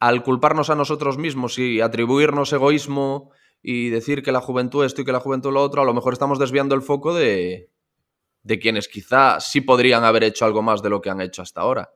al 0.06 0.22
culparnos 0.22 0.70
a 0.70 0.74
nosotros 0.74 1.18
mismos 1.18 1.58
y 1.58 1.80
atribuirnos 1.80 2.52
egoísmo 2.52 3.30
y 3.62 3.88
decir 3.90 4.22
que 4.22 4.32
la 4.32 4.40
juventud 4.40 4.84
esto 4.84 5.00
y 5.00 5.04
que 5.04 5.12
la 5.12 5.20
juventud 5.20 5.52
lo 5.52 5.62
otro, 5.62 5.82
a 5.82 5.84
lo 5.84 5.94
mejor 5.94 6.12
estamos 6.12 6.38
desviando 6.38 6.74
el 6.74 6.82
foco 6.82 7.14
de, 7.14 7.70
de 8.42 8.58
quienes 8.58 8.88
quizá 8.88 9.40
sí 9.40 9.60
podrían 9.62 10.04
haber 10.04 10.24
hecho 10.24 10.44
algo 10.44 10.62
más 10.62 10.82
de 10.82 10.90
lo 10.90 11.00
que 11.00 11.10
han 11.10 11.20
hecho 11.20 11.42
hasta 11.42 11.62
ahora. 11.62 11.90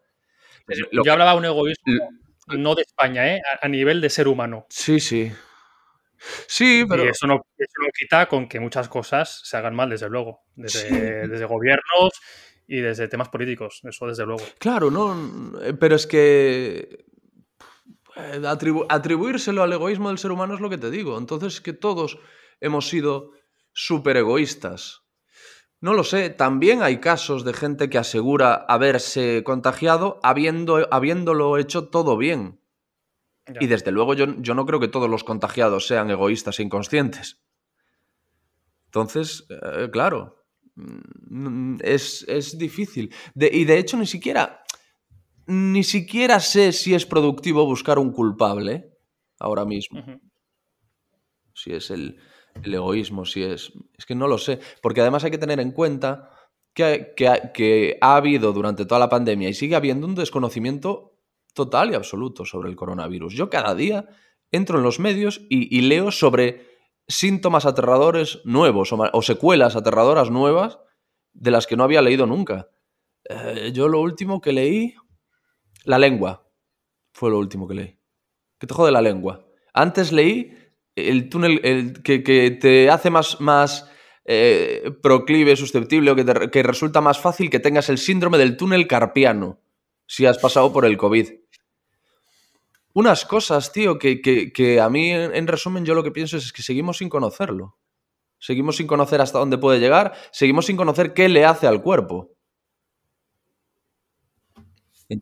Lo- 0.91 1.03
Yo 1.05 1.13
hablaba 1.13 1.33
de 1.33 1.39
un 1.39 1.45
egoísmo 1.45 1.93
lo- 2.47 2.59
no 2.59 2.75
de 2.75 2.83
España, 2.83 3.35
¿eh? 3.35 3.41
A, 3.61 3.67
a 3.67 3.69
nivel 3.69 4.01
de 4.01 4.09
ser 4.09 4.29
humano. 4.29 4.67
Sí, 4.71 5.01
sí. 5.01 5.31
Sí, 6.47 6.85
pero... 6.89 7.05
Y 7.05 7.09
eso 7.09 7.27
no, 7.27 7.43
eso 7.57 7.73
no 7.81 7.89
quita 7.97 8.27
con 8.27 8.49
que 8.49 8.59
muchas 8.59 8.89
cosas 8.89 9.41
se 9.45 9.57
hagan 9.57 9.75
mal, 9.75 9.91
desde 9.91 10.09
luego. 10.09 10.41
Desde, 10.57 10.89
Sí. 10.89 11.29
desde 11.29 11.45
gobiernos 11.45 12.11
y 12.67 12.81
desde 12.81 13.09
temas 13.09 13.29
políticos. 13.29 13.81
Eso 13.85 14.07
desde 14.07 14.25
luego. 14.27 14.43
Claro, 14.59 14.91
no, 14.91 15.53
pero 15.79 15.95
es 15.97 16.07
que 16.07 17.05
atribu- 18.43 18.87
atribuírselo 18.89 19.63
al 19.63 19.73
egoísmo 19.73 20.09
del 20.09 20.19
ser 20.19 20.33
humano 20.33 20.55
es 20.55 20.61
lo 20.61 20.71
que 20.71 20.79
te 20.79 20.91
digo. 20.91 21.19
Entonces 21.19 21.55
es 21.55 21.61
que 21.61 21.73
todos 21.73 22.19
hemos 22.61 22.89
sido 22.89 23.33
súper 23.73 24.17
egoístas. 24.17 25.03
No 25.81 25.95
lo 25.95 26.03
sé, 26.03 26.29
también 26.31 26.83
hay 26.83 26.99
casos 26.99 27.45
de 27.45 27.53
gente 27.53 27.89
que 27.89 27.99
asegura 27.99 28.55
haberse 28.69 29.43
contagiado 29.45 30.19
habiendo, 30.25 30.89
habiéndolo 30.91 31.57
hecho 31.57 31.89
todo 31.89 32.17
bien. 32.17 32.61
Ya. 33.47 33.59
Y 33.63 33.67
desde 33.69 33.93
luego 33.93 34.15
yo, 34.15 34.27
yo 34.39 34.55
no 34.55 34.67
creo 34.67 34.81
que 34.81 34.89
todos 34.89 35.09
los 35.09 35.23
contagiados 35.25 35.87
sean 35.87 36.11
egoístas 36.11 36.59
e 36.59 36.65
inconscientes. 36.65 37.41
Entonces, 38.87 39.47
eh, 39.51 39.89
claro, 39.93 40.45
mm, 40.75 41.77
es, 41.83 42.25
es 42.29 42.59
difícil. 42.59 43.15
De- 43.35 43.51
y 43.53 43.65
de 43.65 43.79
hecho 43.79 43.97
ni 43.97 44.07
siquiera, 44.07 44.63
ni 45.49 45.83
siquiera 45.83 46.39
sé 46.41 46.73
si 46.73 46.95
es 46.95 47.07
productivo 47.07 47.65
buscar 47.67 47.99
un 47.99 48.13
culpable 48.13 48.93
ahora 49.41 49.65
mismo. 49.65 50.01
Si 51.55 51.73
es 51.73 51.91
el, 51.91 52.19
el 52.63 52.75
egoísmo, 52.75 53.25
si 53.25 53.43
es... 53.43 53.73
Es 53.97 54.07
que 54.07 54.15
no 54.15 54.29
lo 54.29 54.39
sé. 54.39 54.61
Porque 54.81 55.01
además 55.01 55.25
hay 55.25 55.31
que 55.31 55.39
tener 55.39 55.59
en 55.59 55.73
cuenta 55.73 56.31
que, 56.73 57.13
que 57.17 57.29
ha- 57.29 57.53
que 57.53 57.99
ha 58.01 58.17
habido 58.17 58.53
durante 58.53 58.87
toda 58.87 59.01
la 59.01 59.09
pandemia 59.09 59.49
y 59.49 59.55
sigue 59.55 59.75
habiendo 59.75 60.07
un 60.07 60.15
desconocimiento 60.15 61.17
total 61.55 61.91
y 61.91 61.95
absoluto 61.95 62.45
sobre 62.45 62.69
el 62.69 62.77
coronavirus. 62.77 63.35
Yo 63.35 63.51
cada 63.51 63.75
día 63.75 64.07
entro 64.53 64.79
en 64.79 64.85
los 64.85 65.01
medios 65.01 65.41
y, 65.49 65.77
y 65.77 65.81
leo 65.83 66.13
sobre 66.13 66.69
síntomas 67.09 67.65
aterradores 67.67 68.41
nuevos 68.45 68.93
o 68.93 69.23
secuelas 69.23 69.77
aterradoras 69.77 70.31
nuevas 70.31 70.79
de 71.33 71.51
las 71.51 71.67
que 71.67 71.77
no 71.77 71.85
había 71.85 72.03
leído 72.03 72.27
nunca. 72.27 72.69
Eh, 73.29 73.73
yo 73.75 73.89
lo 73.89 74.01
último 74.01 74.41
que 74.41 74.53
leí, 74.53 74.95
la 75.89 75.99
lengua, 75.99 76.47
fue 77.13 77.31
lo 77.31 77.39
último 77.39 77.67
que 77.67 77.75
leí. 77.75 77.99
¿Qué 78.59 78.67
te 78.67 78.75
jode 78.75 78.93
la 78.93 79.01
lengua? 79.01 79.47
Antes 79.73 80.13
leí 80.13 80.55
el 80.95 81.29
túnel 81.31 81.61
el, 81.65 82.03
que, 82.03 82.23
que 82.23 82.51
te 82.51 82.91
hace 82.91 83.09
más, 83.09 83.41
más 83.41 83.91
eh, 84.25 84.91
proclive, 85.03 85.57
susceptible 85.57 86.11
o 86.11 86.17
que, 86.17 86.51
que 86.51 86.63
resulta 86.63 87.01
más 87.01 87.19
fácil 87.19 87.49
que 87.49 87.61
tengas 87.61 87.89
el 87.89 87.97
síndrome 87.99 88.37
del 88.37 88.57
túnel 88.57 88.87
carpiano 88.87 89.61
si 90.07 90.27
has 90.27 90.39
pasado 90.39 90.73
por 90.73 90.85
el 90.85 90.97
COVID. 90.99 91.29
Unas 92.95 93.25
cosas, 93.25 93.73
tío, 93.73 93.99
que, 93.99 94.21
que- 94.21 94.53
que 94.53 94.81
a 94.81 94.89
mí, 94.91 95.11
en 95.11 95.47
resumen, 95.47 95.85
yo 95.85 95.95
lo 95.95 96.03
que 96.03 96.11
pienso 96.11 96.37
es 96.37 96.53
que 96.53 96.63
seguimos 96.63 96.99
sin 96.99 97.09
conocerlo. 97.09 97.79
Seguimos 98.41 98.77
sin 98.77 98.87
conocer 98.87 99.21
hasta 99.21 99.39
dónde 99.39 99.59
puede 99.59 99.81
llegar, 99.81 100.13
seguimos 100.33 100.67
sin 100.67 100.77
conocer 100.77 101.13
qué 101.15 101.29
le 101.29 101.45
hace 101.45 101.67
al 101.67 101.83
cuerpo. 101.83 102.37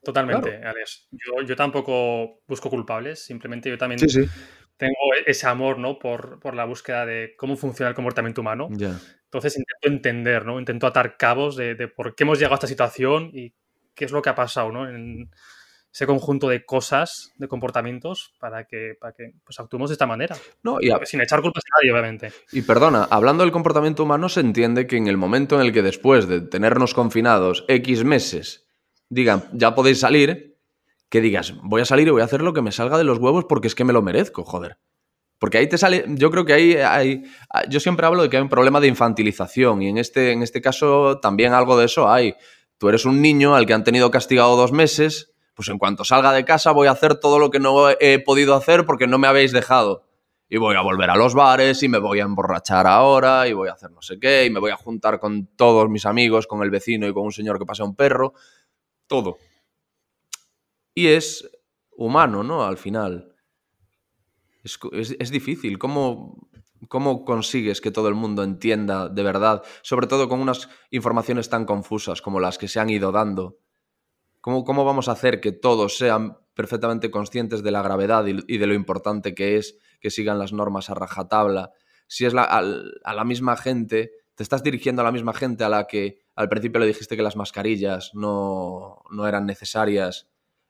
Totalmente, 0.02 0.50
Claro. 0.58 0.68
Alex. 0.70 1.08
Yo, 1.12 1.42
yo 1.42 1.56
tampoco 1.56 2.40
busco 2.46 2.68
culpables, 2.70 3.24
simplemente 3.24 3.68
yo 3.70 3.78
también 3.78 3.98
Sí, 4.00 4.08
sí. 4.08 4.28
tengo 4.76 4.94
ese 5.26 5.46
amor, 5.46 5.78
¿no? 5.78 5.98
Por, 5.98 6.40
por 6.40 6.54
la 6.54 6.64
búsqueda 6.64 7.06
de 7.06 7.34
cómo 7.36 7.56
funciona 7.56 7.88
el 7.90 7.94
comportamiento 7.94 8.40
humano. 8.40 8.68
Entonces 8.70 9.56
intento 9.56 9.88
entender, 9.88 10.44
¿no? 10.44 10.58
Intento 10.58 10.86
atar 10.86 11.16
cabos 11.16 11.56
de, 11.56 11.74
de 11.74 11.88
por 11.88 12.14
qué 12.14 12.24
hemos 12.24 12.38
llegado 12.38 12.54
a 12.54 12.56
esta 12.56 12.66
situación 12.66 13.30
y 13.32 13.52
qué 13.94 14.04
es 14.06 14.12
lo 14.12 14.22
que 14.22 14.30
ha 14.30 14.34
pasado, 14.34 14.72
¿no? 14.72 14.88
En 14.88 15.30
ese 15.92 16.04
conjunto 16.06 16.48
de 16.48 16.64
cosas, 16.66 17.32
de 17.36 17.48
comportamientos, 17.48 18.34
para 18.38 18.64
que, 18.66 18.94
para 19.00 19.14
que 19.14 19.32
pues, 19.44 19.58
actuemos 19.58 19.88
de 19.88 19.94
esta 19.94 20.06
manera. 20.06 20.36
No, 20.62 20.78
y, 20.80 20.90
a- 20.90 21.00
Sin 21.06 21.22
echar 21.22 21.40
culpas 21.40 21.62
a 21.64 21.78
nadie, 21.80 21.90
obviamente. 21.92 22.32
y 22.52 22.60
perdona, 22.62 23.04
hablando 23.10 23.44
del 23.44 23.52
comportamiento 23.52 24.02
humano, 24.02 24.28
se 24.28 24.40
entiende 24.40 24.86
que 24.86 24.96
en 24.98 25.06
el 25.06 25.16
momento 25.16 25.54
en 25.58 25.62
el 25.66 25.72
que 25.72 25.80
después 25.82 26.28
de 26.28 26.42
tenernos 26.42 26.92
confinados 26.92 27.64
X 27.68 28.04
meses 28.04 28.65
digan, 29.08 29.44
ya 29.52 29.74
podéis 29.74 30.00
salir, 30.00 30.56
que 31.08 31.20
digas, 31.20 31.54
voy 31.62 31.82
a 31.82 31.84
salir 31.84 32.08
y 32.08 32.10
voy 32.10 32.22
a 32.22 32.24
hacer 32.24 32.42
lo 32.42 32.52
que 32.52 32.62
me 32.62 32.72
salga 32.72 32.98
de 32.98 33.04
los 33.04 33.18
huevos 33.18 33.44
porque 33.44 33.68
es 33.68 33.74
que 33.74 33.84
me 33.84 33.92
lo 33.92 34.02
merezco, 34.02 34.44
joder. 34.44 34.78
Porque 35.38 35.58
ahí 35.58 35.68
te 35.68 35.76
sale, 35.76 36.04
yo 36.08 36.30
creo 36.30 36.44
que 36.44 36.54
ahí 36.54 36.74
hay, 36.76 37.24
yo 37.68 37.78
siempre 37.78 38.06
hablo 38.06 38.22
de 38.22 38.30
que 38.30 38.38
hay 38.38 38.42
un 38.42 38.48
problema 38.48 38.80
de 38.80 38.88
infantilización 38.88 39.82
y 39.82 39.88
en 39.88 39.98
este, 39.98 40.32
en 40.32 40.42
este 40.42 40.62
caso 40.62 41.20
también 41.20 41.52
algo 41.52 41.76
de 41.76 41.84
eso 41.84 42.08
hay. 42.08 42.34
Tú 42.78 42.88
eres 42.88 43.04
un 43.04 43.20
niño 43.20 43.54
al 43.54 43.66
que 43.66 43.74
han 43.74 43.84
tenido 43.84 44.10
castigado 44.10 44.56
dos 44.56 44.72
meses, 44.72 45.34
pues 45.54 45.68
en 45.68 45.78
cuanto 45.78 46.04
salga 46.04 46.32
de 46.32 46.44
casa 46.44 46.72
voy 46.72 46.88
a 46.88 46.92
hacer 46.92 47.20
todo 47.20 47.38
lo 47.38 47.50
que 47.50 47.60
no 47.60 47.90
he 47.90 48.18
podido 48.18 48.54
hacer 48.54 48.86
porque 48.86 49.06
no 49.06 49.18
me 49.18 49.28
habéis 49.28 49.52
dejado. 49.52 50.06
Y 50.48 50.58
voy 50.58 50.76
a 50.76 50.80
volver 50.80 51.10
a 51.10 51.16
los 51.16 51.34
bares 51.34 51.82
y 51.82 51.88
me 51.88 51.98
voy 51.98 52.20
a 52.20 52.22
emborrachar 52.22 52.86
ahora 52.86 53.48
y 53.48 53.52
voy 53.52 53.68
a 53.68 53.72
hacer 53.72 53.90
no 53.90 54.00
sé 54.00 54.18
qué 54.20 54.44
y 54.44 54.50
me 54.50 54.60
voy 54.60 54.70
a 54.70 54.76
juntar 54.76 55.18
con 55.18 55.48
todos 55.56 55.88
mis 55.90 56.06
amigos, 56.06 56.46
con 56.46 56.62
el 56.62 56.70
vecino 56.70 57.06
y 57.08 57.12
con 57.12 57.24
un 57.24 57.32
señor 57.32 57.58
que 57.58 57.66
pasa 57.66 57.84
un 57.84 57.96
perro. 57.96 58.32
Todo. 59.06 59.38
Y 60.94 61.08
es 61.08 61.48
humano, 61.96 62.42
¿no? 62.42 62.64
Al 62.64 62.78
final. 62.78 63.34
Es, 64.64 64.78
es, 65.18 65.30
difícil. 65.30 65.78
¿Cómo, 65.78 66.48
¿Cómo 66.88 67.24
consigues 67.24 67.80
que 67.80 67.90
todo 67.90 68.08
el 68.08 68.14
mundo 68.14 68.42
entienda 68.42 69.08
de 69.08 69.22
verdad, 69.22 69.62
sobre 69.82 70.06
todo 70.06 70.28
con 70.28 70.40
unas 70.40 70.68
informaciones 70.90 71.48
tan 71.48 71.64
confusas 71.66 72.20
como 72.20 72.40
las 72.40 72.58
que 72.58 72.68
se 72.68 72.80
han 72.80 72.90
ido 72.90 73.12
dando? 73.12 73.58
¿Cómo, 74.40 74.64
cómo 74.64 74.84
vamos 74.84 75.08
a 75.08 75.12
hacer 75.12 75.40
que 75.40 75.52
todos 75.52 75.96
sean 75.96 76.38
perfectamente 76.54 77.10
conscientes 77.10 77.62
de 77.62 77.70
la 77.70 77.82
gravedad 77.82 78.26
y, 78.26 78.38
y 78.48 78.58
de 78.58 78.66
lo 78.66 78.74
importante 78.74 79.34
que 79.34 79.56
es 79.56 79.78
que 80.00 80.10
sigan 80.10 80.38
las 80.38 80.52
normas 80.52 80.90
a 80.90 80.94
rajatabla? 80.94 81.70
Si 82.08 82.24
es 82.24 82.34
la, 82.34 82.42
a, 82.42 82.58
a 82.58 83.14
la 83.14 83.24
misma 83.24 83.56
gente, 83.56 84.10
te 84.34 84.42
estás 84.42 84.62
dirigiendo 84.62 85.02
a 85.02 85.04
la 85.04 85.12
misma 85.12 85.32
gente 85.32 85.64
a 85.64 85.68
la 85.68 85.86
que 85.86 86.25
al 86.36 86.48
principio 86.48 86.80
le 86.80 86.86
dijiste 86.86 87.16
que 87.16 87.22
las 87.22 87.36
mascarillas 87.36 88.12
no, 88.14 89.02
no 89.10 89.26
eran 89.26 89.46
necesarias 89.46 90.28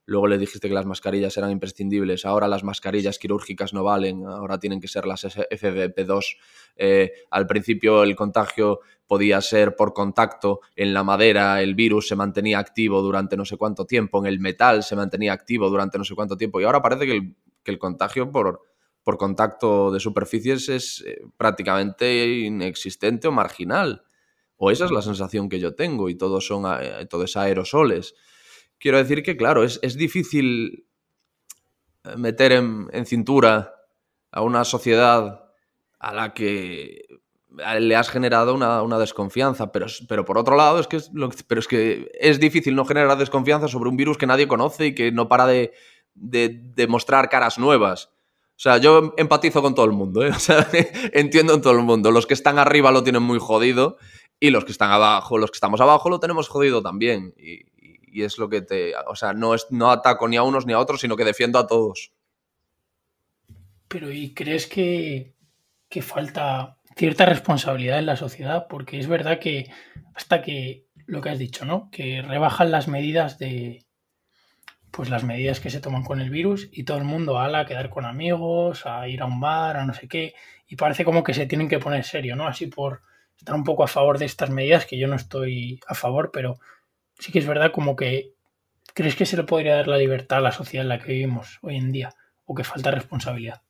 Luego 0.09 0.29
le 0.29 0.39
dijiste 0.39 0.69
que 0.69 0.75
las 0.75 0.87
mascarillas 0.87 1.37
eran 1.37 1.51
imprescindibles. 1.51 2.25
Ahora 2.25 2.47
las 2.47 2.63
mascarillas 2.63 3.19
quirúrgicas 3.19 3.75
no 3.75 3.83
valen. 3.83 4.25
Ahora 4.25 4.61
tienen 4.61 4.81
que 4.81 4.87
ser 4.87 5.05
las 5.05 5.25
FFP2. 5.25 6.37
Eh, 6.77 7.13
al 7.31 7.49
principio 7.49 8.05
el 8.05 8.15
contagio 8.15 8.81
podía 9.09 9.41
ser 9.41 9.75
por 9.75 9.93
contacto. 9.93 10.61
En 10.77 10.95
la 10.95 11.03
madera 11.03 11.61
el 11.61 11.75
virus 11.75 12.07
se 12.07 12.15
mantenía 12.15 12.61
activo 12.61 13.03
durante 13.03 13.37
no 13.37 13.45
sé 13.45 13.57
cuánto 13.57 13.85
tiempo. 13.85 14.21
En 14.21 14.27
el 14.27 14.39
metal 14.39 14.85
se 14.85 14.95
mantenía 14.95 15.33
activo 15.33 15.69
durante 15.69 15.99
no 15.99 16.05
sé 16.05 16.15
cuánto 16.15 16.37
tiempo. 16.37 16.61
Y 16.61 16.65
ahora 16.65 16.81
parece 16.81 17.05
que 17.05 17.13
el, 17.13 17.35
que 17.65 17.73
el 17.73 17.79
contagio 17.81 18.31
por, 18.31 18.61
por 19.03 19.19
contacto 19.19 19.91
de 19.91 19.99
superficies 19.99 20.69
es 20.69 21.05
eh, 21.05 21.21
prácticamente 21.37 22.25
inexistente 22.43 23.27
o 23.27 23.33
marginal. 23.33 24.06
O 24.57 24.71
esa 24.71 24.87
es 24.87 24.91
la 24.91 25.03
sensación 25.03 25.49
que 25.49 25.61
yo 25.61 25.75
tengo 25.75 26.09
y 26.09 26.15
todos 26.15 26.47
son 26.47 26.65
eh, 26.81 27.07
todo 27.07 27.25
es 27.25 27.37
aerosoles. 27.37 28.15
Quiero 28.79 28.99
decir 28.99 29.23
que, 29.23 29.37
claro, 29.37 29.65
es, 29.65 29.79
es 29.83 29.97
difícil 29.97 30.87
eh, 32.05 32.17
meter 32.17 32.53
en, 32.53 33.07
cintura 33.07 33.75
a 34.31 34.43
una 34.43 34.65
sociedad 34.65 35.45
a 35.99 36.15
la 36.15 36.35
que 36.35 37.07
le 37.79 37.97
has 37.97 38.11
generado 38.11 38.55
una, 38.55 38.83
una 38.83 38.99
desconfianza, 38.99 39.73
pero, 39.73 39.87
pero, 40.09 40.25
por 40.27 40.37
otro 40.37 40.57
lado 40.57 40.79
es 40.79 40.87
que 40.87 40.97
es, 40.97 41.11
pero 41.47 41.59
es 41.59 41.67
que 41.67 42.11
es 42.21 42.39
difícil 42.39 42.75
no 42.75 42.85
generar 42.85 43.17
desconfianza 43.17 43.67
sobre 43.67 43.89
un 43.89 43.97
virus 43.97 44.19
que 44.19 44.27
nadie 44.27 44.47
conoce 44.47 44.87
y 44.87 44.95
que 44.95 45.11
no 45.11 45.29
para 45.29 45.47
de, 45.47 45.73
de, 46.15 46.51
de 46.51 46.87
mostrar 46.87 47.31
caras 47.31 47.59
nuevas. 47.59 48.11
O 48.57 48.59
sea, 48.59 48.79
yo 48.79 49.13
empatizo 49.19 49.61
con 49.61 49.75
todo 49.75 49.85
el 49.85 49.93
mundo, 49.93 50.25
¿eh? 50.25 50.31
o 50.37 50.39
sea, 50.39 50.67
entiendo 51.13 51.55
en 51.55 51.61
todo 51.61 51.75
el 51.75 51.83
mundo. 51.83 52.11
Los 52.11 52.27
que 52.27 52.35
están 52.35 52.59
arriba 52.59 52.91
lo 52.91 53.03
tienen 53.03 53.23
muy 53.23 53.39
jodido 53.39 53.99
y 54.39 54.51
los 54.51 54.65
que 54.65 54.73
están 54.73 54.91
abajo, 54.91 55.39
los 55.39 55.51
que 55.51 55.57
estamos 55.57 55.81
abajo 55.81 56.11
lo 56.11 56.21
tenemos 56.21 56.49
jodido 56.49 56.83
también. 56.83 57.35
Y, 57.39 57.65
y 58.17 58.23
es 58.23 58.39
lo 58.39 58.49
que 58.49 58.63
te. 58.63 58.95
O 59.09 59.15
sea, 59.15 59.35
no, 59.35 59.55
es, 59.55 59.67
no 59.69 59.91
ataco 59.91 60.27
ni 60.27 60.37
a 60.37 60.43
unos 60.43 60.65
ni 60.65 60.73
a 60.73 60.79
otros, 60.79 61.03
sino 61.03 61.17
que 61.17 61.25
defiendo 61.25 61.59
a 61.59 61.67
todos. 61.67 62.13
Pero, 63.89 64.11
¿y 64.11 64.33
crees 64.33 64.67
que, 64.67 65.35
que 65.91 66.01
falta 66.01 66.79
cierta 66.97 67.27
responsabilidad 67.27 67.99
en 67.99 68.07
la 68.07 68.17
sociedad? 68.17 68.69
Porque 68.71 68.99
es 68.99 69.07
verdad 69.07 69.39
que 69.39 69.71
hasta 70.15 70.41
que 70.41 70.87
lo 71.05 71.21
que 71.21 71.29
has 71.29 71.39
dicho, 71.39 71.67
¿no? 71.67 71.91
Que 71.91 72.23
rebajan 72.23 72.71
las 72.71 72.89
medidas 72.89 73.39
de. 73.39 73.85
Pues 74.91 75.11
las 75.11 75.25
medidas 75.25 75.61
que 75.61 75.69
se 75.69 75.81
toman 75.81 76.03
con 76.03 76.23
el 76.23 76.31
virus 76.31 76.71
y 76.73 76.85
todo 76.85 76.97
el 76.97 77.05
mundo 77.05 77.39
ala 77.39 77.61
a 77.61 77.67
quedar 77.67 77.91
con 77.91 78.07
amigos, 78.07 78.87
a 78.87 79.07
ir 79.09 79.21
a 79.21 79.27
un 79.27 79.41
bar, 79.41 79.77
a 79.77 79.85
no 79.85 79.93
sé 79.93 80.09
qué. 80.09 80.35
Y 80.67 80.77
parece 80.77 81.05
como 81.05 81.23
que 81.23 81.35
se 81.35 81.45
tienen 81.45 81.69
que 81.69 81.79
poner 81.79 82.03
serio, 82.03 82.35
¿no? 82.35 82.47
Así 82.47 82.67
por 82.69 83.03
estar 83.37 83.55
un 83.55 83.65
poco 83.65 83.85
a 83.85 83.89
favor 83.89 84.19
de 84.19 84.25
estas 84.25 84.51
medidas, 84.51 84.87
que 84.87 84.99
yo 84.99 85.09
no 85.09 85.17
estoy 85.17 85.81
a 85.87 85.95
favor, 85.95 86.31
pero 86.33 86.59
sí 87.19 87.33
que 87.33 87.39
es 87.39 87.47
verdad 87.47 87.73
como 87.73 87.97
que 87.97 88.35
crees 88.95 89.17
que 89.17 89.27
se 89.27 89.37
le 89.37 89.45
podría 89.45 89.77
dar 89.77 89.89
la 89.89 89.99
libertad 89.99 90.39
a 90.39 90.43
la 90.43 90.53
sociedad 90.53 90.85
en 90.85 90.89
la 90.89 90.99
que 90.99 91.13
vivimos 91.13 91.59
hoy 91.63 91.77
en 91.77 91.93
día 91.93 92.15
o 92.45 92.55
que 92.55 92.65
falta 92.65 92.91
responsabilidad. 92.91 93.63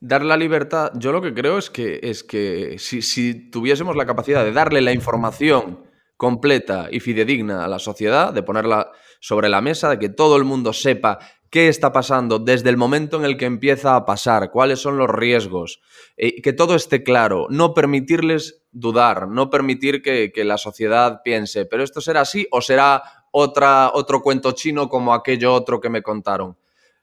Dar 0.00 0.24
la 0.24 0.36
libertad, 0.36 0.92
yo 0.94 1.12
lo 1.12 1.22
que 1.22 1.34
creo 1.34 1.58
es 1.58 1.70
que, 1.70 2.00
es 2.02 2.24
que 2.24 2.76
si, 2.78 3.02
si 3.02 3.50
tuviésemos 3.50 3.94
la 3.96 4.06
capacidad 4.06 4.44
de 4.44 4.52
darle 4.52 4.80
la 4.80 4.92
información 4.92 5.84
completa 6.16 6.88
y 6.90 7.00
fidedigna 7.00 7.64
a 7.64 7.68
la 7.68 7.78
sociedad, 7.78 8.32
de 8.32 8.42
ponerla 8.42 8.90
sobre 9.20 9.48
la 9.48 9.60
mesa, 9.60 9.90
de 9.90 9.98
que 9.98 10.08
todo 10.08 10.36
el 10.36 10.44
mundo 10.44 10.72
sepa 10.72 11.18
qué 11.50 11.68
está 11.68 11.92
pasando 11.92 12.38
desde 12.38 12.70
el 12.70 12.76
momento 12.76 13.16
en 13.16 13.24
el 13.24 13.36
que 13.36 13.44
empieza 13.44 13.96
a 13.96 14.06
pasar, 14.06 14.50
cuáles 14.50 14.78
son 14.78 14.96
los 14.96 15.10
riesgos, 15.10 15.80
eh, 16.16 16.40
que 16.40 16.52
todo 16.52 16.76
esté 16.76 17.02
claro, 17.02 17.48
no 17.50 17.74
permitirles 17.74 18.62
dudar, 18.70 19.28
no 19.28 19.50
permitir 19.50 20.00
que, 20.00 20.32
la 20.44 20.56
sociedad 20.56 21.22
piense, 21.22 21.66
pero 21.66 21.82
esto 21.82 22.00
será 22.00 22.22
así 22.22 22.46
o 22.52 22.62
será 22.62 23.02
otra, 23.32 23.90
otro 23.92 24.22
cuento 24.22 24.52
chino 24.52 24.88
como 24.88 25.12
aquello 25.12 25.52
otro 25.52 25.80
que 25.80 25.90
me 25.90 26.02
contaron. 26.02 26.56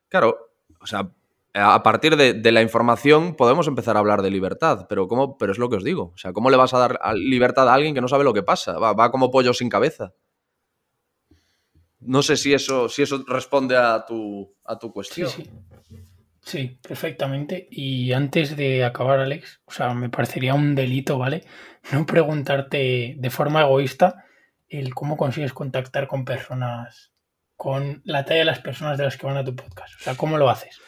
Claro, 0.07 0.49
o 0.79 0.87
sea, 0.87 1.11
a 1.53 1.83
partir 1.83 2.15
de, 2.15 2.33
de, 2.33 2.51
la 2.51 2.61
información 2.61 3.35
podemos 3.35 3.67
empezar 3.67 3.97
a 3.97 3.99
hablar 3.99 4.21
de 4.21 4.31
libertad, 4.31 4.85
pero, 4.87 5.07
¿cómo? 5.07 5.37
pero 5.37 5.51
es 5.51 5.57
lo 5.57 5.69
que 5.69 5.75
os 5.75 5.83
digo. 5.83 6.11
O 6.15 6.17
sea, 6.17 6.31
¿cómo 6.31 6.49
le 6.49 6.57
vas 6.57 6.73
a 6.73 6.79
dar 6.79 6.99
libertad 7.15 7.67
a 7.67 7.73
alguien 7.73 7.93
que 7.93 8.01
no 8.01 8.07
sabe 8.07 8.23
lo 8.23 8.33
que 8.33 8.43
pasa? 8.43 8.79
Va, 8.79 8.93
va 8.93 9.11
como 9.11 9.29
pollo 9.29 9.53
sin 9.53 9.69
cabeza. 9.69 10.13
No 12.07 12.23
sé 12.23 12.37
si 12.37 12.53
eso, 12.53 12.89
si 12.89 13.03
eso 13.03 13.23
responde 13.27 13.77
a 13.77 14.05
tu, 14.05 14.55
a 14.63 14.79
tu 14.79 14.91
cuestión. 14.91 15.29
Sí, 15.29 15.43
sí. 15.89 15.97
sí, 16.41 16.79
perfectamente. 16.87 17.67
Y 17.69 18.13
antes 18.13 18.55
de 18.55 18.85
acabar, 18.85 19.19
Alex, 19.19 19.61
o 19.65 19.71
sea, 19.71 19.93
me 19.93 20.09
parecería 20.09 20.53
un 20.53 20.73
delito, 20.73 21.17
¿vale? 21.17 21.43
No 21.91 22.05
preguntarte 22.05 23.15
de 23.17 23.29
forma 23.29 23.61
egoísta 23.61 24.25
el 24.69 24.93
cómo 24.93 25.17
consigues 25.17 25.53
contactar 25.53 26.07
con 26.07 26.25
personas, 26.25 27.11
con 27.55 28.01
la 28.05 28.25
talla 28.25 28.39
de 28.39 28.45
las 28.45 28.59
personas 28.59 28.97
de 28.97 29.05
las 29.05 29.17
que 29.17 29.25
van 29.25 29.37
a 29.37 29.45
tu 29.45 29.55
podcast. 29.55 29.93
O 29.99 30.03
sea, 30.03 30.15
¿cómo 30.15 30.37
lo 30.37 30.49
haces? 30.49 30.79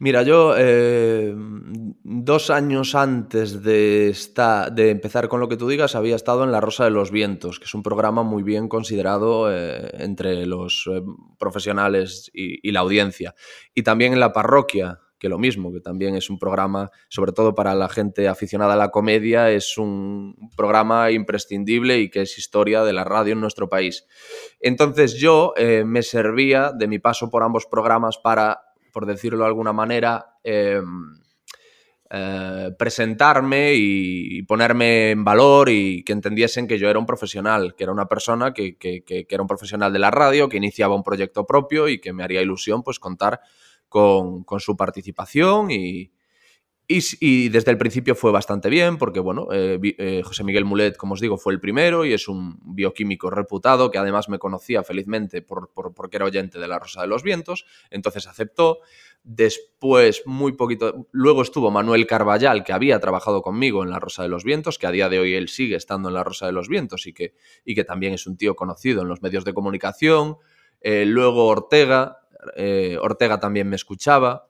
Mira, 0.00 0.22
yo 0.22 0.54
eh, 0.56 1.34
dos 1.34 2.50
años 2.50 2.94
antes 2.94 3.64
de, 3.64 4.08
esta, 4.10 4.70
de 4.70 4.90
empezar 4.90 5.26
con 5.26 5.40
lo 5.40 5.48
que 5.48 5.56
tú 5.56 5.66
digas 5.66 5.96
había 5.96 6.14
estado 6.14 6.44
en 6.44 6.52
La 6.52 6.60
Rosa 6.60 6.84
de 6.84 6.90
los 6.92 7.10
Vientos, 7.10 7.58
que 7.58 7.64
es 7.64 7.74
un 7.74 7.82
programa 7.82 8.22
muy 8.22 8.44
bien 8.44 8.68
considerado 8.68 9.52
eh, 9.52 9.90
entre 9.98 10.46
los 10.46 10.88
eh, 10.88 11.02
profesionales 11.36 12.30
y, 12.32 12.68
y, 12.68 12.70
la 12.70 12.78
audiencia. 12.80 13.34
Y 13.74 13.82
también 13.82 14.12
en 14.12 14.20
La 14.20 14.32
Parroquia, 14.32 15.00
que 15.18 15.28
lo 15.28 15.36
mismo, 15.36 15.72
que 15.72 15.80
también 15.80 16.14
es 16.14 16.30
un 16.30 16.38
programa, 16.38 16.92
sobre 17.08 17.32
todo 17.32 17.56
para 17.56 17.74
la 17.74 17.88
gente 17.88 18.28
aficionada 18.28 18.74
a 18.74 18.76
la 18.76 18.92
comedia, 18.92 19.50
es 19.50 19.78
un 19.78 20.36
programa 20.56 21.10
imprescindible 21.10 21.98
y 21.98 22.08
que 22.08 22.22
es 22.22 22.38
historia 22.38 22.84
de 22.84 22.92
la 22.92 23.02
radio 23.02 23.32
en 23.32 23.40
nuestro 23.40 23.68
país. 23.68 24.06
Entonces 24.60 25.14
yo 25.14 25.54
me 25.84 26.02
servía 26.04 26.70
de 26.70 26.86
mi 26.86 27.00
paso 27.00 27.30
por 27.30 27.42
ambos 27.42 27.66
programas 27.66 28.16
para 28.16 28.67
por 28.98 29.06
decirlo 29.06 29.38
de 29.38 29.46
alguna 29.46 29.72
manera, 29.72 30.40
eh, 30.42 30.82
eh, 32.10 32.70
presentarme 32.76 33.74
y, 33.76 34.42
ponerme 34.42 35.12
en 35.12 35.22
valor 35.22 35.68
y 35.68 36.02
que 36.02 36.12
entendiesen 36.12 36.66
que 36.66 36.80
yo 36.80 36.90
era 36.90 36.98
un 36.98 37.06
profesional, 37.06 37.76
que 37.76 37.84
era 37.84 37.92
una 37.92 38.06
persona 38.06 38.52
que, 38.52 38.76
que, 38.76 39.04
que, 39.04 39.24
que, 39.24 39.34
era 39.36 39.42
un 39.42 39.46
profesional 39.46 39.92
de 39.92 40.00
la 40.00 40.10
radio, 40.10 40.48
que 40.48 40.56
iniciaba 40.56 40.96
un 40.96 41.04
proyecto 41.04 41.46
propio 41.46 41.86
y 41.86 42.00
que 42.00 42.12
me 42.12 42.24
haría 42.24 42.42
ilusión 42.42 42.82
pues 42.82 42.98
contar 42.98 43.40
con, 43.88 44.42
con 44.42 44.58
su 44.58 44.76
participación 44.76 45.70
y, 45.70 46.10
y, 46.90 47.50
desde 47.50 47.70
el 47.70 47.76
principio 47.76 48.14
fue 48.14 48.32
bastante 48.32 48.70
bien, 48.70 48.96
porque 48.96 49.20
bueno, 49.20 49.48
eh, 49.52 49.78
eh, 49.98 50.22
José 50.24 50.42
Miguel 50.42 50.64
Mulet, 50.64 50.96
como 50.96 51.12
os 51.12 51.20
digo, 51.20 51.36
fue 51.36 51.52
el 51.52 51.60
primero 51.60 52.06
y 52.06 52.14
es 52.14 52.28
un 52.28 52.58
bioquímico 52.62 53.28
reputado 53.28 53.90
que 53.90 53.98
además 53.98 54.30
me 54.30 54.38
conocía 54.38 54.82
felizmente 54.82 55.42
por, 55.42 55.70
por, 55.74 55.92
porque 55.92 56.16
era 56.16 56.24
oyente 56.24 56.58
de 56.58 56.66
La 56.66 56.78
Rosa 56.78 57.02
de 57.02 57.08
los 57.08 57.22
Vientos, 57.22 57.66
entonces 57.90 58.26
aceptó. 58.26 58.78
Después, 59.22 60.22
muy 60.24 60.52
poquito, 60.52 61.08
luego 61.10 61.42
estuvo 61.42 61.70
Manuel 61.70 62.06
Carballal, 62.06 62.64
que 62.64 62.72
había 62.72 62.98
trabajado 63.00 63.42
conmigo 63.42 63.82
en 63.82 63.90
La 63.90 63.98
Rosa 63.98 64.22
de 64.22 64.30
los 64.30 64.42
Vientos, 64.42 64.78
que 64.78 64.86
a 64.86 64.90
día 64.90 65.10
de 65.10 65.18
hoy 65.18 65.34
él 65.34 65.48
sigue 65.48 65.76
estando 65.76 66.08
en 66.08 66.14
La 66.14 66.24
Rosa 66.24 66.46
de 66.46 66.52
los 66.52 66.68
Vientos 66.68 67.06
y 67.06 67.12
que, 67.12 67.34
y 67.66 67.74
que 67.74 67.84
también 67.84 68.14
es 68.14 68.26
un 68.26 68.38
tío 68.38 68.56
conocido 68.56 69.02
en 69.02 69.08
los 69.08 69.20
medios 69.20 69.44
de 69.44 69.52
comunicación. 69.52 70.38
Eh, 70.80 71.04
luego 71.04 71.48
Ortega, 71.48 72.20
Ortega 73.02 73.40
también 73.40 73.68
me 73.68 73.76
escuchaba, 73.76 74.48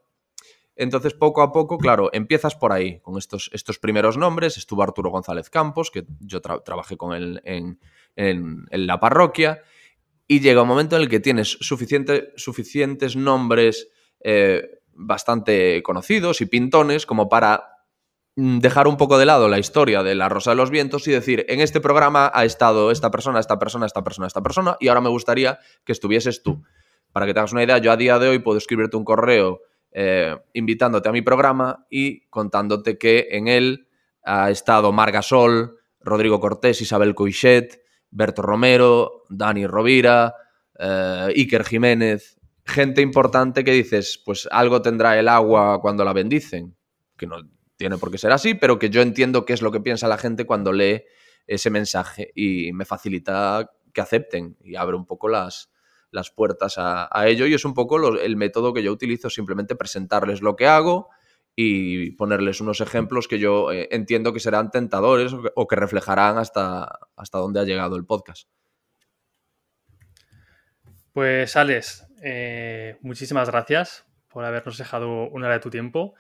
entonces, 0.78 1.12
poco 1.12 1.42
a 1.42 1.50
poco, 1.50 1.76
claro, 1.76 2.08
empiezas 2.12 2.54
por 2.54 2.72
ahí, 2.72 3.00
con 3.00 3.18
estos, 3.18 3.50
estos 3.52 3.80
primeros 3.80 4.16
nombres. 4.16 4.56
Estuvo 4.56 4.84
Arturo 4.84 5.10
González 5.10 5.50
Campos, 5.50 5.90
que 5.90 6.06
yo 6.20 6.40
tra 6.40 6.60
trabajé 6.60 6.96
con 6.96 7.16
él 7.16 7.40
en, 7.44 7.80
en, 8.14 8.64
la 8.70 9.00
parroquia, 9.00 9.60
y 10.28 10.38
llega 10.38 10.62
un 10.62 10.68
momento 10.68 10.94
en 10.94 11.02
el 11.02 11.08
que 11.08 11.18
tienes 11.18 11.58
suficiente, 11.60 12.32
suficientes 12.36 13.16
nombres 13.16 13.88
eh, 14.20 14.78
bastante 14.92 15.82
conocidos 15.82 16.40
y 16.42 16.46
pintones 16.46 17.06
como 17.06 17.28
para 17.28 17.78
dejar 18.36 18.86
un 18.86 18.96
poco 18.96 19.18
de 19.18 19.26
lado 19.26 19.48
la 19.48 19.58
historia 19.58 20.04
de 20.04 20.14
la 20.14 20.28
Rosa 20.28 20.50
de 20.50 20.56
los 20.56 20.70
Vientos 20.70 21.08
y 21.08 21.10
decir, 21.10 21.44
en 21.48 21.58
este 21.58 21.80
programa 21.80 22.30
ha 22.32 22.44
estado 22.44 22.92
esta 22.92 23.10
persona, 23.10 23.40
esta 23.40 23.58
persona, 23.58 23.84
esta 23.84 24.04
persona, 24.04 24.28
esta 24.28 24.44
persona, 24.44 24.76
y 24.78 24.86
ahora 24.86 25.00
me 25.00 25.08
gustaría 25.08 25.58
que 25.84 25.90
estuvieses 25.90 26.44
tú. 26.44 26.62
Para 27.10 27.26
que 27.26 27.34
te 27.34 27.40
hagas 27.40 27.52
una 27.52 27.64
idea, 27.64 27.78
yo 27.78 27.90
a 27.90 27.96
día 27.96 28.20
de 28.20 28.28
hoy 28.28 28.38
puedo 28.38 28.58
escribirte 28.58 28.96
un 28.96 29.04
correo 29.04 29.62
eh, 29.92 30.36
invitándote 30.52 31.08
a 31.08 31.12
mi 31.12 31.22
programa 31.22 31.86
y 31.90 32.26
contándote 32.28 32.98
que 32.98 33.28
en 33.30 33.48
él 33.48 33.88
ha 34.22 34.50
estado 34.50 34.92
Marga 34.92 35.22
Sol, 35.22 35.78
Rodrigo 36.00 36.40
Cortés, 36.40 36.80
Isabel 36.80 37.14
Coixet, 37.14 37.82
Berto 38.10 38.42
Romero, 38.42 39.24
Dani 39.28 39.66
Rovira, 39.66 40.34
eh, 40.78 41.32
Iker 41.36 41.64
Jiménez, 41.64 42.38
gente 42.64 43.00
importante 43.00 43.64
que 43.64 43.72
dices, 43.72 44.20
pues 44.24 44.48
algo 44.50 44.82
tendrá 44.82 45.18
el 45.18 45.28
agua 45.28 45.80
cuando 45.80 46.04
la 46.04 46.12
bendicen, 46.12 46.76
que 47.16 47.26
no 47.26 47.38
tiene 47.76 47.96
por 47.96 48.10
qué 48.10 48.18
ser 48.18 48.32
así, 48.32 48.54
pero 48.54 48.78
que 48.78 48.90
yo 48.90 49.00
entiendo 49.00 49.44
qué 49.44 49.54
es 49.54 49.62
lo 49.62 49.72
que 49.72 49.80
piensa 49.80 50.08
la 50.08 50.18
gente 50.18 50.44
cuando 50.44 50.72
lee 50.72 51.04
ese 51.46 51.70
mensaje 51.70 52.30
y 52.34 52.72
me 52.72 52.84
facilita 52.84 53.70
que 53.92 54.00
acepten 54.00 54.56
y 54.60 54.76
abre 54.76 54.96
un 54.96 55.06
poco 55.06 55.28
las, 55.28 55.70
las 56.10 56.30
puertas 56.30 56.74
a, 56.78 57.08
ello 57.26 57.46
y 57.46 57.54
es 57.54 57.64
un 57.64 57.74
poco 57.74 58.18
el 58.18 58.36
método 58.36 58.72
que 58.72 58.82
yo 58.82 58.92
utilizo, 58.92 59.30
simplemente 59.30 59.76
presentarles 59.76 60.40
lo 60.40 60.56
que 60.56 60.66
hago 60.66 61.10
y 61.54 62.12
ponerles 62.12 62.60
unos 62.60 62.80
ejemplos 62.80 63.26
que 63.26 63.38
yo 63.38 63.72
eh, 63.72 63.88
entiendo 63.90 64.32
que 64.32 64.40
serán 64.40 64.70
tentadores 64.70 65.32
o 65.54 65.66
que, 65.66 65.76
reflejarán 65.76 66.38
hasta, 66.38 67.00
hasta 67.16 67.38
dónde 67.38 67.60
ha 67.60 67.64
llegado 67.64 67.96
el 67.96 68.06
podcast. 68.06 68.48
Pues 71.12 71.56
Alex, 71.56 72.06
eh, 72.22 72.96
muchísimas 73.00 73.50
gracias 73.50 74.06
por 74.28 74.44
habernos 74.44 74.78
dejado 74.78 75.28
una 75.30 75.46
hora 75.46 75.54
de 75.56 75.60
tu 75.60 75.70
tiempo. 75.70 76.14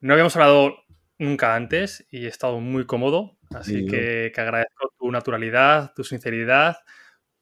No 0.00 0.14
habíamos 0.14 0.34
hablado 0.34 0.74
nunca 1.16 1.54
antes 1.54 2.04
y 2.10 2.24
he 2.24 2.28
estado 2.28 2.58
muy 2.58 2.84
cómodo, 2.84 3.38
así 3.54 3.86
que, 3.86 4.32
agradezco 4.36 4.92
tu 4.98 5.12
naturalidad, 5.12 5.92
tu 5.94 6.02
sinceridad, 6.02 6.78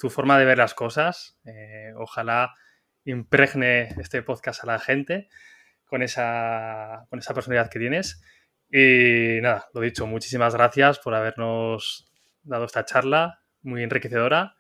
tu 0.01 0.09
forma 0.09 0.39
de 0.39 0.47
ver 0.47 0.59
las 0.59 0.75
cosas. 0.75 1.39
Eh, 1.45 1.93
ojalá 1.97 2.55
impregne 3.05 3.89
este 4.01 4.23
podcast 4.23 4.65
a 4.65 4.67
la 4.67 4.79
gente 4.79 5.29
con 5.85 6.03
esa, 6.03 7.07
con 7.11 7.19
esa 7.19 7.35
personalidad 7.35 7.71
que 7.71 7.79
tienes. 7.79 8.23
Y 8.71 9.41
nada, 9.43 9.69
lo 9.75 9.83
dicho, 9.83 10.07
muchísimas 10.07 10.55
gracias 10.55 10.99
por 10.99 11.15
habernos 11.15 12.11
dado 12.43 12.65
esta 12.65 12.85
charla 12.85 13.43
muy 13.63 13.83
enriquecedora 13.83 14.57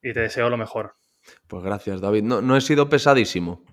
y 0.00 0.12
te 0.12 0.20
deseo 0.20 0.48
lo 0.48 0.56
mejor. 0.56 0.94
Pues 1.48 1.64
gracias, 1.64 2.00
David. 2.00 2.22
No, 2.22 2.40
no 2.40 2.56
he 2.56 2.60
sido 2.60 2.88
pesadísimo. 2.88 3.64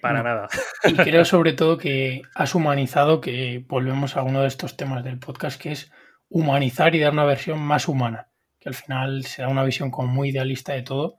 Para 0.00 0.22
nada. 0.22 0.48
Y 0.84 0.94
creo 0.96 1.24
sobre 1.24 1.52
todo 1.52 1.78
que 1.78 2.22
has 2.34 2.54
humanizado, 2.54 3.20
que 3.20 3.64
volvemos 3.66 4.16
a 4.16 4.22
uno 4.22 4.42
de 4.42 4.48
estos 4.48 4.76
temas 4.76 5.02
del 5.02 5.18
podcast, 5.18 5.60
que 5.60 5.72
es 5.72 5.90
humanizar 6.28 6.94
y 6.94 7.00
dar 7.00 7.12
una 7.12 7.24
versión 7.24 7.60
más 7.60 7.88
humana, 7.88 8.31
que 8.62 8.68
al 8.68 8.74
final 8.74 9.24
se 9.24 9.42
da 9.42 9.48
una 9.48 9.64
visión 9.64 9.90
como 9.90 10.08
muy 10.08 10.30
idealista 10.30 10.72
de 10.72 10.82
todo 10.82 11.18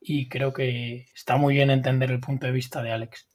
y 0.00 0.28
creo 0.28 0.52
que 0.52 1.06
está 1.14 1.36
muy 1.36 1.54
bien 1.54 1.70
entender 1.70 2.10
el 2.10 2.20
punto 2.20 2.46
de 2.46 2.52
vista 2.52 2.82
de 2.82 2.92
Alex 2.92 3.32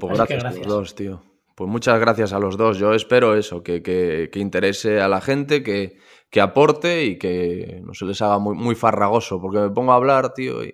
pues 0.00 0.18
gracias, 0.18 0.44
a 0.44 0.50
los 0.50 0.66
dos, 0.66 0.94
tío. 0.94 1.22
Pues 1.54 1.68
muchas 1.70 1.98
gracias 2.00 2.32
a 2.32 2.38
los 2.38 2.56
dos. 2.56 2.78
Yo 2.78 2.94
espero 2.94 3.36
eso, 3.36 3.62
que, 3.62 4.30
interese 4.34 5.00
a 5.00 5.08
la 5.08 5.20
gente, 5.20 5.62
que, 5.62 5.98
aporte 6.40 7.04
y 7.04 7.18
que 7.18 7.80
no 7.84 7.94
se 7.94 8.04
les 8.04 8.20
haga 8.22 8.38
muy, 8.38 8.54
muy 8.54 8.74
farragoso, 8.74 9.40
porque 9.40 9.58
me 9.58 9.70
pongo 9.70 9.92
a 9.92 9.96
hablar, 9.96 10.34
tío, 10.34 10.64
y... 10.64 10.72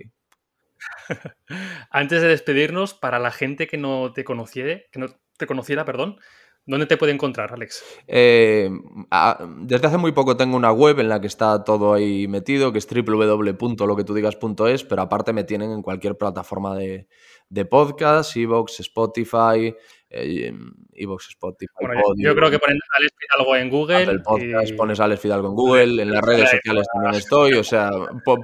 Antes 1.90 2.22
de 2.22 2.28
despedirnos, 2.28 2.94
para 2.94 3.18
la 3.18 3.30
gente 3.30 3.66
que 3.66 3.78
no 3.78 4.12
te 4.12 4.24
conociera, 4.24 4.80
que 4.90 4.98
no 4.98 5.06
te 5.36 5.46
conociera, 5.46 5.84
perdón, 5.84 6.18
¿Dónde 6.66 6.86
te 6.86 6.96
puede 6.96 7.12
encontrar, 7.12 7.52
Alex? 7.52 7.84
Eh, 8.06 8.70
desde 9.58 9.86
hace 9.86 9.98
muy 9.98 10.12
poco 10.12 10.34
tengo 10.34 10.56
una 10.56 10.72
web 10.72 10.98
en 10.98 11.10
la 11.10 11.20
que 11.20 11.26
está 11.26 11.62
todo 11.62 11.92
ahí 11.92 12.26
metido, 12.26 12.72
que 12.72 12.78
es 12.78 12.88
www.loquetudigas.es, 12.88 14.84
pero 14.84 15.02
aparte 15.02 15.34
me 15.34 15.44
tienen 15.44 15.72
en 15.72 15.82
cualquier 15.82 16.16
plataforma 16.16 16.74
de, 16.74 17.06
de 17.50 17.64
podcast, 17.66 18.34
Evox, 18.36 18.80
Spotify, 18.80 19.74
eh, 20.08 20.54
Evox, 20.94 21.28
Spotify. 21.30 21.70
yo 22.16 22.34
creo 22.34 22.50
que 22.50 22.58
ponen 22.58 22.78
Alex 22.96 23.12
Fidalgo 23.18 23.56
en 23.56 23.68
Google. 23.68 24.02
El 24.02 24.22
podcast, 24.22 24.74
pones 24.74 25.00
Alex 25.00 25.20
Fidalgo 25.20 25.48
en 25.48 25.54
Google, 25.54 26.02
en 26.02 26.10
las 26.10 26.22
redes 26.22 26.50
sociales 26.50 26.86
también 26.92 27.14
estoy. 27.14 27.52
O 27.54 27.64
sea, 27.64 27.90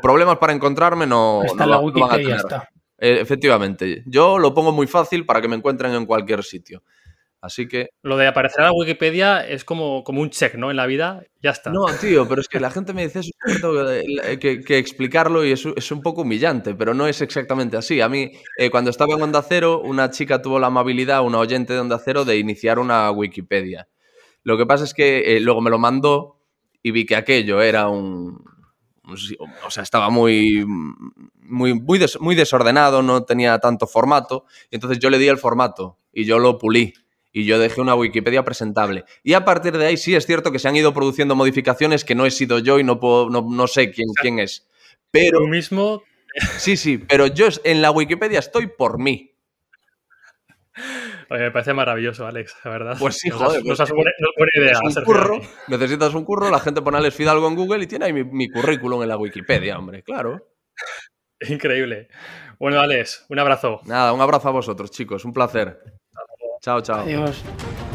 problemas 0.02 0.36
para 0.36 0.52
encontrarme 0.52 1.06
no, 1.06 1.42
está 1.42 1.64
la 1.64 1.78
Wikipedia, 1.78 2.36
Está. 2.36 2.68
Eh, 3.02 3.18
efectivamente, 3.18 4.02
yo 4.04 4.38
lo 4.38 4.52
pongo 4.52 4.72
muy 4.72 4.86
fácil 4.86 5.24
para 5.24 5.40
que 5.40 5.48
me 5.48 5.56
encuentren 5.56 5.94
en 5.94 6.04
cualquier 6.04 6.44
sitio. 6.44 6.82
Así 7.42 7.68
que. 7.68 7.88
Lo 8.02 8.16
de 8.18 8.26
aparecer 8.26 8.60
en 8.60 8.66
la 8.66 8.72
Wikipedia 8.72 9.46
es 9.46 9.64
como, 9.64 10.04
como 10.04 10.20
un 10.20 10.30
check, 10.30 10.56
¿no? 10.56 10.70
En 10.70 10.76
la 10.76 10.86
vida, 10.86 11.22
ya 11.42 11.50
está. 11.50 11.70
No, 11.70 11.86
tío, 11.98 12.28
pero 12.28 12.42
es 12.42 12.48
que 12.48 12.60
la 12.60 12.70
gente 12.70 12.92
me 12.92 13.02
dice 13.02 13.20
eso, 13.20 13.74
que, 14.38 14.60
que, 14.60 14.78
explicarlo 14.78 15.44
y 15.44 15.52
es, 15.52 15.64
es, 15.64 15.90
un 15.90 16.02
poco 16.02 16.22
humillante, 16.22 16.74
pero 16.74 16.92
no 16.92 17.06
es 17.06 17.22
exactamente 17.22 17.78
así. 17.78 18.00
A 18.02 18.10
mí, 18.10 18.30
eh, 18.58 18.70
cuando 18.70 18.90
estaba 18.90 19.14
en 19.14 19.22
Onda 19.22 19.42
Cero, 19.42 19.80
una 19.82 20.10
chica 20.10 20.42
tuvo 20.42 20.58
la 20.58 20.66
amabilidad, 20.66 21.24
una 21.24 21.38
oyente 21.38 21.72
de 21.72 21.80
Onda 21.80 21.98
Cero, 22.04 22.26
de 22.26 22.36
iniciar 22.36 22.78
una 22.78 23.10
Wikipedia. 23.10 23.88
Lo 24.42 24.58
que 24.58 24.66
pasa 24.66 24.84
es 24.84 24.92
que 24.92 25.36
eh, 25.36 25.40
luego 25.40 25.62
me 25.62 25.70
lo 25.70 25.78
mandó 25.78 26.40
y 26.82 26.90
vi 26.90 27.06
que 27.06 27.16
aquello 27.16 27.62
era 27.62 27.88
un. 27.88 28.44
O 29.66 29.70
sea, 29.70 29.82
estaba 29.82 30.10
muy, 30.10 30.64
muy, 30.66 31.74
muy, 31.74 32.00
muy 32.20 32.34
desordenado, 32.34 33.02
no 33.02 33.24
tenía 33.24 33.58
tanto 33.58 33.86
formato. 33.86 34.44
Y 34.70 34.76
entonces 34.76 34.98
yo 34.98 35.08
le 35.08 35.18
di 35.18 35.26
el 35.26 35.38
formato 35.38 35.98
y 36.12 36.24
yo 36.24 36.38
lo 36.38 36.58
pulí 36.58 36.92
y 37.32 37.44
yo 37.44 37.58
dejé 37.58 37.80
una 37.80 37.94
Wikipedia 37.94 38.44
presentable. 38.44 39.04
Y 39.22 39.34
a 39.34 39.44
partir 39.44 39.76
de 39.76 39.86
ahí 39.86 39.96
sí 39.96 40.14
es 40.14 40.26
cierto 40.26 40.52
que 40.52 40.58
se 40.58 40.68
han 40.68 40.76
ido 40.76 40.92
produciendo 40.92 41.34
modificaciones 41.34 42.04
que 42.04 42.14
no 42.14 42.26
he 42.26 42.30
sido 42.30 42.58
yo 42.58 42.78
y 42.78 42.84
no, 42.84 43.00
puedo, 43.00 43.30
no, 43.30 43.66
sé 43.66 43.90
quién, 43.90 44.08
quién 44.20 44.38
es. 44.38 44.68
Pero... 45.10 45.38
Tú 45.38 45.46
mismo... 45.46 46.02
Sí, 46.58 46.76
sí, 46.76 46.98
pero 46.98 47.26
yo 47.26 47.48
en 47.64 47.82
la 47.82 47.90
Wikipedia 47.90 48.38
estoy 48.38 48.68
por 48.68 48.98
mí. 49.00 49.34
Oye, 51.28 51.42
me 51.42 51.50
parece 51.50 51.74
maravilloso, 51.74 52.26
Alex, 52.26 52.56
la 52.64 52.70
verdad. 52.70 52.96
Pues 52.98 53.16
sí, 53.16 53.30
joder. 53.30 53.64
Nos 53.64 53.80
has, 53.80 53.90
buena, 53.90 54.12
idea. 54.54 54.78
Un 54.82 54.94
curro, 55.04 55.40
necesitas 55.66 56.14
un 56.14 56.24
curro, 56.24 56.50
la 56.50 56.60
gente 56.60 56.82
pone 56.82 56.98
Alex 56.98 57.16
Fidalgo 57.16 57.48
en 57.48 57.56
Google 57.56 57.82
y 57.82 57.86
tiene 57.86 58.06
ahí 58.06 58.12
mi, 58.12 58.24
mi 58.24 58.48
currículum 58.48 59.02
en 59.02 59.08
la 59.08 59.16
Wikipedia, 59.16 59.78
hombre, 59.78 60.02
claro. 60.02 60.48
Increíble. 61.48 62.08
Bueno, 62.58 62.80
Alex, 62.80 63.26
un 63.28 63.38
abrazo. 63.38 63.80
Nada, 63.86 64.12
un 64.12 64.20
abrazo 64.20 64.48
a 64.48 64.52
vosotros, 64.52 64.90
chicos, 64.90 65.24
un 65.24 65.32
placer. 65.32 65.80
Chao, 66.60 66.80
chao. 66.82 67.00
Adiós. 67.00 67.89